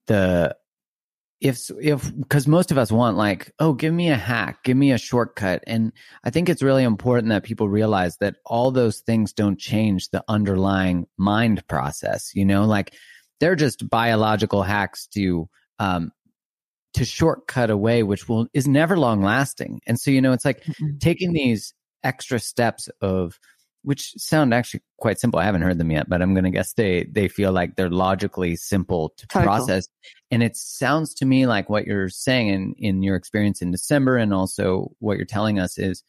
the 0.07 0.55
if 1.43 1.71
if 1.81 2.17
because 2.17 2.47
most 2.47 2.71
of 2.71 2.79
us 2.79 2.93
want 2.93 3.17
like 3.17 3.53
oh 3.59 3.73
give 3.73 3.93
me 3.93 4.11
a 4.11 4.17
hack 4.17 4.63
give 4.63 4.77
me 4.77 4.93
a 4.93 4.99
shortcut 4.99 5.63
and 5.67 5.93
i 6.23 6.31
think 6.31 6.49
it's 6.49 6.63
really 6.63 6.85
important 6.85 7.31
that 7.31 7.43
people 7.43 7.69
realize 7.69 8.17
that 8.19 8.37
all 8.47 8.71
those 8.71 9.01
things 9.01 9.33
don't 9.33 9.59
change 9.59 10.09
the 10.11 10.25
underlying 10.29 11.05
mind 11.19 11.67
process 11.67 12.31
you 12.35 12.45
know 12.45 12.65
like 12.65 12.95
they're 13.41 13.57
just 13.57 13.91
biological 13.91 14.63
hacks 14.63 15.09
to 15.09 15.49
um 15.81 16.13
to 16.95 17.05
shortcut 17.05 17.71
away 17.71 18.05
which 18.05 18.29
will 18.29 18.47
is 18.55 18.69
never 18.69 18.97
long 18.97 19.21
lasting 19.21 19.81
and 19.85 19.99
so 19.99 20.13
you 20.13 20.21
know 20.21 20.33
it's 20.33 20.45
like 20.45 20.63
mm-hmm. 20.63 20.97
taking 20.99 21.33
these 21.33 21.75
extra 22.05 22.39
steps 22.39 22.89
of 23.01 23.39
which 23.83 24.13
sound 24.17 24.55
actually 24.55 24.81
quite 24.99 25.19
simple. 25.19 25.41
I 25.41 25.45
haven't 25.45 25.63
heard 25.63 25.79
them 25.79 25.91
yet, 25.91 26.09
but 26.09 26.23
I'm 26.23 26.35
going 26.35 26.45
to 26.45 26.51
guess 26.51 26.73
they, 26.75 27.05
they 27.11 27.29
feel 27.29 27.53
like 27.53 27.77
they're 27.77 27.91
logically 27.91 28.57
simple 28.57 29.13
to 29.17 29.27
Total. 29.27 29.47
process. 29.47 29.89
And 30.31 30.43
it 30.43 30.57
sounds 30.57 31.15
to 31.15 31.25
me 31.25 31.47
like 31.47 31.69
what 31.69 31.87
you're 31.87 32.09
saying 32.09 32.49
in, 32.49 32.75
in 32.79 33.03
your 33.03 33.17
experience 33.17 33.61
in 33.61 33.71
December 33.71 34.17
and 34.17 34.33
also 34.33 34.93
what 35.01 35.17
you're 35.17 35.27
telling 35.27 35.59
us 35.59 35.79
is 35.79 36.05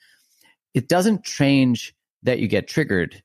it 0.74 0.88
doesn't 0.88 1.24
change 1.24 1.96
that 2.24 2.40
you 2.40 2.48
get 2.48 2.68
triggered. 2.68 3.22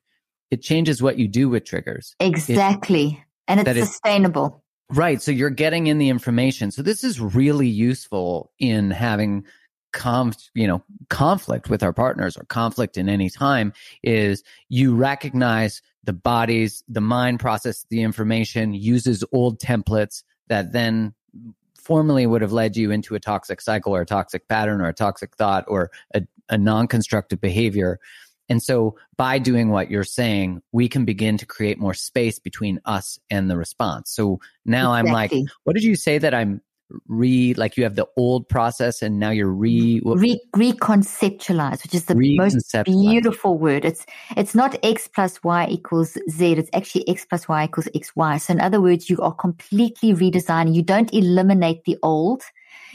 It 0.51 0.61
changes 0.61 1.01
what 1.01 1.19
you 1.19 1.27
do 1.27 1.47
with 1.49 1.63
triggers. 1.63 2.15
Exactly. 2.19 3.07
It, 3.07 3.17
and 3.47 3.67
it's 3.67 3.87
sustainable. 3.87 4.63
right. 4.91 5.21
So 5.21 5.31
you're 5.31 5.49
getting 5.49 5.87
in 5.87 5.99
the 5.99 6.09
information. 6.09 6.71
So 6.71 6.81
this 6.81 7.03
is 7.03 7.19
really 7.19 7.67
useful 7.67 8.51
in 8.59 8.91
having 8.91 9.45
conf, 9.91 10.35
you 10.53 10.67
know, 10.67 10.83
conflict 11.09 11.69
with 11.69 11.83
our 11.83 11.93
partners 11.93 12.37
or 12.37 12.43
conflict 12.45 12.97
in 12.97 13.09
any 13.09 13.29
time 13.29 13.73
is 14.03 14.43
you 14.67 14.95
recognize 14.95 15.81
the 16.03 16.13
bodies, 16.13 16.83
the 16.87 17.01
mind 17.01 17.39
process 17.39 17.85
the 17.89 18.01
information, 18.01 18.73
uses 18.73 19.23
old 19.31 19.59
templates 19.59 20.23
that 20.47 20.71
then 20.73 21.13
formerly 21.75 22.25
would 22.25 22.41
have 22.41 22.51
led 22.51 22.77
you 22.77 22.91
into 22.91 23.15
a 23.15 23.19
toxic 23.19 23.61
cycle 23.61 23.95
or 23.95 24.01
a 24.01 24.05
toxic 24.05 24.47
pattern 24.47 24.81
or 24.81 24.87
a 24.87 24.93
toxic 24.93 25.35
thought 25.35 25.65
or 25.67 25.91
a, 26.13 26.21
a 26.49 26.57
non-constructive 26.57 27.41
behavior. 27.41 27.99
And 28.47 28.61
so 28.63 28.95
by 29.15 29.37
doing 29.37 29.69
what 29.69 29.91
you're 29.91 30.03
saying, 30.03 30.61
we 30.71 30.89
can 30.89 31.05
begin 31.05 31.37
to 31.37 31.45
create 31.45 31.79
more 31.79 31.93
space 31.93 32.39
between 32.39 32.79
us 32.85 33.19
and 33.29 33.49
the 33.49 33.57
response. 33.57 34.11
So 34.11 34.39
now 34.65 34.93
exactly. 34.93 35.09
I'm 35.09 35.13
like, 35.13 35.51
what 35.63 35.73
did 35.73 35.83
you 35.83 35.95
say 35.95 36.17
that 36.17 36.33
I'm 36.33 36.61
re 37.07 37.53
like 37.55 37.77
you 37.77 37.83
have 37.83 37.95
the 37.95 38.07
old 38.17 38.47
process 38.49 39.01
and 39.01 39.19
now 39.19 39.29
you're 39.29 39.53
re 39.53 40.01
re 40.03 40.39
reconceptualize 40.55 41.83
which 41.83 41.93
is 41.93 42.05
the 42.05 42.15
most 42.15 42.75
beautiful 42.85 43.57
word. 43.57 43.85
It's 43.85 44.05
it's 44.35 44.55
not 44.55 44.77
x 44.83 45.07
plus 45.07 45.43
y 45.43 45.67
equals 45.69 46.17
z. 46.29 46.53
It's 46.53 46.69
actually 46.73 47.07
x 47.07 47.25
plus 47.25 47.47
y 47.47 47.65
equals 47.65 47.87
xy 47.95 48.41
so 48.41 48.53
in 48.53 48.61
other 48.61 48.81
words 48.81 49.09
you 49.09 49.17
are 49.19 49.33
completely 49.33 50.13
redesigning. 50.13 50.73
You 50.73 50.83
don't 50.83 51.13
eliminate 51.13 51.83
the 51.85 51.97
old 52.01 52.43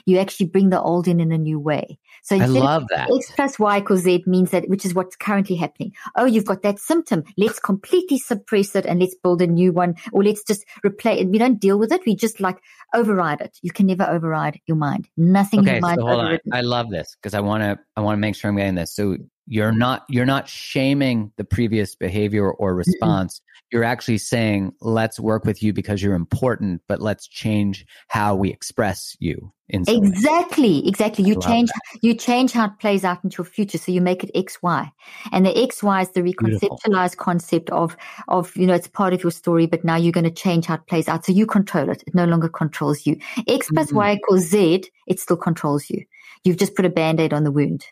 You 0.07 0.19
actually 0.19 0.47
bring 0.47 0.71
the 0.71 0.81
old 0.81 1.09
in 1.09 1.21
in 1.21 1.33
a 1.33 1.39
new 1.39 1.59
way. 1.59 1.99
So 2.23 2.37
I 2.37 2.47
love 2.47 2.85
that. 2.91 3.11
X 3.11 3.31
plus 3.35 3.59
Y 3.59 3.79
equals 3.79 4.01
Z 4.01 4.25
means 4.27 4.51
that, 4.51 4.69
which 4.69 4.85
is 4.85 4.95
what's 4.95 5.17
currently 5.17 5.57
happening. 5.57 5.93
Oh, 6.17 6.25
you've 6.25 6.47
got 6.47 6.63
that 6.63 6.79
symptom. 6.79 7.25
Let's 7.37 7.59
completely 7.59 8.19
suppress 8.19 8.75
it 8.75 8.87
and 8.87 9.01
let's 9.01 9.15
build 9.15 9.43
a 9.43 9.47
new 9.47 9.73
one 9.73 9.97
or 10.13 10.25
let's 10.25 10.43
just 10.43 10.65
replace 10.85 11.21
it. 11.21 11.29
We 11.29 11.39
don't 11.39 11.61
deal 11.61 11.79
with 11.79 11.93
it. 11.93 12.03
We 12.07 12.15
just 12.17 12.41
like 12.41 12.59
override 12.95 13.41
it. 13.41 13.59
You 13.63 13.71
can 13.71 13.87
never 13.87 14.05
override 14.05 14.61
your 14.67 14.77
mind. 14.77 15.09
Nothing 15.17 15.61
okay. 15.61 15.81
So 15.81 15.89
hold 15.89 16.21
on. 16.21 16.39
I 16.53 16.63
love 16.63 16.91
this 16.91 17.15
because 17.17 17.35
I 17.35 17.41
want 17.41 17.63
to, 17.63 17.79
I 17.97 18.01
want 18.01 18.17
to 18.17 18.21
make 18.21 18.37
sure 18.37 18.51
I'm 18.51 18.57
getting 18.57 18.75
this. 18.75 18.95
So 18.95 19.17
you're 19.47 19.73
not, 19.73 20.05
you're 20.09 20.27
not 20.27 20.49
shaming 20.49 21.33
the 21.37 21.45
previous 21.45 21.95
behavior 21.95 22.51
or 22.51 22.75
response. 22.75 23.41
You're 23.73 23.85
actually 23.85 24.19
saying, 24.19 24.73
let's 24.81 25.19
work 25.19 25.45
with 25.45 25.63
you 25.63 25.73
because 25.73 26.03
you're 26.03 26.15
important, 26.15 26.83
but 26.87 27.01
let's 27.01 27.27
change 27.27 27.87
how 28.09 28.35
we 28.37 28.51
express 28.51 29.17
you. 29.19 29.53
exactly, 29.69 30.81
way. 30.81 30.87
exactly. 30.87 31.25
You 31.25 31.41
change, 31.41 31.71
that. 31.71 31.99
you 32.03 32.15
change 32.15 32.53
how 32.53 32.67
it 32.67 32.79
plays 32.79 33.05
out 33.05 33.25
into 33.25 33.39
your 33.39 33.47
future. 33.47 33.79
So 33.79 33.91
you 33.91 34.01
make 34.01 34.23
it 34.23 34.31
X, 34.35 34.63
Y, 34.63 34.93
and 35.33 35.45
the 35.45 35.57
X, 35.57 35.83
Y 35.83 36.01
is 36.03 36.11
the 36.11 36.21
reconceptualized 36.21 36.61
Beautiful. 36.61 37.25
concept 37.25 37.71
of, 37.71 37.97
of, 38.29 38.55
you 38.57 38.67
know, 38.67 38.75
it's 38.75 38.87
part 38.87 39.13
of 39.13 39.23
your 39.23 39.33
story, 39.33 39.67
but 39.67 39.85
now 39.85 39.97
you're 39.97 40.13
going 40.13 40.25
to 40.25 40.31
change 40.31 40.67
how 40.67 40.75
it 40.75 40.87
plays 40.87 41.09
out. 41.09 41.25
So 41.25 41.33
you 41.33 41.47
control 41.47 41.91
it. 41.91 42.05
It 42.07 42.15
no 42.15 42.27
longer 42.27 42.49
controls 42.49 43.07
you. 43.07 43.19
X 43.49 43.69
plus 43.73 43.89
mm-hmm. 43.89 43.97
Y 43.97 44.13
equals 44.13 44.43
Z. 44.43 44.85
It 45.07 45.19
still 45.19 45.39
controls 45.39 45.91
you. 45.91 46.05
You've 46.45 46.59
just 46.59 46.77
put 46.77 46.85
a 46.85 46.91
band-aid 46.91 47.33
on 47.33 47.45
the 47.45 47.51
wound. 47.51 47.87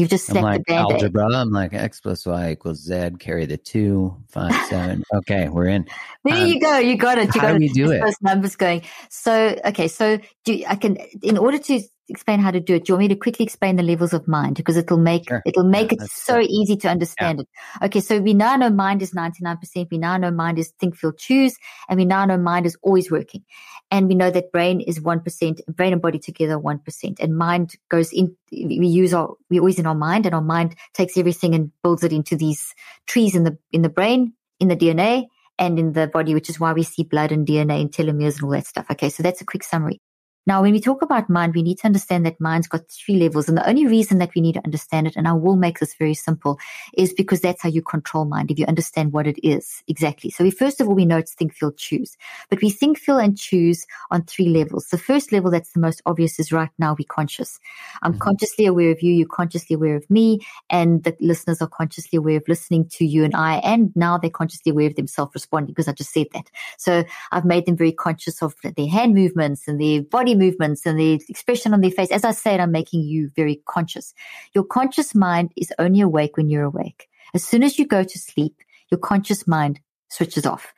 You've 0.00 0.08
just 0.08 0.24
set 0.24 0.42
like 0.42 0.60
the 0.60 0.72
band 0.72 0.92
algebra. 0.92 1.36
I'm 1.36 1.50
like 1.50 1.74
x 1.74 2.00
plus 2.00 2.24
y 2.24 2.52
equals 2.52 2.78
z. 2.78 3.10
Carry 3.18 3.44
the 3.44 3.58
two, 3.58 4.16
five, 4.28 4.54
seven. 4.66 5.04
okay, 5.14 5.50
we're 5.50 5.66
in. 5.66 5.86
There 6.24 6.34
um, 6.34 6.46
you 6.46 6.58
go. 6.58 6.78
You 6.78 6.96
got 6.96 7.18
it. 7.18 7.34
You 7.34 7.40
how 7.40 7.48
got 7.48 7.52
do 7.52 7.58
we 7.58 7.68
do 7.68 7.90
it? 7.90 8.00
Those 8.00 8.16
numbers 8.22 8.56
going. 8.56 8.82
So 9.10 9.56
okay. 9.66 9.88
So 9.88 10.18
do 10.46 10.64
I 10.66 10.76
can 10.76 10.96
in 11.22 11.36
order 11.36 11.58
to 11.58 11.82
explain 12.08 12.40
how 12.40 12.50
to 12.50 12.60
do 12.60 12.74
it, 12.74 12.84
do 12.84 12.90
you 12.90 12.94
want 12.94 13.02
me 13.02 13.08
to 13.08 13.16
quickly 13.16 13.44
explain 13.44 13.76
the 13.76 13.82
levels 13.82 14.12
of 14.12 14.26
mind 14.26 14.56
because 14.56 14.76
it'll 14.76 14.98
make 14.98 15.28
sure. 15.28 15.42
it'll 15.46 15.68
make 15.68 15.92
yeah, 15.92 15.98
it 16.02 16.10
so 16.10 16.40
good. 16.40 16.50
easy 16.50 16.76
to 16.76 16.88
understand 16.88 17.38
yeah. 17.38 17.84
it. 17.84 17.86
Okay, 17.86 18.00
so 18.00 18.20
we 18.20 18.32
now 18.32 18.56
know 18.56 18.70
mind 18.70 19.02
is 19.02 19.12
ninety 19.12 19.38
nine 19.42 19.58
percent. 19.58 19.88
We 19.90 19.98
now 19.98 20.16
know 20.16 20.30
mind 20.30 20.58
is 20.58 20.72
think, 20.80 20.96
feel, 20.96 21.12
choose, 21.12 21.56
and 21.88 21.98
we 21.98 22.06
now 22.06 22.24
know 22.24 22.38
mind 22.38 22.64
is 22.64 22.76
always 22.82 23.10
working, 23.10 23.44
and 23.90 24.08
we 24.08 24.14
know 24.14 24.30
that 24.30 24.52
brain 24.52 24.80
is 24.80 25.00
one 25.00 25.20
percent, 25.20 25.60
brain 25.68 25.92
and 25.92 26.02
body 26.02 26.18
together 26.18 26.58
one 26.58 26.78
percent, 26.78 27.18
and 27.20 27.36
mind 27.36 27.74
goes 27.88 28.12
in. 28.12 28.36
We 28.52 28.86
use 28.86 29.12
our 29.12 29.34
we 29.48 29.58
always 29.58 29.78
in 29.78 29.86
our 29.86 29.94
mind, 29.94 30.26
and 30.26 30.34
our 30.34 30.42
mind 30.42 30.76
takes 30.94 31.16
everything 31.16 31.54
and 31.54 31.72
builds 31.82 32.04
it 32.04 32.12
into 32.12 32.36
these 32.36 32.74
trees 33.06 33.34
in 33.34 33.44
the 33.44 33.58
in 33.72 33.82
the 33.82 33.88
brain, 33.88 34.32
in 34.58 34.68
the 34.68 34.76
DNA, 34.76 35.26
and 35.58 35.78
in 35.78 35.92
the 35.92 36.06
body, 36.06 36.34
which 36.34 36.48
is 36.48 36.60
why 36.60 36.72
we 36.72 36.82
see 36.82 37.02
blood 37.02 37.32
and 37.32 37.46
DNA 37.46 37.80
and 37.80 37.90
telomeres 37.90 38.36
and 38.36 38.44
all 38.44 38.50
that 38.50 38.66
stuff. 38.66 38.86
Okay, 38.90 39.10
so 39.10 39.22
that's 39.22 39.40
a 39.40 39.46
quick 39.46 39.62
summary. 39.62 40.00
Now, 40.46 40.62
when 40.62 40.72
we 40.72 40.80
talk 40.80 41.02
about 41.02 41.28
mind, 41.28 41.54
we 41.54 41.62
need 41.62 41.78
to 41.78 41.86
understand 41.86 42.24
that 42.26 42.40
mind's 42.40 42.66
got 42.66 42.88
three 42.88 43.16
levels. 43.16 43.48
And 43.48 43.58
the 43.58 43.68
only 43.68 43.86
reason 43.86 44.18
that 44.18 44.34
we 44.34 44.40
need 44.40 44.54
to 44.54 44.64
understand 44.64 45.06
it, 45.06 45.16
and 45.16 45.28
I 45.28 45.32
will 45.32 45.56
make 45.56 45.78
this 45.78 45.94
very 45.94 46.14
simple, 46.14 46.58
is 46.94 47.12
because 47.12 47.40
that's 47.40 47.62
how 47.62 47.68
you 47.68 47.82
control 47.82 48.24
mind, 48.24 48.50
if 48.50 48.58
you 48.58 48.66
understand 48.66 49.12
what 49.12 49.26
it 49.26 49.38
is 49.46 49.82
exactly. 49.86 50.30
So 50.30 50.42
we 50.42 50.50
first 50.50 50.80
of 50.80 50.88
all, 50.88 50.94
we 50.94 51.04
know 51.04 51.18
it's 51.18 51.34
think, 51.34 51.54
feel, 51.54 51.72
choose. 51.72 52.16
But 52.48 52.62
we 52.62 52.70
think, 52.70 52.98
feel, 52.98 53.18
and 53.18 53.36
choose 53.36 53.86
on 54.10 54.24
three 54.24 54.48
levels. 54.48 54.88
The 54.88 54.98
first 54.98 55.30
level 55.30 55.50
that's 55.50 55.72
the 55.72 55.80
most 55.80 56.02
obvious 56.06 56.40
is 56.40 56.52
right 56.52 56.70
now 56.78 56.96
we're 56.98 57.04
conscious. 57.08 57.60
I'm 58.02 58.12
mm-hmm. 58.12 58.20
consciously 58.20 58.66
aware 58.66 58.90
of 58.90 59.02
you, 59.02 59.12
you're 59.12 59.28
consciously 59.28 59.74
aware 59.74 59.96
of 59.96 60.08
me, 60.10 60.40
and 60.70 61.04
the 61.04 61.16
listeners 61.20 61.60
are 61.60 61.68
consciously 61.68 62.16
aware 62.16 62.38
of 62.38 62.48
listening 62.48 62.88
to 62.92 63.04
you 63.04 63.24
and 63.24 63.34
I, 63.34 63.56
and 63.56 63.94
now 63.94 64.16
they're 64.16 64.30
consciously 64.30 64.70
aware 64.70 64.86
of 64.86 64.94
themselves 64.96 65.32
responding 65.34 65.74
because 65.74 65.88
I 65.88 65.92
just 65.92 66.12
said 66.12 66.28
that. 66.32 66.50
So 66.78 67.04
I've 67.30 67.44
made 67.44 67.66
them 67.66 67.76
very 67.76 67.92
conscious 67.92 68.42
of 68.42 68.54
their 68.62 68.88
hand 68.88 69.14
movements 69.14 69.68
and 69.68 69.80
their 69.80 70.02
body 70.02 70.29
body 70.30 70.50
movements 70.50 70.86
and 70.86 70.98
the 70.98 71.20
expression 71.28 71.74
on 71.74 71.80
their 71.80 71.90
face. 71.90 72.10
As 72.10 72.24
I 72.24 72.32
said, 72.32 72.60
I'm 72.60 72.72
making 72.72 73.02
you 73.02 73.30
very 73.36 73.62
conscious. 73.66 74.14
Your 74.54 74.64
conscious 74.64 75.14
mind 75.14 75.52
is 75.56 75.72
only 75.78 76.00
awake 76.00 76.36
when 76.36 76.48
you're 76.48 76.64
awake. 76.64 77.08
As 77.34 77.44
soon 77.44 77.62
as 77.62 77.78
you 77.78 77.86
go 77.86 78.02
to 78.02 78.18
sleep, 78.18 78.56
your 78.90 78.98
conscious 78.98 79.46
mind 79.46 79.80
switches 80.08 80.46
off. 80.46 80.72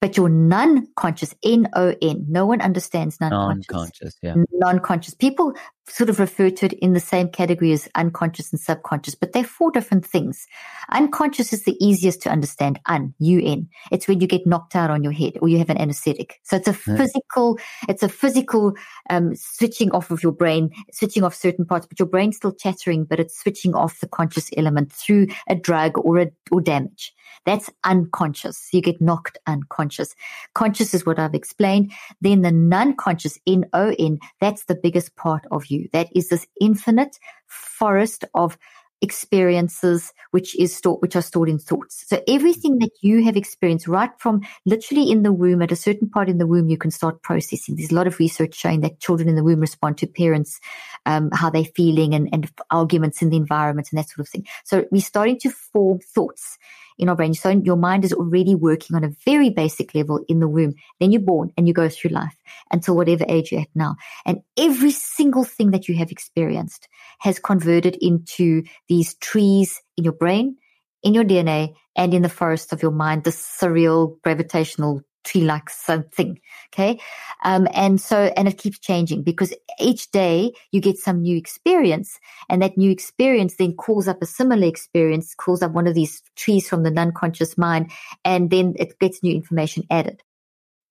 But 0.00 0.16
your 0.16 0.28
non-conscious, 0.28 1.34
N-O-N, 1.42 2.26
no 2.28 2.44
one 2.44 2.60
understands 2.60 3.18
non-conscious. 3.18 3.70
Non-conscious, 3.70 4.16
yeah. 4.22 4.34
Non-conscious. 4.52 5.14
People 5.14 5.54
sort 5.88 6.10
of 6.10 6.18
refer 6.18 6.50
to 6.50 6.66
it 6.66 6.72
in 6.74 6.92
the 6.92 7.00
same 7.00 7.28
category 7.28 7.72
as 7.72 7.88
unconscious 7.94 8.50
and 8.52 8.60
subconscious, 8.60 9.14
but 9.14 9.32
they're 9.32 9.44
four 9.44 9.70
different 9.70 10.04
things. 10.04 10.46
Unconscious 10.90 11.52
is 11.52 11.64
the 11.64 11.76
easiest 11.84 12.22
to 12.22 12.30
understand. 12.30 12.80
Un, 12.86 13.14
U-N. 13.18 13.68
It's 13.92 14.08
when 14.08 14.20
you 14.20 14.26
get 14.26 14.46
knocked 14.46 14.74
out 14.74 14.90
on 14.90 15.04
your 15.04 15.12
head 15.12 15.38
or 15.40 15.48
you 15.48 15.58
have 15.58 15.70
an 15.70 15.80
anesthetic. 15.80 16.40
So 16.42 16.56
it's 16.56 16.68
a 16.68 16.72
physical, 16.72 17.58
it's 17.88 18.02
a 18.02 18.08
physical, 18.08 18.74
um, 19.10 19.34
switching 19.36 19.90
off 19.92 20.10
of 20.10 20.22
your 20.22 20.32
brain, 20.32 20.70
switching 20.92 21.22
off 21.22 21.34
certain 21.34 21.64
parts, 21.64 21.86
but 21.86 21.98
your 21.98 22.08
brain's 22.08 22.36
still 22.36 22.52
chattering, 22.52 23.04
but 23.04 23.20
it's 23.20 23.38
switching 23.38 23.74
off 23.74 24.00
the 24.00 24.08
conscious 24.08 24.50
element 24.56 24.92
through 24.92 25.28
a 25.48 25.54
drug 25.54 25.98
or 25.98 26.18
a, 26.18 26.30
or 26.50 26.60
damage. 26.60 27.14
That's 27.44 27.70
unconscious. 27.84 28.68
You 28.72 28.80
get 28.80 29.00
knocked 29.00 29.38
unconscious. 29.46 30.14
Conscious 30.54 30.94
is 30.94 31.06
what 31.06 31.18
I've 31.18 31.34
explained. 31.34 31.92
Then 32.20 32.42
the 32.42 32.50
non-conscious, 32.50 33.38
N-O-N, 33.46 34.18
that's 34.40 34.64
the 34.64 34.74
biggest 34.74 35.14
part 35.16 35.44
of 35.50 35.66
you. 35.66 35.75
That 35.92 36.08
is 36.14 36.28
this 36.28 36.46
infinite 36.60 37.18
forest 37.46 38.24
of 38.34 38.58
experiences 39.02 40.12
which 40.30 40.58
is 40.58 40.74
stored 40.74 41.00
which 41.02 41.14
are 41.14 41.22
stored 41.22 41.48
in 41.50 41.58
thoughts. 41.58 42.04
So 42.08 42.22
everything 42.26 42.78
that 42.78 42.90
you 43.02 43.22
have 43.24 43.36
experienced 43.36 43.86
right 43.86 44.10
from 44.18 44.40
literally 44.64 45.10
in 45.10 45.22
the 45.22 45.32
womb 45.32 45.60
at 45.60 45.70
a 45.70 45.76
certain 45.76 46.08
part 46.08 46.30
in 46.30 46.38
the 46.38 46.46
womb 46.46 46.70
you 46.70 46.78
can 46.78 46.90
start 46.90 47.22
processing. 47.22 47.76
There's 47.76 47.92
a 47.92 47.94
lot 47.94 48.06
of 48.06 48.18
research 48.18 48.54
showing 48.54 48.80
that 48.80 49.00
children 49.00 49.28
in 49.28 49.36
the 49.36 49.44
womb 49.44 49.60
respond 49.60 49.98
to 49.98 50.06
parents 50.06 50.60
um, 51.04 51.30
how 51.32 51.50
they're 51.50 51.64
feeling 51.64 52.14
and, 52.14 52.28
and 52.32 52.50
arguments 52.70 53.20
in 53.20 53.28
the 53.28 53.36
environment 53.36 53.88
and 53.92 53.98
that 53.98 54.08
sort 54.08 54.20
of 54.20 54.28
thing. 54.28 54.46
So 54.64 54.86
we're 54.90 55.02
starting 55.02 55.38
to 55.40 55.50
form 55.50 55.98
thoughts 55.98 56.56
in 56.98 57.08
our 57.08 57.16
brain. 57.16 57.34
So 57.34 57.50
your 57.50 57.76
mind 57.76 58.04
is 58.04 58.12
already 58.12 58.54
working 58.54 58.96
on 58.96 59.04
a 59.04 59.12
very 59.24 59.50
basic 59.50 59.94
level 59.94 60.24
in 60.28 60.40
the 60.40 60.48
womb. 60.48 60.74
Then 61.00 61.12
you're 61.12 61.20
born 61.20 61.52
and 61.56 61.68
you 61.68 61.74
go 61.74 61.88
through 61.88 62.10
life 62.10 62.36
until 62.70 62.96
whatever 62.96 63.24
age 63.28 63.52
you're 63.52 63.62
at 63.62 63.68
now. 63.74 63.96
And 64.24 64.40
every 64.56 64.90
single 64.90 65.44
thing 65.44 65.70
that 65.72 65.88
you 65.88 65.96
have 65.96 66.10
experienced 66.10 66.88
has 67.20 67.38
converted 67.38 67.96
into 68.00 68.62
these 68.88 69.14
trees 69.14 69.80
in 69.96 70.04
your 70.04 70.12
brain, 70.12 70.56
in 71.02 71.14
your 71.14 71.24
DNA, 71.24 71.74
and 71.96 72.12
in 72.12 72.22
the 72.22 72.28
forest 72.28 72.72
of 72.72 72.82
your 72.82 72.92
mind, 72.92 73.24
the 73.24 73.30
surreal 73.30 74.20
gravitational 74.22 75.02
tree 75.26 75.42
like 75.42 75.68
something. 75.68 76.38
Okay. 76.72 76.98
Um, 77.44 77.68
and 77.74 78.00
so, 78.00 78.32
and 78.36 78.48
it 78.48 78.58
keeps 78.58 78.78
changing 78.78 79.22
because 79.22 79.52
each 79.78 80.10
day 80.10 80.52
you 80.72 80.80
get 80.80 80.96
some 80.96 81.22
new 81.22 81.36
experience 81.36 82.18
and 82.48 82.62
that 82.62 82.78
new 82.78 82.90
experience 82.90 83.56
then 83.56 83.74
calls 83.74 84.08
up 84.08 84.22
a 84.22 84.26
similar 84.26 84.66
experience, 84.66 85.34
calls 85.34 85.62
up 85.62 85.72
one 85.72 85.86
of 85.86 85.94
these 85.94 86.22
trees 86.36 86.68
from 86.68 86.82
the 86.82 86.90
non-conscious 86.90 87.58
mind, 87.58 87.90
and 88.24 88.50
then 88.50 88.74
it 88.78 88.98
gets 88.98 89.22
new 89.22 89.34
information 89.34 89.84
added. 89.90 90.22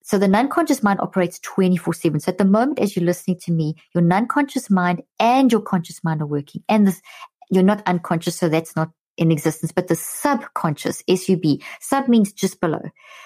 So 0.02 0.18
the 0.18 0.28
non-conscious 0.28 0.84
mind 0.84 1.00
operates 1.00 1.40
24 1.40 1.94
seven. 1.94 2.20
So 2.20 2.30
at 2.30 2.38
the 2.38 2.44
moment, 2.44 2.78
as 2.78 2.94
you're 2.94 3.04
listening 3.04 3.40
to 3.40 3.52
me, 3.52 3.74
your 3.92 4.04
non-conscious 4.04 4.70
mind 4.70 5.02
and 5.18 5.50
your 5.50 5.62
conscious 5.62 6.04
mind 6.04 6.22
are 6.22 6.26
working 6.26 6.62
and 6.68 6.86
this, 6.86 7.02
you're 7.50 7.64
not 7.64 7.82
unconscious. 7.86 8.36
So 8.36 8.48
that's 8.48 8.76
not 8.76 8.90
in 9.16 9.30
existence, 9.32 9.72
but 9.72 9.88
the 9.88 9.96
subconscious, 9.96 11.02
SUB, 11.08 11.60
sub 11.80 12.08
means 12.08 12.32
just 12.32 12.60
below. 12.60 12.82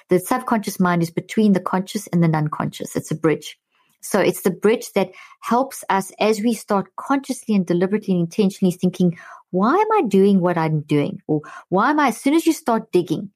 The 0.09 0.19
subconscious 0.19 0.79
mind 0.79 1.03
is 1.03 1.11
between 1.11 1.53
the 1.53 1.61
conscious 1.61 2.07
and 2.09 2.23
the 2.23 2.29
non-conscious. 2.29 2.97
It's 2.97 3.11
a 3.11 3.17
bridge. 3.17 3.59
So 4.01 4.21
it's 4.21 4.43
the 4.43 4.51
bridge 4.51 4.93
that 4.95 5.11
helps 5.41 5.85
us 5.91 6.11
as 6.19 6.41
we 6.41 6.55
start 6.55 6.95
consciously 6.97 7.55
and 7.55 7.67
deliberately 7.67 8.15
and 8.15 8.23
intentionally 8.23 8.73
thinking, 8.73 9.19
why 9.51 9.75
am 9.75 9.93
I 9.93 10.03
doing 10.09 10.41
what 10.41 10.57
I'm 10.57 10.81
doing? 10.83 11.21
Or 11.27 11.43
why 11.69 11.91
am 11.91 12.01
I, 12.01 12.09
as 12.09 12.21
soon 12.21 12.35
as 12.35 12.47
you 12.47 12.53
start 12.53 12.93
digging, 12.93 13.31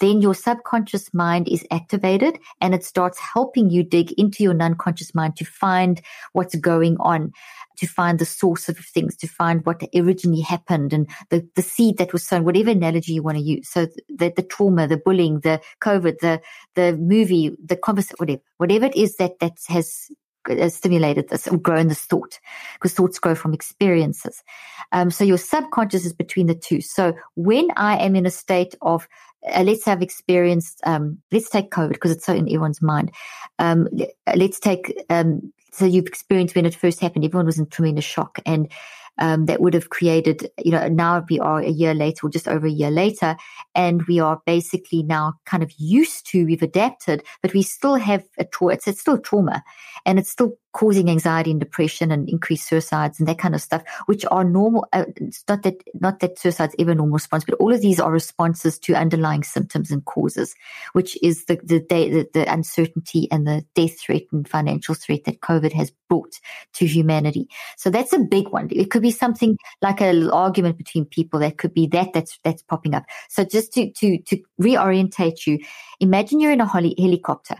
then 0.00 0.20
your 0.20 0.34
subconscious 0.34 1.12
mind 1.14 1.48
is 1.48 1.66
activated 1.70 2.38
and 2.60 2.74
it 2.74 2.84
starts 2.84 3.18
helping 3.18 3.70
you 3.70 3.82
dig 3.82 4.12
into 4.12 4.42
your 4.42 4.54
non-conscious 4.54 5.14
mind 5.14 5.36
to 5.36 5.44
find 5.44 6.02
what's 6.32 6.54
going 6.56 6.96
on, 7.00 7.32
to 7.76 7.86
find 7.86 8.18
the 8.18 8.24
source 8.24 8.68
of 8.68 8.76
things, 8.78 9.16
to 9.16 9.28
find 9.28 9.64
what 9.64 9.82
originally 9.94 10.40
happened 10.40 10.92
and 10.92 11.08
the, 11.30 11.48
the 11.54 11.62
seed 11.62 11.98
that 11.98 12.12
was 12.12 12.26
sown, 12.26 12.44
whatever 12.44 12.70
analogy 12.70 13.12
you 13.12 13.22
want 13.22 13.38
to 13.38 13.44
use. 13.44 13.68
So 13.68 13.86
the, 14.08 14.32
the 14.34 14.42
trauma, 14.42 14.86
the 14.88 14.96
bullying, 14.96 15.40
the 15.40 15.60
COVID, 15.80 16.18
the, 16.18 16.40
the 16.74 16.96
movie, 16.96 17.56
the 17.64 17.76
conversation, 17.76 18.16
whatever, 18.18 18.42
whatever 18.56 18.86
it 18.86 18.96
is 18.96 19.16
that, 19.16 19.38
that 19.38 19.58
has 19.68 20.08
uh, 20.50 20.68
stimulated 20.68 21.28
this 21.30 21.48
or 21.48 21.56
grown 21.56 21.88
this 21.88 22.02
thought 22.02 22.38
because 22.74 22.92
thoughts 22.92 23.18
grow 23.18 23.34
from 23.34 23.54
experiences. 23.54 24.42
Um, 24.92 25.10
so 25.10 25.24
your 25.24 25.38
subconscious 25.38 26.04
is 26.04 26.12
between 26.12 26.48
the 26.48 26.54
two. 26.54 26.80
So 26.82 27.14
when 27.34 27.68
I 27.76 27.96
am 27.98 28.14
in 28.14 28.26
a 28.26 28.30
state 28.30 28.74
of 28.82 29.08
uh, 29.52 29.62
let's 29.62 29.84
have 29.84 30.02
experienced, 30.02 30.80
um, 30.84 31.18
let's 31.32 31.50
take 31.50 31.70
COVID 31.70 31.92
because 31.94 32.10
it's 32.10 32.24
so 32.24 32.34
in 32.34 32.48
everyone's 32.48 32.82
mind. 32.82 33.12
Um, 33.58 33.88
let's 34.34 34.60
take, 34.60 35.04
um, 35.10 35.52
so 35.72 35.84
you've 35.84 36.06
experienced 36.06 36.54
when 36.54 36.66
it 36.66 36.74
first 36.74 37.00
happened, 37.00 37.24
everyone 37.24 37.46
was 37.46 37.58
in 37.58 37.66
tremendous 37.66 38.04
shock 38.04 38.38
and, 38.46 38.70
um, 39.18 39.46
that 39.46 39.60
would 39.60 39.74
have 39.74 39.90
created, 39.90 40.50
you 40.58 40.72
know, 40.72 40.88
now 40.88 41.24
we 41.30 41.38
are 41.38 41.60
a 41.60 41.70
year 41.70 41.94
later 41.94 42.26
or 42.26 42.30
just 42.30 42.48
over 42.48 42.66
a 42.66 42.70
year 42.70 42.90
later, 42.90 43.36
and 43.74 44.02
we 44.06 44.18
are 44.18 44.42
basically 44.44 45.02
now 45.02 45.34
kind 45.46 45.62
of 45.62 45.70
used 45.78 46.26
to, 46.26 46.44
we've 46.44 46.62
adapted, 46.62 47.22
but 47.40 47.54
we 47.54 47.62
still 47.62 47.94
have 47.94 48.24
a 48.38 48.44
trauma. 48.44 48.74
It's, 48.74 48.88
it's 48.88 49.00
still 49.00 49.18
trauma 49.18 49.62
and 50.04 50.18
it's 50.18 50.30
still 50.30 50.58
causing 50.74 51.08
anxiety 51.08 51.52
and 51.52 51.60
depression 51.60 52.10
and 52.10 52.28
increased 52.28 52.68
suicides 52.68 53.18
and 53.18 53.28
that 53.28 53.38
kind 53.38 53.54
of 53.54 53.62
stuff, 53.62 53.82
which 54.06 54.26
are 54.30 54.44
normal. 54.44 54.86
Uh, 54.92 55.04
it's 55.16 55.44
not 55.48 55.62
that, 55.62 55.76
not 55.94 56.18
that 56.18 56.38
suicide's 56.38 56.74
ever 56.78 56.94
normal 56.94 57.14
response, 57.14 57.44
but 57.44 57.54
all 57.54 57.72
of 57.72 57.80
these 57.80 58.00
are 58.00 58.10
responses 58.10 58.78
to 58.80 58.94
underlying 58.94 59.44
symptoms 59.44 59.92
and 59.92 60.04
causes, 60.04 60.54
which 60.92 61.16
is 61.22 61.44
the, 61.44 61.60
the, 61.62 61.78
the, 61.88 62.28
the 62.34 62.52
uncertainty 62.52 63.28
and 63.30 63.46
the 63.46 63.64
death 63.76 63.98
threat 64.00 64.24
and 64.32 64.48
financial 64.48 64.96
threat 64.96 65.24
that 65.24 65.40
COVID 65.40 65.72
has 65.72 65.92
brought 66.08 66.40
to 66.74 66.86
humanity. 66.86 67.48
So 67.76 67.88
that's 67.88 68.12
a 68.12 68.18
big 68.18 68.48
one. 68.48 68.68
It 68.72 68.90
could 68.90 69.02
be 69.02 69.12
something 69.12 69.56
like 69.80 70.00
an 70.00 70.28
argument 70.30 70.76
between 70.76 71.04
people. 71.04 71.38
That 71.38 71.56
could 71.56 71.72
be 71.72 71.86
that 71.88 72.12
that's, 72.12 72.40
that's 72.42 72.62
popping 72.64 72.94
up. 72.94 73.04
So 73.28 73.44
just 73.44 73.72
to, 73.74 73.92
to, 73.92 74.18
to 74.18 74.42
reorientate 74.60 75.46
you, 75.46 75.60
imagine 76.00 76.40
you're 76.40 76.50
in 76.50 76.60
a 76.60 76.68
heli- 76.68 76.96
helicopter 76.98 77.56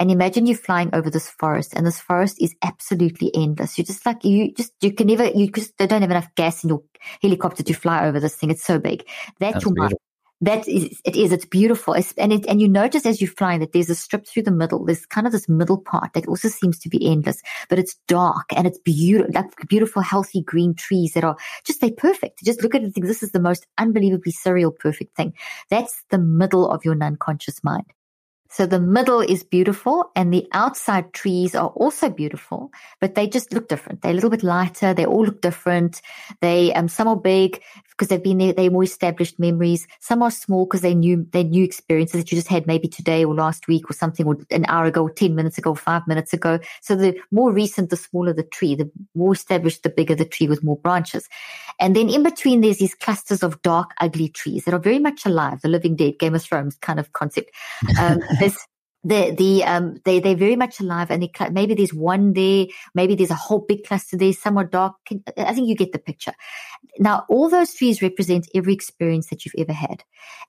and 0.00 0.10
imagine 0.10 0.46
you're 0.46 0.56
flying 0.56 0.90
over 0.92 1.10
this 1.10 1.28
forest 1.28 1.74
and 1.74 1.86
this 1.86 2.00
forest 2.00 2.36
is 2.40 2.54
absolutely 2.62 3.30
endless. 3.34 3.76
You're 3.76 3.84
just 3.84 4.06
like, 4.06 4.24
you 4.24 4.52
just, 4.52 4.72
you 4.80 4.92
can 4.92 5.08
never, 5.08 5.26
you 5.26 5.50
just 5.50 5.76
they 5.78 5.86
don't 5.86 6.02
have 6.02 6.10
enough 6.10 6.34
gas 6.36 6.62
in 6.62 6.70
your 6.70 6.82
helicopter 7.20 7.62
to 7.62 7.72
fly 7.74 8.06
over 8.06 8.20
this 8.20 8.36
thing. 8.36 8.50
It's 8.50 8.64
so 8.64 8.78
big. 8.78 9.04
That's, 9.40 9.54
That's 9.54 9.64
your 9.64 9.74
mind. 9.74 9.94
That 10.40 10.68
is, 10.68 11.00
it 11.04 11.16
is, 11.16 11.32
it's 11.32 11.46
beautiful. 11.46 11.94
It's, 11.94 12.12
and 12.12 12.32
it, 12.32 12.46
and 12.46 12.60
you 12.60 12.68
notice 12.68 13.04
as 13.04 13.20
you 13.20 13.26
fly 13.26 13.58
that 13.58 13.72
there's 13.72 13.90
a 13.90 13.96
strip 13.96 14.24
through 14.24 14.44
the 14.44 14.52
middle. 14.52 14.84
There's 14.84 15.04
kind 15.04 15.26
of 15.26 15.32
this 15.32 15.48
middle 15.48 15.78
part 15.78 16.12
that 16.12 16.28
also 16.28 16.46
seems 16.46 16.78
to 16.78 16.88
be 16.88 17.10
endless, 17.10 17.42
but 17.68 17.80
it's 17.80 17.96
dark 18.06 18.44
and 18.54 18.64
it's 18.64 18.78
beautiful, 18.78 19.32
like 19.34 19.46
beautiful, 19.68 20.00
healthy 20.00 20.42
green 20.42 20.74
trees 20.74 21.14
that 21.14 21.24
are 21.24 21.36
just, 21.64 21.80
they're 21.80 21.90
perfect. 21.90 22.44
Just 22.44 22.62
look 22.62 22.76
at 22.76 22.84
it 22.84 22.94
this 22.94 23.24
is 23.24 23.32
the 23.32 23.40
most 23.40 23.66
unbelievably 23.78 24.30
surreal, 24.30 24.78
perfect 24.78 25.16
thing. 25.16 25.34
That's 25.70 26.04
the 26.10 26.18
middle 26.18 26.70
of 26.70 26.84
your 26.84 26.94
non-conscious 26.94 27.64
mind. 27.64 27.92
So 28.50 28.66
the 28.66 28.80
middle 28.80 29.20
is 29.20 29.44
beautiful 29.44 30.10
and 30.16 30.32
the 30.32 30.48
outside 30.52 31.12
trees 31.12 31.54
are 31.54 31.68
also 31.68 32.08
beautiful, 32.08 32.72
but 33.00 33.14
they 33.14 33.26
just 33.26 33.52
look 33.52 33.68
different. 33.68 34.00
They're 34.00 34.12
a 34.12 34.14
little 34.14 34.30
bit 34.30 34.42
lighter. 34.42 34.94
They 34.94 35.04
all 35.04 35.26
look 35.26 35.42
different. 35.42 36.00
They, 36.40 36.72
um, 36.72 36.88
some 36.88 37.08
are 37.08 37.16
big 37.16 37.62
because 37.98 38.08
they've 38.08 38.22
been 38.22 38.38
there. 38.38 38.52
They're 38.52 38.70
more 38.70 38.84
established 38.84 39.40
memories. 39.40 39.88
Some 39.98 40.22
are 40.22 40.30
small 40.30 40.66
because 40.66 40.82
they 40.82 40.94
knew 40.94 41.26
they 41.32 41.42
new 41.42 41.64
experiences 41.64 42.20
that 42.20 42.30
you 42.30 42.36
just 42.36 42.48
had 42.48 42.66
maybe 42.66 42.86
today 42.86 43.24
or 43.24 43.34
last 43.34 43.66
week 43.66 43.90
or 43.90 43.92
something 43.92 44.24
or 44.24 44.38
an 44.50 44.64
hour 44.68 44.84
ago, 44.84 45.02
or 45.02 45.10
10 45.10 45.34
minutes 45.34 45.58
ago, 45.58 45.74
five 45.74 46.06
minutes 46.06 46.32
ago. 46.32 46.60
So 46.80 46.94
the 46.94 47.18
more 47.32 47.52
recent, 47.52 47.90
the 47.90 47.96
smaller 47.96 48.32
the 48.32 48.44
tree, 48.44 48.76
the 48.76 48.90
more 49.16 49.32
established, 49.32 49.82
the 49.82 49.90
bigger 49.90 50.14
the 50.14 50.24
tree 50.24 50.46
with 50.46 50.62
more 50.62 50.76
branches. 50.76 51.28
And 51.80 51.96
then 51.96 52.08
in 52.08 52.22
between, 52.22 52.60
there's 52.60 52.78
these 52.78 52.94
clusters 52.94 53.42
of 53.42 53.60
dark, 53.62 53.90
ugly 54.00 54.28
trees 54.28 54.64
that 54.64 54.74
are 54.74 54.78
very 54.78 55.00
much 55.00 55.26
alive, 55.26 55.60
the 55.62 55.68
living 55.68 55.96
dead, 55.96 56.18
Game 56.18 56.34
of 56.34 56.42
Thrones 56.42 56.76
kind 56.76 57.00
of 57.00 57.12
concept. 57.12 57.50
Um, 57.98 58.20
there's, 58.38 58.56
the 59.04 59.34
the 59.36 59.64
um 59.64 59.96
they 60.04 60.18
they're 60.20 60.34
very 60.36 60.56
much 60.56 60.80
alive 60.80 61.10
and 61.10 61.22
they 61.22 61.30
maybe 61.50 61.74
there's 61.74 61.94
one 61.94 62.32
there 62.32 62.66
maybe 62.94 63.14
there's 63.14 63.30
a 63.30 63.34
whole 63.34 63.60
big 63.60 63.84
cluster 63.84 64.16
there 64.16 64.32
some 64.32 64.58
are 64.58 64.64
dark 64.64 64.94
i 65.36 65.54
think 65.54 65.68
you 65.68 65.76
get 65.76 65.92
the 65.92 65.98
picture. 65.98 66.32
Now 66.98 67.24
all 67.28 67.48
those 67.48 67.74
trees 67.74 68.02
represent 68.02 68.48
every 68.54 68.74
experience 68.74 69.28
that 69.28 69.44
you've 69.44 69.54
ever 69.58 69.72
had. 69.72 70.04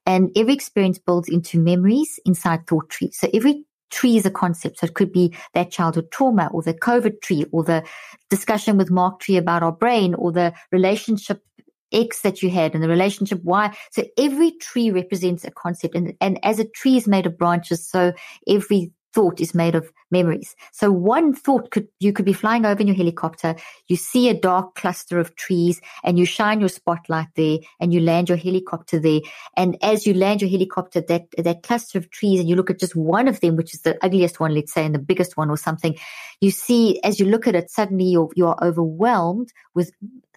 And 0.06 0.32
every 0.36 0.54
experience 0.54 0.98
builds 0.98 1.30
into 1.30 1.60
memories 1.60 2.20
inside 2.26 2.68
thought 2.68 2.90
trees. 2.90 3.18
So 3.20 3.30
every 3.34 3.66
tree 3.92 4.18
is 4.18 4.26
a 4.26 4.32
concept. 4.32 4.80
So 4.80 4.86
it 4.86 4.94
could 4.94 5.12
be 5.12 5.36
that 5.54 5.72
childhood 5.72 6.12
trauma 6.12 6.50
or 6.54 6.62
the 6.62 6.74
covid 6.74 7.22
tree 7.22 7.46
or 7.52 7.64
the 7.64 7.84
discussion 8.30 8.78
with 8.78 8.92
mark 8.92 9.20
tree 9.20 9.38
about 9.38 9.64
our 9.64 9.72
brain 9.72 10.14
or 10.14 10.32
the 10.32 10.54
relationship 10.72 11.44
X 11.92 12.22
that 12.22 12.42
you 12.42 12.50
had 12.50 12.74
and 12.74 12.84
the 12.84 12.90
relationship 12.90 13.44
Y. 13.44 13.76
So 13.92 14.04
every 14.18 14.52
tree 14.52 14.92
represents 14.92 15.44
a 15.44 15.52
concept. 15.52 15.96
And, 15.96 16.16
and 16.22 16.44
as 16.44 16.60
a 16.60 16.66
tree 16.66 16.98
is 16.98 17.08
made 17.08 17.26
of 17.26 17.38
branches, 17.38 17.88
so 17.88 18.14
every 18.48 18.92
thought 19.14 19.40
is 19.40 19.56
made 19.56 19.76
of 19.76 19.92
memories. 20.12 20.56
So 20.72 20.92
one 20.92 21.34
thought 21.34 21.72
could, 21.72 21.88
you 22.00 22.14
could 22.14 22.26
be 22.26 22.34
flying 22.34 22.66
over 22.66 22.80
in 22.80 22.88
your 22.88 22.96
helicopter. 22.96 23.56
You 23.88 23.96
see 23.96 24.30
a 24.30 24.34
dark 24.34 24.76
cluster 24.76 25.20
of 25.20 25.36
trees 25.36 25.82
and 26.04 26.20
you 26.20 26.26
shine 26.26 26.60
your 26.60 26.70
spotlight 26.70 27.28
there 27.36 27.60
and 27.80 27.94
you 27.94 28.00
land 28.00 28.30
your 28.30 28.38
helicopter 28.38 29.00
there. 29.00 29.22
And 29.58 29.78
as 29.82 30.06
you 30.06 30.14
land 30.14 30.42
your 30.42 30.50
helicopter, 30.50 31.02
that, 31.02 31.26
that 31.38 31.64
cluster 31.64 31.98
of 31.98 32.10
trees 32.12 32.40
and 32.40 32.50
you 32.50 32.56
look 32.56 32.70
at 32.70 32.80
just 32.80 32.96
one 32.96 33.28
of 33.28 33.40
them, 33.40 33.56
which 33.56 33.74
is 33.74 33.82
the 33.82 33.98
ugliest 34.04 34.40
one, 34.40 34.54
let's 34.54 34.74
say, 34.74 34.86
and 34.86 34.96
the 34.96 35.00
biggest 35.00 35.38
one 35.38 35.50
or 35.50 35.58
something, 35.58 35.96
you 36.42 36.52
see, 36.52 37.00
as 37.04 37.20
you 37.20 37.26
look 37.26 37.48
at 37.48 37.56
it, 37.56 37.70
suddenly 37.70 38.06
you're, 38.06 38.30
you're 38.36 38.64
overwhelmed 38.64 39.52
with 39.74 39.92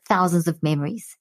thousands 0.09 0.49
of 0.49 0.63
memories 0.63 1.17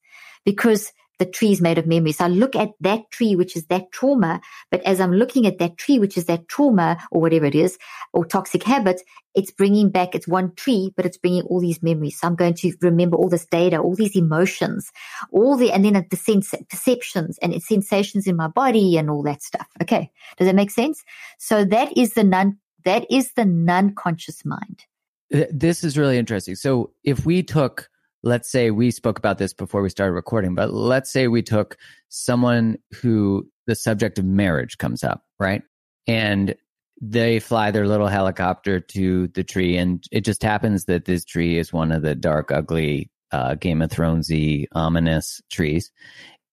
because 0.45 0.91
the 1.19 1.25
tree 1.27 1.51
is 1.51 1.61
made 1.61 1.77
of 1.77 1.85
memories. 1.85 2.17
So 2.17 2.25
I 2.25 2.29
look 2.29 2.55
at 2.55 2.71
that 2.79 3.11
tree, 3.11 3.35
which 3.35 3.55
is 3.55 3.67
that 3.67 3.91
trauma, 3.91 4.41
but 4.71 4.81
as 4.81 4.99
I'm 4.99 5.13
looking 5.13 5.45
at 5.45 5.59
that 5.59 5.77
tree, 5.77 5.99
which 5.99 6.17
is 6.17 6.25
that 6.25 6.47
trauma 6.47 6.97
or 7.11 7.21
whatever 7.21 7.45
it 7.45 7.53
is, 7.53 7.77
or 8.11 8.25
toxic 8.25 8.63
habits, 8.63 9.03
it's 9.35 9.51
bringing 9.51 9.91
back, 9.91 10.15
it's 10.15 10.27
one 10.27 10.51
tree, 10.55 10.91
but 10.95 11.05
it's 11.05 11.19
bringing 11.19 11.43
all 11.43 11.59
these 11.59 11.83
memories. 11.83 12.19
So 12.19 12.27
I'm 12.27 12.33
going 12.35 12.55
to 12.55 12.73
remember 12.81 13.17
all 13.17 13.29
this 13.29 13.45
data, 13.45 13.77
all 13.77 13.93
these 13.93 14.15
emotions, 14.15 14.91
all 15.31 15.55
the, 15.57 15.71
and 15.71 15.85
then 15.85 16.03
the 16.09 16.17
sense, 16.17 16.55
perceptions 16.67 17.37
and 17.37 17.61
sensations 17.61 18.25
in 18.25 18.35
my 18.35 18.47
body 18.47 18.97
and 18.97 19.07
all 19.11 19.21
that 19.21 19.43
stuff. 19.43 19.67
Okay. 19.79 20.09
Does 20.37 20.47
that 20.47 20.55
make 20.55 20.71
sense? 20.71 21.03
So 21.37 21.63
that 21.65 21.95
is 21.95 22.15
the 22.15 22.23
non, 22.23 22.57
that 22.83 23.05
is 23.11 23.33
the 23.33 23.45
non-conscious 23.45 24.43
mind. 24.43 24.85
This 25.29 25.83
is 25.83 25.99
really 25.99 26.17
interesting. 26.17 26.55
So 26.55 26.93
if 27.03 27.27
we 27.27 27.43
took 27.43 27.89
let's 28.23 28.49
say 28.49 28.71
we 28.71 28.91
spoke 28.91 29.17
about 29.17 29.37
this 29.37 29.53
before 29.53 29.81
we 29.81 29.89
started 29.89 30.13
recording, 30.13 30.55
but 30.55 30.73
let's 30.73 31.11
say 31.11 31.27
we 31.27 31.41
took 31.41 31.77
someone 32.09 32.77
who 33.01 33.47
the 33.67 33.75
subject 33.75 34.19
of 34.19 34.25
marriage 34.25 34.77
comes 34.77 35.03
up, 35.03 35.23
right? 35.39 35.63
And 36.07 36.55
they 37.01 37.39
fly 37.39 37.71
their 37.71 37.87
little 37.87 38.07
helicopter 38.07 38.79
to 38.79 39.27
the 39.29 39.43
tree, 39.43 39.77
and 39.77 40.03
it 40.11 40.21
just 40.21 40.43
happens 40.43 40.85
that 40.85 41.05
this 41.05 41.25
tree 41.25 41.57
is 41.57 41.73
one 41.73 41.91
of 41.91 42.03
the 42.03 42.15
dark, 42.15 42.51
ugly, 42.51 43.09
uh, 43.31 43.55
Game 43.55 43.81
of 43.81 43.89
Thronesy, 43.89 44.65
ominous 44.73 45.41
trees, 45.51 45.91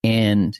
and 0.02 0.58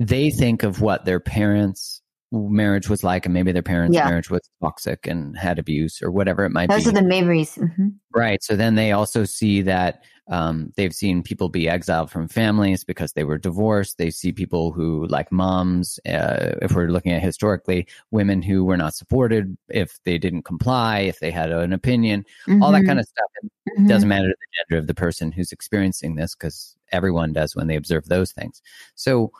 they 0.00 0.30
think 0.30 0.62
of 0.64 0.80
what 0.80 1.04
their 1.04 1.20
parents 1.20 2.00
marriage 2.32 2.88
was 2.88 3.04
like 3.04 3.26
and 3.26 3.32
maybe 3.34 3.52
their 3.52 3.62
parents' 3.62 3.94
yeah. 3.94 4.04
marriage 4.08 4.28
was 4.28 4.40
toxic 4.60 5.06
and 5.06 5.38
had 5.38 5.58
abuse 5.58 6.02
or 6.02 6.10
whatever 6.10 6.44
it 6.44 6.50
might 6.50 6.68
Those 6.68 6.78
be. 6.78 6.90
Those 6.90 6.92
are 6.92 7.02
the 7.02 7.08
memories. 7.08 7.54
Mm-hmm. 7.54 7.88
Right. 8.12 8.42
So 8.42 8.56
then 8.56 8.74
they 8.74 8.90
also 8.92 9.24
see 9.24 9.62
that 9.62 10.02
um, 10.28 10.72
they've 10.76 10.94
seen 10.94 11.22
people 11.22 11.48
be 11.48 11.68
exiled 11.68 12.10
from 12.10 12.28
families 12.28 12.82
because 12.82 13.12
they 13.12 13.24
were 13.24 13.36
divorced. 13.36 13.98
They 13.98 14.10
see 14.10 14.32
people 14.32 14.72
who, 14.72 15.06
like 15.08 15.30
moms, 15.30 16.00
uh, 16.08 16.54
if 16.62 16.72
we're 16.72 16.88
looking 16.88 17.12
at 17.12 17.22
historically, 17.22 17.86
women 18.10 18.40
who 18.40 18.64
were 18.64 18.76
not 18.76 18.94
supported 18.94 19.56
if 19.68 19.98
they 20.04 20.16
didn't 20.16 20.42
comply, 20.42 21.00
if 21.00 21.20
they 21.20 21.30
had 21.30 21.50
an 21.50 21.72
opinion, 21.72 22.24
mm-hmm. 22.48 22.62
all 22.62 22.72
that 22.72 22.78
mm-hmm. 22.78 22.88
kind 22.88 23.00
of 23.00 23.06
stuff. 23.06 23.26
It 23.42 23.50
mm-hmm. 23.78 23.86
doesn't 23.86 24.08
matter 24.08 24.28
the 24.28 24.34
gender 24.58 24.80
of 24.80 24.86
the 24.86 24.94
person 24.94 25.30
who's 25.30 25.52
experiencing 25.52 26.14
this 26.14 26.34
because 26.34 26.76
everyone 26.90 27.32
does 27.32 27.54
when 27.54 27.66
they 27.66 27.76
observe 27.76 28.06
those 28.06 28.32
things. 28.32 28.62
So 28.94 29.30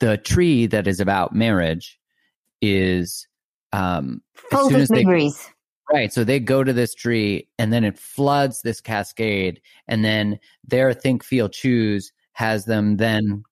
the 0.00 0.18
tree 0.18 0.66
that 0.66 0.86
is 0.86 1.00
about 1.00 1.34
marriage 1.34 1.98
is 2.60 3.26
um, 3.72 4.22
full 4.34 4.74
of 4.74 4.90
memories. 4.90 5.36
They, 5.36 5.52
right. 5.92 6.12
So 6.12 6.24
they 6.24 6.40
go 6.40 6.64
to 6.64 6.72
this 6.72 6.94
tree 6.94 7.48
and 7.58 7.72
then 7.72 7.84
it 7.84 7.98
floods 7.98 8.62
this 8.62 8.80
cascade, 8.80 9.60
and 9.88 10.04
then 10.04 10.38
their 10.66 10.92
think, 10.92 11.24
feel, 11.24 11.48
choose 11.48 12.12
has 12.32 12.64
them 12.64 12.96
then 12.96 13.44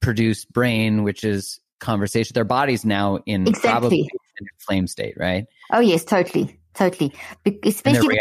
produce 0.00 0.44
brain, 0.44 1.02
which 1.02 1.24
is 1.24 1.60
conversation. 1.80 2.34
Their 2.34 2.44
body's 2.44 2.84
now 2.84 3.18
in 3.26 3.46
exactly. 3.46 3.70
probably 3.70 3.98
in 4.00 4.46
flame 4.58 4.86
state, 4.86 5.14
right? 5.16 5.46
Oh 5.72 5.80
yes, 5.80 6.04
totally, 6.04 6.58
totally. 6.74 7.12
Especially 7.64 8.18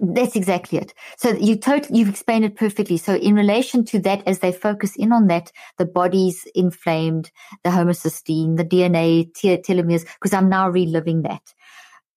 that's 0.00 0.36
exactly 0.36 0.78
it. 0.78 0.94
So 1.16 1.30
you 1.30 1.56
totally, 1.56 1.98
you've 1.98 2.08
explained 2.08 2.44
it 2.44 2.56
perfectly. 2.56 2.96
So 2.98 3.16
in 3.16 3.34
relation 3.34 3.84
to 3.86 3.98
that, 4.00 4.22
as 4.26 4.38
they 4.38 4.52
focus 4.52 4.94
in 4.94 5.12
on 5.12 5.26
that, 5.26 5.50
the 5.76 5.86
body's 5.86 6.46
inflamed, 6.54 7.30
the 7.64 7.70
homocysteine, 7.70 8.56
the 8.56 8.64
DNA, 8.64 9.32
telomeres, 9.32 10.04
because 10.14 10.32
I'm 10.32 10.48
now 10.48 10.68
reliving 10.68 11.22
that 11.22 11.52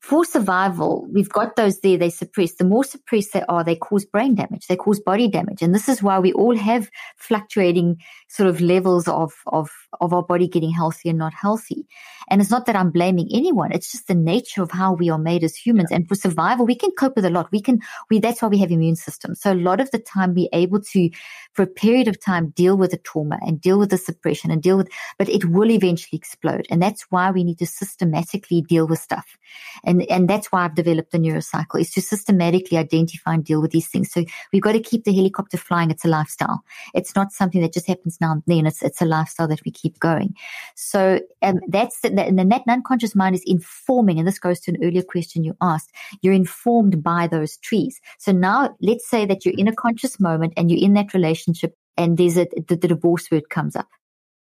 for 0.01 0.25
survival, 0.25 1.07
we've 1.11 1.29
got 1.29 1.55
those 1.55 1.79
there, 1.79 1.97
they 1.97 2.09
suppress. 2.09 2.53
The 2.53 2.63
more 2.63 2.83
suppressed 2.83 3.33
they 3.33 3.43
are, 3.47 3.63
they 3.63 3.75
cause 3.75 4.03
brain 4.03 4.33
damage, 4.33 4.65
they 4.65 4.75
cause 4.75 4.99
body 4.99 5.27
damage. 5.27 5.61
And 5.61 5.75
this 5.75 5.87
is 5.87 6.01
why 6.01 6.17
we 6.17 6.33
all 6.33 6.57
have 6.57 6.89
fluctuating 7.17 8.01
sort 8.27 8.49
of 8.49 8.61
levels 8.61 9.07
of, 9.07 9.33
of, 9.45 9.69
of 9.99 10.13
our 10.13 10.23
body 10.23 10.47
getting 10.47 10.71
healthy 10.71 11.09
and 11.09 11.19
not 11.19 11.33
healthy. 11.33 11.85
And 12.29 12.39
it's 12.39 12.51
not 12.51 12.65
that 12.65 12.75
I'm 12.75 12.91
blaming 12.91 13.27
anyone. 13.33 13.71
It's 13.71 13.91
just 13.91 14.07
the 14.07 14.15
nature 14.15 14.63
of 14.63 14.71
how 14.71 14.93
we 14.93 15.09
are 15.09 15.17
made 15.17 15.43
as 15.43 15.55
humans. 15.55 15.91
And 15.91 16.07
for 16.07 16.15
survival, 16.15 16.65
we 16.65 16.75
can 16.75 16.91
cope 16.91 17.15
with 17.15 17.25
a 17.25 17.29
lot. 17.29 17.51
We 17.51 17.61
can, 17.61 17.81
we, 18.09 18.19
that's 18.19 18.41
why 18.41 18.47
we 18.47 18.59
have 18.59 18.71
immune 18.71 18.95
systems. 18.95 19.41
So 19.41 19.51
a 19.51 19.55
lot 19.55 19.81
of 19.81 19.91
the 19.91 19.99
time 19.99 20.33
we're 20.33 20.47
able 20.53 20.79
to, 20.81 21.09
for 21.53 21.63
a 21.63 21.67
period 21.67 22.07
of 22.07 22.19
time, 22.19 22.51
deal 22.51 22.77
with 22.77 22.91
the 22.91 22.97
trauma 22.97 23.37
and 23.41 23.59
deal 23.59 23.77
with 23.77 23.89
the 23.89 23.97
suppression 23.97 24.49
and 24.49 24.61
deal 24.61 24.77
with, 24.77 24.89
but 25.17 25.27
it 25.27 25.45
will 25.45 25.69
eventually 25.69 26.17
explode. 26.17 26.67
And 26.69 26.81
that's 26.81 27.03
why 27.09 27.31
we 27.31 27.43
need 27.43 27.59
to 27.59 27.65
systematically 27.65 28.61
deal 28.61 28.87
with 28.87 28.99
stuff. 28.99 29.37
And, 29.83 30.03
and 30.03 30.29
that's 30.29 30.51
why 30.51 30.63
I've 30.63 30.75
developed 30.75 31.11
the 31.11 31.17
neurocycle 31.17 31.81
is 31.81 31.91
to 31.91 32.01
systematically 32.01 32.77
identify 32.77 33.33
and 33.33 33.43
deal 33.43 33.61
with 33.61 33.71
these 33.71 33.87
things. 33.87 34.11
So 34.11 34.23
we've 34.53 34.61
got 34.61 34.73
to 34.73 34.79
keep 34.79 35.03
the 35.03 35.13
helicopter 35.13 35.57
flying. 35.57 35.91
It's 35.91 36.05
a 36.05 36.07
lifestyle. 36.07 36.63
It's 36.93 37.15
not 37.15 37.33
something 37.33 37.61
that 37.61 37.73
just 37.73 37.87
happens 37.87 38.19
now 38.21 38.31
and 38.33 38.43
then. 38.47 38.67
It's, 38.67 38.81
it's 38.81 39.01
a 39.01 39.05
lifestyle 39.05 39.47
that 39.49 39.65
we 39.65 39.71
keep 39.71 39.80
going. 39.99 40.35
So 40.75 41.19
um, 41.41 41.59
that's 41.67 42.03
and 42.03 42.17
then 42.17 42.49
that 42.49 42.63
unconscious 42.67 43.15
mind 43.15 43.35
is 43.35 43.43
informing, 43.45 44.19
and 44.19 44.27
this 44.27 44.39
goes 44.39 44.59
to 44.61 44.71
an 44.71 44.83
earlier 44.83 45.03
question 45.03 45.43
you 45.43 45.55
asked. 45.61 45.91
You're 46.21 46.33
informed 46.33 47.01
by 47.03 47.27
those 47.27 47.57
trees. 47.57 47.99
So 48.19 48.31
now 48.31 48.75
let's 48.81 49.09
say 49.09 49.25
that 49.25 49.45
you're 49.45 49.57
in 49.57 49.67
a 49.67 49.75
conscious 49.75 50.19
moment 50.19 50.53
and 50.57 50.69
you're 50.69 50.83
in 50.83 50.93
that 50.93 51.13
relationship, 51.13 51.75
and 51.97 52.17
there's 52.17 52.37
a 52.37 52.47
the, 52.67 52.75
the 52.75 52.87
divorce 52.87 53.29
word 53.31 53.49
comes 53.49 53.75
up. 53.75 53.87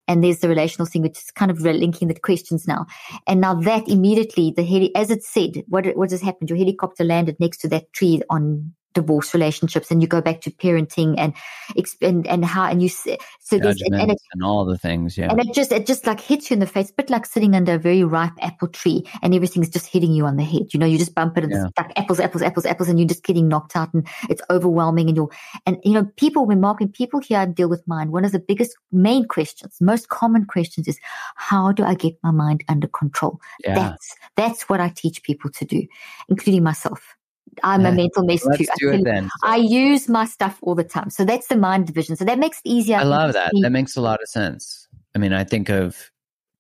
And 0.08 0.24
there's 0.24 0.42
the 0.42 0.50
relational 0.50 0.86
thing, 0.86 1.02
which 1.02 1.18
is 1.18 1.32
kind 1.32 1.50
of 1.50 1.62
linking 1.62 2.08
the 2.08 2.20
questions 2.20 2.68
now. 2.68 2.86
And 3.26 3.42
now 3.42 3.56
that 3.56 3.88
immediately, 3.90 4.54
the 4.56 4.64
heli, 4.64 4.96
as 4.96 5.10
it 5.10 5.24
said, 5.24 5.64
what, 5.68 5.88
what 5.98 6.12
has 6.12 6.22
happened? 6.22 6.52
Your 6.52 6.60
helicopter 6.60 7.04
landed 7.04 7.40
next 7.40 7.58
to 7.62 7.68
that 7.70 7.92
tree 7.92 8.22
on 8.30 8.76
divorce 8.96 9.34
relationships 9.34 9.92
and 9.92 10.02
you 10.02 10.08
go 10.08 10.22
back 10.22 10.42
to 10.42 10.50
parenting 10.50 11.16
and 11.18 11.34
and, 12.02 12.26
and 12.26 12.46
how 12.46 12.64
and 12.66 12.82
you 12.82 12.88
so 12.88 13.16
there's 13.52 13.82
and, 13.82 13.94
and, 13.94 14.12
it, 14.12 14.18
and, 14.34 14.44
all 14.44 14.64
the 14.66 14.78
things 14.78 15.18
yeah 15.18 15.30
and 15.30 15.40
it 15.40 15.54
just 15.54 15.72
it 15.72 15.86
just 15.86 16.08
like 16.08 16.20
hits 16.20 16.50
you 16.50 16.56
in 16.56 16.62
the 16.62 16.66
face 16.66 16.92
but 16.96 17.10
like 17.10 17.26
sitting 17.26 17.56
under 17.56 17.74
a 17.74 17.78
very 17.78 18.04
ripe 18.04 18.32
apple 18.42 18.70
tree 18.70 19.06
and 19.22 19.36
everything's 19.36 19.70
just 19.70 19.86
hitting 19.86 20.14
you 20.14 20.26
on 20.26 20.38
the 20.38 20.44
head 20.44 20.74
you 20.74 20.80
know 20.80 20.86
you 20.86 20.98
just 20.98 21.14
bump 21.14 21.38
it 21.38 21.44
and 21.44 21.52
yeah. 21.52 21.66
it's 21.66 21.78
like 21.78 21.92
apples 22.00 22.20
apples 22.20 22.42
apples 22.42 22.66
apples 22.66 22.88
and 22.88 22.98
you're 22.98 23.08
just 23.08 23.24
getting 23.24 23.50
knocked 23.50 23.76
out 23.76 23.94
and 23.94 24.08
it's 24.30 24.42
overwhelming 24.50 25.08
and 25.10 25.18
you're 25.18 25.30
and 25.66 25.78
you 25.84 25.92
know 25.92 26.06
people 26.16 26.46
when 26.46 26.62
marking 26.62 26.90
people 26.90 27.20
here 27.20 27.46
deal 27.46 27.70
with 27.70 27.86
mind 27.88 28.12
one 28.12 28.24
of 28.24 28.32
the 28.32 28.40
biggest 28.40 28.76
main 28.94 29.28
questions 29.28 29.76
most 29.82 30.08
common 30.08 30.46
questions 30.46 30.88
is 30.88 30.98
how 31.36 31.74
do 31.74 31.84
I 31.84 31.96
get 31.96 32.16
my 32.24 32.32
mind 32.32 32.64
under 32.70 32.88
control 32.88 33.42
yeah. 33.66 33.76
that's 33.76 34.16
that's 34.38 34.70
what 34.70 34.80
I 34.80 34.88
teach 34.88 35.22
people 35.24 35.52
to 35.52 35.66
do 35.66 35.86
including 36.30 36.64
myself 36.64 37.15
I'm 37.64 37.86
a 37.86 37.92
mental 37.92 38.24
mess 38.24 38.46
Let's 38.46 38.60
too. 38.60 38.66
Do 38.80 38.92
I, 38.92 38.96
it 38.96 39.04
then. 39.04 39.30
I 39.44 39.56
use 39.58 40.10
my 40.10 40.26
stuff 40.26 40.60
all 40.62 40.76
the 40.76 40.84
time. 40.84 41.10
So 41.10 41.26
that's 41.26 41.48
the 41.48 41.58
mind 41.58 41.88
division. 41.88 42.16
So 42.16 42.26
that 42.26 42.40
makes 42.40 42.60
it 42.60 42.70
easier. 42.70 42.98
I 42.98 43.04
love 43.04 43.34
that. 43.34 43.52
That 43.62 43.72
makes 43.72 43.96
a 43.96 44.02
lot 44.02 44.22
of 44.22 44.28
sense. 44.30 44.88
I 45.16 45.20
mean, 45.20 45.34
I 45.34 45.44
think 45.44 45.70
of 45.70 46.12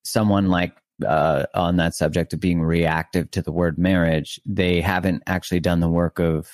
someone 0.04 0.50
like 0.50 0.74
uh, 1.06 1.46
on 1.54 1.76
that 1.78 1.96
subject 1.96 2.34
of 2.34 2.40
being 2.40 2.62
reactive 2.62 3.30
to 3.32 3.42
the 3.42 3.52
word 3.52 3.78
marriage. 3.78 4.40
They 4.46 4.82
haven't 4.82 5.24
actually 5.28 5.60
done 5.60 5.80
the 5.80 5.90
work 5.90 6.20
of 6.20 6.50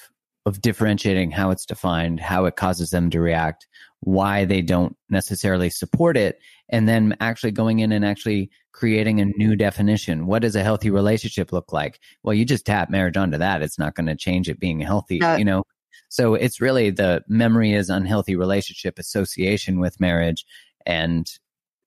of 0.48 0.60
differentiating 0.60 1.30
how 1.30 1.52
it's 1.52 1.68
defined, 1.68 2.20
how 2.20 2.46
it 2.46 2.56
causes 2.56 2.90
them 2.90 3.12
to 3.12 3.20
react, 3.20 3.68
why 4.02 4.46
they 4.46 4.62
don't 4.62 4.96
necessarily 5.10 5.70
support 5.70 6.18
it, 6.18 6.40
and 6.70 6.88
then 6.88 7.16
actually 7.20 7.52
going 7.52 7.80
in 7.80 7.92
and 7.92 8.04
actually 8.04 8.50
creating 8.72 9.22
a 9.22 9.26
new 9.26 9.56
definition. 9.56 10.26
What 10.26 10.42
does 10.42 10.56
a 10.56 10.64
healthy 10.64 10.90
relationship 10.90 11.52
look 11.52 11.72
like? 11.72 12.00
Well, 12.24 12.34
you 12.34 12.46
just 12.46 12.66
tap 12.66 12.90
marriage 12.90 13.18
onto 13.18 13.38
that. 13.38 13.62
It's 13.62 13.78
not 13.78 13.96
going 13.96 14.08
to 14.08 14.16
change 14.16 14.50
it 14.50 14.60
being 14.60 14.80
healthy, 14.80 15.20
no. 15.20 15.36
you 15.36 15.46
know? 15.46 15.64
So 16.10 16.34
it's 16.34 16.60
really 16.60 16.90
the 16.90 17.24
memory 17.28 17.74
is 17.74 17.90
unhealthy 17.90 18.36
relationship 18.36 19.00
association 19.00 19.80
with 19.80 20.00
marriage 20.00 20.46
and 20.86 21.28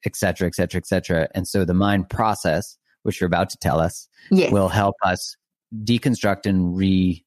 et 0.07 0.17
cetera, 0.17 0.47
et 0.47 0.55
cetera, 0.55 0.79
et 0.79 0.87
cetera. 0.87 1.29
And 1.35 1.49
so 1.49 1.65
the 1.65 1.75
mind 1.75 2.09
process, 2.11 2.79
which 3.03 3.21
you're 3.21 3.27
about 3.27 3.51
to 3.51 3.59
tell 3.59 3.81
us, 3.81 4.09
yes. 4.31 4.53
will 4.53 4.69
help 4.69 4.95
us 5.05 5.37
deconstruct 5.83 6.47
and 6.47 6.77
re 6.77 7.25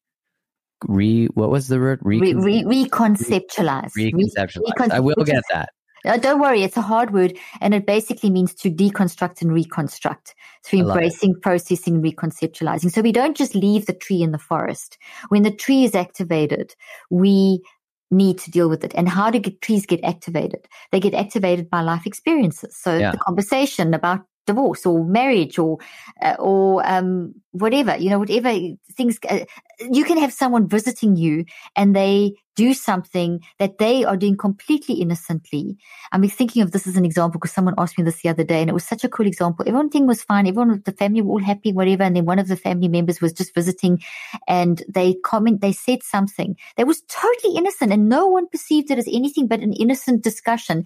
re 0.86 1.26
what 1.34 1.50
was 1.50 1.68
the 1.68 1.78
word 1.78 1.98
re, 2.02 2.18
re, 2.20 2.34
re 2.34 2.64
reconceptualize 2.64 3.92
reconceptualize 3.96 4.90
i 4.90 5.00
will 5.00 5.14
get 5.24 5.42
that 5.50 5.70
uh, 6.04 6.16
don't 6.16 6.40
worry, 6.40 6.62
it's 6.62 6.76
a 6.76 6.82
hard 6.82 7.12
word 7.12 7.36
and 7.60 7.74
it 7.74 7.86
basically 7.86 8.30
means 8.30 8.54
to 8.54 8.70
deconstruct 8.70 9.42
and 9.42 9.52
reconstruct 9.52 10.34
through 10.64 10.80
embracing, 10.80 11.34
processing, 11.40 12.02
reconceptualizing. 12.02 12.90
So 12.90 13.02
we 13.02 13.12
don't 13.12 13.36
just 13.36 13.54
leave 13.54 13.86
the 13.86 13.92
tree 13.92 14.22
in 14.22 14.32
the 14.32 14.38
forest. 14.38 14.96
When 15.28 15.42
the 15.42 15.50
tree 15.50 15.84
is 15.84 15.94
activated, 15.94 16.74
we 17.10 17.62
need 18.10 18.38
to 18.38 18.50
deal 18.50 18.68
with 18.68 18.84
it. 18.84 18.94
And 18.94 19.08
how 19.08 19.30
do 19.30 19.38
get, 19.38 19.60
trees 19.60 19.86
get 19.86 20.02
activated? 20.04 20.66
They 20.92 21.00
get 21.00 21.14
activated 21.14 21.68
by 21.68 21.82
life 21.82 22.06
experiences. 22.06 22.76
So 22.76 22.96
yeah. 22.96 23.10
the 23.10 23.18
conversation 23.18 23.92
about 23.92 24.24
divorce 24.46 24.86
or 24.86 25.04
marriage 25.04 25.58
or 25.58 25.78
uh, 26.22 26.36
or 26.38 26.82
um, 26.88 27.34
whatever 27.52 27.96
you 27.96 28.10
know 28.10 28.18
whatever 28.18 28.52
things 28.92 29.18
uh, 29.28 29.44
you 29.90 30.04
can 30.04 30.18
have 30.18 30.32
someone 30.32 30.68
visiting 30.68 31.16
you 31.16 31.44
and 31.76 31.96
they 31.96 32.34
do 32.58 32.74
something 32.74 33.40
that 33.60 33.78
they 33.78 34.04
are 34.04 34.16
doing 34.16 34.36
completely 34.36 34.96
innocently. 34.96 35.76
I'm 36.10 36.28
thinking 36.28 36.60
of 36.60 36.72
this 36.72 36.88
as 36.88 36.96
an 36.96 37.04
example 37.04 37.38
because 37.38 37.52
someone 37.52 37.76
asked 37.78 37.96
me 37.96 38.02
this 38.02 38.20
the 38.20 38.30
other 38.30 38.42
day 38.42 38.60
and 38.60 38.68
it 38.68 38.72
was 38.72 38.84
such 38.84 39.04
a 39.04 39.08
cool 39.08 39.28
example. 39.28 39.64
Everything 39.64 40.08
was 40.08 40.24
fine. 40.24 40.48
Everyone, 40.48 40.82
the 40.84 40.90
family 40.90 41.22
were 41.22 41.34
all 41.34 41.38
happy, 41.38 41.72
whatever. 41.72 42.02
And 42.02 42.16
then 42.16 42.24
one 42.24 42.40
of 42.40 42.48
the 42.48 42.56
family 42.56 42.88
members 42.88 43.20
was 43.20 43.32
just 43.32 43.54
visiting 43.54 44.02
and 44.48 44.82
they 44.88 45.14
comment, 45.24 45.60
they 45.60 45.70
said 45.70 46.02
something 46.02 46.56
that 46.76 46.88
was 46.88 47.02
totally 47.02 47.56
innocent 47.56 47.92
and 47.92 48.08
no 48.08 48.26
one 48.26 48.48
perceived 48.48 48.90
it 48.90 48.98
as 48.98 49.06
anything 49.06 49.46
but 49.46 49.60
an 49.60 49.72
innocent 49.74 50.24
discussion. 50.24 50.82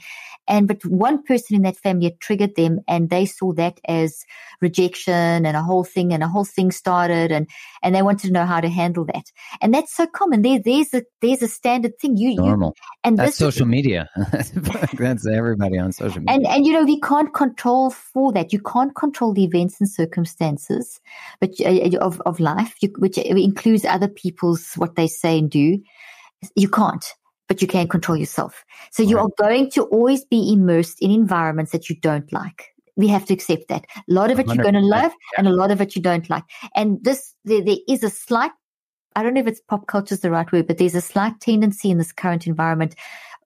And, 0.46 0.68
but 0.68 0.84
one 0.84 1.22
person 1.22 1.56
in 1.56 1.62
that 1.62 1.78
family 1.78 2.14
triggered 2.20 2.54
them 2.54 2.80
and 2.86 3.08
they 3.08 3.24
saw 3.24 3.54
that 3.54 3.80
as 3.88 4.26
rejection 4.60 5.46
and 5.46 5.56
a 5.56 5.62
whole 5.62 5.84
thing 5.84 6.12
and 6.12 6.22
a 6.22 6.28
whole 6.28 6.44
thing 6.44 6.61
started 6.70 7.32
and, 7.32 7.48
and 7.82 7.94
they 7.94 8.02
wanted 8.02 8.28
to 8.28 8.32
know 8.32 8.46
how 8.46 8.60
to 8.60 8.68
handle 8.68 9.04
that. 9.06 9.24
And 9.60 9.74
that's 9.74 9.94
so 9.94 10.06
common. 10.06 10.42
There, 10.42 10.60
there's 10.64 10.94
a, 10.94 11.02
there's 11.20 11.42
a 11.42 11.48
standard 11.48 11.98
thing. 11.98 12.16
You, 12.16 12.36
normal. 12.36 12.74
You, 12.76 12.82
and 13.04 13.18
that's 13.18 13.36
social 13.36 13.62
is, 13.62 13.68
media. 13.68 14.08
that's 14.98 15.26
everybody 15.26 15.78
on 15.78 15.92
social 15.92 16.20
media. 16.20 16.34
And, 16.34 16.46
and, 16.46 16.66
you 16.66 16.72
know, 16.72 16.84
we 16.84 17.00
can't 17.00 17.32
control 17.34 17.90
for 17.90 18.32
that. 18.32 18.52
You 18.52 18.60
can't 18.60 18.94
control 18.94 19.34
the 19.34 19.44
events 19.44 19.80
and 19.80 19.90
circumstances, 19.90 21.00
but 21.40 21.50
uh, 21.64 21.98
of, 21.98 22.20
of 22.22 22.40
life, 22.40 22.74
you, 22.80 22.92
which 22.98 23.18
includes 23.18 23.84
other 23.84 24.08
people's, 24.08 24.74
what 24.74 24.96
they 24.96 25.08
say 25.08 25.38
and 25.38 25.50
do. 25.50 25.78
You 26.56 26.68
can't 26.68 27.04
but 27.48 27.60
you 27.60 27.68
can 27.68 27.86
control 27.86 28.16
yourself. 28.16 28.64
So 28.92 29.02
you 29.02 29.18
are 29.18 29.28
going 29.36 29.70
to 29.72 29.82
always 29.82 30.24
be 30.24 30.54
immersed 30.54 31.02
in 31.02 31.10
environments 31.10 31.72
that 31.72 31.90
you 31.90 31.96
don't 32.00 32.32
like 32.32 32.71
we 32.96 33.08
have 33.08 33.24
to 33.26 33.34
accept 33.34 33.68
that. 33.68 33.86
A 33.96 34.02
lot 34.08 34.30
of 34.30 34.38
it 34.38 34.46
you're 34.46 34.62
going 34.62 34.74
to 34.74 34.80
love 34.80 35.12
and 35.38 35.46
a 35.46 35.52
lot 35.52 35.70
of 35.70 35.80
it 35.80 35.96
you 35.96 36.02
don't 36.02 36.28
like. 36.28 36.44
And 36.74 37.02
this, 37.02 37.34
there, 37.44 37.62
there 37.62 37.76
is 37.88 38.02
a 38.02 38.10
slight, 38.10 38.52
I 39.16 39.22
don't 39.22 39.34
know 39.34 39.40
if 39.40 39.46
it's 39.46 39.60
pop 39.60 39.86
culture 39.86 40.14
is 40.14 40.20
the 40.20 40.30
right 40.30 40.50
word, 40.50 40.66
but 40.66 40.78
there's 40.78 40.94
a 40.94 41.00
slight 41.00 41.40
tendency 41.40 41.90
in 41.90 41.98
this 41.98 42.12
current 42.12 42.46
environment 42.46 42.94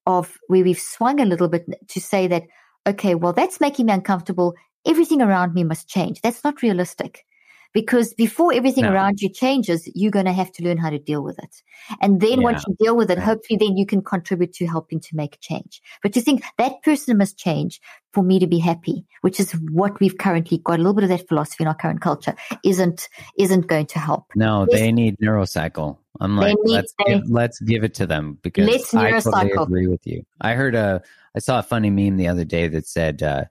of 0.07 0.37
where 0.49 0.65
we've 0.65 0.81
swung 0.81 1.21
a 1.21 1.25
little 1.25 1.49
bit 1.49 1.67
to 1.89 2.01
say 2.01 2.27
that, 2.29 2.45
okay, 2.87 3.15
well, 3.15 3.33
that's 3.33 3.61
making 3.61 3.87
me 3.87 3.93
uncomfortable. 3.93 4.55
Everything 4.87 5.21
around 5.21 5.55
me 5.55 5.65
must 5.65 5.89
change. 5.89 6.21
That's 6.21 6.45
not 6.45 6.63
realistic 6.63 7.25
because 7.73 8.15
before 8.15 8.53
everything 8.53 8.85
no. 8.85 8.93
around 8.93 9.21
you 9.21 9.29
changes, 9.29 9.91
you're 9.95 10.11
going 10.11 10.27
to 10.27 10.33
have 10.33 10.53
to 10.53 10.65
learn 10.65 10.79
how 10.79 10.91
to 10.91 10.99
deal 10.99 11.23
with 11.23 11.39
it. 11.39 11.63
And 12.01 12.21
then 12.21 12.41
yeah. 12.41 12.45
once 12.45 12.65
you 12.67 12.77
deal 12.79 12.97
with 12.97 13.11
it, 13.11 13.19
hopefully 13.19 13.59
then 13.59 13.77
you 13.77 13.87
can 13.87 14.03
contribute 14.03 14.53
to 14.55 14.67
helping 14.67 15.01
to 15.01 15.09
make 15.15 15.35
a 15.35 15.39
change. 15.39 15.83
But 16.03 16.13
to 16.15 16.21
think 16.21 16.43
that 16.59 16.83
person 16.83 17.19
must 17.19 17.39
change 17.39 17.81
for 18.13 18.23
me 18.23 18.39
to 18.39 18.47
be 18.47 18.59
happy, 18.59 19.05
which 19.21 19.39
is 19.39 19.53
what 19.71 20.01
we've 20.01 20.17
currently 20.17 20.59
got 20.59 20.75
a 20.75 20.83
little 20.83 20.95
bit 20.95 21.05
of 21.05 21.11
that 21.11 21.29
philosophy 21.29 21.65
in 21.65 21.69
our 21.69 21.75
current 21.75 22.01
culture 22.01 22.35
isn't, 22.65 23.09
isn't 23.39 23.67
going 23.67 23.87
to 23.87 23.99
help. 23.99 24.25
No, 24.35 24.67
yes. 24.71 24.81
they 24.81 24.93
need 24.93 25.19
neurocycle. 25.19 25.99
I'm 26.19 26.37
like, 26.37 26.57
need, 26.63 26.73
let's 26.73 26.95
they, 27.05 27.15
give, 27.15 27.29
let's 27.29 27.61
give 27.61 27.85
it 27.85 27.95
to 27.95 28.07
them 28.07 28.39
because 28.41 28.95
I 28.95 29.21
totally 29.21 29.53
agree 29.53 29.87
with 29.87 30.07
you. 30.07 30.25
I 30.41 30.55
heard 30.55 30.75
a, 30.75 31.03
I 31.35 31.41
saw 31.41 31.59
a 31.59 31.63
funny 31.63 31.91
meme 31.91 32.17
the 32.17 32.29
other 32.29 32.45
day 32.45 32.69
that 32.69 32.87
said, 32.87 33.23
uh, 33.23 33.45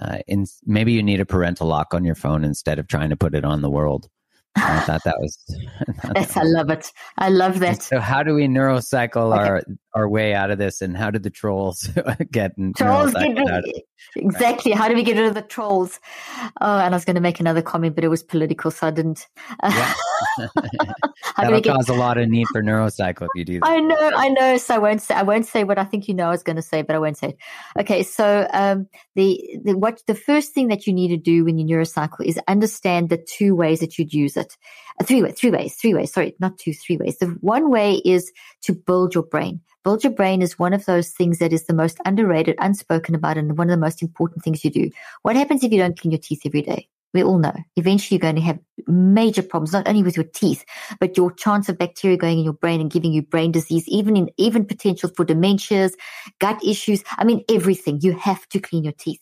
uh, 0.00 0.18
in, 0.26 0.46
maybe 0.64 0.92
you 0.92 1.02
need 1.02 1.20
a 1.20 1.26
parental 1.26 1.66
lock 1.66 1.94
on 1.94 2.04
your 2.04 2.14
phone 2.14 2.44
instead 2.44 2.78
of 2.78 2.88
trying 2.88 3.10
to 3.10 3.16
put 3.16 3.34
it 3.34 3.44
on 3.44 3.62
the 3.62 3.70
world. 3.70 4.08
I 4.56 4.80
thought 4.80 5.04
that 5.04 5.18
was. 5.18 5.38
yes, 6.16 6.36
I 6.36 6.42
love 6.42 6.70
it. 6.70 6.92
I 7.18 7.30
love 7.30 7.60
that. 7.60 7.82
So, 7.82 8.00
how 8.00 8.22
do 8.22 8.34
we 8.34 8.46
neurocycle 8.46 9.34
okay. 9.34 9.48
our 9.48 9.62
our 9.94 10.08
way 10.08 10.34
out 10.34 10.50
of 10.50 10.58
this, 10.58 10.80
and 10.80 10.96
how 10.96 11.10
did 11.10 11.22
the 11.22 11.30
trolls 11.30 11.88
get 12.30 12.52
trolls 12.76 13.12
get 13.14 13.36
rid, 13.36 13.82
exactly? 14.16 14.72
Right. 14.72 14.78
How 14.78 14.88
do 14.88 14.94
we 14.94 15.02
get 15.02 15.16
rid 15.16 15.26
of 15.26 15.34
the 15.34 15.42
trolls? 15.42 16.00
Oh, 16.60 16.78
and 16.78 16.94
I 16.94 16.96
was 16.96 17.04
going 17.04 17.16
to 17.16 17.20
make 17.20 17.40
another 17.40 17.62
comment, 17.62 17.94
but 17.94 18.04
it 18.04 18.08
was 18.08 18.22
political, 18.22 18.70
so 18.70 18.88
I 18.88 18.90
didn't. 18.90 19.26
Yeah. 19.62 19.94
That'll 21.36 21.60
get, 21.60 21.74
cause 21.74 21.88
a 21.88 21.94
lot 21.94 22.18
of 22.18 22.28
need 22.28 22.46
for 22.52 22.62
neurocycle 22.62 23.22
if 23.22 23.30
you 23.34 23.44
do 23.44 23.60
that. 23.60 23.68
I 23.68 23.80
know, 23.80 24.10
I 24.14 24.28
know. 24.28 24.56
So 24.58 24.74
I 24.74 24.78
won't 24.78 25.02
say. 25.02 25.14
I 25.14 25.22
won't 25.22 25.46
say 25.46 25.64
what 25.64 25.78
I 25.78 25.84
think 25.84 26.08
you 26.08 26.14
know 26.14 26.26
I 26.26 26.30
was 26.30 26.42
going 26.42 26.56
to 26.56 26.62
say, 26.62 26.82
but 26.82 26.94
I 26.94 26.98
won't 26.98 27.16
say 27.16 27.30
it. 27.30 27.36
Okay, 27.80 28.02
so 28.02 28.46
um, 28.52 28.86
the 29.14 29.60
the 29.64 29.76
what 29.76 30.02
the 30.06 30.14
first 30.14 30.52
thing 30.52 30.68
that 30.68 30.86
you 30.86 30.92
need 30.92 31.08
to 31.08 31.16
do 31.16 31.44
when 31.44 31.58
you 31.58 31.66
neurocycle 31.66 32.24
is 32.24 32.38
understand 32.48 33.08
the 33.08 33.18
two 33.18 33.54
ways 33.54 33.80
that 33.80 33.98
you'd 33.98 34.12
use 34.12 34.36
it. 34.36 34.41
Uh, 35.00 35.04
three 35.04 35.22
ways, 35.22 35.34
three 35.38 35.50
ways, 35.50 35.74
three 35.74 35.94
ways. 35.94 36.12
Sorry, 36.12 36.34
not 36.40 36.58
two, 36.58 36.72
three 36.72 36.96
ways. 36.96 37.18
The 37.18 37.26
one 37.40 37.70
way 37.70 37.96
is 38.04 38.32
to 38.62 38.72
build 38.74 39.14
your 39.14 39.24
brain. 39.24 39.60
Build 39.84 40.04
your 40.04 40.12
brain 40.12 40.42
is 40.42 40.58
one 40.58 40.72
of 40.72 40.84
those 40.84 41.10
things 41.10 41.38
that 41.38 41.52
is 41.52 41.66
the 41.66 41.74
most 41.74 41.98
underrated, 42.04 42.56
unspoken 42.58 43.14
about, 43.14 43.36
and 43.36 43.58
one 43.58 43.68
of 43.68 43.72
the 43.72 43.84
most 43.84 44.02
important 44.02 44.44
things 44.44 44.64
you 44.64 44.70
do. 44.70 44.90
What 45.22 45.36
happens 45.36 45.64
if 45.64 45.72
you 45.72 45.78
don't 45.78 45.98
clean 45.98 46.12
your 46.12 46.20
teeth 46.20 46.42
every 46.44 46.62
day? 46.62 46.88
We 47.14 47.22
all 47.22 47.38
know 47.38 47.54
eventually 47.76 48.16
you're 48.16 48.22
going 48.22 48.36
to 48.36 48.42
have 48.42 48.58
major 48.86 49.42
problems, 49.42 49.72
not 49.72 49.86
only 49.86 50.02
with 50.02 50.16
your 50.16 50.24
teeth, 50.24 50.64
but 50.98 51.16
your 51.16 51.30
chance 51.32 51.68
of 51.68 51.78
bacteria 51.78 52.16
going 52.16 52.38
in 52.38 52.44
your 52.44 52.54
brain 52.54 52.80
and 52.80 52.90
giving 52.90 53.12
you 53.12 53.22
brain 53.22 53.52
disease, 53.52 53.86
even 53.86 54.16
in, 54.16 54.30
even 54.38 54.64
potential 54.64 55.10
for 55.14 55.24
dementias, 55.24 55.92
gut 56.38 56.58
issues. 56.64 57.02
I 57.18 57.24
mean, 57.24 57.44
everything. 57.50 57.98
You 58.00 58.12
have 58.16 58.48
to 58.50 58.60
clean 58.60 58.84
your 58.84 58.94
teeth. 58.94 59.20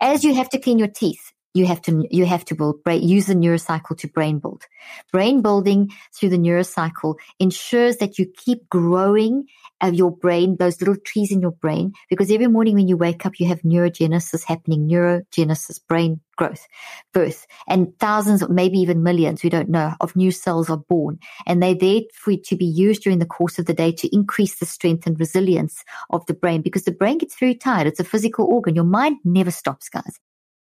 As 0.00 0.24
you 0.24 0.34
have 0.34 0.50
to 0.50 0.58
clean 0.58 0.78
your 0.78 0.88
teeth, 0.88 1.32
you 1.54 1.66
have 1.66 1.82
to 1.82 2.06
you 2.10 2.24
have 2.24 2.44
to 2.46 2.54
build 2.54 2.80
use 2.86 3.26
the 3.26 3.34
neurocycle 3.34 3.96
to 3.98 4.08
brain 4.08 4.38
build. 4.38 4.64
Brain 5.12 5.42
building 5.42 5.92
through 6.14 6.30
the 6.30 6.38
neurocycle 6.38 7.16
ensures 7.38 7.98
that 7.98 8.18
you 8.18 8.26
keep 8.26 8.68
growing 8.68 9.46
of 9.80 9.94
your 9.94 10.10
brain, 10.10 10.56
those 10.58 10.80
little 10.80 10.96
trees 10.96 11.32
in 11.32 11.40
your 11.40 11.50
brain, 11.50 11.92
because 12.08 12.30
every 12.30 12.46
morning 12.46 12.74
when 12.74 12.88
you 12.88 12.96
wake 12.96 13.26
up, 13.26 13.38
you 13.38 13.46
have 13.48 13.60
neurogenesis 13.62 14.44
happening, 14.44 14.88
neurogenesis, 14.88 15.80
brain 15.88 16.20
growth, 16.36 16.66
birth, 17.12 17.46
and 17.68 17.96
thousands, 17.98 18.48
maybe 18.48 18.78
even 18.78 19.02
millions, 19.02 19.42
we 19.42 19.50
don't 19.50 19.68
know, 19.68 19.92
of 20.00 20.16
new 20.16 20.30
cells 20.30 20.70
are 20.70 20.78
born. 20.78 21.18
And 21.46 21.62
they're 21.62 21.74
there 21.74 22.00
for 22.14 22.34
to 22.36 22.56
be 22.56 22.64
used 22.64 23.02
during 23.02 23.18
the 23.18 23.26
course 23.26 23.58
of 23.58 23.66
the 23.66 23.74
day 23.74 23.92
to 23.92 24.14
increase 24.14 24.58
the 24.58 24.66
strength 24.66 25.06
and 25.06 25.18
resilience 25.20 25.84
of 26.10 26.24
the 26.26 26.34
brain 26.34 26.62
because 26.62 26.84
the 26.84 26.92
brain 26.92 27.18
gets 27.18 27.38
very 27.38 27.54
tired. 27.54 27.86
It's 27.86 28.00
a 28.00 28.04
physical 28.04 28.46
organ. 28.46 28.74
Your 28.74 28.84
mind 28.84 29.18
never 29.24 29.50
stops, 29.50 29.88
guys. 29.88 30.18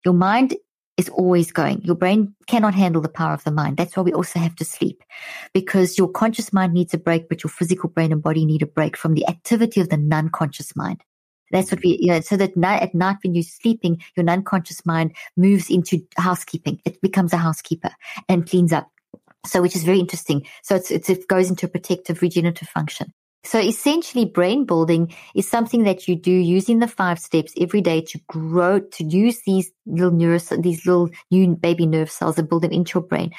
Your 0.05 0.13
mind 0.13 0.55
is 0.99 1.07
always 1.07 1.53
going. 1.53 1.81
Your 1.81 1.95
brain 1.95 2.35
cannot 2.45 2.75
handle 2.75 3.01
the 3.01 3.07
power 3.07 3.33
of 3.33 3.45
the 3.45 3.51
mind. 3.51 3.77
That's 3.77 3.95
why 3.95 4.03
we 4.03 4.11
also 4.11 4.37
have 4.37 4.55
to 4.57 4.65
sleep 4.65 5.01
because 5.53 5.97
your 5.97 6.09
conscious 6.09 6.51
mind 6.51 6.73
needs 6.73 6.93
a 6.93 6.97
break, 6.97 7.29
but 7.29 7.41
your 7.41 7.49
physical 7.49 7.89
brain 7.89 8.11
and 8.11 8.21
body 8.21 8.43
need 8.45 8.61
a 8.63 8.67
break 8.67 8.97
from 8.97 9.13
the 9.13 9.25
activity 9.25 9.79
of 9.79 9.87
the 9.87 9.95
non-conscious 9.95 10.75
mind. 10.75 11.01
That's 11.51 11.71
what 11.71 11.81
we, 11.81 11.97
you 12.01 12.07
know, 12.07 12.19
so 12.19 12.35
that 12.35 12.57
night, 12.57 12.81
at 12.81 12.93
night 12.93 13.15
when 13.23 13.33
you're 13.33 13.43
sleeping, 13.43 14.01
your 14.17 14.25
non-conscious 14.25 14.85
mind 14.85 15.15
moves 15.37 15.69
into 15.69 16.05
housekeeping. 16.17 16.81
It 16.83 17.01
becomes 17.01 17.31
a 17.31 17.37
housekeeper 17.37 17.91
and 18.27 18.47
cleans 18.47 18.73
up. 18.73 18.91
So, 19.45 19.61
which 19.61 19.77
is 19.77 19.85
very 19.85 19.99
interesting. 19.99 20.45
So 20.63 20.75
it's, 20.75 20.91
it's, 20.91 21.09
it 21.09 21.29
goes 21.29 21.49
into 21.49 21.65
a 21.65 21.69
protective 21.69 22.21
regenerative 22.21 22.67
function. 22.67 23.13
So 23.45 23.57
essentially 23.57 24.25
brain 24.25 24.65
building 24.65 25.13
is 25.33 25.47
something 25.47 25.83
that 25.83 26.07
you 26.07 26.15
do 26.15 26.31
using 26.31 26.79
the 26.79 26.87
five 26.87 27.19
steps 27.19 27.53
every 27.59 27.81
day 27.81 28.01
to 28.01 28.19
grow, 28.27 28.79
to 28.79 29.03
use 29.03 29.41
these 29.45 29.71
little 29.85 30.11
neuro, 30.11 30.39
these 30.59 30.85
little 30.85 31.09
new 31.31 31.55
baby 31.55 31.85
nerve 31.85 32.11
cells 32.11 32.37
and 32.37 32.49
build 32.49 32.63
them 32.63 32.71
into 32.71 32.99
your 32.99 33.07
brain. 33.07 33.31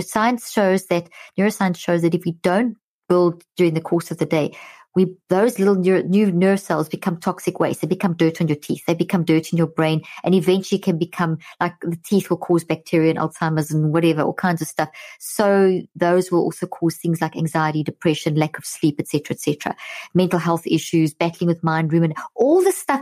Science 0.00 0.50
shows 0.50 0.86
that, 0.86 1.08
neuroscience 1.38 1.76
shows 1.76 2.02
that 2.02 2.14
if 2.14 2.24
we 2.24 2.32
don't 2.42 2.76
build 3.08 3.42
during 3.56 3.74
the 3.74 3.80
course 3.80 4.10
of 4.10 4.16
the 4.18 4.26
day, 4.26 4.56
we 4.94 5.14
those 5.28 5.58
little 5.58 5.74
new, 5.74 6.02
new 6.02 6.30
nerve 6.30 6.60
cells 6.60 6.88
become 6.88 7.18
toxic 7.18 7.58
waste. 7.58 7.80
They 7.80 7.86
become 7.86 8.14
dirt 8.14 8.40
on 8.40 8.48
your 8.48 8.56
teeth. 8.56 8.82
They 8.86 8.94
become 8.94 9.24
dirt 9.24 9.52
in 9.52 9.58
your 9.58 9.66
brain, 9.66 10.02
and 10.24 10.34
eventually 10.34 10.78
can 10.78 10.98
become 10.98 11.38
like 11.60 11.74
the 11.80 11.98
teeth 12.04 12.30
will 12.30 12.36
cause 12.36 12.64
bacteria 12.64 13.10
and 13.10 13.18
Alzheimer's 13.18 13.70
and 13.70 13.92
whatever, 13.92 14.22
all 14.22 14.34
kinds 14.34 14.60
of 14.60 14.68
stuff. 14.68 14.90
So 15.18 15.80
those 15.94 16.30
will 16.30 16.40
also 16.40 16.66
cause 16.66 16.96
things 16.96 17.20
like 17.20 17.36
anxiety, 17.36 17.82
depression, 17.82 18.34
lack 18.34 18.58
of 18.58 18.64
sleep, 18.64 18.96
etc., 18.98 19.34
etc. 19.34 19.76
Mental 20.14 20.38
health 20.38 20.66
issues, 20.66 21.14
battling 21.14 21.48
with 21.48 21.64
mind 21.64 21.92
rumination, 21.92 22.22
all 22.34 22.62
this 22.62 22.78
stuff. 22.78 23.00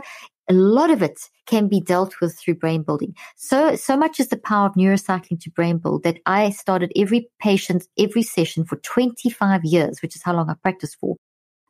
A 0.49 0.53
lot 0.53 0.89
of 0.89 1.01
it 1.01 1.29
can 1.45 1.67
be 1.67 1.79
dealt 1.79 2.19
with 2.19 2.37
through 2.37 2.55
brain 2.55 2.81
building. 2.83 3.15
So, 3.37 3.75
so 3.75 3.95
much 3.95 4.19
is 4.19 4.29
the 4.29 4.37
power 4.37 4.65
of 4.65 4.73
neurocycling 4.73 5.39
to 5.41 5.51
brain 5.51 5.77
build 5.77 6.03
that 6.03 6.17
I 6.25 6.49
started 6.49 6.91
every 6.95 7.29
patient, 7.39 7.87
every 7.97 8.23
session 8.23 8.65
for 8.65 8.75
25 8.77 9.63
years, 9.63 10.01
which 10.01 10.15
is 10.15 10.23
how 10.23 10.33
long 10.33 10.49
I 10.49 10.55
practiced 10.55 10.97
for 10.99 11.15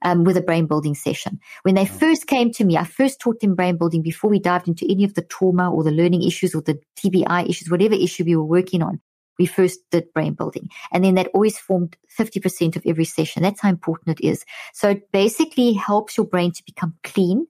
um, 0.01 0.23
with 0.23 0.37
a 0.37 0.41
brain 0.41 0.67
building 0.67 0.95
session. 0.95 1.39
When 1.63 1.75
they 1.75 1.85
first 1.85 2.27
came 2.27 2.51
to 2.53 2.63
me, 2.63 2.77
I 2.77 2.83
first 2.83 3.19
taught 3.19 3.39
them 3.39 3.55
brain 3.55 3.77
building 3.77 4.01
before 4.01 4.29
we 4.29 4.39
dived 4.39 4.67
into 4.67 4.89
any 4.89 5.03
of 5.03 5.13
the 5.13 5.21
trauma 5.21 5.71
or 5.71 5.83
the 5.83 5.91
learning 5.91 6.23
issues 6.23 6.55
or 6.55 6.61
the 6.61 6.79
TBI 6.97 7.49
issues, 7.49 7.69
whatever 7.69 7.95
issue 7.95 8.23
we 8.23 8.35
were 8.35 8.43
working 8.43 8.81
on. 8.81 9.01
We 9.39 9.45
first 9.47 9.79
did 9.89 10.13
brain 10.13 10.33
building 10.33 10.69
and 10.91 11.03
then 11.03 11.15
that 11.15 11.29
always 11.33 11.57
formed 11.57 11.97
50% 12.15 12.75
of 12.75 12.83
every 12.85 13.05
session. 13.05 13.41
That's 13.41 13.61
how 13.61 13.69
important 13.69 14.19
it 14.19 14.27
is. 14.27 14.45
So 14.73 14.89
it 14.89 15.11
basically 15.11 15.73
helps 15.73 16.17
your 16.17 16.27
brain 16.27 16.51
to 16.51 16.63
become 16.63 16.95
clean 17.03 17.47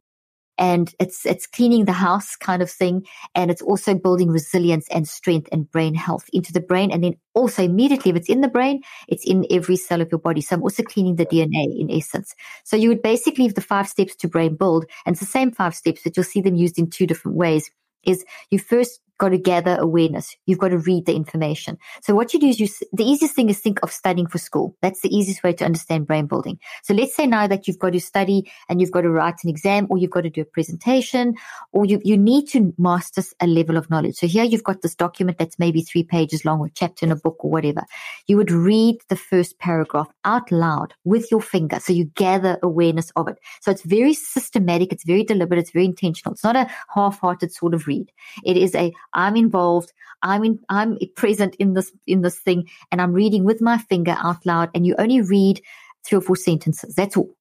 and 0.62 0.93
it's 0.99 1.26
it's 1.26 1.47
cleaning 1.47 1.86
the 1.86 1.91
house 1.91 2.36
kind 2.36 2.62
of 2.62 2.70
thing. 2.70 3.07
And 3.34 3.49
it's 3.49 3.64
also 3.64 3.95
building 3.95 4.30
resilience 4.30 4.88
and 4.89 5.07
strength 5.07 5.49
and 5.51 5.70
brain 5.70 5.95
health 5.95 6.30
into 6.32 6.53
the 6.53 6.62
brain. 6.62 6.91
And 6.91 7.03
then 7.03 7.16
also 7.34 7.64
immediately 7.64 8.12
if 8.12 8.18
it's 8.18 8.30
in 8.30 8.41
the 8.41 8.47
brain 8.47 8.82
it's 9.07 9.26
in 9.26 9.45
every 9.49 9.76
cell 9.76 10.01
of 10.01 10.12
your 10.12 10.20
body. 10.20 10.41
So 10.41 10.55
i'm 10.55 10.62
also 10.62 10.84
cleaning 10.84 11.16
the 11.16 11.26
dna 11.26 11.66
in 11.80 11.89
essence. 11.89 12.36
So 12.64 12.78
you 12.78 12.89
would 12.89 13.01
basically 13.01 13.45
have 13.45 13.55
the 13.55 13.62
five 13.62 13.88
steps 13.88 14.16
to 14.18 14.28
brain 14.28 14.55
build. 14.55 14.86
And 15.05 15.14
it's 15.16 15.20
the 15.20 15.26
same 15.26 15.51
five 15.51 15.74
steps 15.74 16.01
but 16.03 16.16
you'll 16.16 16.24
see 16.24 16.41
them 16.41 16.55
used 16.55 16.78
in 16.78 16.91
two 16.91 17.07
different 17.07 17.38
ways 17.38 17.72
is 18.03 18.24
you 18.51 18.59
first 18.59 19.01
got 19.22 19.30
to 19.30 19.38
gather 19.38 19.78
awareness. 19.78 20.36
You've 20.47 20.57
got 20.57 20.69
to 20.69 20.80
read 20.80 21.05
the 21.05 21.15
information. 21.15 21.78
So 22.01 22.15
what 22.15 22.34
you 22.34 22.39
do 22.39 22.47
is 22.47 22.59
you, 22.59 22.67
the 22.91 23.05
easiest 23.05 23.36
thing 23.36 23.49
is 23.49 23.59
think 23.59 23.80
of 23.84 23.91
studying 23.91 24.26
for 24.26 24.39
school. 24.39 24.76
That's 24.82 25.01
the 25.01 25.15
easiest 25.15 25.43
way 25.43 25.53
to 25.53 25.63
understand 25.63 26.07
brain 26.07 26.26
building. 26.26 26.59
So 26.82 26.95
let's 26.95 27.15
say 27.15 27.28
now 27.28 27.45
that 27.45 27.67
you've 27.67 27.78
got 27.78 27.93
to 27.93 27.99
study 27.99 28.51
and 28.67 28.82
you've 28.82 28.91
got 28.91 29.01
to 29.01 29.11
write 29.11 29.43
an 29.43 29.49
exam 29.51 29.86
or 29.91 29.99
you've 29.99 30.09
got 30.09 30.22
to 30.22 30.32
do 30.32 30.41
a 30.41 30.45
presentation 30.45 31.36
or 31.72 31.86
you, 31.86 32.01
you 32.03 32.17
need 32.17 32.47
to 32.49 32.74
master 32.80 33.22
a 33.39 33.45
level 33.45 33.78
of 33.78 33.89
knowledge. 33.91 34.15
So 34.15 34.26
here 34.26 34.43
you've 34.43 34.63
got 34.63 34.82
this 34.82 34.95
document 34.95 35.38
that's 35.38 35.59
maybe 35.59 35.82
three 35.82 36.03
pages 36.03 36.43
long 36.43 36.59
or 36.59 36.69
chapter 36.74 37.05
in 37.05 37.11
a 37.11 37.15
book 37.15 37.38
or 37.45 37.51
whatever. 37.51 37.84
You 38.26 38.38
would 38.38 38.49
read 38.49 38.97
the 39.09 39.15
first 39.15 39.59
paragraph 39.59 40.07
out 40.26 40.51
loud 40.51 40.95
with 41.03 41.30
your 41.30 41.41
finger. 41.41 41.80
So 41.80 41.93
you 41.93 42.05
gather 42.15 42.57
awareness 42.63 43.11
of 43.15 43.28
it. 43.28 43.38
So 43.61 43.69
it's 43.69 43.84
very 43.84 44.15
systematic. 44.15 44.91
It's 44.91 45.05
very 45.05 45.24
deliberate. 45.24 45.59
It's 45.59 45.72
very 45.72 45.86
intentional. 45.86 46.34
It's 46.34 46.43
not 46.43 46.55
a 46.55 46.67
half-hearted 46.95 47.53
sort 47.53 47.76
of 47.76 47.86
read. 47.86 48.11
It 48.43 48.57
is 48.57 48.74
a 48.74 48.91
I'm 49.14 49.36
involved. 49.36 49.93
I'm 50.22 50.43
in, 50.43 50.59
I'm 50.70 50.97
present 51.16 51.55
in 51.55 51.74
this, 51.74 51.91
in 52.07 52.22
this 52.22 52.39
thing 52.39 52.70
and 52.91 53.01
I'm 53.01 53.14
reading 53.14 53.43
with 53.43 53.62
my 53.62 53.78
finger 53.78 54.16
out 54.18 54.45
loud 54.45 54.70
and 54.74 54.86
you 54.86 54.95
only 54.97 55.22
read 55.22 55.62
three 56.03 56.18
or 56.18 56.22
four 56.22 56.36
sentences. 56.36 56.95
That's 56.95 57.18
all. 57.18 57.36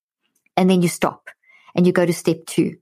And 0.56 0.68
then 0.68 0.82
you 0.82 0.88
stop 0.88 1.30
and 1.74 1.86
you 1.86 1.92
go 1.92 2.06
to 2.06 2.12
step 2.12 2.46
two. 2.46 2.76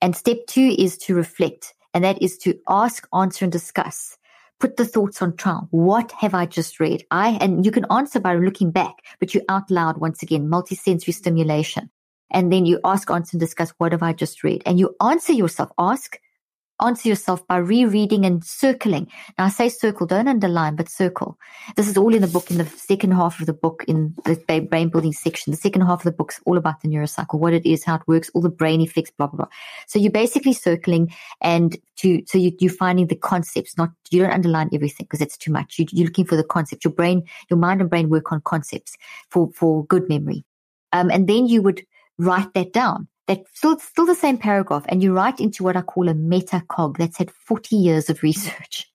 And 0.00 0.16
step 0.16 0.46
two 0.46 0.74
is 0.78 0.98
to 0.98 1.14
reflect 1.14 1.74
and 1.94 2.04
that 2.04 2.20
is 2.20 2.36
to 2.38 2.58
ask, 2.68 3.06
answer 3.14 3.44
and 3.44 3.52
discuss. 3.52 4.18
Put 4.60 4.76
the 4.76 4.84
thoughts 4.84 5.22
on 5.22 5.36
trial. 5.36 5.68
What 5.70 6.12
have 6.12 6.34
I 6.34 6.46
just 6.46 6.80
read? 6.80 7.04
I, 7.10 7.38
and 7.40 7.64
you 7.64 7.70
can 7.70 7.86
answer 7.90 8.20
by 8.20 8.34
looking 8.34 8.70
back, 8.70 8.94
but 9.20 9.34
you 9.34 9.42
out 9.48 9.70
loud 9.70 9.98
once 9.98 10.22
again, 10.22 10.48
multisensory 10.48 11.14
stimulation. 11.14 11.90
And 12.30 12.52
then 12.52 12.66
you 12.66 12.80
ask, 12.84 13.10
answer 13.10 13.36
and 13.36 13.40
discuss, 13.40 13.72
what 13.78 13.92
have 13.92 14.02
I 14.02 14.12
just 14.12 14.42
read? 14.42 14.62
And 14.66 14.78
you 14.78 14.94
answer 15.00 15.32
yourself. 15.32 15.70
Ask, 15.78 16.18
answer 16.80 17.08
yourself 17.08 17.46
by 17.46 17.56
rereading 17.56 18.24
and 18.24 18.44
circling. 18.44 19.08
Now 19.38 19.44
I 19.44 19.48
say 19.48 19.68
circle, 19.68 20.06
don't 20.06 20.28
underline, 20.28 20.76
but 20.76 20.88
circle. 20.88 21.38
This 21.76 21.88
is 21.88 21.96
all 21.96 22.14
in 22.14 22.22
the 22.22 22.28
book, 22.28 22.50
in 22.50 22.58
the 22.58 22.66
second 22.66 23.12
half 23.12 23.40
of 23.40 23.46
the 23.46 23.52
book, 23.52 23.84
in 23.86 24.14
the 24.24 24.66
brain 24.68 24.88
building 24.88 25.12
section. 25.12 25.52
The 25.52 25.56
second 25.56 25.82
half 25.82 26.00
of 26.00 26.04
the 26.04 26.12
book's 26.12 26.40
all 26.44 26.56
about 26.56 26.80
the 26.80 26.88
neurocycle, 26.88 27.38
what 27.38 27.52
it 27.52 27.64
is, 27.64 27.84
how 27.84 27.96
it 27.96 28.02
works, 28.06 28.30
all 28.34 28.42
the 28.42 28.48
brain 28.48 28.80
effects, 28.80 29.10
blah, 29.10 29.28
blah, 29.28 29.36
blah. 29.36 29.48
So 29.86 29.98
you're 29.98 30.10
basically 30.10 30.52
circling 30.52 31.14
and 31.40 31.76
to, 31.96 32.22
so 32.26 32.38
you, 32.38 32.52
you're 32.58 32.72
finding 32.72 33.06
the 33.06 33.16
concepts, 33.16 33.78
not, 33.78 33.90
you 34.10 34.22
don't 34.22 34.32
underline 34.32 34.70
everything 34.72 35.06
because 35.06 35.20
it's 35.20 35.36
too 35.36 35.52
much. 35.52 35.78
You, 35.78 35.86
you're 35.92 36.06
looking 36.06 36.26
for 36.26 36.36
the 36.36 36.44
concept. 36.44 36.84
Your 36.84 36.92
brain, 36.92 37.22
your 37.50 37.58
mind 37.58 37.80
and 37.80 37.90
brain 37.90 38.08
work 38.08 38.32
on 38.32 38.40
concepts 38.40 38.96
for, 39.30 39.50
for 39.52 39.84
good 39.86 40.08
memory. 40.08 40.44
Um, 40.92 41.10
and 41.10 41.28
then 41.28 41.46
you 41.46 41.62
would 41.62 41.84
write 42.18 42.52
that 42.54 42.72
down 42.72 43.08
that 43.26 43.42
still 43.52 43.78
still 43.78 44.06
the 44.06 44.14
same 44.14 44.38
paragraph 44.38 44.84
and 44.88 45.02
you 45.02 45.14
write 45.14 45.40
into 45.40 45.62
what 45.62 45.76
I 45.76 45.82
call 45.82 46.08
a 46.08 46.14
meta 46.14 46.62
cog 46.68 46.98
that's 46.98 47.18
had 47.18 47.30
40 47.30 47.76
years 47.76 48.10
of 48.10 48.22
research. 48.22 48.90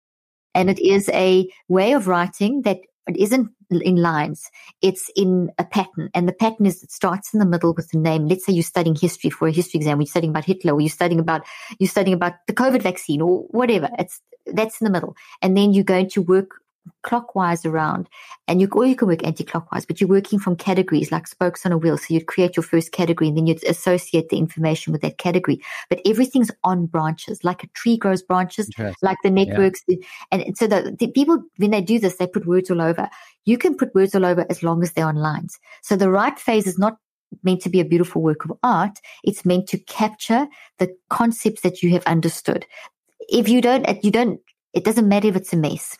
And 0.56 0.70
it 0.70 0.80
is 0.80 1.10
a 1.10 1.48
way 1.68 1.94
of 1.94 2.08
writing 2.08 2.64
that 2.64 2.80
it 3.08 3.18
isn't 3.18 3.52
in 3.72 3.96
lines. 3.98 4.50
It's 4.82 5.10
in 5.16 5.52
a 5.58 5.64
pattern. 5.64 6.10
And 6.14 6.28
the 6.28 6.34
pattern 6.34 6.66
is 6.66 6.84
it 6.84 6.92
starts 6.92 7.34
in 7.34 7.40
the 7.40 7.46
middle 7.46 7.74
with 7.74 7.90
the 7.90 7.98
name. 7.98 8.28
Let's 8.28 8.46
say 8.46 8.54
you're 8.54 8.64
studying 8.64 8.96
history 8.96 9.30
for 9.30 9.48
a 9.48 9.52
history 9.52 9.80
exam, 9.80 10.02
you're 10.02 10.08
studying 10.08 10.32
about 10.32 10.46
Hitler, 10.46 10.74
or 10.74 10.82
you're 10.82 10.90
studying 10.90 11.20
about 11.20 11.44
you're 11.80 11.90
studying 11.90 12.16
about 12.16 12.34
the 12.48 12.54
COVID 12.54 12.82
vaccine 12.82 13.22
or 13.22 13.44
whatever. 13.50 13.90
It's 13.98 14.22
that's 14.48 14.82
in 14.82 14.86
the 14.86 14.92
middle. 14.92 15.16
And 15.42 15.56
then 15.56 15.74
you're 15.74 15.84
going 15.84 16.10
to 16.12 16.22
work 16.22 16.62
clockwise 17.04 17.66
around. 17.66 18.10
And 18.48 18.60
you 18.60 18.68
or 18.72 18.86
you 18.86 18.96
can 18.96 19.08
work 19.08 19.26
anti-clockwise 19.26 19.86
but 19.86 20.00
you're 20.00 20.10
working 20.10 20.40
from 20.40 20.56
categories 20.56 21.12
like 21.12 21.28
spokes 21.28 21.66
on 21.66 21.72
a 21.72 21.78
wheel. 21.78 21.98
So 21.98 22.14
you'd 22.14 22.28
create 22.28 22.56
your 22.56 22.64
first 22.64 22.92
category 22.92 23.30
and 23.30 23.38
then 23.38 23.48
you'd 23.48 23.64
associate 23.66 24.30
the 24.30 24.38
information 24.38 24.92
with 24.92 25.02
that 25.02 25.18
category. 25.18 25.62
But 25.90 26.02
everything's 26.06 26.52
on 26.64 26.86
branches. 26.88 27.44
Like 27.44 27.64
a 27.64 27.68
tree 27.68 27.98
grows 27.98 28.22
branches 28.22 28.70
like 29.02 29.18
the 29.24 29.30
networks. 29.30 29.84
Yeah. 29.88 29.98
and 30.32 30.58
so 30.58 30.68
the, 30.68 30.96
the, 30.98 31.08
people 31.08 31.44
when 31.58 31.72
they 31.72 31.82
do 31.82 32.00
this 32.00 32.18
they 32.18 32.28
put 32.28 32.48
words 32.48 32.72
all 32.72 32.82
over. 32.82 33.10
You 33.46 33.58
can 33.58 33.76
put 33.76 33.96
words 33.96 34.16
all 34.16 34.26
over 34.26 34.46
as 34.50 34.64
long 34.64 34.84
as 34.84 34.94
they're 34.94 35.08
on 35.08 35.16
lines. 35.16 35.60
So 35.82 35.96
the 35.96 36.10
write 36.10 36.40
phase 36.40 36.68
is 36.68 36.78
not 36.78 36.98
meant 37.44 37.62
to 37.62 37.70
be 37.70 37.80
a 37.80 37.86
beautiful 37.86 38.22
work 38.22 38.46
of 38.46 38.54
art. 38.64 39.00
It's 39.24 39.46
meant 39.46 39.68
to 39.70 39.78
capture 39.78 40.48
the 40.80 40.96
concepts 41.10 41.62
that 41.62 41.82
you 41.82 41.92
have 41.92 42.04
understood. 42.04 42.66
If 43.28 43.48
you 43.48 43.62
don't 43.62 44.04
you 44.04 44.12
don't 44.12 44.40
it 44.74 44.84
doesn't 44.84 45.08
matter 45.08 45.28
if 45.28 45.36
it's 45.36 45.54
a 45.54 45.58
mess 45.58 45.98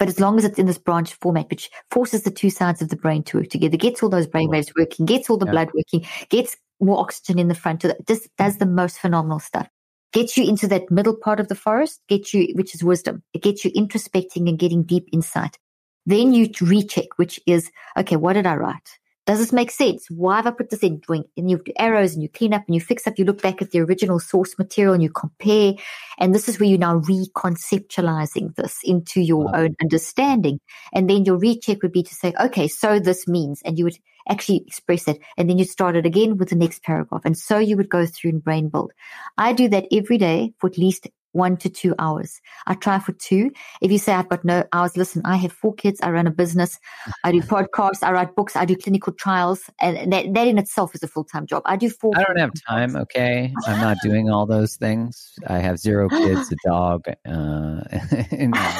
but 0.00 0.08
as 0.08 0.18
long 0.18 0.38
as 0.38 0.46
it's 0.46 0.58
in 0.58 0.64
this 0.64 0.78
branch 0.78 1.12
format, 1.12 1.50
which 1.50 1.70
forces 1.90 2.22
the 2.22 2.30
two 2.30 2.48
sides 2.48 2.80
of 2.80 2.88
the 2.88 2.96
brain 2.96 3.22
to 3.24 3.36
work 3.36 3.48
together, 3.48 3.76
gets 3.76 4.02
all 4.02 4.08
those 4.08 4.26
brain 4.26 4.48
waves 4.48 4.72
working, 4.74 5.04
gets 5.04 5.28
all 5.28 5.36
the 5.36 5.44
yeah. 5.44 5.52
blood 5.52 5.70
working, 5.74 6.08
gets 6.30 6.56
more 6.80 6.98
oxygen 6.98 7.38
in 7.38 7.48
the 7.48 7.54
front, 7.54 7.84
just 8.08 8.34
does 8.38 8.56
the 8.56 8.64
most 8.64 8.98
phenomenal 8.98 9.38
stuff. 9.38 9.68
Gets 10.14 10.38
you 10.38 10.48
into 10.48 10.66
that 10.68 10.90
middle 10.90 11.14
part 11.14 11.38
of 11.38 11.48
the 11.48 11.54
forest, 11.54 12.00
gets 12.08 12.32
you, 12.32 12.48
which 12.54 12.74
is 12.74 12.82
wisdom. 12.82 13.22
It 13.34 13.42
gets 13.42 13.62
you 13.62 13.70
introspecting 13.72 14.48
and 14.48 14.58
getting 14.58 14.84
deep 14.84 15.06
insight. 15.12 15.58
Then 16.06 16.32
you 16.32 16.48
recheck, 16.62 17.18
which 17.18 17.38
is, 17.46 17.70
okay, 17.98 18.16
what 18.16 18.32
did 18.32 18.46
I 18.46 18.56
write? 18.56 18.98
Does 19.26 19.38
this 19.38 19.52
make 19.52 19.70
sense? 19.70 20.06
Why 20.10 20.36
have 20.36 20.46
I 20.46 20.50
put 20.50 20.70
this 20.70 20.82
in? 20.82 21.00
And 21.08 21.50
you 21.50 21.58
do 21.58 21.72
arrows 21.78 22.14
and 22.14 22.22
you 22.22 22.28
clean 22.28 22.54
up 22.54 22.64
and 22.66 22.74
you 22.74 22.80
fix 22.80 23.06
up. 23.06 23.18
You 23.18 23.24
look 23.24 23.42
back 23.42 23.62
at 23.62 23.70
the 23.70 23.80
original 23.80 24.18
source 24.18 24.58
material 24.58 24.94
and 24.94 25.02
you 25.02 25.10
compare. 25.10 25.74
And 26.18 26.34
this 26.34 26.48
is 26.48 26.58
where 26.58 26.68
you're 26.68 26.78
now 26.78 27.00
reconceptualizing 27.00 28.54
this 28.56 28.78
into 28.82 29.20
your 29.20 29.44
wow. 29.44 29.52
own 29.54 29.76
understanding. 29.80 30.60
And 30.92 31.08
then 31.08 31.24
your 31.24 31.38
recheck 31.38 31.82
would 31.82 31.92
be 31.92 32.02
to 32.02 32.14
say, 32.14 32.32
okay, 32.40 32.66
so 32.66 32.98
this 32.98 33.28
means, 33.28 33.62
and 33.64 33.78
you 33.78 33.84
would 33.84 33.98
actually 34.28 34.64
express 34.66 35.06
it. 35.06 35.20
And 35.36 35.48
then 35.48 35.58
you 35.58 35.64
start 35.64 35.96
it 35.96 36.06
again 36.06 36.36
with 36.36 36.48
the 36.48 36.56
next 36.56 36.82
paragraph. 36.82 37.22
And 37.24 37.36
so 37.36 37.58
you 37.58 37.76
would 37.76 37.88
go 37.88 38.06
through 38.06 38.30
and 38.30 38.44
brain 38.44 38.68
build. 38.68 38.92
I 39.38 39.52
do 39.52 39.68
that 39.68 39.86
every 39.92 40.18
day 40.18 40.54
for 40.58 40.68
at 40.68 40.78
least 40.78 41.08
one 41.32 41.56
to 41.58 41.68
two 41.68 41.94
hours. 41.98 42.40
I 42.66 42.74
try 42.74 42.98
for 42.98 43.12
two. 43.12 43.50
If 43.80 43.90
you 43.92 43.98
say 43.98 44.12
I've 44.12 44.28
got 44.28 44.44
no 44.44 44.64
hours, 44.72 44.96
listen, 44.96 45.22
I 45.24 45.36
have 45.36 45.52
four 45.52 45.74
kids. 45.74 46.00
I 46.02 46.10
run 46.10 46.26
a 46.26 46.30
business. 46.30 46.78
I 47.24 47.32
do 47.32 47.40
podcasts. 47.42 48.02
I 48.02 48.12
write 48.12 48.34
books. 48.34 48.56
I 48.56 48.64
do 48.64 48.76
clinical 48.76 49.12
trials. 49.12 49.62
And 49.80 50.12
that, 50.12 50.32
that 50.34 50.48
in 50.48 50.58
itself 50.58 50.94
is 50.94 51.02
a 51.02 51.08
full-time 51.08 51.46
job. 51.46 51.62
I 51.66 51.76
do 51.76 51.90
four. 51.90 52.12
I 52.16 52.24
don't 52.24 52.38
have 52.38 52.52
time. 52.68 52.96
Okay. 52.96 53.52
I'm 53.66 53.80
not 53.80 53.96
doing 54.02 54.30
all 54.30 54.46
those 54.46 54.76
things. 54.76 55.32
I 55.46 55.58
have 55.58 55.78
zero 55.78 56.08
kids, 56.08 56.52
a 56.52 56.56
dog. 56.68 57.04
Uh, 57.08 57.80
I, 57.92 58.26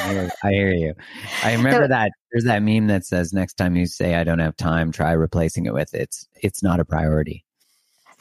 hear, 0.08 0.30
I, 0.42 0.50
hear, 0.50 0.72
you. 0.72 0.94
I 1.42 1.52
remember 1.56 1.84
so, 1.84 1.88
that 1.88 2.12
there's 2.32 2.44
that 2.44 2.62
meme 2.62 2.88
that 2.88 3.04
says 3.04 3.32
next 3.32 3.54
time 3.54 3.76
you 3.76 3.86
say 3.86 4.14
I 4.14 4.24
don't 4.24 4.38
have 4.38 4.56
time, 4.56 4.92
try 4.92 5.12
replacing 5.12 5.66
it 5.66 5.74
with 5.74 5.94
it's, 5.94 6.26
it's 6.42 6.62
not 6.62 6.80
a 6.80 6.84
priority. 6.84 7.44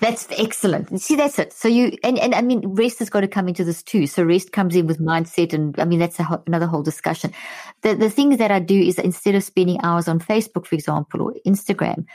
That's 0.02 0.28
excellent. 0.38 1.02
See, 1.02 1.16
that's 1.16 1.38
it. 1.39 1.52
So 1.52 1.68
you, 1.68 1.97
and, 2.04 2.18
and 2.18 2.34
I 2.34 2.41
mean, 2.41 2.66
rest 2.68 3.00
has 3.00 3.10
got 3.10 3.22
to 3.22 3.28
come 3.28 3.50
into 3.50 3.66
this 3.66 3.84
too. 3.84 4.08
So 4.08 4.24
rest 4.24 4.54
comes 4.54 4.76
in 4.76 4.88
with 4.88 5.00
mindset. 5.00 5.52
And 5.54 5.78
I 5.78 5.84
mean, 5.84 6.00
that's 6.00 6.18
ho- 6.18 6.41
another 6.47 6.68
whole 6.68 6.84
discussion. 6.84 7.34
The, 7.82 7.95
the 7.95 8.10
things 8.10 8.38
that 8.38 8.50
I 8.50 8.60
do 8.60 8.80
is 8.80 8.97
instead 8.97 9.36
of 9.36 9.43
spending 9.43 9.80
hours 9.84 10.08
on 10.08 10.20
Facebook, 10.20 10.66
for 10.66 10.76
example, 10.76 11.22
or 11.22 11.34
Instagram, 11.45 12.06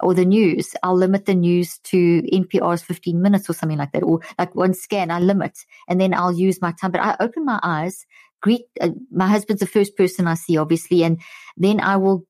or 0.00 0.14
the 0.14 0.24
news, 0.24 0.74
I'll 0.82 0.96
limit 0.96 1.26
the 1.26 1.34
news 1.34 1.78
to 1.84 2.22
NPR's 2.22 2.82
15 2.82 3.20
minutes 3.20 3.50
or 3.50 3.54
something 3.54 3.78
like 3.78 3.92
that, 3.92 4.02
or 4.02 4.20
like 4.38 4.54
one 4.54 4.74
scan, 4.74 5.10
I 5.10 5.18
limit, 5.18 5.58
and 5.88 6.00
then 6.00 6.14
I'll 6.14 6.32
use 6.32 6.60
my 6.60 6.72
time. 6.72 6.92
But 6.92 7.00
I 7.00 7.16
open 7.20 7.44
my 7.44 7.58
eyes, 7.62 8.06
greet, 8.42 8.66
uh, 8.80 8.90
my 9.10 9.28
husband's 9.28 9.60
the 9.60 9.66
first 9.66 9.96
person 9.96 10.26
I 10.26 10.34
see, 10.34 10.56
obviously, 10.56 11.02
and 11.04 11.20
then 11.56 11.80
I 11.80 11.96
will 11.96 12.26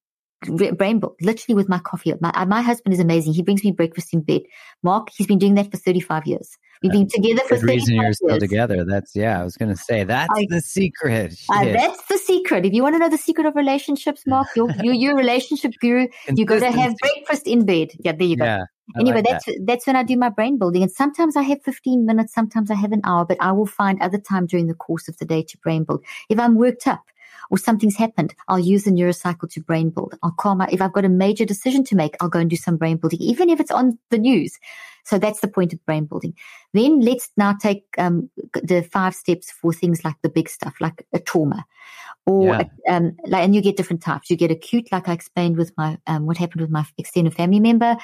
brain 0.77 1.01
book, 1.01 1.17
literally 1.21 1.55
with 1.55 1.69
my 1.69 1.79
coffee. 1.79 2.13
My, 2.21 2.31
uh, 2.31 2.47
my 2.47 2.63
husband 2.63 2.95
is 2.95 3.01
amazing. 3.01 3.35
He 3.35 3.43
brings 3.43 3.65
me 3.65 3.73
breakfast 3.73 4.13
in 4.13 4.23
bed. 4.23 4.43
Mark, 4.83 5.11
he's 5.15 5.27
been 5.27 5.39
doing 5.39 5.55
that 5.55 5.71
for 5.71 5.77
35 5.77 6.27
years. 6.27 6.57
We've 6.83 6.93
been 6.93 7.09
together 7.09 7.41
for 7.49 7.57
the 7.59 7.67
reason 7.67 7.95
you're 7.95 8.13
still 8.13 8.39
together. 8.39 8.85
That's 8.85 9.17
yeah. 9.17 9.41
I 9.41 9.45
was 9.45 9.57
going 9.57 9.71
to 9.71 9.77
say 9.77 10.05
that's 10.05 10.29
I, 10.37 10.47
the 10.51 10.61
secret. 10.61 11.35
Uh, 11.49 11.65
that's 11.65 12.05
the 12.09 12.19
secret. 12.19 12.67
If 12.67 12.75
you 12.75 12.83
want 12.83 12.95
to 12.95 12.99
know 12.99 13.09
the 13.09 13.17
secret 13.17 13.47
of 13.47 13.57
relationships, 13.57 14.25
Mark, 14.27 14.49
you're 14.55 14.71
you're, 14.83 14.93
you're 14.93 15.13
a 15.13 15.17
relationship 15.17 15.73
guru. 15.81 16.09
You 16.29 16.45
got 16.45 16.61
to 16.61 16.71
have 16.71 16.95
breakfast 17.01 17.47
in 17.47 17.65
bed. 17.65 17.93
Yeah, 18.01 18.13
there 18.13 18.27
you 18.27 18.37
go. 18.37 18.45
Yeah, 18.45 18.65
anyway, 18.99 19.17
like 19.17 19.25
that's 19.25 19.47
that. 19.47 19.61
that's 19.65 19.87
when 19.87 19.97
I 19.97 20.03
do 20.03 20.17
my 20.19 20.29
brain 20.29 20.59
building, 20.59 20.83
and 20.83 20.93
sometimes 20.93 21.37
I 21.37 21.43
have 21.43 21.63
15 21.63 22.05
minutes, 22.05 22.35
sometimes 22.35 22.71
I 22.71 22.75
have 22.75 22.93
an 22.93 23.01
hour, 23.05 23.25
but 23.25 23.39
I 23.41 23.53
will 23.53 23.67
find 23.67 24.01
other 24.03 24.19
time 24.19 24.47
during 24.47 24.67
the 24.67 24.75
course 24.75 25.09
of 25.09 25.17
the 25.17 25.25
day 25.25 25.43
to 25.43 25.59
brain 25.59 25.85
build. 25.85 26.05
If 26.29 26.39
I'm 26.39 26.55
worked 26.57 26.87
up, 26.87 27.03
or 27.51 27.59
something's 27.59 27.97
happened, 27.97 28.35
I'll 28.49 28.59
use 28.59 28.85
the 28.85 28.91
neurocycle 28.91 29.51
to 29.51 29.61
brain 29.61 29.91
build. 29.91 30.15
I'll 30.23 30.33
call 30.33 30.55
my, 30.55 30.69
if 30.71 30.81
I've 30.81 30.93
got 30.93 31.05
a 31.05 31.09
major 31.09 31.45
decision 31.45 31.85
to 31.85 31.97
make, 31.97 32.17
I'll 32.21 32.29
go 32.29 32.39
and 32.39 32.51
do 32.51 32.57
some 32.57 32.77
brain 32.77 32.97
building, 32.97 33.21
even 33.21 33.51
if 33.51 33.61
it's 33.61 33.71
on 33.71 33.99
the 34.11 34.19
news. 34.19 34.59
So 35.05 35.19
that's 35.19 35.41
the 35.41 35.49
point 35.49 35.73
of 35.73 35.85
brain 35.85 36.07
building. 36.07 36.35
Then 36.73 37.01
let's 37.01 37.31
now 37.37 37.55
take 37.61 37.85
um, 37.99 38.31
the 38.55 38.83
five 38.83 39.15
steps 39.15 39.51
for 39.51 39.73
things 39.73 40.05
like 40.05 40.17
the 40.23 40.31
big 40.31 40.49
stuff, 40.49 40.75
like 40.81 41.07
a 41.13 41.19
trauma, 41.19 41.67
or 42.27 42.47
yeah. 42.47 42.65
um, 42.89 43.17
like, 43.27 43.45
and 43.45 43.55
you 43.55 43.61
get 43.61 43.77
different 43.77 44.03
types. 44.03 44.31
You 44.31 44.37
get 44.37 44.51
acute, 44.51 44.91
like 44.91 45.09
I 45.09 45.13
explained 45.13 45.59
with 45.59 45.73
my 45.77 45.99
um, 46.07 46.25
what 46.25 46.39
happened 46.39 46.63
with 46.63 46.71
my 46.71 46.87
extended 46.97 47.35
family 47.35 47.61
member 47.61 47.97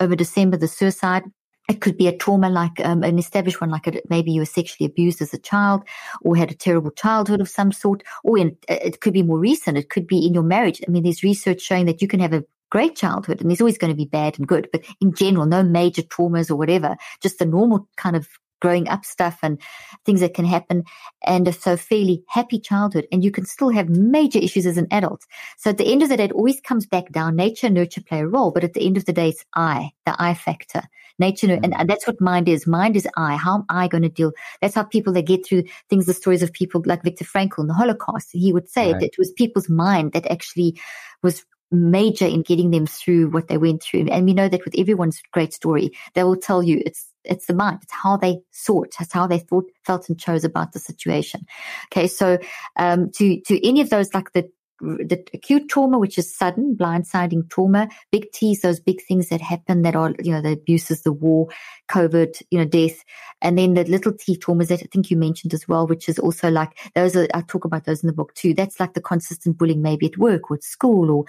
over 0.00 0.16
December, 0.16 0.56
the 0.56 0.68
suicide. 0.68 1.24
It 1.68 1.80
could 1.80 1.96
be 1.96 2.06
a 2.06 2.16
trauma 2.16 2.48
like 2.48 2.84
um, 2.84 3.02
an 3.02 3.18
established 3.18 3.60
one, 3.60 3.70
like 3.70 3.86
a, 3.88 4.00
maybe 4.08 4.30
you 4.30 4.40
were 4.40 4.46
sexually 4.46 4.88
abused 4.88 5.20
as 5.20 5.34
a 5.34 5.38
child 5.38 5.82
or 6.22 6.36
had 6.36 6.50
a 6.50 6.54
terrible 6.54 6.92
childhood 6.92 7.40
of 7.40 7.48
some 7.48 7.72
sort, 7.72 8.04
or 8.22 8.38
in, 8.38 8.56
it 8.68 9.00
could 9.00 9.12
be 9.12 9.22
more 9.22 9.38
recent. 9.38 9.76
It 9.76 9.90
could 9.90 10.06
be 10.06 10.24
in 10.24 10.32
your 10.32 10.44
marriage. 10.44 10.80
I 10.86 10.90
mean, 10.90 11.02
there's 11.02 11.24
research 11.24 11.60
showing 11.60 11.86
that 11.86 12.00
you 12.00 12.08
can 12.08 12.20
have 12.20 12.32
a 12.32 12.44
great 12.70 12.96
childhood 12.96 13.40
and 13.40 13.50
there's 13.50 13.60
always 13.60 13.78
going 13.78 13.92
to 13.92 13.96
be 13.96 14.04
bad 14.04 14.38
and 14.38 14.46
good, 14.46 14.68
but 14.72 14.84
in 15.00 15.14
general, 15.14 15.46
no 15.46 15.62
major 15.62 16.02
traumas 16.02 16.50
or 16.50 16.56
whatever, 16.56 16.96
just 17.22 17.38
the 17.38 17.46
normal 17.46 17.88
kind 17.96 18.16
of 18.16 18.28
growing 18.60 18.88
up 18.88 19.04
stuff 19.04 19.38
and 19.42 19.60
things 20.04 20.20
that 20.20 20.34
can 20.34 20.44
happen. 20.44 20.84
And 21.24 21.46
a 21.48 21.52
so 21.52 21.76
fairly 21.76 22.24
happy 22.28 22.58
childhood 22.58 23.06
and 23.12 23.24
you 23.24 23.30
can 23.30 23.44
still 23.44 23.70
have 23.70 23.88
major 23.88 24.38
issues 24.38 24.66
as 24.66 24.76
an 24.76 24.86
adult. 24.90 25.24
So 25.58 25.70
at 25.70 25.78
the 25.78 25.90
end 25.90 26.02
of 26.02 26.08
the 26.08 26.16
day, 26.16 26.24
it 26.24 26.32
always 26.32 26.60
comes 26.60 26.86
back 26.86 27.10
down. 27.10 27.36
Nature, 27.36 27.70
nurture 27.70 28.02
play 28.02 28.20
a 28.20 28.26
role, 28.26 28.50
but 28.50 28.64
at 28.64 28.74
the 28.74 28.86
end 28.86 28.96
of 28.96 29.04
the 29.04 29.12
day, 29.12 29.30
it's 29.30 29.44
I, 29.54 29.90
the 30.04 30.14
I 30.18 30.34
factor. 30.34 30.82
Nature, 31.18 31.54
and 31.54 31.72
mm. 31.72 31.88
that's 31.88 32.06
what 32.06 32.20
mind 32.20 32.46
is. 32.46 32.66
Mind 32.66 32.94
is 32.94 33.08
I. 33.16 33.36
How 33.36 33.54
am 33.54 33.64
I 33.70 33.88
going 33.88 34.02
to 34.02 34.10
deal? 34.10 34.32
That's 34.60 34.74
how 34.74 34.82
people 34.82 35.14
that 35.14 35.22
get 35.22 35.46
through 35.46 35.64
things, 35.88 36.04
the 36.04 36.12
stories 36.12 36.42
of 36.42 36.52
people 36.52 36.82
like 36.84 37.02
Viktor 37.02 37.24
Frankl 37.24 37.60
in 37.60 37.68
the 37.68 37.74
Holocaust. 37.74 38.28
He 38.32 38.52
would 38.52 38.68
say 38.68 38.92
right. 38.92 39.00
that 39.00 39.06
it 39.06 39.18
was 39.18 39.32
people's 39.32 39.70
mind 39.70 40.12
that 40.12 40.30
actually 40.30 40.78
was 41.22 41.44
major 41.70 42.26
in 42.26 42.42
getting 42.42 42.70
them 42.70 42.86
through 42.86 43.30
what 43.30 43.48
they 43.48 43.58
went 43.58 43.82
through. 43.82 44.08
And 44.10 44.26
we 44.26 44.34
know 44.34 44.48
that 44.48 44.64
with 44.64 44.74
everyone's 44.78 45.22
great 45.32 45.52
story, 45.52 45.90
they 46.14 46.22
will 46.22 46.36
tell 46.36 46.62
you 46.62 46.82
it's 46.84 47.10
it's 47.26 47.46
the 47.46 47.54
mind. 47.54 47.80
It's 47.82 47.92
how 47.92 48.16
they 48.16 48.40
thought. 48.54 48.94
It's 49.00 49.12
how 49.12 49.26
they 49.26 49.38
thought, 49.38 49.64
felt, 49.84 50.08
and 50.08 50.18
chose 50.18 50.44
about 50.44 50.72
the 50.72 50.78
situation. 50.78 51.46
Okay, 51.92 52.06
so 52.06 52.38
um, 52.76 53.10
to 53.12 53.40
to 53.42 53.66
any 53.66 53.80
of 53.80 53.90
those 53.90 54.12
like 54.14 54.32
the 54.32 54.48
the 54.80 55.24
acute 55.32 55.68
trauma, 55.68 55.98
which 55.98 56.18
is 56.18 56.34
sudden, 56.34 56.76
blindsiding 56.76 57.48
trauma, 57.48 57.88
big 58.12 58.30
T's, 58.32 58.60
those 58.60 58.80
big 58.80 59.02
things 59.02 59.28
that 59.30 59.40
happen 59.40 59.82
that 59.82 59.96
are, 59.96 60.14
you 60.22 60.32
know, 60.32 60.42
the 60.42 60.52
abuses, 60.52 61.02
the 61.02 61.12
war, 61.12 61.48
COVID, 61.90 62.42
you 62.50 62.58
know, 62.58 62.66
death. 62.66 63.02
And 63.40 63.56
then 63.56 63.74
the 63.74 63.84
little 63.84 64.12
T 64.12 64.36
traumas 64.36 64.68
that 64.68 64.82
I 64.82 64.86
think 64.92 65.10
you 65.10 65.16
mentioned 65.16 65.54
as 65.54 65.66
well, 65.66 65.86
which 65.86 66.08
is 66.08 66.18
also 66.18 66.50
like, 66.50 66.78
those 66.94 67.16
are, 67.16 67.26
I 67.32 67.40
talk 67.42 67.64
about 67.64 67.84
those 67.84 68.02
in 68.02 68.06
the 68.06 68.12
book 68.12 68.34
too. 68.34 68.52
That's 68.52 68.78
like 68.78 68.94
the 68.94 69.00
consistent 69.00 69.56
bullying, 69.56 69.82
maybe 69.82 70.06
at 70.06 70.18
work 70.18 70.50
or 70.50 70.56
at 70.56 70.62
school 70.62 71.10
or 71.10 71.24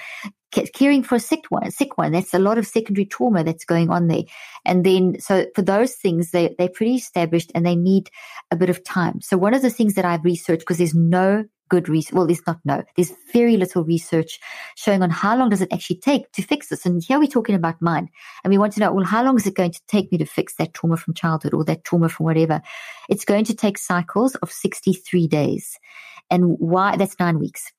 caring 0.52 1.04
for 1.04 1.16
a 1.16 1.20
sick 1.20 1.46
one, 1.50 1.70
sick 1.72 1.98
one. 1.98 2.12
That's 2.12 2.34
a 2.34 2.40
lot 2.40 2.58
of 2.58 2.68
secondary 2.68 3.06
trauma 3.06 3.44
that's 3.44 3.66
going 3.66 3.90
on 3.90 4.08
there. 4.08 4.24
And 4.66 4.86
then, 4.86 5.20
so 5.20 5.46
for 5.56 5.62
those 5.62 5.96
things, 5.96 6.32
they, 6.32 6.56
they're 6.58 6.70
pretty 6.70 6.96
established 6.96 7.52
and 7.54 7.66
they 7.66 7.76
need 7.76 8.10
a 8.52 8.56
bit 8.56 8.70
of 8.70 8.84
time. 8.84 9.22
So 9.22 9.38
one 9.38 9.54
of 9.54 9.62
the 9.62 9.70
things 9.70 9.96
that 9.96 10.06
I've 10.06 10.24
researched, 10.24 10.62
because 10.62 10.78
there's 10.78 10.96
no 10.96 11.46
good 11.70 11.90
research. 11.90 12.14
Well, 12.14 12.26
there's 12.26 12.46
not 12.48 12.60
no. 12.66 12.84
There's 12.96 13.14
very 13.34 13.58
little 13.58 13.84
research 13.84 14.40
showing 14.76 15.04
on 15.04 15.10
how 15.10 15.38
long 15.38 15.50
does 15.50 15.62
it 15.62 15.74
actually 15.74 16.00
take 16.00 16.32
to 16.34 16.42
fix 16.42 16.70
this. 16.70 16.86
And 16.86 17.04
here 17.04 17.20
we're 17.20 17.28
talking 17.28 17.56
about 17.56 17.82
mind. 17.82 18.10
And 18.44 18.52
we 18.52 18.58
want 18.58 18.74
to 18.74 18.80
know, 18.80 18.94
well, 18.94 19.06
how 19.06 19.24
long 19.24 19.38
is 19.38 19.48
it 19.48 19.56
going 19.56 19.72
to 19.72 19.82
take 19.88 20.12
me 20.12 20.18
to 20.18 20.26
fix 20.26 20.56
that 20.56 20.74
trauma 20.74 20.98
from 20.98 21.14
childhood 21.14 21.54
or 21.54 21.64
that 21.66 21.84
trauma 21.84 22.10
from 22.10 22.26
whatever? 22.26 22.62
It's 23.10 23.26
going 23.26 23.46
to 23.46 23.56
take 23.56 23.78
cycles 23.78 24.36
of 24.36 24.52
63 24.52 25.28
days. 25.28 25.78
And 26.30 26.58
why? 26.60 26.98
That's 26.98 27.20
nine 27.20 27.40
weeks. 27.40 27.72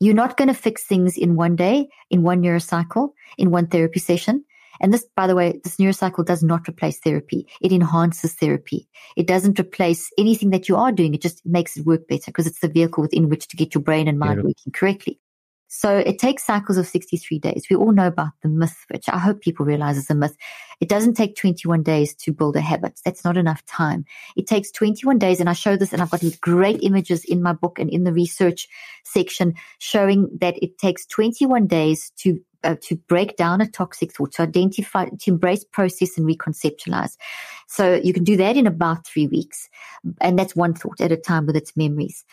You're 0.00 0.14
not 0.14 0.36
going 0.36 0.48
to 0.48 0.54
fix 0.54 0.84
things 0.84 1.16
in 1.16 1.36
one 1.36 1.56
day, 1.56 1.88
in 2.10 2.22
one 2.22 2.42
neurocycle, 2.42 3.10
in 3.38 3.50
one 3.50 3.66
therapy 3.66 3.98
session. 3.98 4.44
And 4.80 4.92
this, 4.92 5.06
by 5.16 5.26
the 5.26 5.34
way, 5.34 5.60
this 5.64 5.76
neurocycle 5.76 6.26
does 6.26 6.42
not 6.42 6.68
replace 6.68 6.98
therapy. 6.98 7.46
It 7.62 7.72
enhances 7.72 8.34
therapy. 8.34 8.88
It 9.16 9.26
doesn't 9.26 9.58
replace 9.58 10.10
anything 10.18 10.50
that 10.50 10.68
you 10.68 10.76
are 10.76 10.92
doing. 10.92 11.14
It 11.14 11.22
just 11.22 11.44
makes 11.46 11.76
it 11.76 11.86
work 11.86 12.06
better 12.08 12.26
because 12.26 12.46
it's 12.46 12.60
the 12.60 12.68
vehicle 12.68 13.02
within 13.02 13.30
which 13.30 13.48
to 13.48 13.56
get 13.56 13.74
your 13.74 13.82
brain 13.82 14.06
and 14.06 14.18
mind 14.18 14.42
working 14.42 14.72
correctly. 14.72 15.18
So 15.68 15.98
it 15.98 16.18
takes 16.18 16.44
cycles 16.44 16.78
of 16.78 16.86
63 16.86 17.38
days. 17.38 17.66
We 17.68 17.76
all 17.76 17.92
know 17.92 18.06
about 18.06 18.32
the 18.42 18.48
myth, 18.48 18.84
which 18.88 19.08
I 19.08 19.18
hope 19.18 19.40
people 19.40 19.66
realize 19.66 19.96
is 19.96 20.10
a 20.10 20.14
myth. 20.14 20.36
It 20.80 20.88
doesn't 20.88 21.14
take 21.14 21.36
21 21.36 21.82
days 21.82 22.14
to 22.16 22.32
build 22.32 22.56
a 22.56 22.60
habit. 22.60 23.00
That's 23.04 23.24
not 23.24 23.36
enough 23.36 23.64
time. 23.66 24.04
It 24.36 24.46
takes 24.46 24.70
21 24.70 25.18
days. 25.18 25.40
And 25.40 25.48
I 25.48 25.54
show 25.54 25.76
this 25.76 25.92
and 25.92 26.00
I've 26.00 26.10
got 26.10 26.20
these 26.20 26.36
great 26.36 26.82
images 26.82 27.24
in 27.24 27.42
my 27.42 27.52
book 27.52 27.78
and 27.78 27.90
in 27.90 28.04
the 28.04 28.12
research 28.12 28.68
section 29.04 29.54
showing 29.78 30.28
that 30.40 30.62
it 30.62 30.78
takes 30.78 31.04
21 31.06 31.66
days 31.66 32.12
to 32.18 32.40
uh, 32.64 32.74
to 32.82 32.96
break 32.96 33.36
down 33.36 33.60
a 33.60 33.66
toxic 33.66 34.12
thought, 34.12 34.32
to 34.32 34.42
identify, 34.42 35.04
to 35.04 35.30
embrace, 35.30 35.62
process, 35.62 36.18
and 36.18 36.26
reconceptualize. 36.26 37.16
So 37.68 37.94
you 38.02 38.12
can 38.12 38.24
do 38.24 38.36
that 38.38 38.56
in 38.56 38.66
about 38.66 39.06
three 39.06 39.28
weeks, 39.28 39.68
and 40.20 40.36
that's 40.36 40.56
one 40.56 40.74
thought 40.74 41.00
at 41.00 41.12
a 41.12 41.16
time 41.16 41.46
with 41.46 41.54
its 41.54 41.76
memories 41.76 42.24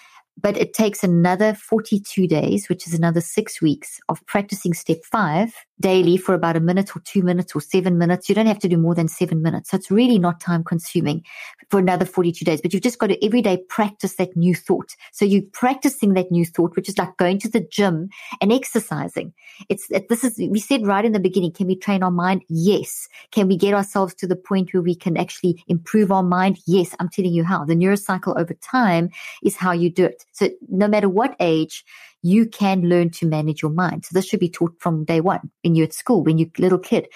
but 0.41 0.57
it 0.57 0.73
takes 0.73 1.03
another 1.03 1.53
42 1.53 2.27
days, 2.27 2.67
which 2.67 2.88
is 2.88 2.93
another 2.93 3.21
six 3.21 3.61
weeks 3.61 3.99
of 4.09 4.25
practicing 4.25 4.73
step 4.73 5.03
five 5.11 5.53
daily 5.80 6.17
for 6.17 6.34
about 6.34 6.55
a 6.55 6.59
minute 6.59 6.95
or 6.95 7.01
two 7.01 7.21
minutes 7.21 7.55
or 7.55 7.61
seven 7.61 7.97
minutes. 7.97 8.30
You 8.30 8.36
don't 8.36 8.45
have 8.45 8.59
to 8.59 8.69
do 8.69 8.78
more 8.78 8.95
than 8.95 9.07
seven 9.07 9.41
minutes. 9.41 9.71
So 9.71 9.78
it's 9.78 9.91
really 9.91 10.19
not 10.19 10.39
time 10.39 10.63
consuming 10.63 11.24
for 11.69 11.80
another 11.80 12.05
42 12.05 12.45
days, 12.45 12.61
but 12.61 12.74
you've 12.74 12.84
just 12.84 12.99
got 12.99 13.07
to 13.07 13.26
every 13.26 13.41
day 13.41 13.57
practice 13.69 14.15
that 14.15 14.36
new 14.36 14.55
thought. 14.55 14.95
So 15.11 15.26
you're 15.26 15.41
practicing 15.51 16.13
that 16.13 16.32
new 16.32 16.45
thought, 16.45 16.76
which 16.76 16.89
is 16.89 16.97
like 16.97 17.17
going 17.17 17.39
to 17.39 17.49
the 17.49 17.59
gym 17.59 18.09
and 18.41 18.51
exercising. 18.51 19.34
It's, 19.69 19.89
it, 19.89 20.09
this 20.09 20.24
is, 20.24 20.38
we 20.38 20.59
said 20.59 20.86
right 20.86 21.05
in 21.05 21.11
the 21.11 21.19
beginning, 21.19 21.51
can 21.51 21.67
we 21.67 21.76
train 21.76 22.03
our 22.03 22.11
mind? 22.11 22.43
Yes. 22.49 23.07
Can 23.32 23.47
we 23.47 23.57
get 23.57 23.74
ourselves 23.74 24.13
to 24.15 24.28
the 24.28 24.36
point 24.36 24.74
where 24.74 24.84
we 24.84 24.95
can 24.95 25.17
actually 25.17 25.63
improve 25.67 26.11
our 26.11 26.24
mind? 26.24 26.59
Yes. 26.67 26.95
I'm 26.99 27.09
telling 27.09 27.34
you 27.34 27.43
how 27.43 27.65
the 27.65 27.76
neurocycle 27.76 28.39
over 28.39 28.53
time 28.53 29.10
is 29.43 29.56
how 29.56 29.72
you 29.72 29.89
do 29.89 30.06
it. 30.06 30.26
So 30.31 30.49
no 30.69 30.88
matter 30.88 31.10
what 31.10 31.35
age, 31.39 31.84
you 32.24 32.48
can 32.48 32.90
learn 32.90 33.12
to 33.12 33.28
manage 33.28 33.62
your 33.62 33.72
mind. 33.72 34.06
So 34.06 34.14
this 34.14 34.26
should 34.26 34.40
be 34.40 34.50
taught 34.50 34.74
from 34.80 35.04
day 35.04 35.22
one 35.22 35.52
when 35.62 35.76
you're 35.76 35.86
at 35.86 35.94
school, 35.94 36.24
when 36.24 36.38
you're 36.38 36.50
a 36.58 36.62
little 36.62 36.80
kid 36.80 37.08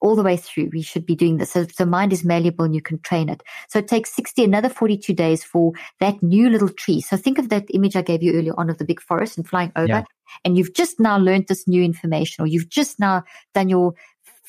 all 0.00 0.16
the 0.16 0.22
way 0.22 0.36
through. 0.36 0.70
We 0.72 0.82
should 0.82 1.06
be 1.06 1.14
doing 1.14 1.36
this. 1.36 1.52
So 1.52 1.64
the 1.64 1.86
mind 1.86 2.12
is 2.12 2.24
malleable 2.24 2.64
and 2.64 2.74
you 2.74 2.82
can 2.82 2.98
train 3.00 3.28
it. 3.28 3.42
So 3.68 3.78
it 3.78 3.88
takes 3.88 4.14
60, 4.14 4.44
another 4.44 4.68
42 4.68 5.12
days 5.12 5.44
for 5.44 5.72
that 6.00 6.22
new 6.22 6.50
little 6.50 6.68
tree. 6.68 7.00
So 7.00 7.16
think 7.16 7.38
of 7.38 7.48
that 7.50 7.64
image 7.72 7.96
I 7.96 8.02
gave 8.02 8.22
you 8.22 8.32
earlier 8.32 8.54
on 8.58 8.70
of 8.70 8.78
the 8.78 8.84
big 8.84 9.00
forest 9.00 9.36
and 9.36 9.48
flying 9.48 9.72
over. 9.76 9.88
Yeah. 9.88 10.04
And 10.44 10.58
you've 10.58 10.74
just 10.74 10.98
now 11.00 11.18
learned 11.18 11.46
this 11.48 11.68
new 11.68 11.82
information 11.82 12.42
or 12.42 12.46
you've 12.46 12.68
just 12.68 12.98
now 12.98 13.24
done 13.54 13.68
your 13.68 13.94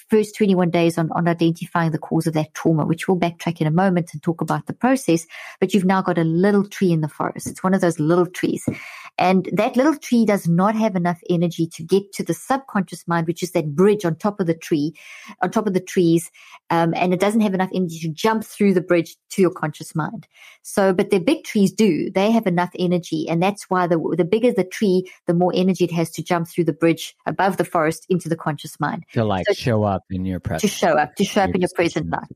first 0.09 0.35
21 0.37 0.69
days 0.69 0.97
on, 0.97 1.11
on 1.11 1.27
identifying 1.27 1.91
the 1.91 1.97
cause 1.97 2.27
of 2.27 2.33
that 2.33 2.53
trauma, 2.53 2.85
which 2.85 3.07
we'll 3.07 3.17
backtrack 3.17 3.59
in 3.59 3.67
a 3.67 3.71
moment 3.71 4.11
and 4.13 4.23
talk 4.23 4.41
about 4.41 4.65
the 4.65 4.73
process. 4.73 5.25
But 5.59 5.73
you've 5.73 5.85
now 5.85 6.01
got 6.01 6.17
a 6.17 6.23
little 6.23 6.67
tree 6.67 6.91
in 6.91 7.01
the 7.01 7.09
forest. 7.09 7.47
It's 7.47 7.63
one 7.63 7.73
of 7.73 7.81
those 7.81 7.99
little 7.99 8.25
trees. 8.25 8.67
And 9.17 9.49
that 9.53 9.75
little 9.75 9.95
tree 9.95 10.25
does 10.25 10.47
not 10.47 10.75
have 10.75 10.95
enough 10.95 11.19
energy 11.29 11.67
to 11.67 11.83
get 11.83 12.13
to 12.13 12.23
the 12.23 12.33
subconscious 12.33 13.07
mind, 13.07 13.25
which 13.25 13.41
is 13.41 13.51
that 13.51 13.75
bridge 13.75 14.05
on 14.05 14.15
top 14.15 14.39
of 14.39 14.45
the 14.45 14.53
tree, 14.53 14.93
on 15.41 15.49
top 15.49 15.65
of 15.65 15.73
the 15.73 15.79
trees. 15.79 16.29
Um, 16.69 16.93
and 16.95 17.13
it 17.13 17.19
doesn't 17.19 17.41
have 17.41 17.53
enough 17.53 17.71
energy 17.73 17.99
to 17.99 18.09
jump 18.09 18.43
through 18.43 18.73
the 18.73 18.81
bridge 18.81 19.15
to 19.29 19.41
your 19.41 19.51
conscious 19.51 19.95
mind. 19.95 20.27
So, 20.61 20.93
but 20.93 21.09
the 21.09 21.19
big 21.19 21.45
trees 21.45 21.71
do. 21.71 22.11
They 22.11 22.29
have 22.29 22.45
enough 22.45 22.69
energy. 22.77 23.27
And 23.27 23.41
that's 23.41 23.69
why 23.69 23.87
the, 23.87 23.97
the 24.17 24.25
bigger 24.25 24.51
the 24.51 24.63
tree, 24.63 25.09
the 25.25 25.33
more 25.33 25.51
energy 25.55 25.85
it 25.85 25.91
has 25.91 26.11
to 26.11 26.23
jump 26.23 26.47
through 26.47 26.65
the 26.65 26.73
bridge 26.73 27.15
above 27.25 27.57
the 27.57 27.65
forest 27.65 28.05
into 28.09 28.29
the 28.29 28.35
conscious 28.35 28.79
mind. 28.79 29.05
To 29.13 29.23
like 29.23 29.47
so 29.47 29.53
show 29.53 29.83
up 29.83 30.03
in 30.11 30.25
your 30.25 30.39
present. 30.39 30.61
To 30.61 30.77
show 30.77 30.97
up, 30.97 31.15
to 31.15 31.23
show 31.23 31.41
up 31.41 31.55
in 31.55 31.61
your 31.61 31.69
present 31.73 32.11
life. 32.11 32.27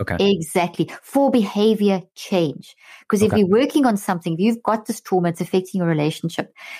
Okay. 0.00 0.32
Exactly. 0.32 0.90
For 1.02 1.30
behavior 1.30 2.02
change. 2.14 2.76
Because 3.00 3.22
if 3.22 3.32
you're 3.32 3.46
working 3.46 3.86
on 3.86 3.96
something, 3.96 4.34
if 4.34 4.40
you've 4.40 4.62
got 4.62 4.86
this 4.86 5.00
trauma, 5.00 5.28
it's 5.28 5.40
affecting 5.40 5.78
your 5.78 5.88
relationship. 5.88 6.25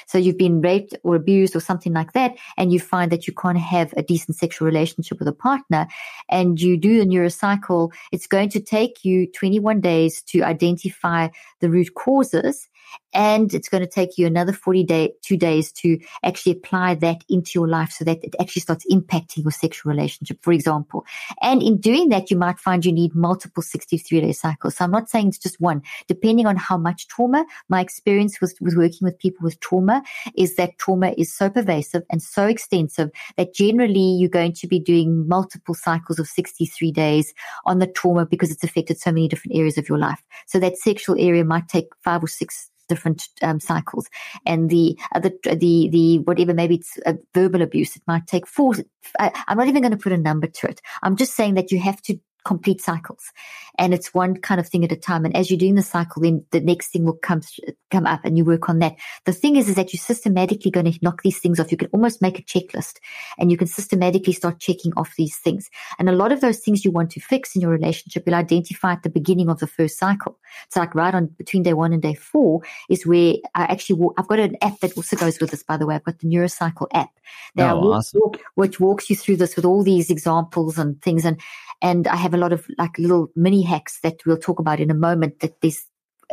So 0.06 0.18
you've 0.18 0.38
been 0.38 0.60
raped 0.60 0.94
or 1.02 1.16
abused 1.16 1.56
or 1.56 1.60
something 1.60 1.92
like 1.92 2.12
that, 2.12 2.36
and 2.56 2.72
you 2.72 2.80
find 2.80 3.10
that 3.12 3.26
you 3.26 3.32
can't 3.32 3.58
have 3.58 3.92
a 3.96 4.02
decent 4.02 4.36
sexual 4.36 4.66
relationship 4.66 5.18
with 5.18 5.28
a 5.28 5.32
partner, 5.32 5.86
and 6.28 6.60
you 6.60 6.76
do 6.76 6.98
the 6.98 7.06
neurocycle, 7.06 7.92
it's 8.12 8.26
going 8.26 8.48
to 8.50 8.60
take 8.60 9.04
you 9.04 9.26
21 9.32 9.80
days 9.80 10.22
to 10.22 10.42
identify 10.42 11.28
the 11.60 11.70
root 11.70 11.94
causes 11.94 12.68
and 13.12 13.54
it's 13.54 13.68
going 13.68 13.82
to 13.82 13.88
take 13.88 14.18
you 14.18 14.26
another 14.26 14.52
40 14.52 14.84
day, 14.84 15.12
two 15.22 15.36
days 15.36 15.72
to 15.72 15.98
actually 16.22 16.52
apply 16.52 16.94
that 16.96 17.24
into 17.28 17.52
your 17.54 17.66
life 17.66 17.90
so 17.90 18.04
that 18.04 18.22
it 18.22 18.34
actually 18.38 18.60
starts 18.60 18.84
impacting 18.92 19.42
your 19.42 19.50
sexual 19.50 19.90
relationship, 19.90 20.38
for 20.42 20.52
example. 20.52 21.06
And 21.40 21.62
in 21.62 21.78
doing 21.78 22.10
that, 22.10 22.30
you 22.30 22.36
might 22.36 22.58
find 22.58 22.84
you 22.84 22.92
need 22.92 23.14
multiple 23.14 23.62
63 23.62 24.20
day 24.20 24.32
cycles. 24.32 24.76
So 24.76 24.84
I'm 24.84 24.90
not 24.90 25.08
saying 25.08 25.28
it's 25.28 25.38
just 25.38 25.60
one, 25.60 25.82
depending 26.08 26.46
on 26.46 26.56
how 26.56 26.76
much 26.76 27.08
trauma. 27.08 27.46
My 27.68 27.80
experience 27.80 28.40
with, 28.40 28.54
with 28.60 28.76
working 28.76 29.00
with 29.02 29.18
people 29.18 29.44
with 29.44 29.60
trauma 29.60 30.02
is 30.36 30.56
that 30.56 30.78
trauma 30.78 31.14
is 31.16 31.32
so 31.32 31.48
pervasive 31.48 32.02
and 32.10 32.22
so 32.22 32.46
extensive 32.46 33.10
that 33.36 33.54
generally 33.54 34.16
you're 34.18 34.28
going 34.28 34.52
to 34.52 34.66
be 34.66 34.78
doing 34.78 35.26
multiple 35.26 35.74
cycles 35.74 36.18
of 36.18 36.26
63 36.26 36.92
days 36.92 37.32
on 37.64 37.78
the 37.78 37.86
trauma 37.86 38.26
because 38.26 38.50
it's 38.50 38.64
affected 38.64 38.98
so 38.98 39.10
many 39.10 39.28
different 39.28 39.56
areas 39.56 39.78
of 39.78 39.88
your 39.88 39.98
life. 39.98 40.22
So 40.46 40.58
that 40.60 40.76
sexual 40.76 41.16
area 41.18 41.44
might 41.44 41.68
take 41.68 41.86
five 42.02 42.22
or 42.22 42.28
six 42.28 42.70
different 42.88 43.28
um, 43.42 43.60
cycles. 43.60 44.08
And 44.44 44.70
the 44.70 44.98
uh, 45.14 45.18
other, 45.18 45.30
the, 45.44 45.88
the, 45.90 46.18
whatever, 46.20 46.54
maybe 46.54 46.76
it's 46.76 46.98
a 47.06 47.16
verbal 47.34 47.62
abuse, 47.62 47.96
it 47.96 48.02
might 48.06 48.26
take 48.26 48.46
four. 48.46 48.74
I, 49.18 49.28
uh, 49.28 49.30
I'm 49.48 49.58
not 49.58 49.68
even 49.68 49.82
going 49.82 49.92
to 49.92 49.98
put 49.98 50.12
a 50.12 50.18
number 50.18 50.46
to 50.46 50.68
it. 50.68 50.80
I'm 51.02 51.16
just 51.16 51.34
saying 51.34 51.54
that 51.54 51.70
you 51.70 51.78
have 51.80 52.00
to 52.02 52.18
complete 52.46 52.80
cycles. 52.80 53.32
And 53.78 53.92
it's 53.92 54.14
one 54.14 54.36
kind 54.36 54.60
of 54.60 54.68
thing 54.68 54.84
at 54.84 54.92
a 54.92 54.96
time. 54.96 55.24
And 55.24 55.36
as 55.36 55.50
you're 55.50 55.58
doing 55.58 55.74
the 55.74 55.82
cycle, 55.82 56.22
then 56.22 56.44
the 56.52 56.60
next 56.60 56.88
thing 56.88 57.04
will 57.04 57.18
come, 57.18 57.42
come 57.90 58.06
up 58.06 58.20
and 58.24 58.38
you 58.38 58.44
work 58.44 58.68
on 58.68 58.78
that. 58.78 58.94
The 59.24 59.32
thing 59.32 59.56
is, 59.56 59.68
is 59.68 59.74
that 59.74 59.92
you're 59.92 60.00
systematically 60.00 60.70
going 60.70 60.90
to 60.90 60.98
knock 61.02 61.22
these 61.22 61.38
things 61.40 61.60
off. 61.60 61.72
You 61.72 61.76
can 61.76 61.90
almost 61.92 62.22
make 62.22 62.38
a 62.38 62.42
checklist 62.42 63.00
and 63.36 63.50
you 63.50 63.58
can 63.58 63.66
systematically 63.66 64.32
start 64.32 64.60
checking 64.60 64.92
off 64.96 65.14
these 65.16 65.36
things. 65.36 65.68
And 65.98 66.08
a 66.08 66.12
lot 66.12 66.32
of 66.32 66.40
those 66.40 66.60
things 66.60 66.84
you 66.84 66.90
want 66.90 67.10
to 67.10 67.20
fix 67.20 67.54
in 67.54 67.60
your 67.60 67.70
relationship, 67.70 68.22
you'll 68.24 68.36
identify 68.36 68.92
at 68.92 69.02
the 69.02 69.10
beginning 69.10 69.50
of 69.50 69.58
the 69.58 69.66
first 69.66 69.98
cycle. 69.98 70.38
It's 70.66 70.76
like 70.76 70.94
right 70.94 71.14
on 71.14 71.26
between 71.26 71.64
day 71.64 71.74
one 71.74 71.92
and 71.92 72.00
day 72.00 72.14
four 72.14 72.62
is 72.88 73.06
where 73.06 73.34
I 73.54 73.64
actually 73.64 73.96
walk, 73.96 74.14
I've 74.16 74.28
got 74.28 74.38
an 74.38 74.56
app 74.62 74.78
that 74.80 74.96
also 74.96 75.16
goes 75.16 75.40
with 75.40 75.50
this, 75.50 75.64
by 75.64 75.76
the 75.76 75.86
way. 75.86 75.96
I've 75.96 76.04
got 76.04 76.20
the 76.20 76.28
Neurocycle 76.28 76.86
app. 76.94 77.10
Now, 77.56 77.78
oh, 77.78 77.92
awesome. 77.92 78.20
walk, 78.20 78.40
which 78.54 78.78
walks 78.78 79.10
you 79.10 79.16
through 79.16 79.36
this 79.36 79.56
with 79.56 79.64
all 79.64 79.82
these 79.82 80.10
examples 80.10 80.78
and 80.78 81.02
things. 81.02 81.24
And, 81.24 81.40
and 81.82 82.06
I 82.08 82.16
have 82.16 82.34
a 82.36 82.40
lot 82.40 82.52
of 82.52 82.66
like 82.78 82.98
little 82.98 83.28
mini 83.34 83.62
hacks 83.62 83.98
that 84.02 84.20
we'll 84.24 84.36
talk 84.38 84.58
about 84.58 84.80
in 84.80 84.90
a 84.90 84.94
moment 84.94 85.40
that 85.40 85.60
there's 85.60 85.82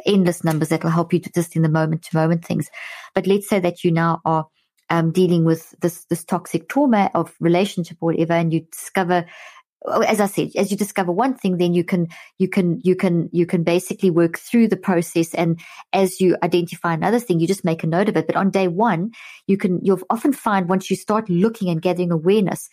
endless 0.05 0.43
numbers 0.43 0.69
that 0.69 0.83
will 0.83 0.91
help 0.91 1.13
you 1.13 1.19
to 1.19 1.31
just 1.33 1.55
in 1.55 1.61
the 1.61 1.69
moment 1.69 2.03
to 2.03 2.17
moment 2.17 2.45
things. 2.45 2.69
But 3.15 3.27
let's 3.27 3.47
say 3.47 3.59
that 3.59 3.83
you 3.83 3.91
now 3.91 4.21
are 4.25 4.47
um, 4.89 5.11
dealing 5.11 5.45
with 5.45 5.73
this, 5.81 6.05
this 6.05 6.23
toxic 6.23 6.69
trauma 6.69 7.09
of 7.13 7.33
relationship 7.39 7.97
or 8.01 8.11
whatever, 8.11 8.33
and 8.33 8.53
you 8.53 8.61
discover 8.71 9.25
as 10.07 10.19
I 10.19 10.27
said, 10.27 10.51
as 10.55 10.71
you 10.71 10.77
discover 10.77 11.11
one 11.11 11.35
thing, 11.35 11.57
then 11.57 11.73
you 11.73 11.83
can, 11.83 12.07
you 12.39 12.47
can, 12.47 12.79
you 12.83 12.95
can, 12.95 13.29
you 13.31 13.45
can 13.45 13.63
basically 13.63 14.09
work 14.09 14.37
through 14.37 14.69
the 14.69 14.77
process. 14.77 15.33
And 15.33 15.59
as 15.91 16.21
you 16.21 16.37
identify 16.41 16.93
another 16.93 17.19
thing, 17.19 17.39
you 17.39 17.47
just 17.47 17.65
make 17.65 17.83
a 17.83 17.87
note 17.87 18.09
of 18.09 18.15
it. 18.15 18.27
But 18.27 18.35
on 18.35 18.49
day 18.49 18.67
one, 18.67 19.11
you 19.47 19.57
can, 19.57 19.79
you'll 19.83 20.01
often 20.09 20.33
find 20.33 20.69
once 20.69 20.89
you 20.89 20.95
start 20.95 21.29
looking 21.29 21.69
and 21.69 21.81
gathering 21.81 22.11
awareness, 22.11 22.69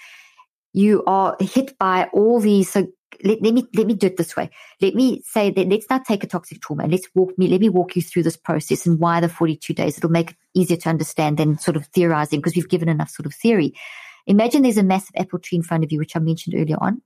you 0.73 1.02
are 1.07 1.36
hit 1.40 1.77
by 1.78 2.09
all 2.12 2.39
these. 2.39 2.70
So 2.70 2.86
let, 3.24 3.42
let 3.42 3.55
me 3.55 3.66
let 3.74 3.86
me 3.86 3.94
do 3.94 4.06
it 4.06 4.16
this 4.16 4.36
way. 4.36 4.51
Let 4.80 4.94
me 4.94 5.22
say 5.24 5.51
that 5.51 5.68
let's 5.68 5.88
not 5.90 6.05
take 6.05 6.24
a 6.24 6.26
toxic 6.26 6.60
trauma. 6.60 6.86
Let's 6.86 7.09
walk 7.14 7.36
me. 7.38 7.48
Let 7.48 7.60
me 7.60 7.68
walk 7.68 7.97
you 7.97 8.02
through 8.02 8.24
this 8.24 8.36
process 8.36 8.86
and 8.86 8.98
why 8.98 9.20
the 9.20 9.28
forty-two 9.28 9.74
days. 9.74 9.98
It'll 9.98 10.10
make 10.10 10.32
it 10.32 10.36
easier 10.55 10.76
to 10.76 10.88
understand 10.88 11.36
than 11.38 11.59
sort 11.59 11.76
of 11.76 11.86
theorizing 11.86 12.40
because 12.40 12.56
we've 12.56 12.68
given 12.68 12.88
enough 12.88 13.10
sort 13.10 13.26
of 13.26 13.34
theory. 13.34 13.74
Imagine 14.26 14.62
there's 14.62 14.76
a 14.76 14.82
massive 14.82 15.14
apple 15.16 15.38
tree 15.38 15.56
in 15.56 15.62
front 15.62 15.84
of 15.84 15.92
you, 15.92 15.98
which 15.98 16.16
I 16.16 16.18
mentioned 16.18 16.55
earlier 16.55 16.76
on, 16.80 17.02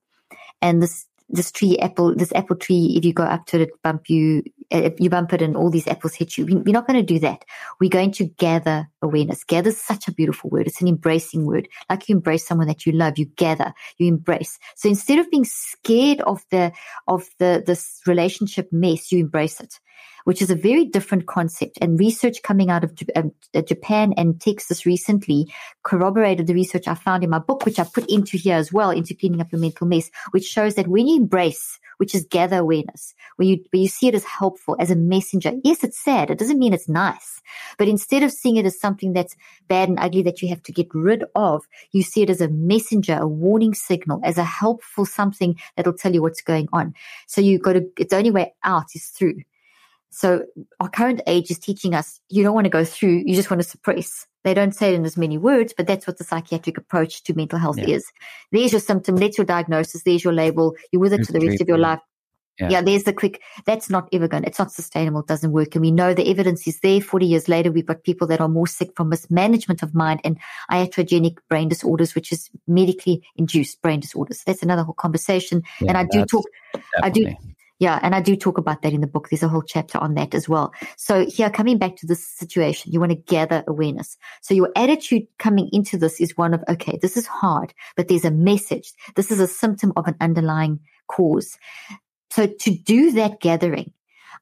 and 0.60 0.82
this 0.82 1.06
this 1.28 1.50
tree 1.50 1.78
apple 1.78 2.14
this 2.14 2.32
apple 2.34 2.56
tree 2.56 2.94
if 2.96 3.04
you 3.04 3.12
go 3.12 3.22
up 3.22 3.46
to 3.46 3.62
it 3.62 3.70
bump 3.82 4.10
you 4.10 4.42
uh, 4.72 4.78
if 4.78 5.00
you 5.00 5.08
bump 5.08 5.32
it 5.32 5.42
and 5.42 5.56
all 5.56 5.70
these 5.70 5.88
apples 5.88 6.14
hit 6.14 6.36
you 6.36 6.44
we're 6.46 6.72
not 6.72 6.86
going 6.86 6.98
to 6.98 7.02
do 7.02 7.18
that. 7.20 7.44
We're 7.80 7.90
going 7.90 8.12
to 8.12 8.26
gather 8.26 8.88
awareness. 9.02 9.44
Gather 9.44 9.68
is 9.68 9.80
such 9.80 10.08
a 10.08 10.12
beautiful 10.12 10.50
word. 10.50 10.66
It's 10.66 10.80
an 10.80 10.88
embracing 10.88 11.46
word. 11.46 11.68
Like 11.90 12.08
you 12.08 12.16
embrace 12.16 12.46
someone 12.46 12.68
that 12.68 12.86
you 12.86 12.92
love 12.92 13.18
you 13.18 13.26
gather 13.26 13.72
you 13.98 14.08
embrace. 14.08 14.58
So 14.76 14.88
instead 14.88 15.18
of 15.18 15.30
being 15.30 15.44
scared 15.44 16.20
of 16.22 16.42
the 16.50 16.72
of 17.08 17.28
the 17.38 17.62
this 17.64 18.00
relationship 18.06 18.72
mess 18.72 19.12
you 19.12 19.20
embrace 19.20 19.60
it 19.60 19.78
which 20.24 20.42
is 20.42 20.50
a 20.50 20.56
very 20.56 20.84
different 20.84 21.26
concept. 21.26 21.78
And 21.80 21.98
research 21.98 22.42
coming 22.42 22.70
out 22.70 22.84
of 22.84 22.92
um, 23.14 23.32
uh, 23.54 23.62
Japan 23.62 24.12
and 24.16 24.40
Texas 24.40 24.84
recently 24.84 25.52
corroborated 25.82 26.46
the 26.46 26.54
research 26.54 26.88
I 26.88 26.94
found 26.94 27.22
in 27.22 27.30
my 27.30 27.38
book, 27.38 27.64
which 27.64 27.78
I 27.78 27.84
put 27.84 28.10
into 28.10 28.36
here 28.36 28.56
as 28.56 28.72
well, 28.72 28.90
into 28.90 29.14
cleaning 29.14 29.40
up 29.40 29.52
your 29.52 29.60
mental 29.60 29.86
mess, 29.86 30.10
which 30.32 30.44
shows 30.44 30.74
that 30.74 30.88
when 30.88 31.06
you 31.06 31.16
embrace, 31.16 31.78
which 31.98 32.14
is 32.14 32.26
gather 32.28 32.58
awareness, 32.58 33.14
where 33.36 33.46
you, 33.46 33.64
where 33.70 33.82
you 33.82 33.88
see 33.88 34.08
it 34.08 34.14
as 34.14 34.24
helpful, 34.24 34.76
as 34.80 34.90
a 34.90 34.96
messenger. 34.96 35.52
Yes, 35.62 35.84
it's 35.84 36.02
sad. 36.02 36.30
It 36.30 36.38
doesn't 36.38 36.58
mean 36.58 36.72
it's 36.72 36.88
nice. 36.88 37.40
But 37.78 37.88
instead 37.88 38.22
of 38.22 38.32
seeing 38.32 38.56
it 38.56 38.66
as 38.66 38.80
something 38.80 39.12
that's 39.12 39.36
bad 39.68 39.88
and 39.88 39.98
ugly 40.00 40.22
that 40.22 40.42
you 40.42 40.48
have 40.48 40.62
to 40.64 40.72
get 40.72 40.88
rid 40.94 41.24
of, 41.34 41.66
you 41.92 42.02
see 42.02 42.22
it 42.22 42.30
as 42.30 42.40
a 42.40 42.48
messenger, 42.48 43.18
a 43.20 43.28
warning 43.28 43.74
signal, 43.74 44.20
as 44.24 44.38
a 44.38 44.44
helpful 44.44 45.06
something 45.06 45.58
that'll 45.76 45.92
tell 45.92 46.12
you 46.12 46.22
what's 46.22 46.42
going 46.42 46.68
on. 46.72 46.94
So 47.26 47.40
you 47.40 47.58
got 47.58 47.74
to, 47.74 47.86
it's 47.98 48.10
the 48.10 48.16
only 48.16 48.30
way 48.30 48.54
out 48.64 48.86
is 48.94 49.06
through. 49.06 49.42
So 50.14 50.44
our 50.78 50.88
current 50.88 51.20
age 51.26 51.50
is 51.50 51.58
teaching 51.58 51.92
us 51.92 52.20
you 52.28 52.44
don't 52.44 52.54
want 52.54 52.66
to 52.66 52.70
go 52.70 52.84
through, 52.84 53.24
you 53.26 53.34
just 53.34 53.50
want 53.50 53.60
to 53.60 53.68
suppress. 53.68 54.26
They 54.44 54.54
don't 54.54 54.74
say 54.74 54.92
it 54.92 54.94
in 54.94 55.04
as 55.04 55.16
many 55.16 55.38
words, 55.38 55.74
but 55.76 55.88
that's 55.88 56.06
what 56.06 56.18
the 56.18 56.24
psychiatric 56.24 56.78
approach 56.78 57.24
to 57.24 57.34
mental 57.34 57.58
health 57.58 57.78
yeah. 57.78 57.96
is. 57.96 58.12
There's 58.52 58.72
your 58.72 58.80
symptom, 58.80 59.16
that's 59.16 59.38
your 59.38 59.44
diagnosis, 59.44 60.04
there's 60.04 60.22
your 60.22 60.32
label, 60.32 60.76
you're 60.92 61.00
with 61.00 61.12
it 61.12 61.16
there's 61.16 61.26
for 61.26 61.32
the 61.32 61.44
rest 61.44 61.60
of 61.60 61.66
your 61.66 61.78
life. 61.78 61.98
Yeah. 62.60 62.68
yeah. 62.68 62.82
there's 62.82 63.02
the 63.02 63.12
quick, 63.12 63.42
that's 63.66 63.90
not 63.90 64.08
ever 64.12 64.28
going, 64.28 64.44
it's 64.44 64.60
not 64.60 64.70
sustainable, 64.70 65.20
it 65.20 65.26
doesn't 65.26 65.50
work. 65.50 65.74
And 65.74 65.82
we 65.82 65.90
know 65.90 66.14
the 66.14 66.30
evidence 66.30 66.64
is 66.68 66.78
there. 66.78 67.00
40 67.00 67.26
years 67.26 67.48
later, 67.48 67.72
we've 67.72 67.86
got 67.86 68.04
people 68.04 68.28
that 68.28 68.40
are 68.40 68.48
more 68.48 68.68
sick 68.68 68.90
from 68.94 69.08
mismanagement 69.08 69.82
of 69.82 69.94
mind 69.94 70.20
and 70.22 70.38
iatrogenic 70.70 71.38
brain 71.48 71.68
disorders, 71.68 72.14
which 72.14 72.30
is 72.30 72.50
medically 72.68 73.26
induced 73.34 73.82
brain 73.82 73.98
disorders. 73.98 74.44
That's 74.46 74.62
another 74.62 74.84
whole 74.84 74.94
conversation. 74.94 75.64
Yeah, 75.80 75.88
and 75.88 75.98
I 75.98 76.04
do 76.04 76.24
talk, 76.24 76.46
definitely. 76.72 77.26
I 77.26 77.32
do, 77.32 77.53
yeah, 77.78 77.98
and 78.02 78.14
I 78.14 78.20
do 78.20 78.36
talk 78.36 78.58
about 78.58 78.82
that 78.82 78.92
in 78.92 79.00
the 79.00 79.06
book. 79.06 79.28
There's 79.28 79.42
a 79.42 79.48
whole 79.48 79.62
chapter 79.62 79.98
on 79.98 80.14
that 80.14 80.34
as 80.34 80.48
well. 80.48 80.72
So 80.96 81.26
here, 81.26 81.50
coming 81.50 81.76
back 81.76 81.96
to 81.96 82.06
this 82.06 82.26
situation, 82.26 82.92
you 82.92 83.00
want 83.00 83.10
to 83.10 83.16
gather 83.16 83.64
awareness. 83.66 84.16
So 84.42 84.54
your 84.54 84.70
attitude 84.76 85.26
coming 85.38 85.68
into 85.72 85.98
this 85.98 86.20
is 86.20 86.36
one 86.36 86.54
of, 86.54 86.62
okay, 86.68 86.98
this 87.02 87.16
is 87.16 87.26
hard, 87.26 87.74
but 87.96 88.08
there's 88.08 88.24
a 88.24 88.30
message. 88.30 88.92
This 89.16 89.30
is 89.30 89.40
a 89.40 89.48
symptom 89.48 89.92
of 89.96 90.06
an 90.06 90.14
underlying 90.20 90.80
cause. 91.08 91.58
So 92.30 92.46
to 92.46 92.70
do 92.70 93.12
that 93.12 93.40
gathering, 93.40 93.92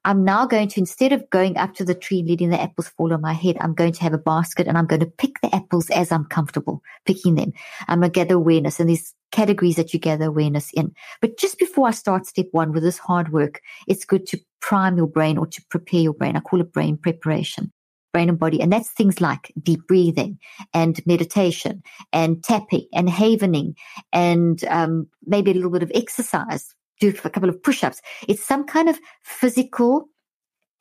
I'm 0.05 0.23
now 0.25 0.45
going 0.45 0.67
to, 0.67 0.79
instead 0.79 1.13
of 1.13 1.29
going 1.29 1.57
up 1.57 1.73
to 1.75 1.85
the 1.85 1.95
tree 1.95 2.25
letting 2.27 2.49
the 2.49 2.61
apples 2.61 2.89
fall 2.89 3.13
on 3.13 3.21
my 3.21 3.33
head, 3.33 3.57
I'm 3.61 3.73
going 3.73 3.93
to 3.93 4.03
have 4.03 4.13
a 4.13 4.17
basket 4.17 4.67
and 4.67 4.77
I'm 4.77 4.85
going 4.85 4.99
to 4.99 5.05
pick 5.05 5.39
the 5.41 5.55
apples 5.55 5.89
as 5.89 6.11
I'm 6.11 6.25
comfortable 6.25 6.81
picking 7.05 7.35
them. 7.35 7.53
I'm 7.87 7.99
going 7.99 8.11
to 8.11 8.19
gather 8.19 8.35
awareness 8.35 8.79
and 8.79 8.89
these 8.89 9.13
categories 9.31 9.77
that 9.77 9.93
you 9.93 9.99
gather 9.99 10.25
awareness 10.25 10.71
in. 10.73 10.93
But 11.21 11.37
just 11.37 11.57
before 11.57 11.87
I 11.87 11.91
start 11.91 12.25
step 12.25 12.47
one 12.51 12.73
with 12.73 12.83
this 12.83 12.97
hard 12.97 13.31
work, 13.31 13.61
it's 13.87 14.03
good 14.03 14.25
to 14.27 14.39
prime 14.59 14.97
your 14.97 15.07
brain 15.07 15.37
or 15.37 15.47
to 15.47 15.61
prepare 15.69 16.01
your 16.01 16.13
brain. 16.13 16.35
I 16.35 16.41
call 16.41 16.61
it 16.61 16.73
brain 16.73 16.97
preparation. 16.97 17.71
brain 18.13 18.29
and 18.29 18.39
body. 18.39 18.61
And 18.61 18.71
that's 18.71 18.89
things 18.89 19.19
like 19.19 19.51
deep 19.61 19.87
breathing 19.87 20.37
and 20.73 21.01
meditation 21.05 21.81
and 22.13 22.43
tapping 22.43 22.87
and 22.93 23.09
havening 23.09 23.75
and 24.13 24.63
um, 24.65 25.07
maybe 25.25 25.51
a 25.51 25.53
little 25.55 25.71
bit 25.71 25.83
of 25.83 25.91
exercise, 25.95 26.73
do 26.99 27.13
a 27.23 27.29
couple 27.29 27.49
of 27.49 27.61
push-ups. 27.61 28.01
It's 28.27 28.45
some 28.45 28.65
kind 28.65 28.89
of 28.89 28.99
physical 29.23 30.09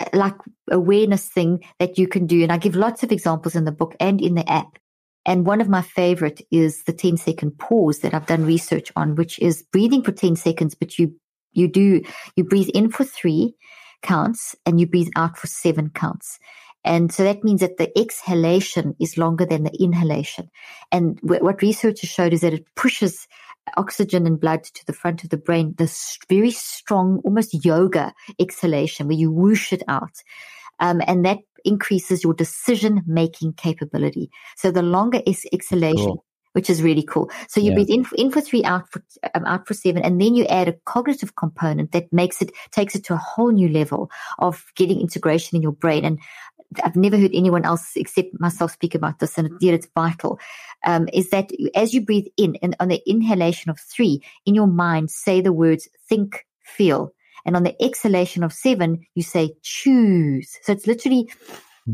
uh, 0.01 0.07
like 0.13 0.37
awareness 0.71 1.29
thing 1.29 1.65
that 1.79 1.99
you 1.99 2.09
can 2.09 2.27
do. 2.27 2.43
And 2.43 2.53
I 2.53 2.59
give 2.59 2.77
lots 2.77 3.03
of 3.03 3.13
examples 3.13 3.55
in 3.55 3.65
the 3.65 3.73
book 3.73 3.95
and 4.01 4.21
in 4.21 4.35
the 4.35 4.49
app. 4.51 4.79
And 5.25 5.47
one 5.47 5.61
of 5.61 5.69
my 5.69 5.83
favorite 5.83 6.43
is 6.51 6.83
the 6.85 6.93
10 6.93 7.17
second 7.17 7.59
pause 7.59 8.01
that 8.01 8.15
I've 8.15 8.27
done 8.27 8.45
research 8.45 8.93
on, 8.97 9.15
which 9.15 9.39
is 9.39 9.63
breathing 9.73 10.03
for 10.03 10.13
10 10.13 10.37
seconds, 10.37 10.75
but 10.75 10.99
you, 10.99 11.15
you 11.53 11.69
do, 11.69 12.03
you 12.35 12.45
breathe 12.45 12.71
in 12.75 12.91
for 12.91 13.05
three 13.05 13.55
counts 14.03 14.57
and 14.67 14.81
you 14.81 14.87
breathe 14.87 15.11
out 15.17 15.39
for 15.39 15.47
seven 15.47 15.91
counts. 15.91 16.39
And 16.85 17.13
so 17.13 17.23
that 17.23 17.45
means 17.45 17.61
that 17.61 17.77
the 17.77 17.97
exhalation 17.97 18.97
is 19.01 19.17
longer 19.17 19.47
than 19.47 19.63
the 19.63 19.83
inhalation. 19.83 20.51
And 20.91 21.19
what 21.23 21.63
researchers 21.63 22.11
showed 22.11 22.33
is 22.33 22.41
that 22.41 22.55
it 22.55 22.67
pushes 22.75 23.29
oxygen 23.77 24.27
and 24.27 24.41
blood 24.41 24.65
to 24.65 24.87
the 24.87 24.93
front 24.93 25.25
of 25.25 25.31
the 25.31 25.37
brain, 25.37 25.75
this 25.79 26.19
very 26.29 26.51
strong, 26.51 27.21
almost 27.25 27.65
yoga 27.65 28.13
exhalation 28.41 29.07
where 29.07 29.17
you 29.17 29.31
whoosh 29.31 29.73
it 29.73 29.83
out. 29.89 30.23
Um, 30.81 31.01
and 31.07 31.25
that 31.25 31.39
increases 31.65 32.25
your 32.25 32.35
decision 32.35 33.03
making 33.07 33.53
capability. 33.55 34.31
So 34.57 34.71
the 34.71 34.83
longer 34.83 35.21
is 35.27 35.47
exhalation, 35.53 36.07
cool. 36.07 36.25
which 36.55 36.69
is 36.69 36.83
really 36.83 37.05
cool. 37.05 37.31
So 37.49 37.61
you 37.61 37.69
yeah. 37.69 37.75
breathe 37.75 37.91
in, 37.91 38.07
in 38.17 38.31
for 38.33 38.41
three, 38.41 38.65
out 38.65 38.91
for, 38.91 39.03
um, 39.35 39.45
out 39.45 39.69
for 39.69 39.75
seven, 39.75 40.03
and 40.03 40.21
then 40.21 40.35
you 40.35 40.45
add 40.47 40.69
a 40.69 40.77
cognitive 40.85 41.37
component 41.37 41.93
that 41.93 42.13
makes 42.13 42.43
it, 42.43 42.51
takes 42.73 42.97
it 42.97 43.05
to 43.05 43.15
a 43.15 43.19
whole 43.19 43.53
new 43.53 43.69
level 43.69 44.11
of 44.39 44.65
getting 44.75 45.01
integration 45.01 45.55
in 45.57 45.63
your 45.63 45.73
brain. 45.73 46.05
And 46.05 46.19
I've 46.85 46.97
never 46.97 47.19
heard 47.19 47.31
anyone 47.35 47.65
else 47.65 47.93
except 47.97 48.39
myself 48.41 48.73
speak 48.73 48.95
about 48.95 49.19
this, 49.19 49.39
and 49.39 49.51
yet 49.61 49.75
it's 49.75 49.89
vital. 49.95 50.39
Um, 50.85 51.09
is 51.13 51.31
that 51.31 51.51
as 51.75 51.95
you 51.95 52.01
breathe 52.01 52.27
in, 52.37 52.57
and 52.63 52.77
on 52.81 52.89
the 52.89 53.03
inhalation 53.09 53.71
of 53.71 53.79
three, 53.79 54.23
in 54.47 54.55
your 54.55 54.67
mind, 54.67 55.11
say 55.11 55.41
the 55.41 55.53
words 55.53 55.89
think, 56.09 56.47
feel, 56.65 57.13
and 57.45 57.57
on 57.57 57.63
the 57.63 57.81
exhalation 57.83 58.43
of 58.43 58.53
seven, 58.53 59.05
you 59.15 59.23
say 59.23 59.55
choose. 59.63 60.59
So 60.63 60.73
it's 60.73 60.87
literally 60.87 61.33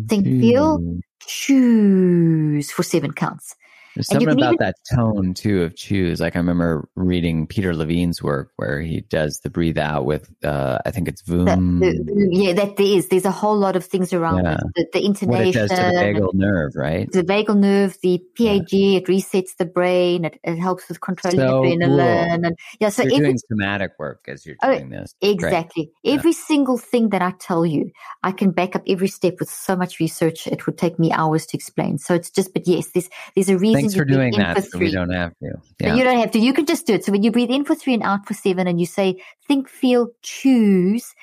think, 0.09 0.27
feel, 0.41 1.01
choose 1.21 2.71
for 2.71 2.83
seven 2.83 3.13
counts. 3.13 3.55
There's 3.95 4.07
something 4.09 4.29
about 4.29 4.55
even, 4.55 4.57
that 4.61 4.77
tone 4.95 5.35
too 5.35 5.63
of 5.63 5.77
choose. 5.77 6.21
Like 6.21 6.37
I 6.37 6.39
remember 6.39 6.89
reading 6.95 7.47
Peter 7.47 7.75
Levine's 7.75 8.23
work 8.23 8.53
where 8.57 8.81
he 8.81 9.01
does 9.03 9.41
the 9.41 9.51
breathe 9.51 9.79
out 9.79 10.05
with, 10.05 10.31
uh, 10.45 10.79
I 10.85 10.91
think 10.91 11.09
it's 11.09 11.23
Voom. 11.23 11.81
The, 11.81 12.03
the, 12.05 12.29
yeah, 12.31 12.53
that 12.53 12.77
there 12.77 12.87
is. 12.87 13.09
There's 13.09 13.25
a 13.25 13.31
whole 13.31 13.57
lot 13.57 13.77
of 13.77 13.85
things 13.85 14.13
around 14.13 14.45
yeah. 14.45 14.59
the, 14.75 14.87
the, 14.93 15.05
intonation. 15.05 15.29
What 15.29 15.47
it 15.47 15.55
does 15.55 15.71
to 15.71 15.77
the 15.77 15.83
vagal 15.83 16.35
nerve, 16.35 16.73
right? 16.77 17.11
The 17.11 17.23
vagal 17.23 17.59
nerve, 17.59 17.97
the 18.03 18.19
PAG, 18.37 18.73
yeah. 18.73 18.99
it 18.99 19.07
resets 19.07 19.57
the 19.57 19.65
brain. 19.65 20.25
It, 20.25 20.39
it 20.45 20.57
helps 20.57 20.89
with 20.89 21.01
controlling 21.01 21.39
so 21.39 21.63
adrenaline. 21.63 22.27
Cool. 22.29 22.45
And 22.47 22.57
yeah, 22.81 22.89
so 22.91 23.03
you're 23.03 23.15
every, 23.15 23.27
doing 23.27 23.39
somatic 23.49 23.93
work 23.99 24.21
as 24.29 24.47
you're 24.47 24.57
oh, 24.63 24.73
doing 24.73 24.95
oh, 24.95 25.01
this. 25.01 25.15
Exactly. 25.21 25.91
Great. 26.03 26.19
Every 26.19 26.33
yeah. 26.33 26.45
single 26.47 26.79
thing 26.79 27.09
that 27.11 27.23
I 27.23 27.33
tell 27.39 27.67
you, 27.67 27.91
I 28.23 28.33
can 28.33 28.51
back 28.51 28.77
up 28.77 28.83
every 28.87 29.09
step 29.09 29.37
with 29.41 29.51
so 29.51 29.77
much 29.77 29.99
research. 29.99 30.47
It 30.47 30.67
would 30.67 30.79
take 30.79 30.99
me 30.99 31.11
hours 31.13 31.47
to 31.47 31.57
explain. 31.57 31.99
So 31.99 32.15
it's 32.15 32.31
just, 32.31 32.53
but 32.53 32.67
yes, 32.67 32.89
there's, 32.93 33.09
there's 33.35 33.49
a 33.49 33.59
reason 33.59 33.78
Thanks 33.83 33.95
for 33.95 34.05
doing 34.05 34.33
that. 34.37 34.65
So 34.65 34.79
we 34.79 34.91
don't 34.91 35.11
have 35.11 35.33
to. 35.43 35.53
Yeah. 35.81 35.95
You 35.95 36.05
don't 36.05 36.19
have 36.19 36.31
to. 36.33 36.39
You 36.39 36.53
can 36.53 36.67
just 36.67 36.87
do 36.87 36.95
it. 36.95 37.05
So 37.05 37.13
when 37.13 37.23
you 37.23 37.31
breathe 37.31 37.51
in 37.51 37.65
for 37.65 37.75
three 37.75 37.95
and 37.95 38.03
out 38.03 38.27
for 38.27 38.35
seven, 38.35 38.67
and 38.67 38.81
you 38.81 38.87
say, 38.87 39.23
think, 39.47 39.69
feel, 39.69 40.09
choose, 40.23 41.15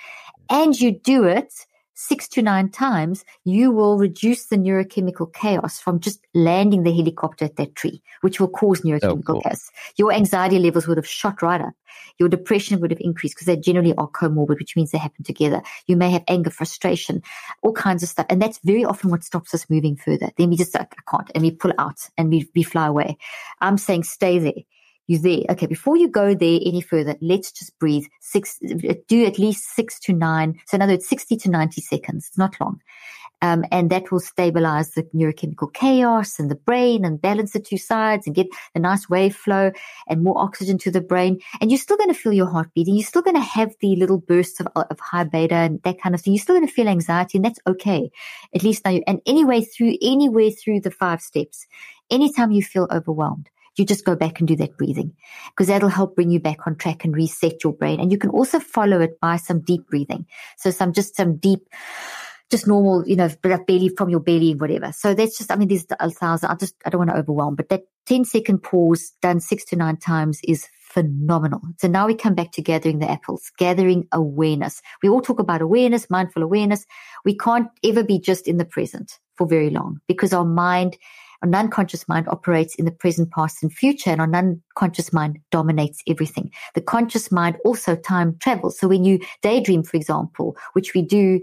and 0.49 0.75
you 0.79 0.99
do 0.99 1.25
it 1.25 1.53
six 1.95 2.27
to 2.27 2.41
nine 2.41 2.69
times, 2.69 3.25
you 3.43 3.71
will 3.71 3.97
reduce 3.97 4.45
the 4.45 4.57
neurochemical 4.57 5.33
chaos 5.33 5.79
from 5.79 5.99
just 5.99 6.19
landing 6.33 6.83
the 6.83 6.93
helicopter 6.93 7.45
at 7.45 7.55
that 7.55 7.75
tree, 7.75 8.01
which 8.21 8.39
will 8.39 8.49
cause 8.49 8.81
oh, 8.81 8.87
neurochemical 8.87 9.23
oh, 9.29 9.33
cool. 9.33 9.41
chaos. 9.41 9.71
Your 9.97 10.13
anxiety 10.13 10.59
levels 10.59 10.87
would 10.87 10.97
have 10.97 11.07
shot 11.07 11.41
right 11.41 11.61
up. 11.61 11.73
Your 12.19 12.29
depression 12.29 12.79
would 12.79 12.91
have 12.91 12.99
increased 13.01 13.35
because 13.35 13.47
they 13.47 13.57
generally 13.57 13.93
are 13.95 14.09
comorbid, 14.09 14.59
which 14.59 14.75
means 14.75 14.91
they 14.91 14.97
happen 14.97 15.23
together. 15.23 15.61
You 15.87 15.95
may 15.95 16.11
have 16.11 16.23
anger, 16.27 16.49
frustration, 16.49 17.23
all 17.61 17.73
kinds 17.73 18.03
of 18.03 18.09
stuff. 18.09 18.25
And 18.29 18.41
that's 18.41 18.59
very 18.63 18.85
often 18.85 19.09
what 19.09 19.23
stops 19.23 19.53
us 19.53 19.69
moving 19.69 19.95
further. 19.95 20.29
Then 20.37 20.49
we 20.49 20.57
just, 20.57 20.75
like, 20.75 20.93
I 20.97 21.09
can't, 21.09 21.31
and 21.33 21.43
we 21.43 21.51
pull 21.51 21.73
out 21.77 21.99
and 22.17 22.29
we, 22.29 22.49
we 22.55 22.63
fly 22.63 22.87
away. 22.87 23.17
I'm 23.61 23.77
saying 23.77 24.03
stay 24.03 24.39
there 24.39 24.63
you 25.07 25.19
there. 25.19 25.41
Okay, 25.49 25.67
before 25.67 25.97
you 25.97 26.07
go 26.07 26.33
there 26.33 26.59
any 26.65 26.81
further, 26.81 27.15
let's 27.21 27.51
just 27.51 27.77
breathe 27.79 28.05
six, 28.21 28.59
do 29.07 29.25
at 29.25 29.39
least 29.39 29.75
six 29.75 29.99
to 30.01 30.13
nine. 30.13 30.59
So 30.67 30.75
in 30.75 30.81
other 30.81 30.93
words, 30.93 31.07
60 31.07 31.37
to 31.37 31.49
90 31.49 31.81
seconds. 31.81 32.27
It's 32.27 32.37
not 32.37 32.59
long. 32.59 32.81
Um, 33.41 33.65
and 33.71 33.89
that 33.89 34.11
will 34.11 34.19
stabilize 34.19 34.91
the 34.91 35.03
neurochemical 35.13 35.73
chaos 35.73 36.39
and 36.39 36.49
the 36.49 36.55
brain 36.55 37.05
and 37.05 37.21
balance 37.21 37.51
the 37.51 37.59
two 37.59 37.77
sides 37.77 38.25
and 38.25 38.35
get 38.35 38.47
a 38.73 38.79
nice 38.79 39.09
wave 39.09 39.35
flow 39.35 39.71
and 40.07 40.23
more 40.23 40.41
oxygen 40.41 40.77
to 40.79 40.91
the 40.91 41.01
brain. 41.01 41.39
And 41.59 41.69
you're 41.69 41.77
still 41.77 41.97
going 41.97 42.09
to 42.09 42.19
feel 42.19 42.33
your 42.33 42.49
heart 42.49 42.69
beating. 42.73 42.95
You're 42.95 43.05
still 43.05 43.21
going 43.21 43.35
to 43.35 43.41
have 43.41 43.75
the 43.81 43.95
little 43.97 44.19
bursts 44.19 44.59
of, 44.61 44.67
of 44.75 44.99
high 44.99 45.25
beta 45.25 45.55
and 45.55 45.81
that 45.83 46.01
kind 46.01 46.15
of 46.15 46.21
thing. 46.21 46.33
You're 46.33 46.41
still 46.41 46.55
going 46.55 46.67
to 46.67 46.73
feel 46.73 46.87
anxiety 46.87 47.37
and 47.37 47.45
that's 47.45 47.59
okay. 47.67 48.09
At 48.55 48.63
least 48.63 48.85
now 48.85 48.91
you, 48.91 49.03
and 49.05 49.21
anyway, 49.25 49.61
through, 49.61 49.97
anywhere 50.01 50.49
through 50.51 50.81
the 50.81 50.91
five 50.91 51.21
steps, 51.21 51.67
anytime 52.09 52.51
you 52.51 52.63
feel 52.63 52.87
overwhelmed, 52.89 53.49
you 53.77 53.85
just 53.85 54.05
go 54.05 54.15
back 54.15 54.39
and 54.39 54.47
do 54.47 54.55
that 54.57 54.77
breathing 54.77 55.13
because 55.49 55.67
that'll 55.67 55.89
help 55.89 56.15
bring 56.15 56.31
you 56.31 56.39
back 56.39 56.65
on 56.65 56.75
track 56.75 57.03
and 57.03 57.15
reset 57.15 57.63
your 57.63 57.73
brain. 57.73 57.99
And 57.99 58.11
you 58.11 58.17
can 58.17 58.29
also 58.29 58.59
follow 58.59 59.01
it 59.01 59.19
by 59.19 59.37
some 59.37 59.61
deep 59.61 59.87
breathing. 59.87 60.25
So 60.57 60.71
some, 60.71 60.93
just 60.93 61.15
some 61.15 61.37
deep, 61.37 61.67
just 62.49 62.67
normal, 62.67 63.07
you 63.07 63.15
know, 63.15 63.29
belly 63.41 63.89
from 63.89 64.09
your 64.09 64.19
belly, 64.19 64.55
whatever. 64.55 64.91
So 64.91 65.13
that's 65.13 65.37
just, 65.37 65.51
I 65.51 65.55
mean, 65.55 65.67
there's 65.67 65.85
a 65.99 66.09
thousand, 66.09 66.49
I 66.49 66.55
just, 66.55 66.75
I 66.85 66.89
don't 66.89 66.99
want 66.99 67.11
to 67.11 67.17
overwhelm, 67.17 67.55
but 67.55 67.69
that 67.69 67.83
10 68.05 68.25
second 68.25 68.59
pause 68.59 69.13
done 69.21 69.39
six 69.39 69.65
to 69.65 69.75
nine 69.75 69.97
times 69.97 70.39
is 70.43 70.67
phenomenal. 70.79 71.61
So 71.77 71.87
now 71.89 72.07
we 72.07 72.15
come 72.15 72.35
back 72.35 72.53
to 72.53 72.61
gathering 72.61 72.99
the 72.99 73.09
apples, 73.09 73.51
gathering 73.57 74.07
awareness. 74.13 74.81
We 75.03 75.09
all 75.09 75.21
talk 75.21 75.39
about 75.39 75.61
awareness, 75.61 76.09
mindful 76.09 76.43
awareness. 76.43 76.85
We 77.25 77.35
can't 77.35 77.67
ever 77.83 78.03
be 78.03 78.19
just 78.19 78.47
in 78.47 78.57
the 78.57 78.65
present 78.65 79.19
for 79.35 79.45
very 79.45 79.69
long 79.69 79.99
because 80.07 80.31
our 80.31 80.45
mind 80.45 80.97
our 81.41 81.49
non-conscious 81.49 82.07
mind 82.07 82.27
operates 82.27 82.75
in 82.75 82.85
the 82.85 82.91
present, 82.91 83.31
past, 83.31 83.61
and 83.63 83.71
future, 83.71 84.09
and 84.09 84.21
our 84.21 84.27
non-conscious 84.27 85.13
mind 85.13 85.39
dominates 85.51 86.01
everything. 86.07 86.51
The 86.73 86.81
conscious 86.81 87.31
mind 87.31 87.57
also 87.65 87.95
time 87.95 88.37
travels. 88.39 88.79
So 88.79 88.87
when 88.87 89.03
you 89.03 89.19
daydream, 89.41 89.83
for 89.83 89.97
example, 89.97 90.55
which 90.73 90.93
we 90.93 91.01
do 91.01 91.41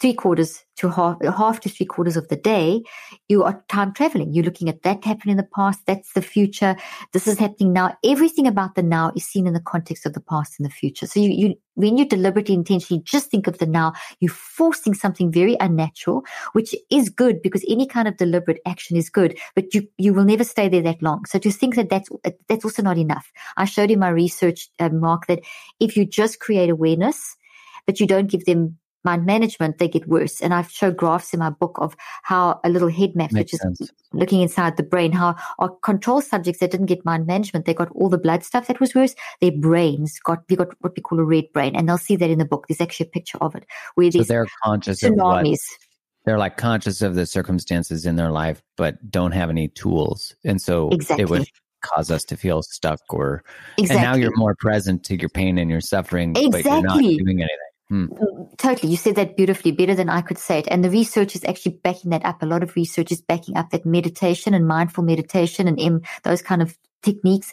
three 0.00 0.12
quarters 0.12 0.64
to 0.76 0.90
half, 0.90 1.16
half 1.24 1.60
to 1.60 1.70
three 1.70 1.86
quarters 1.86 2.16
of 2.16 2.28
the 2.28 2.36
day, 2.36 2.82
you 3.28 3.42
are 3.44 3.64
time 3.68 3.94
traveling. 3.94 4.32
You're 4.32 4.44
looking 4.44 4.68
at 4.68 4.82
that 4.82 5.04
happened 5.04 5.30
in 5.30 5.36
the 5.38 5.48
past. 5.54 5.80
That's 5.86 6.12
the 6.12 6.20
future. 6.20 6.76
This 7.12 7.26
is 7.26 7.38
happening 7.38 7.72
now. 7.72 7.96
Everything 8.04 8.46
about 8.46 8.74
the 8.74 8.82
now 8.82 9.10
is 9.16 9.24
seen 9.24 9.46
in 9.46 9.54
the 9.54 9.60
context 9.60 10.04
of 10.04 10.12
the 10.12 10.20
past 10.20 10.54
and 10.58 10.66
the 10.66 10.72
future. 10.72 11.06
So 11.06 11.18
you, 11.20 11.30
you, 11.30 11.54
when 11.74 11.96
you 11.96 12.06
deliberately, 12.06 12.54
intentionally 12.54 13.02
just 13.04 13.30
think 13.30 13.46
of 13.46 13.56
the 13.56 13.66
now, 13.66 13.94
you're 14.20 14.32
forcing 14.32 14.92
something 14.92 15.32
very 15.32 15.56
unnatural, 15.60 16.24
which 16.52 16.74
is 16.90 17.08
good 17.08 17.40
because 17.40 17.64
any 17.66 17.86
kind 17.86 18.06
of 18.06 18.18
deliberate 18.18 18.60
action 18.66 18.98
is 18.98 19.08
good, 19.08 19.38
but 19.54 19.72
you, 19.72 19.88
you 19.96 20.12
will 20.12 20.24
never 20.24 20.44
stay 20.44 20.68
there 20.68 20.82
that 20.82 21.02
long. 21.02 21.24
So 21.24 21.38
to 21.38 21.50
think 21.50 21.74
that 21.76 21.88
that's, 21.88 22.10
that's 22.48 22.64
also 22.66 22.82
not 22.82 22.98
enough. 22.98 23.32
I 23.56 23.64
showed 23.64 23.90
in 23.90 24.00
my 24.00 24.10
research, 24.10 24.68
uh, 24.78 24.90
Mark, 24.90 25.26
that 25.28 25.40
if 25.80 25.96
you 25.96 26.04
just 26.04 26.38
create 26.38 26.68
awareness, 26.68 27.36
but 27.86 27.98
you 27.98 28.06
don't 28.06 28.26
give 28.26 28.44
them 28.44 28.76
mind 29.06 29.24
management, 29.24 29.78
they 29.78 29.88
get 29.88 30.06
worse. 30.06 30.42
And 30.42 30.52
I've 30.52 30.70
showed 30.70 30.96
graphs 30.98 31.32
in 31.32 31.40
my 31.40 31.50
book 31.50 31.78
of 31.80 31.96
how 32.22 32.60
a 32.64 32.68
little 32.68 32.90
head 32.90 33.16
map, 33.16 33.32
Makes 33.32 33.52
which 33.52 33.60
sense. 33.62 33.80
is 33.80 33.92
looking 34.12 34.42
inside 34.42 34.76
the 34.76 34.82
brain, 34.82 35.12
how 35.12 35.36
our 35.58 35.70
control 35.70 36.20
subjects 36.20 36.60
that 36.60 36.72
didn't 36.72 36.86
get 36.86 37.04
mind 37.04 37.26
management, 37.26 37.64
they 37.64 37.72
got 37.72 37.90
all 37.92 38.10
the 38.10 38.18
blood 38.18 38.44
stuff 38.44 38.66
that 38.66 38.80
was 38.80 38.94
worse. 38.94 39.14
Their 39.40 39.52
brains 39.52 40.18
got, 40.18 40.42
we 40.50 40.56
got 40.56 40.68
what 40.80 40.92
we 40.94 41.02
call 41.02 41.20
a 41.20 41.24
red 41.24 41.46
brain. 41.54 41.74
And 41.74 41.88
they'll 41.88 41.96
see 41.96 42.16
that 42.16 42.28
in 42.28 42.38
the 42.38 42.44
book. 42.44 42.66
There's 42.68 42.80
actually 42.82 43.06
a 43.06 43.10
picture 43.10 43.38
of 43.40 43.54
it 43.54 43.64
where 43.94 44.10
so 44.10 44.22
they're 44.24 44.46
conscious 44.64 45.00
tsunamis. 45.00 45.14
of 45.14 45.16
what, 45.16 45.58
they're 46.26 46.38
like 46.38 46.56
conscious 46.56 47.00
of 47.00 47.14
the 47.14 47.24
circumstances 47.24 48.04
in 48.04 48.16
their 48.16 48.32
life, 48.32 48.60
but 48.76 49.10
don't 49.10 49.32
have 49.32 49.48
any 49.48 49.68
tools. 49.68 50.34
And 50.44 50.60
so 50.60 50.88
exactly. 50.90 51.22
it 51.22 51.30
would 51.30 51.46
cause 51.82 52.10
us 52.10 52.24
to 52.24 52.36
feel 52.36 52.62
stuck 52.62 53.00
or, 53.10 53.44
exactly. 53.78 53.96
and 53.96 54.04
now 54.04 54.16
you're 54.16 54.36
more 54.36 54.56
present 54.58 55.04
to 55.04 55.16
your 55.16 55.28
pain 55.28 55.56
and 55.56 55.70
your 55.70 55.80
suffering, 55.80 56.30
exactly. 56.30 56.62
but 56.62 56.70
you're 56.70 56.82
not 56.82 56.98
doing 56.98 57.38
anything. 57.42 57.56
Hmm. 57.88 58.06
Totally. 58.58 58.90
You 58.90 58.96
said 58.96 59.14
that 59.14 59.36
beautifully, 59.36 59.70
better 59.70 59.94
than 59.94 60.08
I 60.08 60.20
could 60.20 60.38
say 60.38 60.58
it. 60.58 60.68
And 60.68 60.84
the 60.84 60.90
research 60.90 61.36
is 61.36 61.44
actually 61.44 61.78
backing 61.84 62.10
that 62.10 62.24
up. 62.24 62.42
A 62.42 62.46
lot 62.46 62.62
of 62.62 62.74
research 62.74 63.12
is 63.12 63.20
backing 63.20 63.56
up 63.56 63.70
that 63.70 63.86
meditation 63.86 64.54
and 64.54 64.66
mindful 64.66 65.04
meditation 65.04 65.68
and 65.68 65.80
M, 65.80 66.02
those 66.24 66.42
kind 66.42 66.62
of 66.62 66.76
techniques 67.02 67.52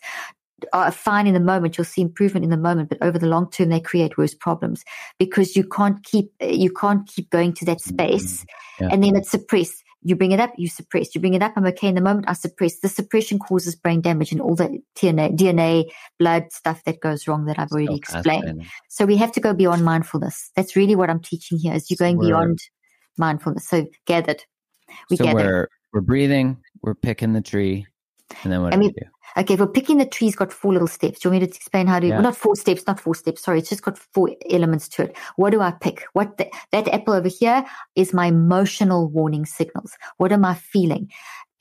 are 0.72 0.92
fine 0.92 1.28
in 1.28 1.34
the 1.34 1.40
moment. 1.40 1.78
You'll 1.78 1.86
see 1.86 2.02
improvement 2.02 2.44
in 2.44 2.50
the 2.50 2.58
moment, 2.58 2.90
but 2.90 2.98
over 3.02 3.20
the 3.20 3.28
long 3.28 3.52
term, 3.52 3.70
they 3.70 3.80
create 3.80 4.18
worse 4.18 4.34
problems 4.34 4.84
because 5.20 5.56
you 5.56 5.64
can't 5.64 6.04
keep, 6.04 6.32
you 6.42 6.72
can't 6.72 7.08
keep 7.08 7.30
going 7.30 7.54
to 7.54 7.66
that 7.66 7.82
space 7.82 8.42
mm-hmm. 8.42 8.86
yeah. 8.86 8.90
and 8.92 9.04
then 9.04 9.16
it's 9.16 9.32
suppressed. 9.32 9.84
You 10.04 10.16
bring 10.16 10.32
it 10.32 10.40
up, 10.40 10.54
you 10.58 10.68
suppress. 10.68 11.16
You 11.16 11.22
bring 11.22 11.34
it 11.34 11.42
up, 11.42 11.54
I'm 11.56 11.66
okay 11.68 11.88
in 11.88 11.96
the 11.96 12.02
moment, 12.02 12.30
I 12.30 12.34
suppress. 12.34 12.80
The 12.80 12.90
suppression 12.90 13.40
causes 13.40 13.76
brain 13.76 14.02
damage 14.02 14.32
and 14.32 14.42
all 14.42 14.56
the 14.56 14.80
DNA, 14.96 15.36
DNA 15.36 15.92
blood 16.20 16.52
stuff 16.52 16.84
that 16.86 17.00
goes 17.00 17.28
wrong 17.28 17.46
that 17.46 17.58
I've 17.60 17.72
already 17.72 18.02
so 18.06 18.18
explained. 18.18 18.66
So 18.90 19.06
we 19.06 19.18
have 19.18 19.32
to 19.34 19.40
go 19.40 19.54
beyond 19.54 19.86
mindfulness. 19.86 20.52
That's 20.56 20.76
really 20.76 20.96
what 20.96 21.10
I'm 21.10 21.22
teaching 21.22 21.58
here 21.58 21.74
is 21.74 21.90
you're 21.90 21.98
going 21.98 22.20
beyond 22.20 22.60
mindfulness. 23.18 23.68
So 23.68 23.88
gathered. 24.06 24.44
We 25.10 25.18
so 25.18 25.26
gather. 25.26 25.36
we're 25.36 25.70
we're 25.94 26.02
breathing, 26.02 26.58
we're 26.82 26.96
picking 26.96 27.34
the 27.34 27.42
tree, 27.42 27.86
and 28.44 28.52
then 28.52 28.62
what 28.62 28.74
I 28.74 28.78
do 28.78 28.82
mean? 28.82 28.94
Okay, 29.36 29.56
well, 29.56 29.68
picking 29.68 29.98
the 29.98 30.06
tree's 30.06 30.36
got 30.36 30.54
four 30.54 30.74
little 30.74 30.88
steps. 30.88 31.20
Do 31.20 31.28
you 31.28 31.32
want 31.32 31.42
me 31.42 31.48
to 31.48 31.56
explain 31.56 31.88
how 31.88 32.00
to? 32.00 32.08
Yeah. 32.08 32.16
Well, 32.16 32.24
not 32.24 32.38
four 32.38 32.56
steps, 32.56 32.86
not 32.86 33.00
four 33.00 33.16
steps. 33.16 33.42
Sorry, 33.42 33.60
it's 33.60 33.70
just 33.70 33.82
got 33.82 33.98
four 33.98 34.30
elements 34.52 34.88
to 34.90 35.04
it. 35.04 35.18
What 35.38 35.52
do 35.52 35.62
I 35.62 35.72
pick? 35.72 36.06
What 36.14 36.38
the, 36.38 36.52
that 36.72 36.88
apple 36.90 37.16
over 37.16 37.30
here 37.30 37.66
is 37.96 38.14
my 38.14 38.28
emotional 38.28 39.08
warning 39.10 39.46
signals. 39.46 39.98
What 40.18 40.32
am 40.32 40.46
I 40.46 40.54
feeling? 40.54 41.10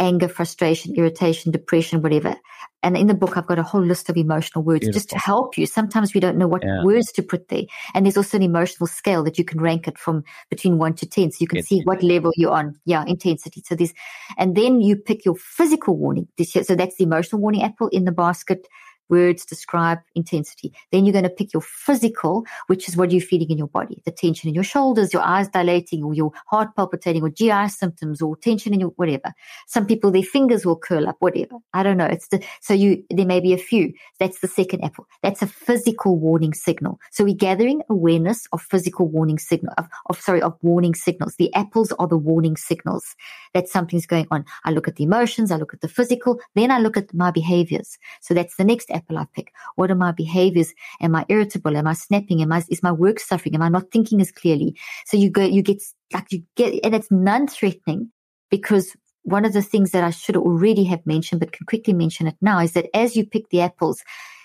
Anger, 0.03 0.29
frustration, 0.29 0.95
irritation, 0.97 1.53
depression, 1.53 2.03
whatever. 2.03 2.35
And 2.83 2.97
in 2.97 3.07
the 3.07 3.15
book, 3.15 3.37
I've 3.37 3.47
got 3.47 3.61
a 3.61 3.63
whole 3.63 3.81
list 3.81 4.11
of 4.11 4.17
emotional 4.17 4.65
words 4.65 4.81
Beautiful. 4.81 4.99
just 4.99 5.11
to 5.11 5.19
help 5.19 5.57
you. 5.57 5.67
Sometimes 5.67 6.13
we 6.13 6.21
don't 6.21 6.37
know 6.37 6.49
what 6.49 6.65
yeah. 6.65 6.83
words 6.83 7.13
to 7.13 7.23
put 7.23 7.49
there. 7.49 7.63
And 7.95 8.05
there's 8.05 8.17
also 8.17 8.37
an 8.37 8.43
emotional 8.43 8.89
scale 8.89 9.23
that 9.23 9.39
you 9.39 9.45
can 9.45 9.61
rank 9.61 9.87
it 9.87 9.97
from 9.97 10.25
between 10.51 10.79
one 10.79 10.95
to 10.95 11.07
10. 11.07 11.31
So 11.31 11.37
you 11.41 11.47
can 11.47 11.59
it's, 11.59 11.69
see 11.69 11.83
what 11.83 12.03
level 12.03 12.33
you're 12.37 12.51
on. 12.51 12.75
Yeah, 12.85 13.05
intensity. 13.07 13.63
So 13.65 13.77
this, 13.77 13.95
and 14.37 14.57
then 14.57 14.81
you 14.81 14.97
pick 14.97 15.25
your 15.25 15.37
physical 15.37 15.97
warning. 15.97 16.27
So 16.45 16.75
that's 16.75 16.97
the 16.97 17.05
emotional 17.05 17.41
warning 17.41 17.63
apple 17.63 17.89
in 17.89 18.05
the 18.05 18.13
basket 18.13 18.67
words 19.09 19.45
describe 19.45 19.99
intensity. 20.15 20.73
Then 20.91 21.05
you're 21.05 21.13
going 21.13 21.25
to 21.25 21.31
pick 21.31 21.53
your 21.53 21.63
physical, 21.63 22.45
which 22.67 22.89
is 22.89 22.97
what 22.97 23.11
you're 23.11 23.21
feeling 23.21 23.51
in 23.51 23.59
your 23.59 23.69
body, 23.69 24.03
the 24.05 24.11
tension 24.11 24.49
in 24.49 24.55
your 24.55 24.65
shoulders, 24.65 25.13
your 25.13 25.23
eyes 25.23 25.49
dilating, 25.49 26.03
or 26.03 26.15
your 26.15 26.33
heart 26.47 26.75
palpitating, 26.77 27.23
or 27.23 27.31
GI 27.31 27.69
symptoms, 27.69 28.23
or 28.23 28.37
tension 28.37 28.73
in 28.75 28.81
your 28.81 28.91
whatever. 28.91 29.33
Some 29.67 29.87
people, 29.87 30.11
their 30.11 30.23
fingers 30.23 30.65
will 30.65 30.77
curl 30.77 31.09
up, 31.09 31.17
whatever. 31.21 31.57
I 31.75 31.83
don't 31.83 31.97
know. 31.97 32.07
It's 32.07 32.29
the, 32.29 32.45
so 32.61 32.75
you, 32.75 33.03
there 33.11 33.27
may 33.27 33.41
be 33.41 33.53
a 33.53 33.59
few. 33.59 33.93
That's 34.19 34.41
the 34.41 34.49
second 34.49 34.85
apple. 34.85 35.07
That's 35.23 35.43
a 35.43 35.47
physical 35.47 36.19
warning 36.19 36.55
signal. 36.55 37.01
So 37.11 37.25
we're 37.25 37.35
gathering 37.35 37.83
awareness 37.89 38.47
of 38.53 38.63
physical 38.63 39.09
warning 39.09 39.39
signal, 39.39 39.75
of, 39.79 39.87
of 40.07 40.21
sorry, 40.21 40.43
of 40.43 40.57
warning 40.63 40.95
signals. 40.95 41.37
The 41.37 41.53
apples 41.55 41.93
are 41.99 42.07
the 42.07 42.17
warning 42.17 42.57
signals 42.57 43.17
that 43.55 43.69
something's 43.69 44.07
going 44.07 44.27
on. 44.31 44.45
I 44.65 44.71
look 44.71 44.89
at 44.89 44.97
the 44.97 45.05
emotions, 45.05 45.51
I 45.51 45.57
look 45.57 45.75
at 45.75 45.81
the 45.81 45.89
physical, 45.89 46.41
then 46.55 46.71
I 46.71 46.79
look 46.79 46.97
at 46.97 47.13
my 47.15 47.31
behaviors. 47.31 47.99
So 48.21 48.35
that's 48.35 48.57
the 48.57 48.65
next 48.65 48.91
apple 48.93 49.19
I 49.19 49.27
pick. 49.35 49.53
What 49.77 49.91
are 49.91 49.97
my 49.97 50.13
behaviors? 50.13 50.75
Am 51.01 51.15
I 51.15 51.25
irritable? 51.29 51.77
Am 51.77 51.87
I 51.87 51.95
snapping? 51.95 52.43
Am 52.43 52.53
I, 52.53 52.63
is 52.71 52.83
my 52.83 52.93
work 52.93 53.21
suffering? 53.21 53.55
Am 53.55 53.63
I 53.63 53.69
not 53.69 53.91
thinking 53.91 54.21
as 54.21 54.31
clearly? 54.31 54.77
So 55.07 55.17
you 55.17 55.31
go, 55.31 55.45
you 55.45 55.63
get 55.63 55.83
like 56.13 56.31
you 56.31 56.43
get, 56.57 56.81
and 56.85 56.95
it's 56.95 57.11
non-threatening 57.11 58.11
because 58.51 58.97
one 59.23 59.45
of 59.45 59.53
the 59.53 59.63
things 59.63 59.93
that 59.93 60.05
I 60.05 60.11
should 60.11 60.37
already 60.37 60.85
have 60.85 61.07
mentioned, 61.07 61.41
but 61.41 61.53
can 61.53 61.67
quickly 61.67 61.95
mention 61.95 62.27
it 62.27 62.37
now 62.41 62.59
is 62.59 62.73
that 62.73 62.95
as 62.95 63.17
you 63.17 63.25
pick 63.25 63.49
the 63.51 63.61
apples, 63.61 64.03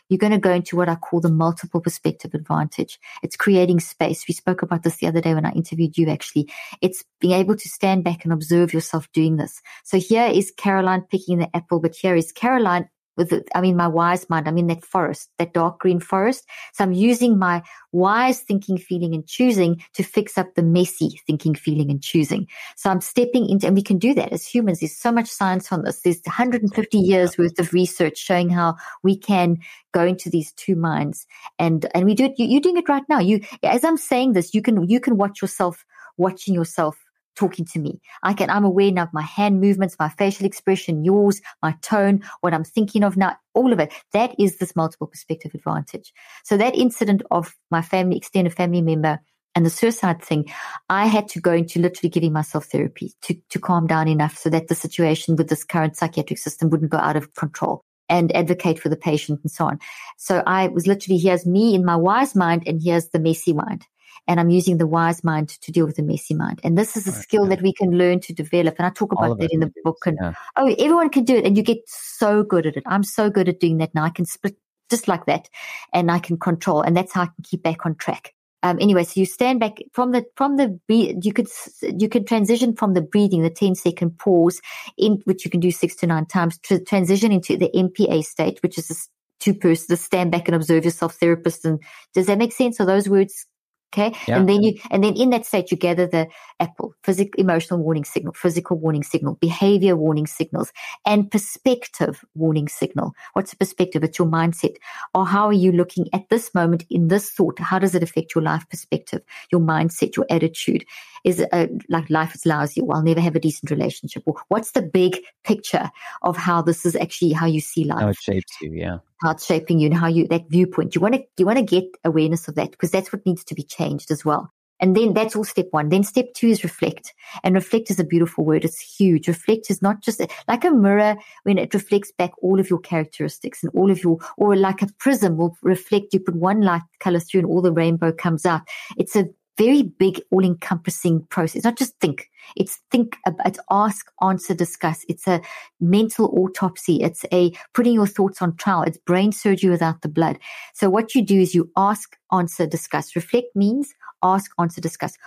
you're 0.09 0.17
going 0.17 0.31
to 0.31 0.37
go 0.37 0.53
into 0.53 0.75
what 0.75 0.87
I 0.89 0.95
call 0.95 1.19
the 1.19 1.29
multiple 1.29 1.81
perspective 1.81 2.33
advantage. 2.33 2.99
It's 3.23 3.35
creating 3.35 3.79
space. 3.81 4.25
We 4.27 4.33
spoke 4.33 4.61
about 4.61 4.83
this 4.83 4.97
the 4.97 5.07
other 5.07 5.21
day 5.21 5.33
when 5.33 5.45
I 5.45 5.51
interviewed 5.51 5.97
you, 5.97 6.09
actually. 6.09 6.49
It's 6.81 7.03
being 7.19 7.33
able 7.33 7.57
to 7.57 7.69
stand 7.69 8.03
back 8.03 8.23
and 8.23 8.31
observe 8.31 8.73
yourself 8.73 9.11
doing 9.11 9.37
this. 9.37 9.61
So 9.83 9.99
here 9.99 10.27
is 10.27 10.53
Caroline 10.55 11.01
picking 11.01 11.39
the 11.39 11.53
apple, 11.55 11.79
but 11.79 11.95
here 11.95 12.15
is 12.15 12.31
Caroline 12.31 12.87
with 13.17 13.33
I 13.55 13.61
mean, 13.61 13.75
my 13.75 13.87
wise 13.87 14.29
mind. 14.29 14.47
I'm 14.47 14.57
in 14.57 14.67
that 14.67 14.85
forest, 14.85 15.29
that 15.37 15.53
dark 15.53 15.79
green 15.79 15.99
forest. 15.99 16.45
So 16.73 16.83
I'm 16.83 16.93
using 16.93 17.37
my 17.37 17.63
wise 17.91 18.41
thinking, 18.41 18.77
feeling 18.77 19.13
and 19.13 19.27
choosing 19.27 19.83
to 19.93 20.03
fix 20.03 20.37
up 20.37 20.55
the 20.55 20.63
messy 20.63 21.19
thinking, 21.25 21.55
feeling 21.55 21.89
and 21.89 22.01
choosing. 22.01 22.47
So 22.75 22.89
I'm 22.89 23.01
stepping 23.01 23.49
into, 23.49 23.67
and 23.67 23.75
we 23.75 23.81
can 23.81 23.97
do 23.97 24.13
that 24.13 24.31
as 24.31 24.45
humans. 24.45 24.79
There's 24.79 24.95
so 24.95 25.11
much 25.11 25.27
science 25.27 25.71
on 25.71 25.83
this. 25.83 26.01
There's 26.01 26.21
150 26.25 26.97
years 26.97 27.37
worth 27.37 27.59
of 27.59 27.73
research 27.73 28.17
showing 28.17 28.49
how 28.49 28.75
we 29.03 29.17
can 29.17 29.57
go 29.93 30.05
into 30.05 30.29
these 30.29 30.51
two 30.53 30.75
minds 30.75 31.25
and, 31.57 31.87
and 31.95 32.05
we 32.05 32.13
do 32.13 32.25
it. 32.25 32.33
You, 32.37 32.45
you're 32.45 32.61
doing 32.61 32.77
it 32.77 32.89
right 32.89 33.03
now. 33.09 33.19
You, 33.19 33.41
as 33.63 33.83
I'm 33.83 33.97
saying 33.97 34.33
this, 34.33 34.53
you 34.53 34.61
can, 34.61 34.87
you 34.87 34.99
can 34.99 35.17
watch 35.17 35.41
yourself 35.41 35.83
watching 36.17 36.53
yourself 36.53 36.97
talking 37.37 37.65
to 37.65 37.79
me. 37.79 38.01
I 38.23 38.33
can, 38.33 38.49
I'm 38.49 38.65
aware 38.65 38.91
now 38.91 39.03
of 39.03 39.13
my 39.13 39.21
hand 39.21 39.61
movements, 39.61 39.95
my 39.99 40.09
facial 40.09 40.45
expression, 40.45 41.05
yours, 41.05 41.41
my 41.61 41.75
tone, 41.81 42.23
what 42.41 42.53
I'm 42.53 42.63
thinking 42.63 43.03
of 43.03 43.15
now, 43.15 43.37
all 43.53 43.71
of 43.71 43.79
it. 43.79 43.93
That 44.13 44.35
is 44.39 44.57
this 44.57 44.75
multiple 44.75 45.07
perspective 45.07 45.51
advantage. 45.53 46.11
So 46.43 46.57
that 46.57 46.75
incident 46.75 47.21
of 47.31 47.55
my 47.71 47.81
family, 47.81 48.17
extended 48.17 48.53
family 48.53 48.81
member 48.81 49.19
and 49.55 49.65
the 49.65 49.71
suicide 49.71 50.21
thing, 50.21 50.45
I 50.89 51.07
had 51.07 51.27
to 51.29 51.39
go 51.39 51.51
into 51.51 51.79
literally 51.79 52.09
giving 52.09 52.33
myself 52.33 52.65
therapy 52.65 53.13
to, 53.23 53.35
to 53.49 53.59
calm 53.59 53.87
down 53.87 54.07
enough 54.07 54.37
so 54.37 54.49
that 54.49 54.67
the 54.67 54.75
situation 54.75 55.35
with 55.35 55.49
this 55.49 55.63
current 55.63 55.95
psychiatric 55.95 56.37
system 56.37 56.69
wouldn't 56.69 56.91
go 56.91 56.97
out 56.97 57.15
of 57.15 57.33
control 57.33 57.83
and 58.09 58.33
advocate 58.35 58.79
for 58.79 58.89
the 58.89 58.95
patient 58.95 59.39
and 59.43 59.51
so 59.51 59.65
on. 59.65 59.79
So 60.17 60.43
I 60.45 60.67
was 60.67 60.87
literally, 60.87 61.17
here's 61.17 61.45
me 61.45 61.75
in 61.75 61.83
my 61.83 61.95
wise 61.95 62.35
mind 62.35 62.63
and 62.67 62.81
here's 62.81 63.09
the 63.09 63.19
messy 63.19 63.53
mind 63.53 63.85
and 64.27 64.39
I'm 64.39 64.49
using 64.49 64.77
the 64.77 64.87
wise 64.87 65.23
mind 65.23 65.49
to 65.49 65.71
deal 65.71 65.85
with 65.85 65.95
the 65.95 66.03
messy 66.03 66.33
mind. 66.33 66.59
And 66.63 66.77
this 66.77 66.97
is 66.97 67.07
a 67.07 67.11
right, 67.11 67.21
skill 67.21 67.43
yeah. 67.43 67.55
that 67.55 67.61
we 67.61 67.73
can 67.73 67.91
learn 67.91 68.19
to 68.21 68.33
develop. 68.33 68.75
And 68.77 68.85
I 68.85 68.89
talk 68.89 69.11
about 69.11 69.39
that 69.39 69.51
in 69.51 69.61
the 69.61 69.71
book. 69.83 69.99
And 70.05 70.17
yeah. 70.21 70.33
oh, 70.55 70.73
everyone 70.77 71.09
can 71.09 71.23
do 71.23 71.35
it, 71.35 71.45
and 71.45 71.55
you 71.57 71.63
get 71.63 71.79
so 71.87 72.43
good 72.43 72.65
at 72.65 72.77
it. 72.77 72.83
I'm 72.85 73.03
so 73.03 73.29
good 73.29 73.49
at 73.49 73.59
doing 73.59 73.77
that 73.77 73.95
now. 73.95 74.03
I 74.03 74.09
can 74.09 74.25
split 74.25 74.55
just 74.89 75.07
like 75.07 75.25
that, 75.25 75.49
and 75.93 76.11
I 76.11 76.19
can 76.19 76.37
control, 76.37 76.81
and 76.81 76.95
that's 76.95 77.13
how 77.13 77.23
I 77.23 77.25
can 77.25 77.43
keep 77.43 77.63
back 77.63 77.85
on 77.85 77.95
track. 77.95 78.33
Um, 78.63 78.77
anyway, 78.81 79.03
so 79.03 79.19
you 79.19 79.25
stand 79.25 79.59
back 79.59 79.77
from 79.93 80.11
the 80.11 80.25
from 80.35 80.57
the 80.57 80.79
you 80.89 81.31
could 81.31 81.47
you 81.81 82.09
can 82.09 82.25
transition 82.25 82.75
from 82.75 82.93
the 82.93 83.01
breathing, 83.01 83.43
the 83.43 83.49
10 83.49 83.75
second 83.75 84.17
pause, 84.17 84.61
in 84.97 85.21
which 85.25 85.45
you 85.45 85.51
can 85.51 85.59
do 85.59 85.71
six 85.71 85.95
to 85.97 86.07
nine 86.07 86.25
times, 86.25 86.57
to 86.63 86.83
transition 86.83 87.31
into 87.31 87.55
the 87.55 87.69
MPA 87.73 88.25
state, 88.25 88.59
which 88.63 88.77
is 88.77 88.89
a 88.89 88.95
two 89.39 89.53
person, 89.53 89.85
the 89.89 89.97
stand 89.97 90.31
back 90.31 90.47
and 90.47 90.55
observe 90.55 90.85
yourself 90.85 91.15
therapist. 91.15 91.65
And 91.65 91.79
does 92.13 92.25
that 92.25 92.39
make 92.39 92.51
sense? 92.51 92.79
Are 92.79 92.85
those 92.85 93.07
words 93.07 93.45
Okay. 93.93 94.13
Yeah. 94.27 94.37
And 94.39 94.49
then 94.49 94.63
you, 94.63 94.77
and 94.91 95.01
then 95.03 95.15
in 95.15 95.29
that 95.29 95.45
state, 95.45 95.71
you 95.71 95.77
gather 95.77 96.05
the 96.05 96.27
apple, 96.59 96.93
physical, 97.03 97.39
emotional 97.39 97.81
warning 97.81 98.03
signal, 98.03 98.33
physical 98.33 98.77
warning 98.77 99.03
signal, 99.03 99.35
behavior 99.35 99.95
warning 99.95 100.27
signals, 100.27 100.73
and 101.05 101.31
perspective 101.31 102.23
warning 102.35 102.67
signal. 102.67 103.13
What's 103.31 103.51
the 103.51 103.57
perspective? 103.57 104.03
It's 104.03 104.19
your 104.19 104.27
mindset. 104.27 104.75
Or 105.13 105.25
how 105.25 105.45
are 105.47 105.53
you 105.53 105.71
looking 105.71 106.07
at 106.11 106.27
this 106.29 106.53
moment 106.53 106.83
in 106.89 107.07
this 107.07 107.31
thought? 107.31 107.59
How 107.59 107.79
does 107.79 107.95
it 107.95 108.03
affect 108.03 108.35
your 108.35 108.43
life 108.43 108.65
perspective, 108.69 109.21
your 109.51 109.61
mindset, 109.61 110.17
your 110.17 110.25
attitude? 110.29 110.83
Is 111.27 111.41
it 111.41 111.49
uh, 111.51 111.67
like 111.89 112.09
life 112.09 112.33
is 112.33 112.45
lousy 112.45 112.79
or 112.81 112.95
I'll 112.95 113.03
never 113.03 113.19
have 113.19 113.35
a 113.35 113.39
decent 113.39 113.69
relationship? 113.69 114.23
Or 114.25 114.35
what's 114.47 114.71
the 114.71 114.81
big 114.81 115.19
picture 115.43 115.91
of 116.21 116.37
how 116.37 116.61
this 116.61 116.85
is 116.85 116.95
actually 116.95 117.33
how 117.33 117.47
you 117.47 117.59
see 117.59 117.83
life? 117.83 117.99
How 117.99 118.09
it 118.09 118.17
shapes 118.17 118.61
you. 118.61 118.71
Yeah 118.73 118.99
how 119.21 119.31
it's 119.31 119.47
shaping 119.47 119.79
you 119.79 119.87
and 119.87 119.97
how 119.97 120.05
you 120.05 120.27
that 120.27 120.47
viewpoint. 120.47 120.93
You 120.93 121.01
want 121.01 121.15
to 121.15 121.23
you 121.37 121.45
want 121.47 121.57
to 121.57 121.63
get 121.63 121.85
awareness 122.03 122.47
of 122.47 122.53
that 122.53 122.69
because 122.69 122.91
that's 122.91 123.11
what 123.11 123.25
needs 123.25 123.43
to 123.45 123.55
be 123.55 123.63
changed 123.63 124.11
as 124.11 124.23
well. 124.23 124.53
And 124.79 124.95
then 124.95 125.13
that's 125.13 125.35
all 125.35 125.43
step 125.43 125.67
one. 125.71 125.89
Then 125.89 126.03
step 126.03 126.33
two 126.35 126.47
is 126.47 126.63
reflect. 126.63 127.13
And 127.43 127.55
reflect 127.55 127.89
is 127.89 127.99
a 127.99 128.03
beautiful 128.03 128.45
word. 128.45 128.63
It's 128.63 128.79
huge. 128.79 129.27
Reflect 129.27 129.71
is 129.71 129.81
not 129.81 130.01
just 130.01 130.21
like 130.47 130.63
a 130.63 130.71
mirror 130.71 131.15
when 131.43 131.57
it 131.57 131.73
reflects 131.73 132.11
back 132.11 132.31
all 132.41 132.59
of 132.59 132.69
your 132.69 132.79
characteristics 132.79 133.63
and 133.63 133.71
all 133.73 133.89
of 133.89 134.03
your, 134.03 134.19
or 134.37 134.55
like 134.55 134.81
a 134.81 134.87
prism 134.99 135.37
will 135.37 135.57
reflect. 135.63 136.13
You 136.13 136.19
put 136.19 136.35
one 136.35 136.61
light 136.61 136.83
color 136.99 137.19
through 137.19 137.41
and 137.41 137.49
all 137.49 137.61
the 137.61 137.71
rainbow 137.71 138.11
comes 138.11 138.45
out. 138.45 138.61
It's 138.97 139.15
a 139.15 139.27
very 139.57 139.81
big, 139.81 140.21
all 140.31 140.43
encompassing 140.43 141.25
process. 141.29 141.63
Not 141.63 141.77
just 141.77 141.99
think. 141.99 142.29
It's 142.55 142.79
think, 142.91 143.17
it's 143.45 143.59
ask, 143.71 144.09
answer, 144.21 144.53
discuss. 144.53 145.05
It's 145.09 145.27
a 145.27 145.41
mental 145.79 146.27
autopsy. 146.37 147.01
It's 147.01 147.25
a 147.33 147.51
putting 147.73 147.93
your 147.93 148.07
thoughts 148.07 148.41
on 148.41 148.55
trial. 148.55 148.83
It's 148.83 148.97
brain 148.97 149.31
surgery 149.31 149.69
without 149.69 150.01
the 150.01 150.09
blood. 150.09 150.39
So 150.73 150.89
what 150.89 151.15
you 151.15 151.21
do 151.23 151.39
is 151.39 151.53
you 151.55 151.69
ask, 151.75 152.15
answer, 152.31 152.67
discuss. 152.67 153.15
Reflect 153.15 153.55
means 153.55 153.93
ask, 154.23 154.51
answer, 154.59 154.81
discuss. 154.81 155.17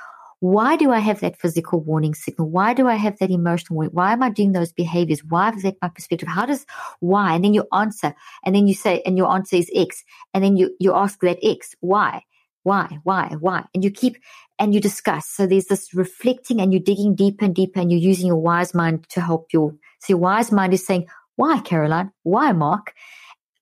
Why 0.41 0.77
do 0.77 0.91
I 0.91 1.01
have 1.01 1.21
that 1.21 1.37
physical 1.39 1.81
warning 1.81 2.15
signal? 2.15 2.49
Why 2.49 2.73
do 2.73 2.89
I 2.89 2.95
have 2.95 3.19
that 3.19 3.31
emotional 3.31 3.77
warning? 3.77 3.93
Why 3.93 4.15
am 4.15 4.23
I 4.23 4.31
doing 4.31 4.53
those 4.53 4.73
behaviors? 4.73 5.23
Why 5.23 5.51
is 5.51 5.63
that 5.65 5.77
my 5.83 5.89
perspective? 5.89 6.29
How 6.29 6.47
does 6.47 6.65
why? 7.01 7.35
And 7.35 7.45
then 7.45 7.53
you 7.53 7.67
answer, 7.75 8.15
and 8.45 8.55
then 8.55 8.67
you 8.67 8.73
say, 8.73 9.03
and 9.05 9.19
your 9.19 9.31
answer 9.31 9.57
is 9.57 9.71
X, 9.75 10.03
and 10.33 10.43
then 10.43 10.57
you 10.57 10.75
you 10.81 10.95
ask 10.95 11.21
that 11.21 11.39
X 11.43 11.75
why, 11.81 12.23
why, 12.63 12.99
why, 13.05 13.37
why? 13.41 13.65
And 13.75 13.83
you 13.83 13.91
keep 13.91 14.17
and 14.59 14.75
you 14.75 14.81
discuss. 14.81 15.27
So 15.27 15.47
there's 15.47 15.67
this 15.67 15.95
reflecting 15.95 16.61
and 16.61 16.73
you're 16.73 16.83
digging 16.83 17.15
deeper 17.15 17.45
and 17.45 17.55
deeper 17.55 17.81
and 17.81 17.91
you're 17.91 18.01
using 18.01 18.27
your 18.27 18.37
wise 18.37 18.75
mind 18.75 19.09
to 19.11 19.21
help 19.21 19.53
your, 19.53 19.73
so 20.01 20.11
your 20.11 20.19
wise 20.19 20.53
mind 20.53 20.75
is 20.75 20.85
saying, 20.85 21.07
why, 21.37 21.61
Caroline? 21.61 22.13
Why, 22.23 22.53
Mark? 22.53 22.93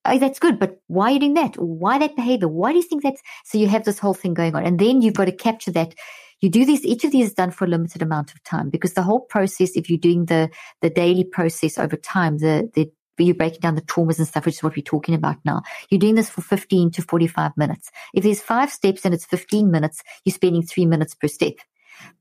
Oh, 0.03 0.17
that's 0.17 0.39
good, 0.39 0.59
but 0.59 0.81
why 0.87 1.09
are 1.09 1.11
you 1.11 1.19
doing 1.19 1.33
that? 1.35 1.55
Why 1.55 1.97
that 1.99 2.15
behavior? 2.15 2.47
Why 2.47 2.71
do 2.71 2.77
you 2.77 2.83
think 2.83 3.03
that's, 3.03 3.21
so 3.45 3.57
you 3.57 3.67
have 3.67 3.85
this 3.85 3.99
whole 3.99 4.13
thing 4.13 4.33
going 4.33 4.55
on. 4.55 4.65
And 4.65 4.79
then 4.79 5.01
you've 5.01 5.13
got 5.13 5.25
to 5.25 5.31
capture 5.31 5.71
that. 5.71 5.95
You 6.41 6.49
do 6.49 6.65
these, 6.65 6.85
each 6.85 7.03
of 7.03 7.11
these 7.11 7.27
is 7.27 7.33
done 7.33 7.51
for 7.51 7.65
a 7.65 7.67
limited 7.67 8.01
amount 8.01 8.31
of 8.31 8.41
time 8.43 8.69
because 8.69 8.93
the 8.93 9.01
whole 9.01 9.19
process, 9.19 9.75
if 9.75 9.89
you're 9.89 9.99
doing 9.99 10.25
the, 10.25 10.49
the 10.81 10.89
daily 10.89 11.25
process 11.25 11.77
over 11.77 11.97
time, 11.97 12.37
the, 12.37 12.69
the 12.73 12.89
you're 13.25 13.35
breaking 13.35 13.61
down 13.61 13.75
the 13.75 13.81
traumas 13.81 14.17
and 14.17 14.27
stuff, 14.27 14.45
which 14.45 14.55
is 14.55 14.63
what 14.63 14.75
we're 14.75 14.81
talking 14.81 15.15
about 15.15 15.37
now. 15.45 15.61
You're 15.89 15.99
doing 15.99 16.15
this 16.15 16.29
for 16.29 16.41
15 16.41 16.91
to 16.91 17.01
45 17.01 17.55
minutes. 17.57 17.91
If 18.13 18.23
there's 18.23 18.41
five 18.41 18.71
steps 18.71 19.05
and 19.05 19.13
it's 19.13 19.25
15 19.25 19.69
minutes, 19.71 20.01
you're 20.25 20.33
spending 20.33 20.63
three 20.63 20.85
minutes 20.85 21.15
per 21.15 21.27
step. 21.27 21.55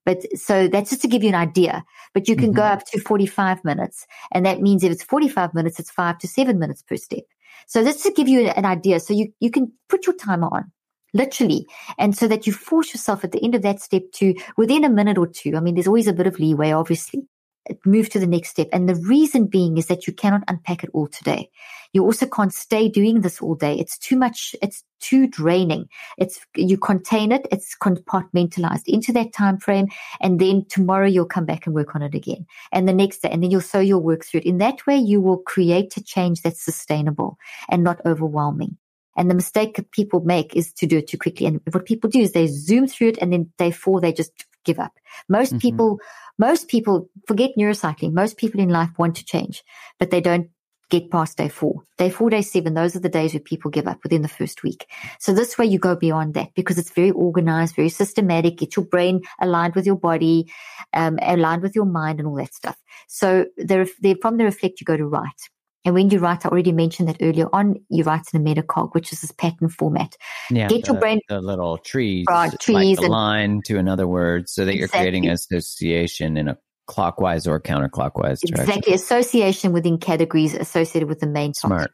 But 0.04 0.24
so 0.38 0.68
that's 0.68 0.90
just 0.90 1.02
to 1.02 1.08
give 1.08 1.22
you 1.22 1.28
an 1.28 1.34
idea. 1.34 1.84
But 2.14 2.28
you 2.28 2.36
can 2.36 2.46
mm-hmm. 2.46 2.56
go 2.56 2.62
up 2.62 2.84
to 2.86 3.00
45 3.00 3.64
minutes. 3.64 4.06
And 4.32 4.44
that 4.46 4.60
means 4.60 4.82
if 4.82 4.90
it's 4.90 5.04
45 5.04 5.54
minutes, 5.54 5.78
it's 5.78 5.90
five 5.90 6.18
to 6.18 6.28
seven 6.28 6.58
minutes 6.58 6.82
per 6.82 6.96
step. 6.96 7.24
So 7.66 7.84
that's 7.84 8.02
to 8.04 8.12
give 8.12 8.28
you 8.28 8.48
an 8.48 8.64
idea. 8.64 9.00
So 9.00 9.12
you, 9.12 9.32
you 9.40 9.50
can 9.50 9.72
put 9.88 10.06
your 10.06 10.16
timer 10.16 10.48
on 10.50 10.72
literally. 11.14 11.66
And 11.98 12.16
so 12.16 12.28
that 12.28 12.46
you 12.46 12.52
force 12.52 12.92
yourself 12.92 13.24
at 13.24 13.32
the 13.32 13.42
end 13.42 13.54
of 13.54 13.62
that 13.62 13.80
step 13.80 14.02
to, 14.14 14.34
within 14.56 14.84
a 14.84 14.90
minute 14.90 15.18
or 15.18 15.26
two, 15.26 15.56
I 15.56 15.60
mean, 15.60 15.74
there's 15.74 15.86
always 15.86 16.06
a 16.06 16.12
bit 16.12 16.26
of 16.26 16.38
leeway, 16.38 16.70
obviously, 16.70 17.26
move 17.84 18.10
to 18.10 18.18
the 18.18 18.26
next 18.26 18.50
step. 18.50 18.68
And 18.72 18.88
the 18.88 18.94
reason 18.94 19.46
being 19.46 19.78
is 19.78 19.86
that 19.86 20.06
you 20.06 20.12
cannot 20.12 20.42
unpack 20.48 20.84
it 20.84 20.90
all 20.92 21.06
today. 21.06 21.50
You 21.92 22.04
also 22.04 22.26
can't 22.26 22.52
stay 22.52 22.88
doing 22.88 23.22
this 23.22 23.40
all 23.40 23.54
day. 23.54 23.78
It's 23.78 23.96
too 23.96 24.16
much. 24.16 24.54
It's 24.60 24.84
too 25.00 25.26
draining. 25.26 25.88
It's, 26.18 26.40
you 26.54 26.76
contain 26.76 27.32
it. 27.32 27.46
It's 27.50 27.74
compartmentalized 27.80 28.86
into 28.86 29.12
that 29.14 29.32
time 29.32 29.58
frame. 29.58 29.88
And 30.20 30.38
then 30.38 30.66
tomorrow 30.68 31.06
you'll 31.06 31.24
come 31.26 31.46
back 31.46 31.66
and 31.66 31.74
work 31.74 31.94
on 31.94 32.02
it 32.02 32.14
again. 32.14 32.46
And 32.72 32.86
the 32.86 32.92
next 32.92 33.22
day, 33.22 33.30
and 33.30 33.42
then 33.42 33.50
you'll, 33.50 33.62
so 33.62 33.80
you'll 33.80 34.02
work 34.02 34.24
through 34.24 34.40
it. 34.40 34.46
In 34.46 34.58
that 34.58 34.86
way, 34.86 34.96
you 34.96 35.20
will 35.20 35.38
create 35.38 35.96
a 35.96 36.02
change 36.02 36.42
that's 36.42 36.62
sustainable 36.62 37.38
and 37.68 37.82
not 37.82 38.04
overwhelming. 38.04 38.76
And 39.16 39.28
the 39.28 39.34
mistake 39.34 39.74
that 39.76 39.90
people 39.90 40.20
make 40.20 40.54
is 40.54 40.72
to 40.74 40.86
do 40.86 40.98
it 40.98 41.08
too 41.08 41.18
quickly. 41.18 41.46
And 41.46 41.60
what 41.72 41.86
people 41.86 42.08
do 42.08 42.20
is 42.20 42.32
they 42.32 42.46
zoom 42.46 42.86
through 42.86 43.08
it 43.08 43.18
and 43.20 43.32
then 43.32 43.50
day 43.58 43.72
four, 43.72 44.00
they 44.00 44.12
just 44.12 44.32
give 44.64 44.78
up. 44.78 44.92
Most 45.28 45.50
mm-hmm. 45.50 45.58
people, 45.58 46.00
most 46.38 46.68
people 46.68 47.08
forget 47.26 47.50
neurocycling. 47.58 48.12
Most 48.12 48.36
people 48.36 48.60
in 48.60 48.68
life 48.68 48.90
want 48.98 49.16
to 49.16 49.24
change, 49.24 49.62
but 49.98 50.10
they 50.10 50.20
don't 50.20 50.48
get 50.90 51.10
past 51.10 51.36
day 51.36 51.48
four. 51.48 51.82
Day 51.98 52.10
four, 52.10 52.30
day 52.30 52.42
seven, 52.42 52.74
those 52.74 52.96
are 52.96 53.00
the 53.00 53.08
days 53.08 53.34
where 53.34 53.40
people 53.40 53.70
give 53.70 53.86
up 53.86 53.98
within 54.02 54.22
the 54.22 54.28
first 54.28 54.62
week. 54.62 54.86
So 55.18 55.34
this 55.34 55.58
way 55.58 55.66
you 55.66 55.78
go 55.78 55.94
beyond 55.96 56.34
that 56.34 56.54
because 56.54 56.78
it's 56.78 56.92
very 56.92 57.10
organized, 57.10 57.76
very 57.76 57.90
systematic, 57.90 58.56
get 58.56 58.76
your 58.76 58.86
brain 58.86 59.22
aligned 59.40 59.74
with 59.74 59.84
your 59.84 59.98
body, 59.98 60.50
um, 60.94 61.18
aligned 61.20 61.62
with 61.62 61.74
your 61.74 61.84
mind 61.84 62.20
and 62.20 62.28
all 62.28 62.36
that 62.36 62.54
stuff. 62.54 62.78
So 63.06 63.46
there, 63.56 63.86
from 64.22 64.38
the 64.38 64.44
reflect, 64.44 64.80
you 64.80 64.84
go 64.84 64.96
to 64.96 65.06
write. 65.06 65.50
And 65.84 65.94
when 65.94 66.10
you 66.10 66.18
write, 66.18 66.44
I 66.44 66.48
already 66.48 66.72
mentioned 66.72 67.08
that 67.08 67.18
earlier 67.20 67.48
on, 67.52 67.76
you 67.88 68.04
write 68.04 68.26
in 68.34 68.40
a 68.40 68.44
metacog, 68.44 68.94
which 68.94 69.12
is 69.12 69.20
this 69.20 69.32
pattern 69.32 69.68
format. 69.68 70.16
Yeah, 70.50 70.68
Get 70.68 70.84
the, 70.84 70.92
your 70.92 71.00
brain. 71.00 71.20
The 71.28 71.40
little 71.40 71.78
trees. 71.78 72.26
Right, 72.28 72.52
trees. 72.60 72.98
Like 72.98 73.04
and, 73.04 73.12
line 73.12 73.62
to 73.66 73.78
another 73.78 74.06
word 74.06 74.48
so 74.48 74.64
that 74.64 74.72
exactly. 74.72 74.80
you're 74.80 75.04
creating 75.04 75.30
association 75.30 76.36
in 76.36 76.48
a 76.48 76.58
clockwise 76.86 77.46
or 77.46 77.60
counterclockwise 77.60 78.40
direction. 78.40 78.68
Exactly. 78.68 78.92
Association 78.92 79.72
within 79.72 79.98
categories 79.98 80.54
associated 80.54 81.08
with 81.08 81.20
the 81.20 81.26
main 81.26 81.52
topic. 81.52 81.76
Smart 81.76 81.90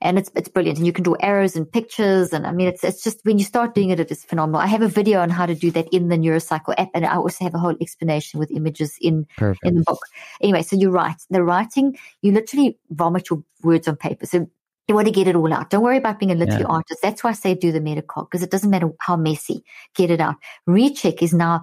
and 0.00 0.18
it's 0.18 0.30
it's 0.34 0.48
brilliant. 0.48 0.78
And 0.78 0.86
you 0.86 0.92
can 0.92 1.04
draw 1.04 1.16
arrows 1.20 1.56
and 1.56 1.70
pictures, 1.70 2.32
and 2.32 2.46
I 2.46 2.52
mean, 2.52 2.68
it's 2.68 2.84
it's 2.84 3.02
just 3.02 3.20
when 3.24 3.38
you 3.38 3.44
start 3.44 3.74
doing 3.74 3.90
it, 3.90 4.00
it 4.00 4.10
is 4.10 4.24
phenomenal. 4.24 4.60
I 4.60 4.66
have 4.66 4.82
a 4.82 4.88
video 4.88 5.20
on 5.20 5.30
how 5.30 5.46
to 5.46 5.54
do 5.54 5.70
that 5.72 5.88
in 5.92 6.08
the 6.08 6.16
Neurocycle 6.16 6.74
app, 6.78 6.90
and 6.94 7.04
I 7.04 7.16
also 7.16 7.44
have 7.44 7.54
a 7.54 7.58
whole 7.58 7.76
explanation 7.80 8.40
with 8.40 8.50
images 8.50 8.96
in 9.00 9.26
Perfect. 9.36 9.66
in 9.66 9.76
the 9.76 9.82
book. 9.82 10.00
Anyway, 10.40 10.62
so 10.62 10.76
you 10.76 10.90
write 10.90 11.22
the 11.30 11.42
writing, 11.42 11.96
you 12.22 12.32
literally 12.32 12.78
vomit 12.90 13.30
your 13.30 13.42
words 13.62 13.88
on 13.88 13.96
paper. 13.96 14.26
So 14.26 14.48
you 14.88 14.94
want 14.94 15.08
to 15.08 15.12
get 15.12 15.26
it 15.26 15.34
all 15.34 15.52
out. 15.52 15.70
Don't 15.70 15.82
worry 15.82 15.96
about 15.96 16.20
being 16.20 16.30
a 16.30 16.34
literary 16.34 16.62
yeah. 16.62 16.68
artist. 16.68 17.00
That's 17.02 17.24
why 17.24 17.30
I 17.30 17.34
say 17.34 17.54
do 17.54 17.72
the 17.72 17.80
metacog 17.80 18.30
because 18.30 18.42
it 18.42 18.50
doesn't 18.50 18.70
matter 18.70 18.90
how 19.00 19.16
messy. 19.16 19.64
Get 19.94 20.10
it 20.10 20.20
out. 20.20 20.36
Recheck 20.66 21.22
is 21.22 21.34
now 21.34 21.62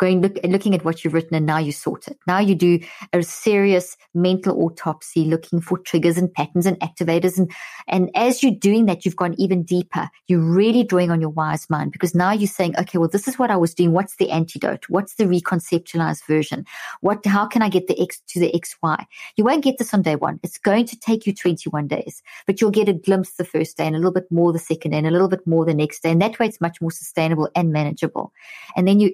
going 0.00 0.22
look 0.22 0.38
looking 0.44 0.74
at 0.74 0.84
what 0.84 1.04
you've 1.04 1.12
written 1.12 1.34
and 1.34 1.46
now 1.46 1.58
you 1.58 1.70
sort 1.70 2.08
it. 2.08 2.18
Now 2.26 2.38
you 2.38 2.54
do 2.54 2.80
a 3.12 3.22
serious 3.22 3.96
mental 4.14 4.60
autopsy, 4.62 5.26
looking 5.26 5.60
for 5.60 5.78
triggers 5.78 6.16
and 6.16 6.32
patterns 6.32 6.66
and 6.66 6.80
activators. 6.80 7.36
And 7.36 7.52
and 7.86 8.10
as 8.14 8.42
you're 8.42 8.52
doing 8.52 8.86
that, 8.86 9.04
you've 9.04 9.16
gone 9.16 9.34
even 9.38 9.62
deeper. 9.62 10.08
You're 10.26 10.40
really 10.40 10.82
drawing 10.82 11.10
on 11.10 11.20
your 11.20 11.30
wise 11.30 11.68
mind 11.68 11.92
because 11.92 12.14
now 12.14 12.32
you're 12.32 12.48
saying, 12.48 12.74
okay, 12.78 12.98
well, 12.98 13.08
this 13.08 13.28
is 13.28 13.38
what 13.38 13.50
I 13.50 13.56
was 13.56 13.74
doing. 13.74 13.92
What's 13.92 14.16
the 14.16 14.30
antidote? 14.30 14.86
What's 14.88 15.16
the 15.16 15.24
reconceptualized 15.24 16.26
version? 16.26 16.64
What 17.02 17.24
how 17.26 17.46
can 17.46 17.60
I 17.62 17.68
get 17.68 17.86
the 17.86 18.00
X 18.00 18.20
to 18.28 18.40
the 18.40 18.50
XY? 18.50 19.04
You 19.36 19.44
won't 19.44 19.62
get 19.62 19.76
this 19.76 19.92
on 19.92 20.02
day 20.02 20.16
one. 20.16 20.40
It's 20.42 20.58
going 20.58 20.86
to 20.86 20.98
take 20.98 21.26
you 21.26 21.34
21 21.34 21.88
days, 21.88 22.22
but 22.46 22.60
you'll 22.60 22.70
get 22.70 22.88
a 22.88 22.94
glimpse 22.94 23.34
the 23.34 23.44
first 23.44 23.76
day 23.76 23.86
and 23.86 23.94
a 23.94 23.98
little 23.98 24.12
bit 24.12 24.30
more 24.30 24.52
the 24.52 24.58
second 24.58 24.92
day 24.92 24.98
and 24.98 25.06
a 25.06 25.10
little 25.10 25.28
bit 25.28 25.46
more 25.46 25.66
the 25.66 25.74
next 25.74 26.02
day. 26.02 26.10
And 26.10 26.22
that 26.22 26.38
way 26.38 26.46
it's 26.46 26.60
much 26.60 26.80
more 26.80 26.90
sustainable 26.90 27.50
and 27.54 27.70
manageable. 27.70 28.32
And 28.76 28.88
then 28.88 28.98
you 29.00 29.12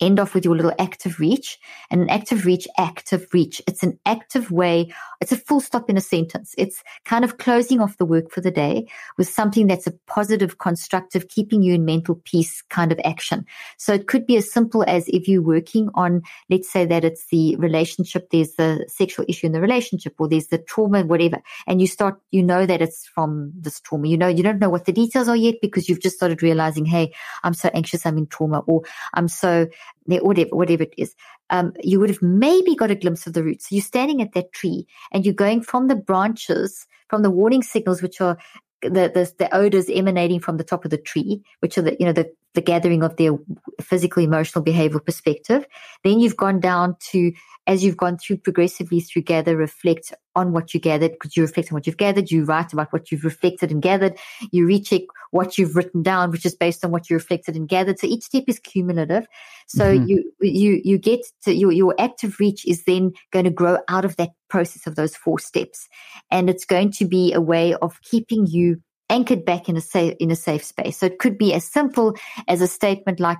end 0.00 0.20
off 0.20 0.34
with 0.34 0.44
your 0.44 0.54
little 0.54 0.74
active 0.78 1.18
reach 1.18 1.58
and 1.90 2.02
an 2.02 2.10
active 2.10 2.44
reach, 2.44 2.68
active 2.78 3.26
reach. 3.32 3.62
It's 3.66 3.82
an 3.82 3.98
active 4.04 4.50
way. 4.50 4.92
It's 5.20 5.32
a 5.32 5.36
full 5.36 5.60
stop 5.60 5.88
in 5.88 5.96
a 5.96 6.00
sentence. 6.00 6.54
It's 6.58 6.82
kind 7.04 7.24
of 7.24 7.38
closing 7.38 7.80
off 7.80 7.96
the 7.96 8.04
work 8.04 8.30
for 8.30 8.40
the 8.40 8.50
day 8.50 8.88
with 9.16 9.28
something 9.28 9.66
that's 9.66 9.86
a 9.86 9.92
positive, 10.06 10.58
constructive, 10.58 11.28
keeping 11.28 11.62
you 11.62 11.74
in 11.74 11.84
mental 11.84 12.20
peace 12.24 12.62
kind 12.68 12.92
of 12.92 13.00
action. 13.04 13.46
So 13.78 13.94
it 13.94 14.06
could 14.06 14.26
be 14.26 14.36
as 14.36 14.52
simple 14.52 14.84
as 14.86 15.08
if 15.08 15.28
you're 15.28 15.42
working 15.42 15.88
on, 15.94 16.22
let's 16.50 16.70
say 16.70 16.84
that 16.86 17.04
it's 17.04 17.26
the 17.28 17.56
relationship, 17.56 18.28
there's 18.30 18.52
the 18.52 18.84
sexual 18.88 19.24
issue 19.28 19.46
in 19.46 19.52
the 19.52 19.60
relationship 19.60 20.14
or 20.18 20.28
there's 20.28 20.48
the 20.48 20.58
trauma, 20.58 21.04
whatever. 21.04 21.38
And 21.66 21.80
you 21.80 21.86
start, 21.86 22.20
you 22.30 22.42
know 22.42 22.66
that 22.66 22.82
it's 22.82 23.06
from 23.06 23.52
this 23.54 23.80
trauma. 23.80 24.08
You 24.08 24.18
know, 24.18 24.28
you 24.28 24.42
don't 24.42 24.58
know 24.58 24.70
what 24.70 24.84
the 24.84 24.92
details 24.92 25.28
are 25.28 25.36
yet 25.36 25.56
because 25.62 25.88
you've 25.88 26.02
just 26.02 26.16
started 26.16 26.42
realizing, 26.42 26.84
Hey, 26.84 27.14
I'm 27.42 27.54
so 27.54 27.70
anxious. 27.72 28.04
I'm 28.04 28.18
in 28.18 28.26
trauma 28.26 28.58
or 28.66 28.82
I'm 29.14 29.28
so 29.28 29.68
whatever, 30.06 30.50
whatever 30.50 30.84
it 30.84 30.94
is, 30.96 31.14
um, 31.50 31.72
you 31.82 32.00
would 32.00 32.10
have 32.10 32.22
maybe 32.22 32.74
got 32.74 32.90
a 32.90 32.94
glimpse 32.94 33.26
of 33.26 33.32
the 33.32 33.42
roots. 33.42 33.68
So 33.68 33.74
you're 33.74 33.82
standing 33.82 34.22
at 34.22 34.32
that 34.34 34.52
tree 34.52 34.86
and 35.12 35.24
you're 35.24 35.34
going 35.34 35.62
from 35.62 35.88
the 35.88 35.96
branches, 35.96 36.86
from 37.08 37.22
the 37.22 37.30
warning 37.30 37.62
signals, 37.62 38.02
which 38.02 38.20
are 38.20 38.38
the, 38.82 39.10
the, 39.12 39.32
the 39.38 39.54
odors 39.54 39.88
emanating 39.88 40.40
from 40.40 40.56
the 40.56 40.64
top 40.64 40.84
of 40.84 40.90
the 40.90 40.98
tree, 40.98 41.42
which 41.60 41.78
are 41.78 41.82
the, 41.82 41.96
you 41.98 42.06
know, 42.06 42.12
the, 42.12 42.30
the 42.56 42.60
gathering 42.60 43.04
of 43.04 43.16
their 43.16 43.38
physical, 43.80 44.24
emotional, 44.24 44.64
behavioral 44.64 45.04
perspective. 45.04 45.64
Then 46.02 46.18
you've 46.18 46.36
gone 46.36 46.58
down 46.58 46.96
to 47.12 47.32
as 47.66 47.82
you've 47.82 47.96
gone 47.96 48.16
through 48.16 48.36
progressively 48.36 49.00
through 49.00 49.22
gather, 49.22 49.56
reflect 49.56 50.14
on 50.36 50.52
what 50.52 50.72
you 50.72 50.78
gathered, 50.78 51.12
because 51.12 51.36
you 51.36 51.42
reflect 51.42 51.72
on 51.72 51.74
what 51.74 51.86
you've 51.86 51.96
gathered, 51.96 52.30
you 52.30 52.44
write 52.44 52.72
about 52.72 52.92
what 52.92 53.10
you've 53.10 53.24
reflected 53.24 53.72
and 53.72 53.82
gathered, 53.82 54.16
you 54.52 54.64
recheck 54.66 55.02
what 55.32 55.58
you've 55.58 55.74
written 55.74 56.02
down, 56.02 56.30
which 56.30 56.46
is 56.46 56.54
based 56.54 56.84
on 56.84 56.92
what 56.92 57.10
you 57.10 57.16
reflected 57.16 57.56
and 57.56 57.68
gathered. 57.68 57.98
So 57.98 58.06
each 58.06 58.24
step 58.24 58.44
is 58.46 58.60
cumulative. 58.60 59.26
So 59.66 59.96
mm-hmm. 59.96 60.06
you, 60.06 60.32
you, 60.40 60.80
you 60.84 60.98
get 60.98 61.20
to 61.42 61.52
your, 61.52 61.72
your 61.72 61.94
active 61.98 62.38
reach 62.38 62.64
is 62.66 62.84
then 62.84 63.12
going 63.32 63.46
to 63.46 63.50
grow 63.50 63.78
out 63.88 64.04
of 64.04 64.14
that 64.16 64.30
process 64.48 64.86
of 64.86 64.94
those 64.94 65.16
four 65.16 65.40
steps. 65.40 65.88
And 66.30 66.48
it's 66.48 66.64
going 66.64 66.92
to 66.92 67.04
be 67.04 67.32
a 67.32 67.40
way 67.40 67.74
of 67.74 68.00
keeping 68.02 68.46
you 68.46 68.80
anchored 69.08 69.44
back 69.44 69.68
in 69.68 69.76
a 69.76 69.80
safe, 69.80 70.14
in 70.18 70.30
a 70.30 70.36
safe 70.36 70.64
space. 70.64 70.98
So 70.98 71.06
it 71.06 71.18
could 71.18 71.38
be 71.38 71.54
as 71.54 71.64
simple 71.64 72.16
as 72.48 72.60
a 72.60 72.66
statement 72.66 73.20
like, 73.20 73.38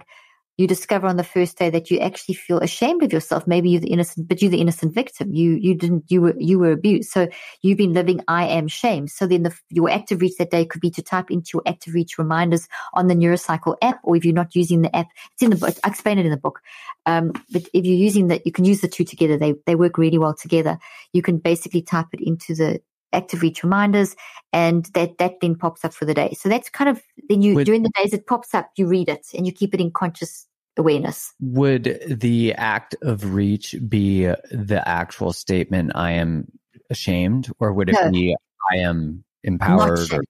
you 0.59 0.67
discover 0.67 1.07
on 1.07 1.19
the 1.19 1.23
first 1.23 1.59
day 1.59 1.69
that 1.69 1.91
you 1.91 1.99
actually 1.99 2.35
feel 2.35 2.61
ashamed 2.61 3.03
of 3.03 3.13
yourself. 3.13 3.47
Maybe 3.47 3.69
you're 3.69 3.81
the 3.83 3.93
innocent, 3.93 4.27
but 4.27 4.41
you're 4.41 4.51
the 4.51 4.63
innocent 4.63 4.95
victim. 4.95 5.35
You, 5.35 5.51
you 5.51 5.75
didn't, 5.75 6.05
you 6.09 6.23
were, 6.23 6.35
you 6.39 6.59
were 6.59 6.73
abused. 6.73 7.11
So 7.11 7.29
you've 7.61 7.77
been 7.77 7.93
living, 7.93 8.23
I 8.27 8.47
am 8.47 8.67
shame. 8.67 9.07
So 9.07 9.27
then 9.27 9.43
the, 9.43 9.55
your 9.69 9.91
active 9.91 10.23
reach 10.23 10.39
that 10.39 10.51
day 10.51 10.65
could 10.65 10.81
be 10.81 10.91
to 10.93 11.03
type 11.03 11.31
into 11.31 11.51
your 11.53 11.63
active 11.67 11.93
reach 11.93 12.17
reminders 12.17 12.69
on 12.95 13.07
the 13.07 13.15
Neurocycle 13.15 13.77
app, 13.83 14.01
or 14.03 14.17
if 14.17 14.25
you're 14.25 14.33
not 14.33 14.55
using 14.55 14.81
the 14.81 14.97
app, 14.97 15.09
it's 15.35 15.43
in 15.43 15.51
the 15.51 15.57
book. 15.57 15.77
I 15.85 15.89
explain 15.89 16.19
it 16.19 16.25
in 16.25 16.31
the 16.31 16.39
book. 16.39 16.63
Um, 17.05 17.33
but 17.51 17.69
if 17.75 17.85
you're 17.85 17.95
using 17.95 18.29
that, 18.29 18.47
you 18.47 18.53
can 18.53 18.65
use 18.65 18.81
the 18.81 18.89
two 18.89 19.05
together. 19.05 19.37
They, 19.37 19.57
they 19.67 19.75
work 19.75 19.99
really 19.99 20.17
well 20.17 20.35
together. 20.35 20.79
You 21.13 21.21
can 21.21 21.37
basically 21.37 21.83
type 21.83 22.07
it 22.15 22.21
into 22.23 22.55
the, 22.55 22.81
active 23.17 23.43
reach 23.43 23.63
reminders 23.63 24.15
and 24.53 24.85
that 24.95 25.19
that 25.19 25.41
then 25.41 25.57
pops 25.57 25.85
up 25.85 25.95
for 25.95 26.05
the 26.05 26.15
day. 26.15 26.37
So 26.39 26.49
that's 26.49 26.69
kind 26.71 26.91
of 26.91 27.03
then 27.29 27.43
you 27.43 27.55
would, 27.57 27.67
during 27.67 27.83
the 27.83 27.91
days 28.01 28.13
it 28.13 28.27
pops 28.27 28.55
up 28.55 28.71
you 28.77 28.87
read 28.87 29.09
it 29.09 29.27
and 29.35 29.47
you 29.47 29.53
keep 29.53 29.75
it 29.75 29.81
in 29.81 29.91
conscious 29.91 30.47
awareness. 30.77 31.33
Would 31.41 32.03
the 32.07 32.53
active 32.55 33.35
reach 33.35 33.75
be 33.89 34.25
the 34.25 34.83
actual 34.87 35.33
statement 35.33 35.93
i 35.95 36.13
am 36.13 36.53
ashamed 36.91 37.51
or 37.59 37.73
would 37.73 37.89
it 37.89 37.95
no. 37.95 38.11
be 38.11 38.37
i 38.73 38.77
am 38.77 39.25
empowered 39.43 40.13
or, 40.13 40.23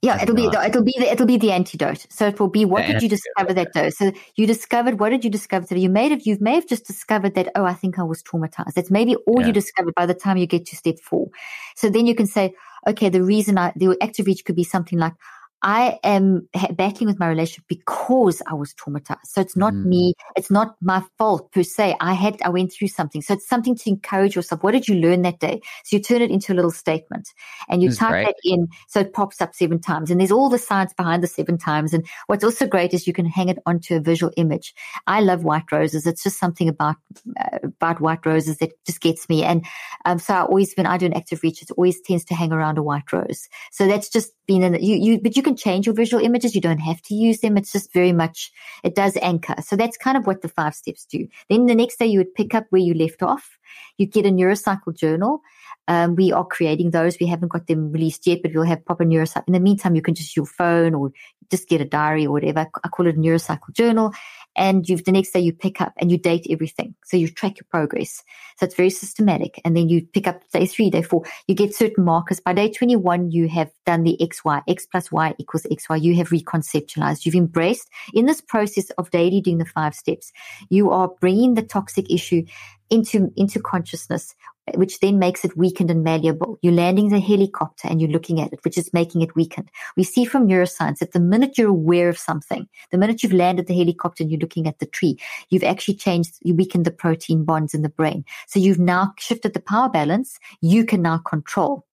yeah, 0.00 0.22
it'll 0.22 0.36
be 0.36 0.48
the, 0.48 0.64
it'll 0.64 0.84
be 0.84 0.94
the 0.96 1.10
it'll 1.10 1.26
be 1.26 1.38
the 1.38 1.50
antidote. 1.50 2.06
So 2.08 2.28
it 2.28 2.38
will 2.38 2.48
be 2.48 2.64
what 2.64 2.86
the 2.86 2.92
did 2.92 3.02
you 3.02 3.08
discover 3.08 3.52
that 3.52 3.72
day? 3.72 3.90
So 3.90 4.12
you 4.36 4.46
discovered 4.46 5.00
what 5.00 5.08
did 5.08 5.24
you 5.24 5.30
discover 5.30 5.66
today? 5.66 5.80
You 5.80 5.88
may 5.88 6.08
have 6.08 6.22
you 6.24 6.36
may 6.40 6.54
have 6.54 6.68
just 6.68 6.86
discovered 6.86 7.34
that 7.34 7.50
oh 7.56 7.64
I 7.64 7.74
think 7.74 7.98
I 7.98 8.04
was 8.04 8.22
traumatized. 8.22 8.74
That's 8.74 8.92
maybe 8.92 9.16
all 9.16 9.40
yeah. 9.40 9.48
you 9.48 9.52
discovered 9.52 9.94
by 9.96 10.06
the 10.06 10.14
time 10.14 10.36
you 10.36 10.46
get 10.46 10.66
to 10.66 10.76
step 10.76 11.00
four. 11.00 11.30
So 11.74 11.90
then 11.90 12.06
you 12.06 12.14
can 12.14 12.26
say 12.26 12.54
okay 12.86 13.08
the 13.08 13.24
reason 13.24 13.58
I 13.58 13.72
the 13.74 13.96
active 14.00 14.26
reach 14.26 14.44
could 14.44 14.54
be 14.54 14.62
something 14.62 15.00
like 15.00 15.14
I 15.62 15.98
am 16.04 16.48
battling 16.72 17.08
with 17.08 17.18
my 17.18 17.28
relationship 17.28 17.64
because 17.68 18.40
I 18.46 18.54
was 18.54 18.74
traumatized. 18.74 19.26
So 19.26 19.40
it's 19.40 19.56
not 19.56 19.72
mm. 19.72 19.86
me. 19.86 20.14
It's 20.36 20.50
not 20.50 20.76
my 20.80 21.02
fault 21.18 21.50
per 21.50 21.64
se. 21.64 21.96
I 22.00 22.14
had, 22.14 22.40
I 22.42 22.48
went 22.48 22.72
through 22.72 22.88
something. 22.88 23.22
So 23.22 23.34
it's 23.34 23.48
something 23.48 23.76
to 23.76 23.90
encourage 23.90 24.36
yourself. 24.36 24.62
What 24.62 24.72
did 24.72 24.86
you 24.86 24.94
learn 24.94 25.22
that 25.22 25.40
day? 25.40 25.60
So 25.84 25.96
you 25.96 26.02
turn 26.02 26.22
it 26.22 26.30
into 26.30 26.52
a 26.52 26.54
little 26.54 26.70
statement 26.70 27.28
and 27.68 27.82
you 27.82 27.90
type 27.90 28.10
great. 28.10 28.26
that 28.26 28.36
in. 28.44 28.68
So 28.86 29.00
it 29.00 29.12
pops 29.12 29.40
up 29.40 29.54
seven 29.54 29.80
times 29.80 30.10
and 30.10 30.20
there's 30.20 30.30
all 30.30 30.48
the 30.48 30.58
science 30.58 30.92
behind 30.92 31.22
the 31.22 31.26
seven 31.26 31.58
times. 31.58 31.92
And 31.92 32.06
what's 32.26 32.44
also 32.44 32.66
great 32.66 32.94
is 32.94 33.06
you 33.06 33.12
can 33.12 33.26
hang 33.26 33.48
it 33.48 33.58
onto 33.66 33.96
a 33.96 34.00
visual 34.00 34.32
image. 34.36 34.74
I 35.08 35.20
love 35.20 35.42
white 35.42 35.72
roses. 35.72 36.06
It's 36.06 36.22
just 36.22 36.38
something 36.38 36.68
about, 36.68 36.96
uh, 37.40 37.58
about 37.64 38.00
white 38.00 38.24
roses 38.24 38.58
that 38.58 38.72
just 38.86 39.00
gets 39.00 39.28
me. 39.28 39.42
And, 39.42 39.64
um, 40.04 40.20
so 40.20 40.34
I 40.34 40.42
always, 40.42 40.72
when 40.74 40.86
I 40.86 40.98
do 40.98 41.06
an 41.06 41.14
active 41.14 41.42
reach, 41.42 41.62
it 41.62 41.70
always 41.72 42.00
tends 42.00 42.24
to 42.26 42.34
hang 42.34 42.52
around 42.52 42.78
a 42.78 42.82
white 42.82 43.12
rose. 43.12 43.48
So 43.72 43.88
that's 43.88 44.08
just 44.08 44.32
been 44.46 44.62
in, 44.62 44.74
you, 44.82 44.96
you, 44.96 45.20
but 45.20 45.36
you 45.36 45.42
can 45.48 45.56
change 45.56 45.86
your 45.86 45.94
visual 45.94 46.22
images. 46.22 46.54
You 46.54 46.60
don't 46.60 46.78
have 46.78 47.00
to 47.02 47.14
use 47.14 47.40
them. 47.40 47.56
It's 47.56 47.72
just 47.72 47.92
very 47.92 48.12
much, 48.12 48.52
it 48.84 48.94
does 48.94 49.16
anchor. 49.22 49.54
So 49.62 49.76
that's 49.76 49.96
kind 49.96 50.16
of 50.16 50.26
what 50.26 50.42
the 50.42 50.48
five 50.48 50.74
steps 50.74 51.06
do. 51.06 51.26
Then 51.48 51.66
the 51.66 51.74
next 51.74 51.98
day 51.98 52.06
you 52.06 52.18
would 52.18 52.34
pick 52.34 52.54
up 52.54 52.66
where 52.70 52.82
you 52.82 52.94
left 52.94 53.22
off. 53.22 53.58
You 53.96 54.06
get 54.06 54.26
a 54.26 54.30
neurocycle 54.30 54.94
journal. 54.94 55.40
Um, 55.88 56.16
we 56.16 56.32
are 56.32 56.44
creating 56.44 56.90
those. 56.90 57.16
We 57.18 57.26
haven't 57.26 57.48
got 57.48 57.66
them 57.66 57.90
released 57.92 58.26
yet, 58.26 58.40
but 58.42 58.52
we'll 58.54 58.64
have 58.64 58.84
proper 58.84 59.04
neurocycle. 59.04 59.44
In 59.46 59.54
the 59.54 59.60
meantime, 59.60 59.94
you 59.94 60.02
can 60.02 60.14
just 60.14 60.30
use 60.30 60.36
your 60.36 60.46
phone 60.46 60.94
or 60.94 61.12
just 61.50 61.68
get 61.68 61.80
a 61.80 61.86
diary 61.86 62.26
or 62.26 62.32
whatever. 62.32 62.66
I 62.84 62.88
call 62.88 63.06
it 63.06 63.16
a 63.16 63.18
neurocycle 63.18 63.72
journal. 63.72 64.12
And 64.58 64.88
you 64.88 64.96
the 64.96 65.12
next 65.12 65.30
day 65.30 65.40
you 65.40 65.52
pick 65.52 65.80
up 65.80 65.92
and 65.96 66.10
you 66.10 66.18
date 66.18 66.46
everything. 66.50 66.96
So 67.04 67.16
you 67.16 67.28
track 67.28 67.58
your 67.58 67.66
progress. 67.70 68.24
So 68.58 68.66
it's 68.66 68.74
very 68.74 68.90
systematic. 68.90 69.60
And 69.64 69.76
then 69.76 69.88
you 69.88 70.04
pick 70.04 70.26
up 70.26 70.42
day 70.52 70.66
three, 70.66 70.90
day 70.90 71.02
four. 71.02 71.22
You 71.46 71.54
get 71.54 71.74
certain 71.74 72.04
markers. 72.04 72.40
By 72.40 72.54
day 72.54 72.70
21, 72.70 73.30
you 73.30 73.48
have 73.48 73.70
done 73.86 74.02
the 74.02 74.18
XY, 74.20 74.62
X 74.66 74.84
plus 74.86 75.12
Y 75.12 75.34
equals 75.38 75.62
XY. 75.70 76.02
You 76.02 76.16
have 76.16 76.30
reconceptualized. 76.30 77.24
You've 77.24 77.36
embraced 77.36 77.88
in 78.12 78.26
this 78.26 78.40
process 78.40 78.90
of 78.90 79.10
daily 79.10 79.40
doing 79.40 79.58
the 79.58 79.64
five 79.64 79.94
steps. 79.94 80.32
You 80.70 80.90
are 80.90 81.08
bringing 81.20 81.54
the 81.54 81.62
toxic 81.62 82.10
issue 82.10 82.44
into, 82.90 83.32
into 83.36 83.60
consciousness, 83.60 84.34
which 84.74 85.00
then 85.00 85.18
makes 85.18 85.44
it 85.44 85.56
weakened 85.56 85.90
and 85.90 86.02
malleable. 86.02 86.58
You're 86.62 86.72
landing 86.72 87.08
the 87.08 87.20
helicopter 87.20 87.88
and 87.88 88.00
you're 88.00 88.10
looking 88.10 88.40
at 88.40 88.52
it, 88.52 88.60
which 88.64 88.78
is 88.78 88.92
making 88.92 89.22
it 89.22 89.34
weakened. 89.34 89.70
We 89.96 90.04
see 90.04 90.24
from 90.24 90.48
neuroscience 90.48 90.98
that 90.98 91.12
the 91.12 91.20
minute 91.20 91.58
you're 91.58 91.68
aware 91.68 92.08
of 92.08 92.18
something, 92.18 92.68
the 92.90 92.98
minute 92.98 93.22
you've 93.22 93.32
landed 93.32 93.66
the 93.66 93.78
helicopter 93.78 94.22
and 94.22 94.30
you're 94.30 94.38
looking 94.48 94.66
at 94.66 94.78
the 94.78 94.86
tree, 94.86 95.18
you've 95.50 95.64
actually 95.64 95.94
changed, 95.94 96.34
you 96.40 96.54
weakened 96.54 96.84
the 96.84 96.90
protein 96.90 97.44
bonds 97.44 97.74
in 97.74 97.82
the 97.82 97.88
brain. 97.88 98.24
So 98.46 98.58
you've 98.58 98.78
now 98.78 99.12
shifted 99.18 99.52
the 99.52 99.60
power 99.60 99.88
balance. 99.88 100.38
You 100.60 100.84
can 100.84 101.02
now 101.02 101.18
control 101.18 101.84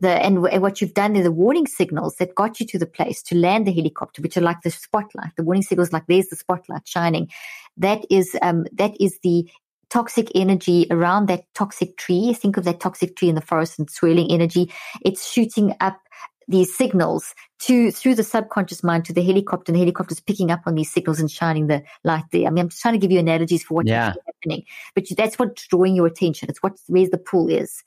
the 0.00 0.10
and, 0.10 0.42
what 0.42 0.80
you've 0.80 0.94
done 0.94 1.16
is 1.16 1.24
the 1.24 1.32
warning 1.32 1.66
signals 1.66 2.16
that 2.16 2.34
got 2.34 2.60
you 2.60 2.66
to 2.66 2.78
the 2.78 2.86
place 2.86 3.22
to 3.24 3.36
land 3.36 3.66
the 3.66 3.72
helicopter, 3.72 4.22
which 4.22 4.36
are 4.36 4.42
like 4.42 4.62
the 4.62 4.70
spotlight. 4.70 5.34
The 5.36 5.42
warning 5.42 5.62
signals, 5.62 5.92
like 5.92 6.06
there's 6.06 6.28
the 6.28 6.36
spotlight 6.36 6.86
shining. 6.86 7.28
That 7.76 8.04
is 8.10 8.36
um, 8.42 8.66
that 8.72 8.92
is 9.00 9.18
the 9.22 9.48
toxic 9.90 10.30
energy 10.34 10.86
around 10.90 11.28
that 11.28 11.44
toxic 11.54 11.96
tree. 11.96 12.32
Think 12.34 12.56
of 12.56 12.64
that 12.64 12.80
toxic 12.80 13.16
tree 13.16 13.28
in 13.28 13.34
the 13.34 13.40
forest 13.40 13.78
and 13.78 13.90
swirling 13.90 14.30
energy. 14.30 14.70
It's 15.04 15.30
shooting 15.30 15.74
up 15.80 15.98
these 16.46 16.74
signals 16.74 17.34
to 17.60 17.90
through 17.90 18.14
the 18.14 18.22
subconscious 18.22 18.84
mind 18.84 19.04
to 19.04 19.12
the 19.12 19.22
helicopter 19.22 19.70
and 19.70 19.76
the 19.76 19.80
helicopter 19.80 20.12
is 20.12 20.20
picking 20.20 20.50
up 20.50 20.60
on 20.66 20.74
these 20.74 20.92
signals 20.92 21.18
and 21.18 21.30
shining 21.30 21.66
the 21.66 21.82
light 22.04 22.24
there. 22.30 22.46
I 22.46 22.50
mean, 22.50 22.62
I'm 22.62 22.68
just 22.68 22.82
trying 22.82 22.94
to 22.94 22.98
give 22.98 23.10
you 23.10 23.18
analogies 23.18 23.64
for 23.64 23.74
what's 23.74 23.88
yeah. 23.88 24.14
happening, 24.26 24.64
but 24.94 25.04
that's 25.16 25.38
what's 25.38 25.66
drawing 25.66 25.96
your 25.96 26.06
attention. 26.06 26.48
It's 26.48 26.62
what 26.62 26.78
where 26.86 27.08
the 27.08 27.18
pull 27.18 27.48
is, 27.48 27.82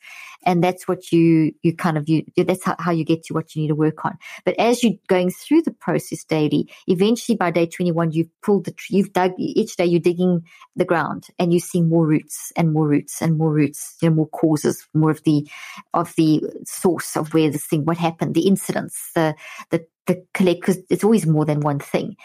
and 0.46 0.64
that's 0.64 0.88
what 0.88 1.12
you 1.12 1.54
you 1.62 1.76
kind 1.76 1.98
of 1.98 2.10
you 2.10 2.26
that's 2.36 2.64
how, 2.66 2.76
how 2.80 2.92
you 2.92 3.06
get 3.06 3.24
to 3.24 3.34
what 3.34 3.56
you 3.56 3.62
need 3.62 3.70
to 3.70 3.76
work 3.76 4.04
on. 4.04 4.18
But 4.44 4.60
as 4.60 4.84
you're 4.84 4.94
going 5.08 5.30
through 5.32 5.62
the 5.62 5.72
process 5.72 6.24
daily, 6.24 6.70
eventually 6.88 7.38
by 7.38 7.52
day 7.52 7.66
21, 7.66 8.12
you've 8.12 8.42
pulled 8.42 8.66
the 8.66 8.72
tree, 8.72 8.98
you've 8.98 9.14
dug 9.14 9.34
each 9.38 9.78
day 9.78 9.86
you're 9.86 10.00
digging 10.00 10.44
the 10.76 10.86
ground 10.86 11.28
and 11.40 11.54
you 11.54 11.60
see 11.60 11.82
more 11.82 12.06
roots 12.06 12.52
and 12.56 12.74
more 12.74 12.88
roots 12.88 13.22
and 13.22 13.38
more 13.38 13.52
roots, 13.52 13.98
you 14.02 14.10
know, 14.10 14.16
more 14.16 14.30
causes, 14.30 14.88
more 14.94 15.12
of 15.12 15.24
the 15.24 15.48
of 15.94 16.14
the 16.16 16.44
source 16.66 17.16
of 17.16 17.34
where 17.34 17.50
this 17.50 17.66
thing, 17.66 17.86
what 17.86 17.98
happened, 17.98 18.36
the 18.36 18.48
incidents, 18.48 19.12
the 19.16 19.36
the 19.70 19.86
the 20.08 20.26
collect 20.34 20.62
because 20.62 20.80
it's 20.90 21.04
always 21.04 21.26
more 21.26 21.46
than 21.46 21.60
one 21.62 21.80
thing. 21.80 22.16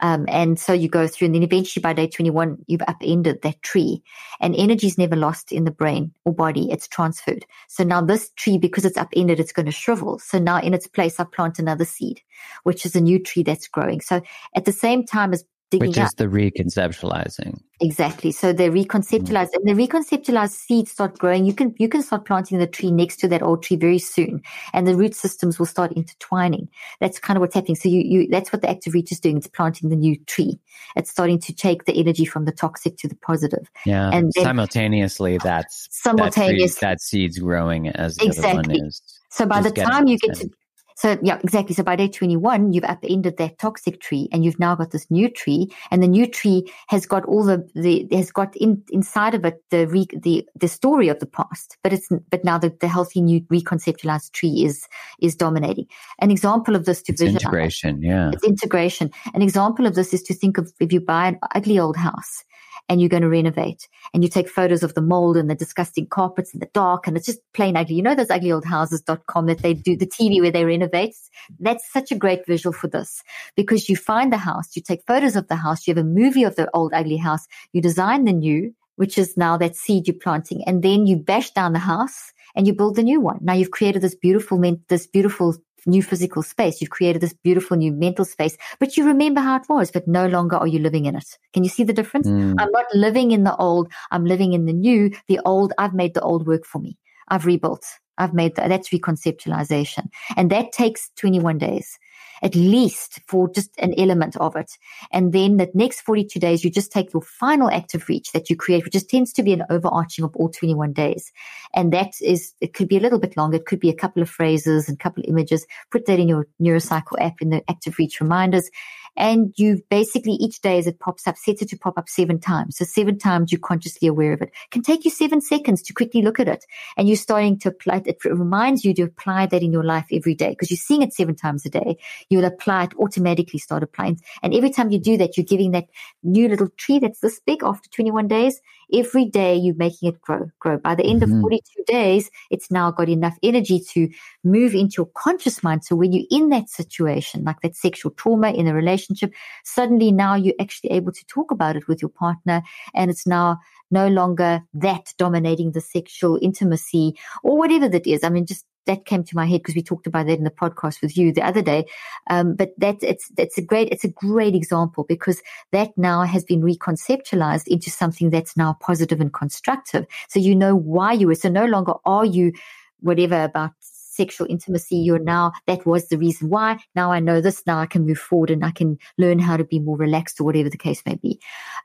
Um, 0.00 0.24
and 0.28 0.58
so 0.58 0.72
you 0.72 0.88
go 0.88 1.06
through 1.06 1.26
and 1.26 1.34
then 1.34 1.42
eventually 1.42 1.80
by 1.80 1.92
day 1.92 2.08
21, 2.08 2.58
you've 2.66 2.82
upended 2.82 3.42
that 3.42 3.62
tree 3.62 4.02
and 4.40 4.54
energy 4.56 4.88
is 4.88 4.98
never 4.98 5.16
lost 5.16 5.52
in 5.52 5.64
the 5.64 5.70
brain 5.70 6.12
or 6.24 6.34
body. 6.34 6.70
It's 6.70 6.88
transferred. 6.88 7.46
So 7.68 7.84
now 7.84 8.00
this 8.00 8.30
tree, 8.36 8.58
because 8.58 8.84
it's 8.84 8.98
upended, 8.98 9.38
it's 9.38 9.52
going 9.52 9.66
to 9.66 9.72
shrivel. 9.72 10.18
So 10.18 10.38
now 10.38 10.60
in 10.60 10.74
its 10.74 10.86
place, 10.86 11.20
I 11.20 11.24
plant 11.24 11.58
another 11.58 11.84
seed, 11.84 12.20
which 12.64 12.84
is 12.84 12.96
a 12.96 13.00
new 13.00 13.22
tree 13.22 13.44
that's 13.44 13.68
growing. 13.68 14.00
So 14.00 14.20
at 14.54 14.64
the 14.64 14.72
same 14.72 15.04
time 15.04 15.32
as 15.32 15.44
Which 15.80 15.98
is 15.98 16.12
the 16.14 16.26
reconceptualizing. 16.26 17.60
Exactly. 17.80 18.30
So 18.32 18.52
they 18.52 18.70
reconceptualize 18.70 19.50
mm. 19.50 19.56
and 19.56 19.68
the 19.68 19.86
reconceptualized 19.86 20.52
seeds 20.52 20.92
start 20.92 21.18
growing. 21.18 21.44
You 21.44 21.52
can 21.52 21.74
you 21.78 21.88
can 21.88 22.02
start 22.02 22.24
planting 22.24 22.58
the 22.58 22.66
tree 22.66 22.90
next 22.90 23.16
to 23.18 23.28
that 23.28 23.42
old 23.42 23.62
tree 23.62 23.76
very 23.76 23.98
soon, 23.98 24.42
and 24.72 24.86
the 24.86 24.94
root 24.94 25.14
systems 25.14 25.58
will 25.58 25.66
start 25.66 25.92
intertwining. 25.92 26.68
That's 27.00 27.18
kind 27.18 27.36
of 27.36 27.40
what's 27.40 27.54
happening. 27.54 27.76
So 27.76 27.88
you 27.88 28.00
you 28.00 28.28
that's 28.28 28.52
what 28.52 28.62
the 28.62 28.70
active 28.70 28.94
reach 28.94 29.12
is 29.12 29.20
doing. 29.20 29.36
It's 29.36 29.46
planting 29.46 29.90
the 29.90 29.96
new 29.96 30.16
tree. 30.26 30.58
It's 30.96 31.10
starting 31.10 31.40
to 31.40 31.54
take 31.54 31.84
the 31.84 31.94
energy 31.94 32.24
from 32.24 32.44
the 32.44 32.52
toxic 32.52 32.96
to 32.98 33.08
the 33.08 33.16
positive. 33.16 33.68
Yeah. 33.84 34.10
And 34.12 34.30
then, 34.34 34.44
simultaneously, 34.44 35.38
that's 35.38 35.88
simultaneous 35.90 36.76
that, 36.76 36.80
that 36.80 37.00
seed's 37.00 37.38
growing 37.38 37.88
as 37.88 38.16
the 38.16 38.26
exactly. 38.26 38.50
other 38.50 38.68
one 38.68 38.86
is. 38.86 39.02
So 39.30 39.46
by 39.46 39.60
the 39.60 39.72
time 39.72 40.06
you 40.06 40.16
get 40.18 40.36
to 40.36 40.50
so 40.94 41.18
yeah, 41.22 41.40
exactly. 41.42 41.74
So 41.74 41.82
by 41.82 41.96
day 41.96 42.08
21, 42.08 42.72
you've 42.72 42.84
upended 42.84 43.36
that 43.36 43.58
toxic 43.58 44.00
tree 44.00 44.28
and 44.32 44.44
you've 44.44 44.60
now 44.60 44.76
got 44.76 44.92
this 44.92 45.10
new 45.10 45.28
tree 45.28 45.68
and 45.90 46.02
the 46.02 46.08
new 46.08 46.26
tree 46.26 46.70
has 46.88 47.04
got 47.04 47.24
all 47.24 47.42
the, 47.42 47.68
the, 47.74 48.06
has 48.12 48.30
got 48.30 48.54
in, 48.56 48.82
inside 48.90 49.34
of 49.34 49.44
it 49.44 49.62
the, 49.70 49.88
re, 49.88 50.06
the, 50.16 50.46
the 50.54 50.68
story 50.68 51.08
of 51.08 51.18
the 51.18 51.26
past, 51.26 51.76
but 51.82 51.92
it's, 51.92 52.08
but 52.30 52.44
now 52.44 52.58
the, 52.58 52.72
the 52.80 52.86
healthy 52.86 53.20
new 53.20 53.40
reconceptualized 53.42 54.32
tree 54.32 54.64
is, 54.64 54.86
is 55.20 55.34
dominating. 55.34 55.86
An 56.20 56.30
example 56.30 56.76
of 56.76 56.84
this 56.84 57.02
to 57.02 57.12
it's 57.12 57.22
integration. 57.22 58.00
Yeah. 58.00 58.30
It's 58.32 58.44
integration. 58.44 59.10
An 59.34 59.42
example 59.42 59.86
of 59.86 59.96
this 59.96 60.14
is 60.14 60.22
to 60.22 60.34
think 60.34 60.58
of 60.58 60.72
if 60.78 60.92
you 60.92 61.00
buy 61.00 61.26
an 61.26 61.38
ugly 61.54 61.78
old 61.78 61.96
house 61.96 62.44
and 62.88 63.00
you're 63.00 63.08
going 63.08 63.22
to 63.22 63.28
renovate 63.28 63.88
and 64.12 64.22
you 64.22 64.28
take 64.28 64.48
photos 64.48 64.82
of 64.82 64.94
the 64.94 65.00
mold 65.00 65.36
and 65.36 65.48
the 65.48 65.54
disgusting 65.54 66.06
carpets 66.06 66.52
and 66.52 66.60
the 66.60 66.68
dark 66.74 67.06
and 67.06 67.16
it's 67.16 67.26
just 67.26 67.40
plain 67.52 67.76
ugly. 67.76 67.96
You 67.96 68.02
know, 68.02 68.14
those 68.14 68.30
ugly 68.30 68.52
old 68.52 68.64
houses.com 68.64 69.46
that 69.46 69.62
they 69.62 69.74
do 69.74 69.96
the 69.96 70.06
TV 70.06 70.40
where 70.40 70.50
they 70.50 70.64
renovate. 70.64 71.14
That's 71.58 71.90
such 71.92 72.12
a 72.12 72.16
great 72.16 72.46
visual 72.46 72.72
for 72.72 72.88
this 72.88 73.22
because 73.56 73.88
you 73.88 73.96
find 73.96 74.32
the 74.32 74.38
house, 74.38 74.76
you 74.76 74.82
take 74.82 75.06
photos 75.06 75.36
of 75.36 75.48
the 75.48 75.56
house, 75.56 75.86
you 75.86 75.94
have 75.94 76.04
a 76.04 76.08
movie 76.08 76.44
of 76.44 76.56
the 76.56 76.68
old 76.74 76.92
ugly 76.92 77.16
house, 77.16 77.46
you 77.72 77.80
design 77.80 78.24
the 78.24 78.32
new, 78.32 78.74
which 78.96 79.18
is 79.18 79.36
now 79.36 79.56
that 79.56 79.76
seed 79.76 80.06
you're 80.06 80.16
planting, 80.16 80.62
and 80.66 80.82
then 80.82 81.06
you 81.06 81.16
bash 81.16 81.50
down 81.50 81.72
the 81.72 81.78
house 81.78 82.32
and 82.54 82.66
you 82.66 82.74
build 82.74 82.96
the 82.96 83.02
new 83.02 83.20
one. 83.20 83.38
Now 83.40 83.54
you've 83.54 83.70
created 83.70 84.02
this 84.02 84.14
beautiful, 84.14 84.60
this 84.88 85.06
beautiful 85.06 85.56
new 85.86 86.02
physical 86.02 86.42
space. 86.42 86.80
You've 86.80 86.90
created 86.90 87.22
this 87.22 87.32
beautiful 87.32 87.76
new 87.76 87.92
mental 87.92 88.24
space, 88.24 88.56
but 88.78 88.96
you 88.96 89.04
remember 89.04 89.40
how 89.40 89.56
it 89.56 89.68
was, 89.68 89.90
but 89.90 90.08
no 90.08 90.26
longer 90.26 90.56
are 90.56 90.66
you 90.66 90.78
living 90.78 91.06
in 91.06 91.16
it. 91.16 91.38
Can 91.52 91.64
you 91.64 91.70
see 91.70 91.84
the 91.84 91.92
difference? 91.92 92.26
Mm. 92.26 92.54
I'm 92.58 92.70
not 92.70 92.86
living 92.94 93.30
in 93.30 93.44
the 93.44 93.56
old. 93.56 93.92
I'm 94.10 94.24
living 94.24 94.52
in 94.52 94.66
the 94.66 94.72
new. 94.72 95.10
The 95.28 95.40
old, 95.44 95.72
I've 95.78 95.94
made 95.94 96.14
the 96.14 96.22
old 96.22 96.46
work 96.46 96.64
for 96.64 96.78
me. 96.78 96.98
I've 97.28 97.46
rebuilt. 97.46 97.84
I've 98.18 98.34
made 98.34 98.56
that. 98.56 98.68
That's 98.68 98.90
reconceptualization. 98.90 100.08
And 100.36 100.50
that 100.50 100.72
takes 100.72 101.10
21 101.16 101.58
days 101.58 101.98
at 102.42 102.54
least 102.54 103.20
for 103.26 103.48
just 103.50 103.70
an 103.78 103.94
element 103.98 104.36
of 104.36 104.56
it. 104.56 104.72
And 105.12 105.32
then 105.32 105.56
the 105.56 105.70
next 105.74 106.00
42 106.02 106.38
days, 106.38 106.64
you 106.64 106.70
just 106.70 106.92
take 106.92 107.12
your 107.12 107.22
final 107.22 107.70
active 107.70 108.08
reach 108.08 108.32
that 108.32 108.50
you 108.50 108.56
create, 108.56 108.84
which 108.84 108.92
just 108.92 109.10
tends 109.10 109.32
to 109.34 109.42
be 109.42 109.52
an 109.52 109.64
overarching 109.70 110.24
of 110.24 110.34
all 110.36 110.48
21 110.48 110.92
days. 110.92 111.32
And 111.74 111.92
that 111.92 112.12
is, 112.20 112.54
it 112.60 112.74
could 112.74 112.88
be 112.88 112.96
a 112.96 113.00
little 113.00 113.18
bit 113.18 113.36
longer. 113.36 113.56
It 113.56 113.66
could 113.66 113.80
be 113.80 113.90
a 113.90 113.94
couple 113.94 114.22
of 114.22 114.30
phrases 114.30 114.88
and 114.88 114.96
a 114.96 115.02
couple 115.02 115.22
of 115.22 115.28
images. 115.28 115.66
Put 115.90 116.06
that 116.06 116.18
in 116.18 116.28
your 116.28 116.46
neurocycle 116.60 117.20
app 117.20 117.40
in 117.40 117.50
the 117.50 117.62
active 117.68 117.98
reach 117.98 118.20
reminders 118.20 118.70
and 119.16 119.52
you 119.56 119.82
basically 119.90 120.32
each 120.32 120.60
day 120.60 120.78
as 120.78 120.86
it 120.86 120.98
pops 120.98 121.26
up, 121.26 121.36
set 121.36 121.62
it 121.62 121.68
to 121.68 121.78
pop 121.78 121.98
up 121.98 122.08
seven 122.08 122.40
times. 122.40 122.78
So 122.78 122.84
seven 122.84 123.18
times 123.18 123.52
you're 123.52 123.60
consciously 123.60 124.08
aware 124.08 124.32
of 124.32 124.42
it. 124.42 124.48
it 124.48 124.70
can 124.70 124.82
take 124.82 125.04
you 125.04 125.10
seven 125.10 125.40
seconds 125.40 125.82
to 125.82 125.92
quickly 125.92 126.22
look 126.22 126.40
at 126.40 126.48
it. 126.48 126.64
And 126.96 127.08
you're 127.08 127.16
starting 127.16 127.58
to 127.60 127.68
apply 127.68 128.02
it. 128.06 128.06
It 128.06 128.24
reminds 128.24 128.84
you 128.84 128.94
to 128.94 129.02
apply 129.02 129.46
that 129.46 129.62
in 129.62 129.72
your 129.72 129.84
life 129.84 130.06
every 130.12 130.34
day 130.34 130.50
because 130.50 130.70
you're 130.70 130.78
seeing 130.78 131.02
it 131.02 131.12
seven 131.12 131.34
times 131.34 131.64
a 131.66 131.70
day. 131.70 131.96
You'll 132.28 132.44
apply 132.44 132.84
it 132.84 132.94
automatically, 132.98 133.58
start 133.58 133.82
applying. 133.82 134.20
And 134.42 134.54
every 134.54 134.70
time 134.70 134.90
you 134.90 134.98
do 134.98 135.16
that, 135.18 135.36
you're 135.36 135.44
giving 135.44 135.72
that 135.72 135.88
new 136.22 136.48
little 136.48 136.68
tree 136.76 136.98
that's 136.98 137.20
this 137.20 137.40
big 137.40 137.62
after 137.62 137.88
21 137.90 138.28
days. 138.28 138.60
Every 138.94 139.24
day 139.24 139.56
you're 139.56 139.74
making 139.74 140.08
it 140.08 140.20
grow, 140.20 140.50
grow. 140.60 140.78
By 140.78 140.94
the 140.94 141.04
end 141.04 141.22
mm-hmm. 141.22 141.36
of 141.36 141.40
42 141.40 141.84
days, 141.86 142.30
it's 142.50 142.70
now 142.70 142.90
got 142.90 143.08
enough 143.08 143.36
energy 143.42 143.80
to 143.90 144.08
move 144.44 144.74
into 144.74 144.94
your 144.98 145.10
conscious 145.14 145.62
mind. 145.62 145.84
So 145.84 145.96
when 145.96 146.12
you're 146.12 146.26
in 146.30 146.50
that 146.50 146.68
situation, 146.68 147.44
like 147.44 147.60
that 147.62 147.76
sexual 147.76 148.12
trauma 148.12 148.52
in 148.52 148.66
a 148.66 148.74
relationship, 148.74 149.32
suddenly 149.64 150.12
now 150.12 150.34
you're 150.34 150.54
actually 150.60 150.92
able 150.92 151.12
to 151.12 151.26
talk 151.26 151.50
about 151.50 151.76
it 151.76 151.88
with 151.88 152.00
your 152.00 152.10
partner 152.10 152.62
and 152.94 153.10
it's 153.10 153.26
now 153.26 153.58
no 153.90 154.08
longer 154.08 154.62
that 154.74 155.12
dominating 155.18 155.72
the 155.72 155.80
sexual 155.80 156.38
intimacy 156.40 157.14
or 157.42 157.58
whatever 157.58 157.88
that 157.88 158.06
is. 158.06 158.24
I 158.24 158.28
mean, 158.28 158.46
just 158.46 158.64
that 158.86 159.06
came 159.06 159.24
to 159.24 159.36
my 159.36 159.46
head 159.46 159.60
because 159.60 159.74
we 159.74 159.82
talked 159.82 160.06
about 160.06 160.26
that 160.26 160.38
in 160.38 160.44
the 160.44 160.50
podcast 160.50 161.00
with 161.02 161.16
you 161.16 161.32
the 161.32 161.42
other 161.42 161.62
day. 161.62 161.86
Um, 162.28 162.54
but 162.54 162.70
that 162.78 162.96
it's 163.02 163.30
it's 163.36 163.58
a 163.58 163.62
great 163.62 163.88
it's 163.90 164.04
a 164.04 164.08
great 164.08 164.54
example 164.54 165.04
because 165.04 165.42
that 165.72 165.96
now 165.96 166.22
has 166.22 166.44
been 166.44 166.62
reconceptualized 166.62 167.66
into 167.68 167.90
something 167.90 168.30
that's 168.30 168.56
now 168.56 168.76
positive 168.80 169.20
and 169.20 169.32
constructive. 169.32 170.06
So 170.28 170.38
you 170.38 170.54
know 170.54 170.74
why 170.74 171.12
you 171.12 171.26
were. 171.26 171.34
So 171.34 171.48
no 171.48 171.66
longer 171.66 171.94
are 172.04 172.24
you 172.24 172.52
whatever 173.00 173.44
about 173.44 173.72
sexual 174.14 174.46
intimacy. 174.48 174.96
You're 174.96 175.18
now, 175.18 175.52
that 175.66 175.86
was 175.86 176.08
the 176.08 176.18
reason 176.18 176.48
why. 176.48 176.78
Now 176.94 177.12
I 177.12 177.20
know 177.20 177.40
this. 177.40 177.62
Now 177.66 177.78
I 177.78 177.86
can 177.86 178.06
move 178.06 178.18
forward 178.18 178.50
and 178.50 178.64
I 178.64 178.70
can 178.70 178.98
learn 179.18 179.38
how 179.38 179.56
to 179.56 179.64
be 179.64 179.78
more 179.78 179.96
relaxed 179.96 180.40
or 180.40 180.44
whatever 180.44 180.70
the 180.70 180.78
case 180.78 181.02
may 181.06 181.16
be. 181.16 181.40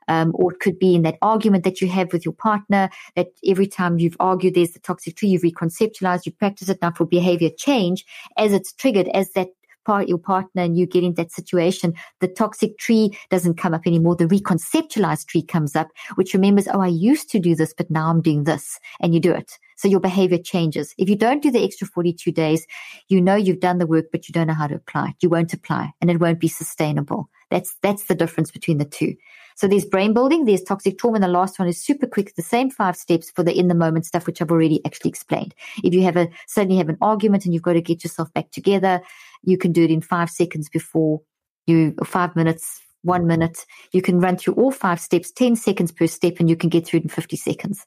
Um, 0.07 0.31
or 0.35 0.53
it 0.53 0.60
could 0.60 0.80
be 0.80 0.95
in 0.95 1.03
that 1.03 1.18
argument 1.22 1.64
that 1.64 1.81
you 1.81 1.88
have 1.89 2.14
with 2.14 2.26
your 2.26 2.34
partner 2.34 2.89
that 3.15 3.27
every 3.45 3.68
time 3.68 3.99
you've 3.99 4.18
argued, 4.19 4.56
there's 4.56 4.72
the 4.72 4.80
toxic 4.80 5.15
tree, 5.15 5.30
you've 5.30 5.41
reconceptualized, 5.43 6.26
you 6.26 6.31
practice 6.31 6.69
it 6.69 6.80
now 6.81 6.91
for 6.91 7.06
behavior 7.06 7.49
change 7.57 8.06
as 8.38 8.53
it's 8.53 8.73
triggered, 8.73 9.07
as 9.10 9.31
that 9.31 9.49
part, 9.85 10.07
your 10.07 10.19
partner 10.19 10.61
and 10.61 10.77
you 10.77 10.85
get 10.85 11.03
in 11.03 11.15
that 11.15 11.31
situation, 11.31 11.93
the 12.19 12.27
toxic 12.27 12.77
tree 12.77 13.18
doesn't 13.31 13.56
come 13.56 13.73
up 13.73 13.88
anymore. 13.88 14.15
The 14.15 14.26
reconceptualized 14.26 15.26
tree 15.27 15.41
comes 15.41 15.76
up, 15.76 15.88
which 16.15 16.34
remembers, 16.34 16.68
oh, 16.68 16.81
I 16.81 16.88
used 16.88 17.30
to 17.31 17.39
do 17.39 17.56
this, 17.56 17.73
but 17.76 17.89
now 17.89 18.10
I'm 18.10 18.22
doing 18.22 18.43
this. 18.43 18.80
And 18.99 19.14
you 19.14 19.19
do 19.19 19.31
it. 19.31 19.57
So 19.80 19.88
your 19.88 20.01
behavior 20.01 20.38
changes. 20.38 20.93
If 20.97 21.07
you 21.07 21.15
don't 21.15 21.41
do 21.41 21.51
the 21.51 21.64
extra 21.64 21.88
42 21.88 22.34
days, 22.34 22.68
you 23.07 23.22
know 23.22 23.38
you've 23.38 23.61
done 23.61 23.77
the 23.77 23.88
work, 23.88 24.07
but 24.11 24.27
you 24.27 24.34
don't 24.34 24.47
know 24.47 24.53
how 24.53 24.68
to 24.68 24.76
apply 24.76 25.11
it. 25.11 25.15
You 25.22 25.30
won't 25.30 25.53
apply 25.53 25.93
and 26.01 26.11
it 26.11 26.19
won't 26.19 26.41
be 26.41 26.49
sustainable. 26.49 27.30
That's, 27.49 27.77
that's 27.81 28.03
the 28.03 28.14
difference 28.14 28.51
between 28.51 28.77
the 28.77 28.84
two. 28.84 29.15
So 29.56 29.69
there's 29.69 29.85
brain 29.85 30.14
building, 30.14 30.43
there's 30.43 30.64
toxic 30.64 30.97
trauma, 30.97 31.15
and 31.15 31.23
the 31.23 31.30
last 31.30 31.60
one 31.60 31.69
is 31.69 31.81
super 31.81 32.07
quick, 32.07 32.35
the 32.35 32.41
same 32.41 32.69
five 32.69 32.97
steps 32.97 33.31
for 33.31 33.41
the 33.41 33.57
in 33.57 33.69
the 33.69 33.73
moment 33.73 34.06
stuff, 34.06 34.27
which 34.27 34.41
I've 34.41 34.51
already 34.51 34.85
actually 34.85 35.10
explained. 35.10 35.56
If 35.81 35.93
you 35.93 36.03
have 36.03 36.18
a, 36.18 36.27
suddenly 36.45 36.76
have 36.76 36.89
an 36.89 36.97
argument 37.01 37.45
and 37.45 37.53
you've 37.53 37.64
got 37.64 37.73
to 37.73 37.81
get 37.81 38.03
yourself 38.03 38.34
back 38.34 38.51
together, 38.51 39.01
you 39.43 39.57
can 39.57 39.72
do 39.72 39.85
it 39.85 39.91
in 39.91 40.01
five 40.01 40.30
seconds 40.30 40.68
before 40.68 41.22
you, 41.68 41.95
five 42.03 42.35
minutes, 42.35 42.81
one 43.03 43.27
minute. 43.27 43.65
You 43.91 44.01
can 44.01 44.19
run 44.19 44.38
through 44.38 44.55
all 44.55 44.71
five 44.71 44.99
steps, 44.99 45.31
10 45.31 45.55
seconds 45.55 45.91
per 45.91 46.07
step, 46.07 46.35
and 46.39 46.49
you 46.49 46.55
can 46.55 46.69
get 46.69 46.85
through 46.85 46.99
it 46.99 47.03
in 47.03 47.09
50 47.09 47.38
seconds. 47.38 47.85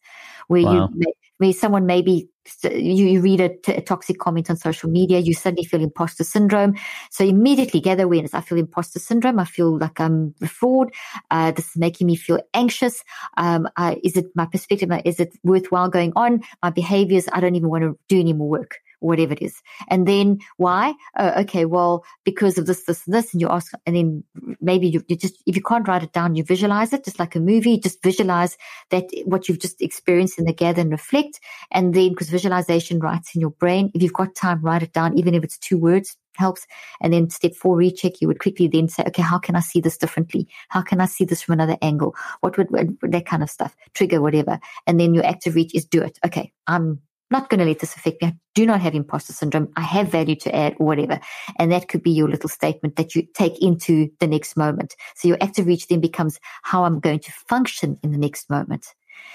Where 0.49 0.63
wow. 0.63 0.89
you, 0.95 1.13
where 1.39 1.53
someone 1.53 1.87
maybe 1.87 2.29
you, 2.65 3.07
you 3.07 3.21
read 3.21 3.41
a, 3.41 3.49
t- 3.49 3.73
a 3.73 3.81
toxic 3.81 4.19
comment 4.19 4.51
on 4.51 4.57
social 4.57 4.91
media, 4.91 5.19
you 5.19 5.35
suddenly 5.35 5.65
feel 5.65 5.83
imposter 5.83 6.25
syndrome. 6.25 6.75
So 7.11 7.25
immediately 7.25 7.81
gather 7.81 8.05
awareness. 8.05 8.35
I 8.35 8.41
feel 8.41 8.59
imposter 8.59 8.99
syndrome. 8.99 9.39
I 9.39 9.45
feel 9.45 9.79
like 9.79 10.01
I'm 10.01 10.35
a 10.43 10.49
fraud. 10.49 10.93
Uh, 11.31 11.53
this 11.53 11.71
is 11.71 11.77
making 11.77 12.07
me 12.07 12.17
feel 12.17 12.41
anxious. 12.55 13.05
Um, 13.37 13.69
uh, 13.77 13.97
is 14.03 14.17
it 14.17 14.27
my 14.35 14.47
perspective? 14.47 14.91
Is 15.05 15.21
it 15.21 15.37
worthwhile 15.45 15.89
going 15.89 16.13
on? 16.17 16.43
My 16.63 16.71
behaviors, 16.71 17.29
I 17.33 17.41
don't 17.41 17.55
even 17.55 17.69
want 17.69 17.85
to 17.85 17.99
do 18.09 18.19
any 18.19 18.33
more 18.33 18.49
work 18.49 18.79
whatever 19.03 19.33
it 19.33 19.43
is. 19.43 19.61
And 19.89 20.07
then 20.07 20.39
why? 20.57 20.95
Oh, 21.19 21.41
okay, 21.43 21.65
well, 21.65 22.05
because 22.25 22.59
of 22.59 22.67
this, 22.67 22.85
this, 22.85 23.07
and 23.07 23.15
this, 23.15 23.33
and 23.33 23.41
you 23.41 23.49
ask, 23.49 23.73
and 23.87 23.97
then 23.97 24.25
maybe 24.61 24.89
you, 24.89 25.03
you, 25.09 25.17
just, 25.17 25.43
if 25.47 25.57
you 25.57 25.63
can't 25.63 25.87
write 25.87 26.03
it 26.03 26.13
down, 26.13 26.35
you 26.35 26.45
visualize 26.45 26.93
it, 26.93 27.05
just 27.05 27.19
like 27.19 27.35
a 27.35 27.41
movie, 27.41 27.79
just 27.79 28.03
visualize 28.03 28.57
that 28.91 29.05
what 29.25 29.49
you've 29.49 29.61
just 29.61 29.83
experienced 29.83 30.39
in 30.39 30.45
the 30.45 30.53
gather 30.53 30.81
and 30.81 30.91
reflect. 30.91 31.41
And 31.71 31.95
then, 31.95 32.11
because 32.11 32.31
visualization 32.31 33.01
writes 33.01 33.35
in 33.35 33.41
your 33.41 33.51
brain, 33.51 33.91
if 33.95 34.03
you've 34.03 34.13
got 34.13 34.35
time, 34.35 34.63
write 34.63 34.83
it 34.83 34.93
down, 34.93 35.19
even 35.19 35.35
if 35.35 35.45
it's 35.45 35.59
two 35.59 35.79
words, 35.79 36.17
helps. 36.37 36.67
And 37.01 37.13
then 37.13 37.31
step 37.31 37.55
four, 37.55 37.77
recheck, 37.77 38.21
you 38.21 38.29
would 38.29 38.41
quickly 38.41 38.69
then 38.69 38.89
say, 38.89 39.05
okay, 39.07 39.23
how 39.23 39.39
can 39.39 39.57
I 39.57 39.61
see 39.61 39.81
this 39.81 39.99
differently? 39.99 40.49
How 40.69 40.83
can 40.83 41.01
I 41.01 41.07
see 41.07 41.25
this 41.25 41.43
from 41.43 41.55
another 41.55 41.77
angle? 41.83 42.15
What 42.41 42.57
would, 42.57 42.69
that 43.03 43.27
kind 43.27 43.43
of 43.43 43.51
stuff, 43.51 43.77
trigger, 43.95 44.21
whatever. 44.21 44.59
And 44.87 44.99
then 44.99 45.15
your 45.15 45.27
active 45.27 45.55
reach 45.55 45.75
is 45.75 45.85
do 45.85 46.03
it. 46.03 46.19
Okay, 46.25 46.53
I'm 46.67 47.01
not 47.33 47.51
going 47.51 47.59
to 47.59 47.65
let 47.65 47.81
this 47.81 47.97
affect 47.97 48.23
me. 48.23 48.29
I 48.29 48.35
do 48.55 48.67
not 48.67 48.81
have 48.81 48.95
imposter 48.95 49.33
syndrome. 49.33 49.73
I 49.77 49.81
have 49.81 50.09
value 50.09 50.37
to 50.37 50.55
add 50.55 50.77
or 50.79 50.87
whatever. 50.87 51.19
And 51.59 51.73
that 51.73 51.89
could 51.89 52.03
be 52.03 52.13
your 52.13 52.29
little 52.29 52.49
statement 52.49 52.97
that 52.97 53.15
you 53.15 53.27
take 53.35 53.61
into 53.61 54.11
the 54.21 54.27
next 54.27 54.57
moment. 54.57 54.95
So 55.17 55.29
your 55.29 55.39
active 55.41 55.67
reach 55.67 55.89
then 55.89 56.01
becomes 56.01 56.39
how 56.63 56.85
I'm 56.85 57.01
going 57.01 57.21
to 57.21 57.33
function 57.33 57.99
in 58.03 58.13
the 58.13 58.19
next 58.19 58.49
moment. 58.49 58.87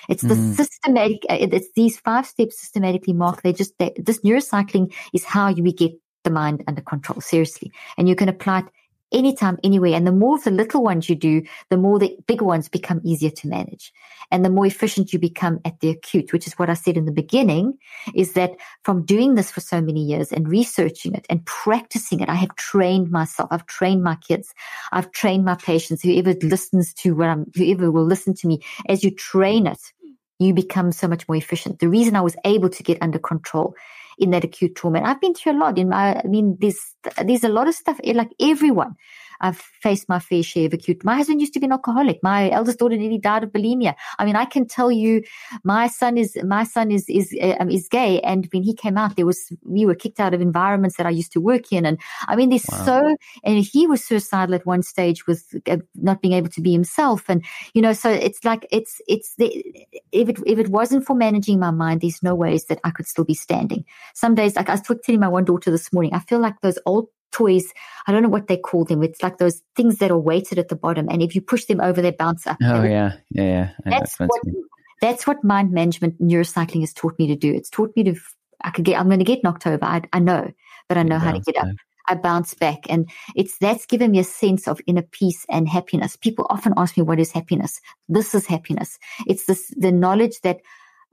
It's 0.10 0.22
the 0.22 0.36
mm. 0.36 0.56
systematic, 0.56 1.26
uh, 1.30 1.38
it's 1.40 1.72
these 1.76 1.98
five 2.00 2.26
steps 2.26 2.60
systematically 2.60 3.14
marked. 3.14 3.44
They 3.44 3.54
just, 3.54 3.74
they, 3.80 3.94
this 3.98 4.20
neurocycling 4.20 4.94
is 5.14 5.26
how 5.26 5.52
we 5.52 5.74
get 5.74 5.92
the 6.24 6.30
mind 6.30 6.64
under 6.68 6.82
control, 6.82 7.22
seriously. 7.22 7.72
And 7.98 8.08
you 8.08 8.16
can 8.16 8.30
apply 8.30 8.60
it 8.60 8.66
anytime, 9.12 9.58
anywhere. 9.64 9.94
And 9.94 10.06
the 10.06 10.12
more 10.12 10.36
of 10.36 10.44
the 10.44 10.52
little 10.52 10.84
ones 10.84 11.10
you 11.10 11.16
do, 11.16 11.44
the 11.70 11.78
more 11.78 12.00
the 12.00 12.18
big 12.28 12.42
ones 12.42 12.70
become 12.70 13.02
easier 13.04 13.32
to 13.32 13.48
manage 13.48 13.92
and 14.32 14.44
the 14.44 14.50
more 14.50 14.66
efficient 14.66 15.14
you 15.14 15.20
become 15.20 15.60
at 15.66 15.80
the 15.80 15.90
acute, 15.90 16.34
which 16.34 16.48
is 16.48 16.54
what 16.54 16.70
I 16.70 16.74
said 16.74 16.98
in 16.98 17.06
the 17.06 17.12
beginning, 17.12 17.78
is 18.14 18.34
that 18.34 18.52
from 18.84 19.06
doing 19.06 19.36
this 19.36 19.52
for 19.52 19.62
so 19.62 19.82
many 19.82 20.04
years 20.04 20.32
and 20.32 20.48
researching 20.48 21.14
it 21.14 21.26
and 21.30 21.46
practicing 21.46 22.20
it, 22.20 22.30
I 22.30 22.36
have 22.36 22.56
trained 22.56 23.10
myself. 23.10 23.50
I've 23.52 23.66
trained 23.68 24.04
my 24.04 24.16
kids. 24.16 24.54
I've 24.92 25.12
trained 25.12 25.46
my 25.46 25.56
patients. 25.56 26.04
Whoever 26.04 26.34
listens 26.42 26.94
to 26.96 27.16
what 27.16 27.30
I'm, 27.30 27.46
whoever 27.56 27.92
will 27.92 28.06
listen 28.06 28.34
to 28.36 28.48
me 28.48 28.60
as 28.90 29.04
you 29.04 29.12
train 29.12 29.68
it, 29.68 29.80
you 30.40 30.54
become 30.54 30.92
so 30.92 31.08
much 31.08 31.28
more 31.28 31.36
efficient. 31.36 31.80
The 31.80 31.90
reason 31.90 32.16
I 32.16 32.22
was 32.22 32.36
able 32.46 32.70
to 32.70 32.84
get 32.84 33.02
under 33.02 33.20
control 33.20 33.76
in 34.18 34.32
that 34.32 34.44
acute 34.44 34.76
trauma. 34.76 35.00
And 35.00 35.08
I've 35.08 35.22
been 35.22 35.34
through 35.34 35.54
a 35.54 35.60
lot 35.60 35.78
in 35.78 35.90
my, 35.90 36.20
I 36.20 36.28
mean, 36.28 36.58
there's, 36.60 36.80
there's 37.24 37.44
a 37.44 37.50
lot 37.50 37.68
of 37.68 37.76
stuff, 37.76 38.00
like 38.04 38.32
everyone. 38.40 38.96
I've 39.42 39.58
faced 39.58 40.10
my 40.10 40.20
fair 40.20 40.44
share 40.44 40.68
of 40.68 40.74
acute. 40.74 41.04
My 41.04 41.16
husband 41.16 41.42
used 41.42 41.54
to 41.54 41.60
be 41.60 41.66
an 41.66 41.72
alcoholic. 41.72 42.22
My 42.24 42.50
eldest 42.52 42.80
daughter 42.80 42.98
nearly 42.98 43.18
died 43.18 43.44
of 43.44 43.52
bulimia. 43.52 43.96
I 44.20 44.26
mean, 44.26 44.36
I 44.36 44.46
can 44.46 44.68
tell 44.68 44.92
you, 44.92 45.24
my 45.64 45.88
son 45.88 46.18
is 46.18 46.38
my 46.44 46.64
son 46.64 46.92
is 46.92 47.06
is 47.10 47.36
um, 47.60 47.70
is 47.70 47.88
gay, 47.88 48.20
and 48.22 48.48
when 48.52 48.64
he 48.64 48.74
came 48.74 48.98
out, 48.98 49.16
there 49.16 49.26
was 49.26 49.52
we 49.64 49.86
were 49.86 49.96
kicked 49.96 50.20
out 50.20 50.34
of 50.34 50.42
environments 50.42 50.98
that 50.98 51.06
I 51.06 51.12
used 51.12 51.32
to 51.34 51.42
work 51.42 51.72
in, 51.72 51.86
and 51.86 52.00
I 52.28 52.36
mean, 52.36 52.50
there's 52.50 52.66
wow. 52.72 52.86
so 52.86 53.16
and 53.44 53.64
he 53.64 53.88
was 53.88 54.04
suicidal 54.04 54.56
at 54.56 54.66
one 54.66 54.84
stage 54.84 55.28
with 55.28 55.56
uh, 55.68 55.78
not 55.96 56.22
being 56.22 56.34
able 56.34 56.50
to 56.50 56.62
be 56.62 56.72
himself, 56.72 57.26
and 57.30 57.44
you 57.74 57.82
know, 57.82 57.94
so 57.94 58.10
it's 58.10 58.44
like 58.44 58.66
it's 58.72 59.02
it's 59.08 59.36
the 59.36 59.88
if 60.12 60.30
it 60.30 60.40
if 60.46 60.60
it 60.60 60.70
wasn't 60.70 61.06
for 61.06 61.16
managing 61.16 61.60
my 61.60 61.72
mind, 61.72 62.02
there's 62.02 62.24
no 62.24 62.36
ways 62.36 62.66
that 62.66 62.80
I 62.84 62.92
could 62.92 63.08
still 63.08 63.26
be 63.26 63.34
standing. 63.34 63.86
Some 64.14 64.36
days, 64.36 64.56
like 64.56 64.70
I 64.70 64.74
was 64.74 64.82
telling 64.82 65.20
my 65.20 65.28
one 65.28 65.46
daughter 65.46 65.72
this 65.72 65.92
morning, 65.94 66.14
I 66.14 66.20
feel 66.20 66.40
like 66.40 66.62
those 66.62 66.80
old 66.86 67.08
toys. 67.32 67.74
I 68.08 68.12
don't 68.12 68.24
know 68.24 68.30
what 68.30 68.48
they 68.48 68.58
call 68.58 68.86
them. 68.86 69.04
It's 69.04 69.22
like 69.22 69.38
those 69.38 69.62
things 69.76 69.98
that 69.98 70.12
are 70.12 70.20
weighted 70.20 70.60
at 70.60 70.70
the 70.70 70.76
bottom, 70.76 71.08
and 71.10 71.22
if 71.22 71.36
you 71.36 71.42
push 71.42 71.66
them 71.66 71.82
over, 71.82 72.02
they 72.02 72.12
bounce 72.12 72.48
up. 72.48 72.58
Oh 72.62 72.84
yeah, 72.84 73.14
yeah, 73.30 73.44
yeah. 73.44 73.70
That's 73.86 74.20
what 74.20 74.30
that's 75.02 75.28
what 75.28 75.44
mind 75.44 75.72
management 75.72 76.22
neurocycling 76.22 76.82
has 76.82 76.94
taught 76.94 77.18
me 77.20 77.28
to 77.28 77.36
do. 77.36 77.54
It's 77.54 77.70
taught 77.70 77.96
me 77.96 78.04
to. 78.06 78.16
I 78.64 78.72
could 78.72 78.86
get. 78.86 79.00
I'm 79.00 79.08
going 79.08 79.20
to 79.20 79.26
get 79.26 79.44
knocked 79.44 79.68
over. 79.68 79.84
I, 79.84 80.02
I 80.14 80.20
know, 80.20 80.52
but 80.90 80.98
I 80.98 81.04
know 81.04 81.20
how 81.20 81.32
to 81.32 81.40
get 81.40 81.58
up. 81.58 81.68
I 82.10 82.16
bounce 82.16 82.54
back, 82.54 82.86
and 82.90 83.10
it's 83.36 83.58
that's 83.60 83.86
given 83.86 84.12
me 84.12 84.20
a 84.20 84.24
sense 84.24 84.68
of 84.68 84.82
inner 84.88 85.04
peace 85.04 85.46
and 85.50 85.68
happiness. 85.68 86.16
People 86.16 86.48
often 86.50 86.74
ask 86.78 86.98
me, 86.98 87.04
"What 87.04 87.20
is 87.20 87.32
happiness?" 87.32 87.80
This 88.08 88.34
is 88.34 88.46
happiness. 88.48 88.98
It's 89.28 89.46
this 89.46 89.72
the 89.78 89.92
knowledge 89.92 90.40
that 90.42 90.62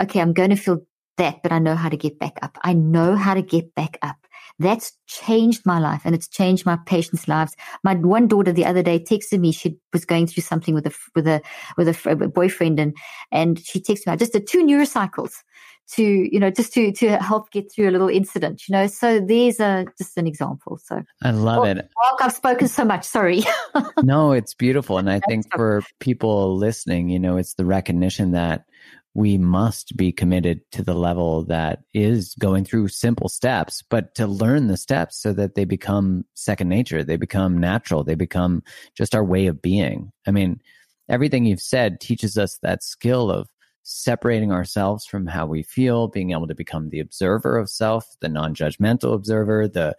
okay, 0.01 0.21
I'm 0.21 0.33
going 0.33 0.51
to 0.51 0.57
feel 0.57 0.81
that, 1.17 1.43
but 1.43 1.53
I 1.53 1.59
know 1.59 1.75
how 1.75 1.89
to 1.89 1.97
get 1.97 2.19
back 2.19 2.39
up. 2.43 2.59
I 2.63 2.73
know 2.73 3.17
how 3.17 3.35
to 3.35 3.43
get 3.43 3.75
back 3.75 3.99
up. 4.03 4.17
That's 4.59 4.93
changed 5.07 5.63
my 5.67 5.81
life 5.81 6.03
and 6.05 6.15
it's 6.15 6.29
changed 6.29 6.65
my 6.65 6.79
patients' 6.87 7.27
lives. 7.27 7.57
My 7.83 7.95
one 7.95 8.29
daughter 8.29 8.53
the 8.53 8.67
other 8.67 8.83
day 8.83 9.01
texted 9.01 9.41
me. 9.41 9.51
She 9.51 9.79
was 9.93 10.05
going 10.05 10.29
through 10.29 10.43
something 10.43 10.75
with 10.75 10.87
a, 10.87 10.95
with 11.15 11.27
a, 11.27 11.43
with 11.77 11.89
a, 11.89 12.29
boyfriend 12.29 12.79
and, 12.79 12.97
and 13.33 13.59
she 13.59 13.81
texted 13.81 14.07
me, 14.07 14.13
I 14.13 14.17
just 14.17 14.33
did 14.33 14.47
two 14.47 14.65
neurocycles 14.65 15.33
to, 15.93 16.03
you 16.03 16.39
know, 16.39 16.51
just 16.51 16.73
to, 16.75 16.93
to 16.93 17.17
help 17.19 17.51
get 17.51 17.71
through 17.71 17.91
a 17.91 17.93
little 17.93 18.09
incident, 18.09 18.63
you 18.69 18.73
know. 18.73 18.87
So 18.87 19.21
there's 19.21 19.61
a, 19.61 19.87
just 19.99 20.17
an 20.17 20.27
example. 20.27 20.79
So 20.83 21.03
I 21.23 21.33
love 21.33 21.63
well, 21.63 21.79
it. 21.79 21.91
I've 22.21 22.33
spoken 22.33 22.69
so 22.69 22.85
much. 22.85 23.05
Sorry. 23.05 23.43
no, 24.03 24.33
it's 24.33 24.55
beautiful. 24.55 24.99
And 24.99 25.11
I 25.11 25.21
think 25.21 25.47
for 25.53 25.83
people 25.99 26.57
listening, 26.57 27.09
you 27.09 27.19
know, 27.19 27.37
it's 27.37 27.55
the 27.55 27.67
recognition 27.67 28.33
that 28.33 28.65
we 29.15 29.39
must 29.39 29.97
be 29.97 30.11
committed 30.11 30.61
to 30.73 30.83
the 30.83 30.95
level 30.95 31.45
that 31.45 31.85
is 31.95 32.35
going 32.39 32.65
through 32.65 32.89
simple 32.89 33.29
steps, 33.29 33.83
but 33.89 34.15
to 34.17 34.27
learn 34.27 34.67
the 34.67 34.77
steps 34.77 35.17
so 35.17 35.33
that 35.33 35.55
they 35.55 35.65
become 35.65 36.25
second 36.35 36.69
nature. 36.69 37.05
They 37.05 37.17
become 37.17 37.57
natural. 37.57 38.03
They 38.03 38.17
become 38.17 38.65
just 38.97 39.15
our 39.15 39.25
way 39.25 39.47
of 39.47 39.63
being. 39.63 40.11
I 40.27 40.33
mean, 40.33 40.61
everything 41.09 41.45
you've 41.45 41.61
said 41.61 42.01
teaches 42.01 42.37
us 42.37 42.59
that 42.63 42.83
skill 42.83 43.31
of 43.31 43.49
separating 43.85 44.51
ourselves 44.51 45.07
from 45.07 45.27
how 45.27 45.47
we 45.47 45.63
feel, 45.63 46.09
being 46.09 46.33
able 46.33 46.49
to 46.49 46.55
become 46.55 46.89
the 46.89 47.01
observer 47.01 47.57
of 47.57 47.71
self, 47.71 48.17
the 48.21 48.29
non 48.29 48.53
judgmental 48.55 49.15
observer, 49.15 49.69
the 49.69 49.95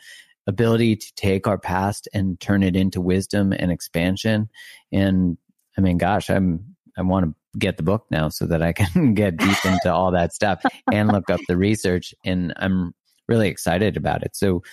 ability 0.46 0.96
to 0.98 1.14
take 1.16 1.48
our 1.48 1.58
past 1.58 2.08
and 2.14 2.40
turn 2.40 2.64
it 2.64 2.76
into 2.76 3.00
wisdom 3.00 3.54
and 3.54 3.72
expansion. 3.72 4.50
And 4.92 5.38
I 5.78 5.82
mean, 5.82 5.98
gosh, 5.98 6.30
I'm, 6.30 6.76
I 6.98 7.02
want 7.02 7.26
to 7.26 7.36
get 7.58 7.78
the 7.78 7.84
book 7.84 8.06
now 8.10 8.30
so 8.30 8.46
that 8.46 8.62
I 8.62 8.74
can 8.74 9.14
get 9.16 9.38
deep 9.38 9.66
into 9.66 9.94
all 9.94 10.12
that 10.12 10.34
stuff 10.34 10.62
and 10.92 11.12
look 11.12 11.30
up 11.30 11.40
the 11.48 11.58
research. 11.58 12.14
And 12.24 12.54
I'm 12.58 12.94
really 13.28 13.50
excited 13.50 13.98
about 13.98 14.24
it. 14.24 14.36
So, 14.36 14.64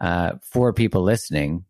uh, 0.00 0.32
for 0.42 0.72
people 0.72 1.02
listening, 1.02 1.64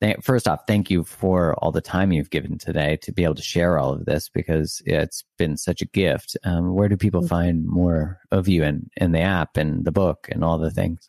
th- 0.00 0.18
first 0.22 0.46
off, 0.46 0.60
thank 0.66 0.90
you 0.90 1.02
for 1.02 1.54
all 1.56 1.72
the 1.72 1.80
time 1.80 2.12
you've 2.12 2.30
given 2.30 2.56
today 2.56 2.96
to 3.02 3.12
be 3.12 3.24
able 3.24 3.34
to 3.34 3.42
share 3.42 3.78
all 3.78 3.92
of 3.92 4.04
this 4.04 4.28
because 4.28 4.80
it's 4.86 5.24
been 5.38 5.56
such 5.56 5.82
a 5.82 5.86
gift. 5.86 6.36
Um, 6.44 6.74
where 6.74 6.88
do 6.88 6.96
people 6.96 7.26
find 7.26 7.66
more 7.66 8.20
of 8.30 8.46
you 8.48 8.62
and, 8.62 8.90
and 8.96 9.14
the 9.14 9.20
app 9.20 9.56
and 9.56 9.84
the 9.84 9.92
book 9.92 10.28
and 10.30 10.44
all 10.44 10.58
the 10.58 10.70
things? 10.70 11.08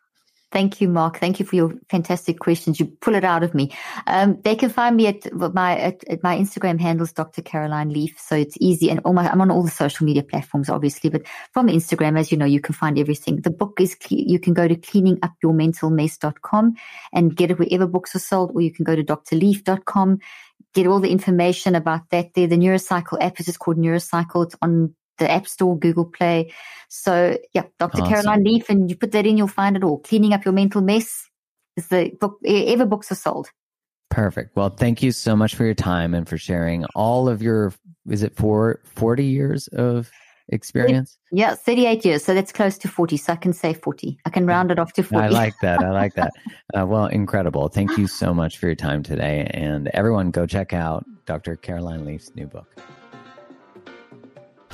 Thank 0.56 0.80
you, 0.80 0.88
Mark. 0.88 1.20
Thank 1.20 1.42
you 1.42 1.46
for 1.46 1.58
your 1.58 1.74
fantastic 1.90 2.40
questions. 2.40 2.80
You 2.80 2.86
pull 2.86 3.16
it 3.16 3.26
out 3.26 3.44
of 3.44 3.54
me. 3.54 3.76
Um, 4.08 4.40
they 4.42 4.56
can 4.56 4.70
find 4.70 4.96
me 4.96 5.08
at 5.08 5.34
my 5.34 5.78
at, 5.78 6.02
at, 6.10 6.24
my 6.24 6.38
Instagram 6.38 6.80
handles, 6.80 7.12
Dr. 7.12 7.42
Caroline 7.42 7.90
Leaf. 7.90 8.18
So 8.18 8.38
it's 8.38 8.56
easy, 8.62 8.90
and 8.90 9.02
all 9.04 9.12
my, 9.12 9.30
I'm 9.30 9.42
on 9.42 9.52
all 9.52 9.64
the 9.64 9.70
social 9.70 10.06
media 10.06 10.24
platforms, 10.24 10.70
obviously. 10.70 11.10
But 11.10 11.24
from 11.52 11.68
Instagram, 11.68 12.18
as 12.18 12.32
you 12.32 12.38
know, 12.38 12.46
you 12.46 12.62
can 12.62 12.74
find 12.74 12.98
everything. 12.98 13.42
The 13.42 13.50
book 13.50 13.82
is 13.82 13.98
you 14.10 14.40
can 14.40 14.54
go 14.54 14.66
to 14.66 14.78
cleaningupyourmentalmess.com 14.78 16.76
and 17.12 17.36
get 17.36 17.52
it 17.52 17.60
wherever 17.60 17.86
books 17.86 18.16
are 18.16 18.20
sold, 18.20 18.52
or 18.56 18.62
you 18.62 18.72
can 18.72 18.86
go 18.86 18.96
to 18.96 19.04
drleaf.com 19.04 20.20
get 20.74 20.88
all 20.88 21.00
the 21.00 21.10
information 21.10 21.76
about 21.76 22.10
that 22.12 22.34
there. 22.34 22.48
The 22.48 22.58
Neurocycle 22.58 23.22
app 23.22 23.40
is 23.40 23.46
just 23.46 23.60
called 23.60 23.78
Neurocycle. 23.78 24.46
It's 24.46 24.56
on 24.62 24.94
the 25.18 25.30
App 25.30 25.48
Store, 25.48 25.78
Google 25.78 26.06
Play. 26.06 26.54
So 26.90 27.38
yeah, 27.54 27.64
Dr. 27.80 28.02
Awesome. 28.02 28.14
Caroline 28.14 28.44
Leaf, 28.44 28.70
and 28.70 28.90
you 28.90 28.96
put 28.96 29.12
that 29.12 29.26
in, 29.26 29.38
you'll 29.38 29.48
find 29.48 29.76
it 29.76 29.84
all. 29.84 30.00
Cleaning 30.00 30.34
up 30.34 30.46
your 30.46 30.54
mental 30.54 30.82
mess 30.82 31.30
is 31.78 31.88
the 31.88 32.12
book 32.20 32.40
ever 32.46 32.86
books 32.86 33.12
are 33.12 33.16
sold. 33.16 33.50
Perfect. 34.10 34.56
Well, 34.56 34.70
thank 34.70 35.04
you 35.04 35.12
so 35.12 35.36
much 35.36 35.56
for 35.56 35.66
your 35.66 35.74
time 35.74 36.14
and 36.14 36.28
for 36.28 36.38
sharing 36.38 36.86
all 36.96 37.28
of 37.28 37.42
your, 37.42 37.74
is 38.10 38.24
it 38.24 38.36
for 38.36 38.80
40 38.86 39.26
years 39.26 39.68
of 39.70 40.10
experience? 40.50 41.18
Yeah, 41.32 41.56
38 41.56 42.06
years. 42.06 42.24
So 42.24 42.34
that's 42.34 42.52
close 42.52 42.78
to 42.78 42.88
40. 42.88 43.18
So 43.18 43.34
I 43.34 43.36
can 43.36 43.52
say 43.52 43.74
40. 43.74 44.18
I 44.26 44.30
can 44.30 44.46
round 44.46 44.72
it 44.72 44.80
off 44.80 44.94
to 44.94 45.04
40. 45.04 45.26
I 45.26 45.30
like 45.30 45.56
that. 45.62 45.84
I 45.84 45.92
like 45.92 46.14
that. 46.16 46.32
Uh, 46.74 46.86
well, 46.86 47.06
incredible. 47.06 47.70
Thank 47.70 47.98
you 47.98 48.06
so 48.06 48.34
much 48.34 48.58
for 48.58 48.66
your 48.66 48.76
time 48.76 49.02
today. 49.02 49.50
And 49.54 49.88
everyone, 49.94 50.32
go 50.32 50.46
check 50.46 50.74
out 50.74 51.06
Dr. 51.26 51.56
Caroline 51.56 52.04
Leaf's 52.04 52.36
new 52.36 52.48
book. 52.48 52.68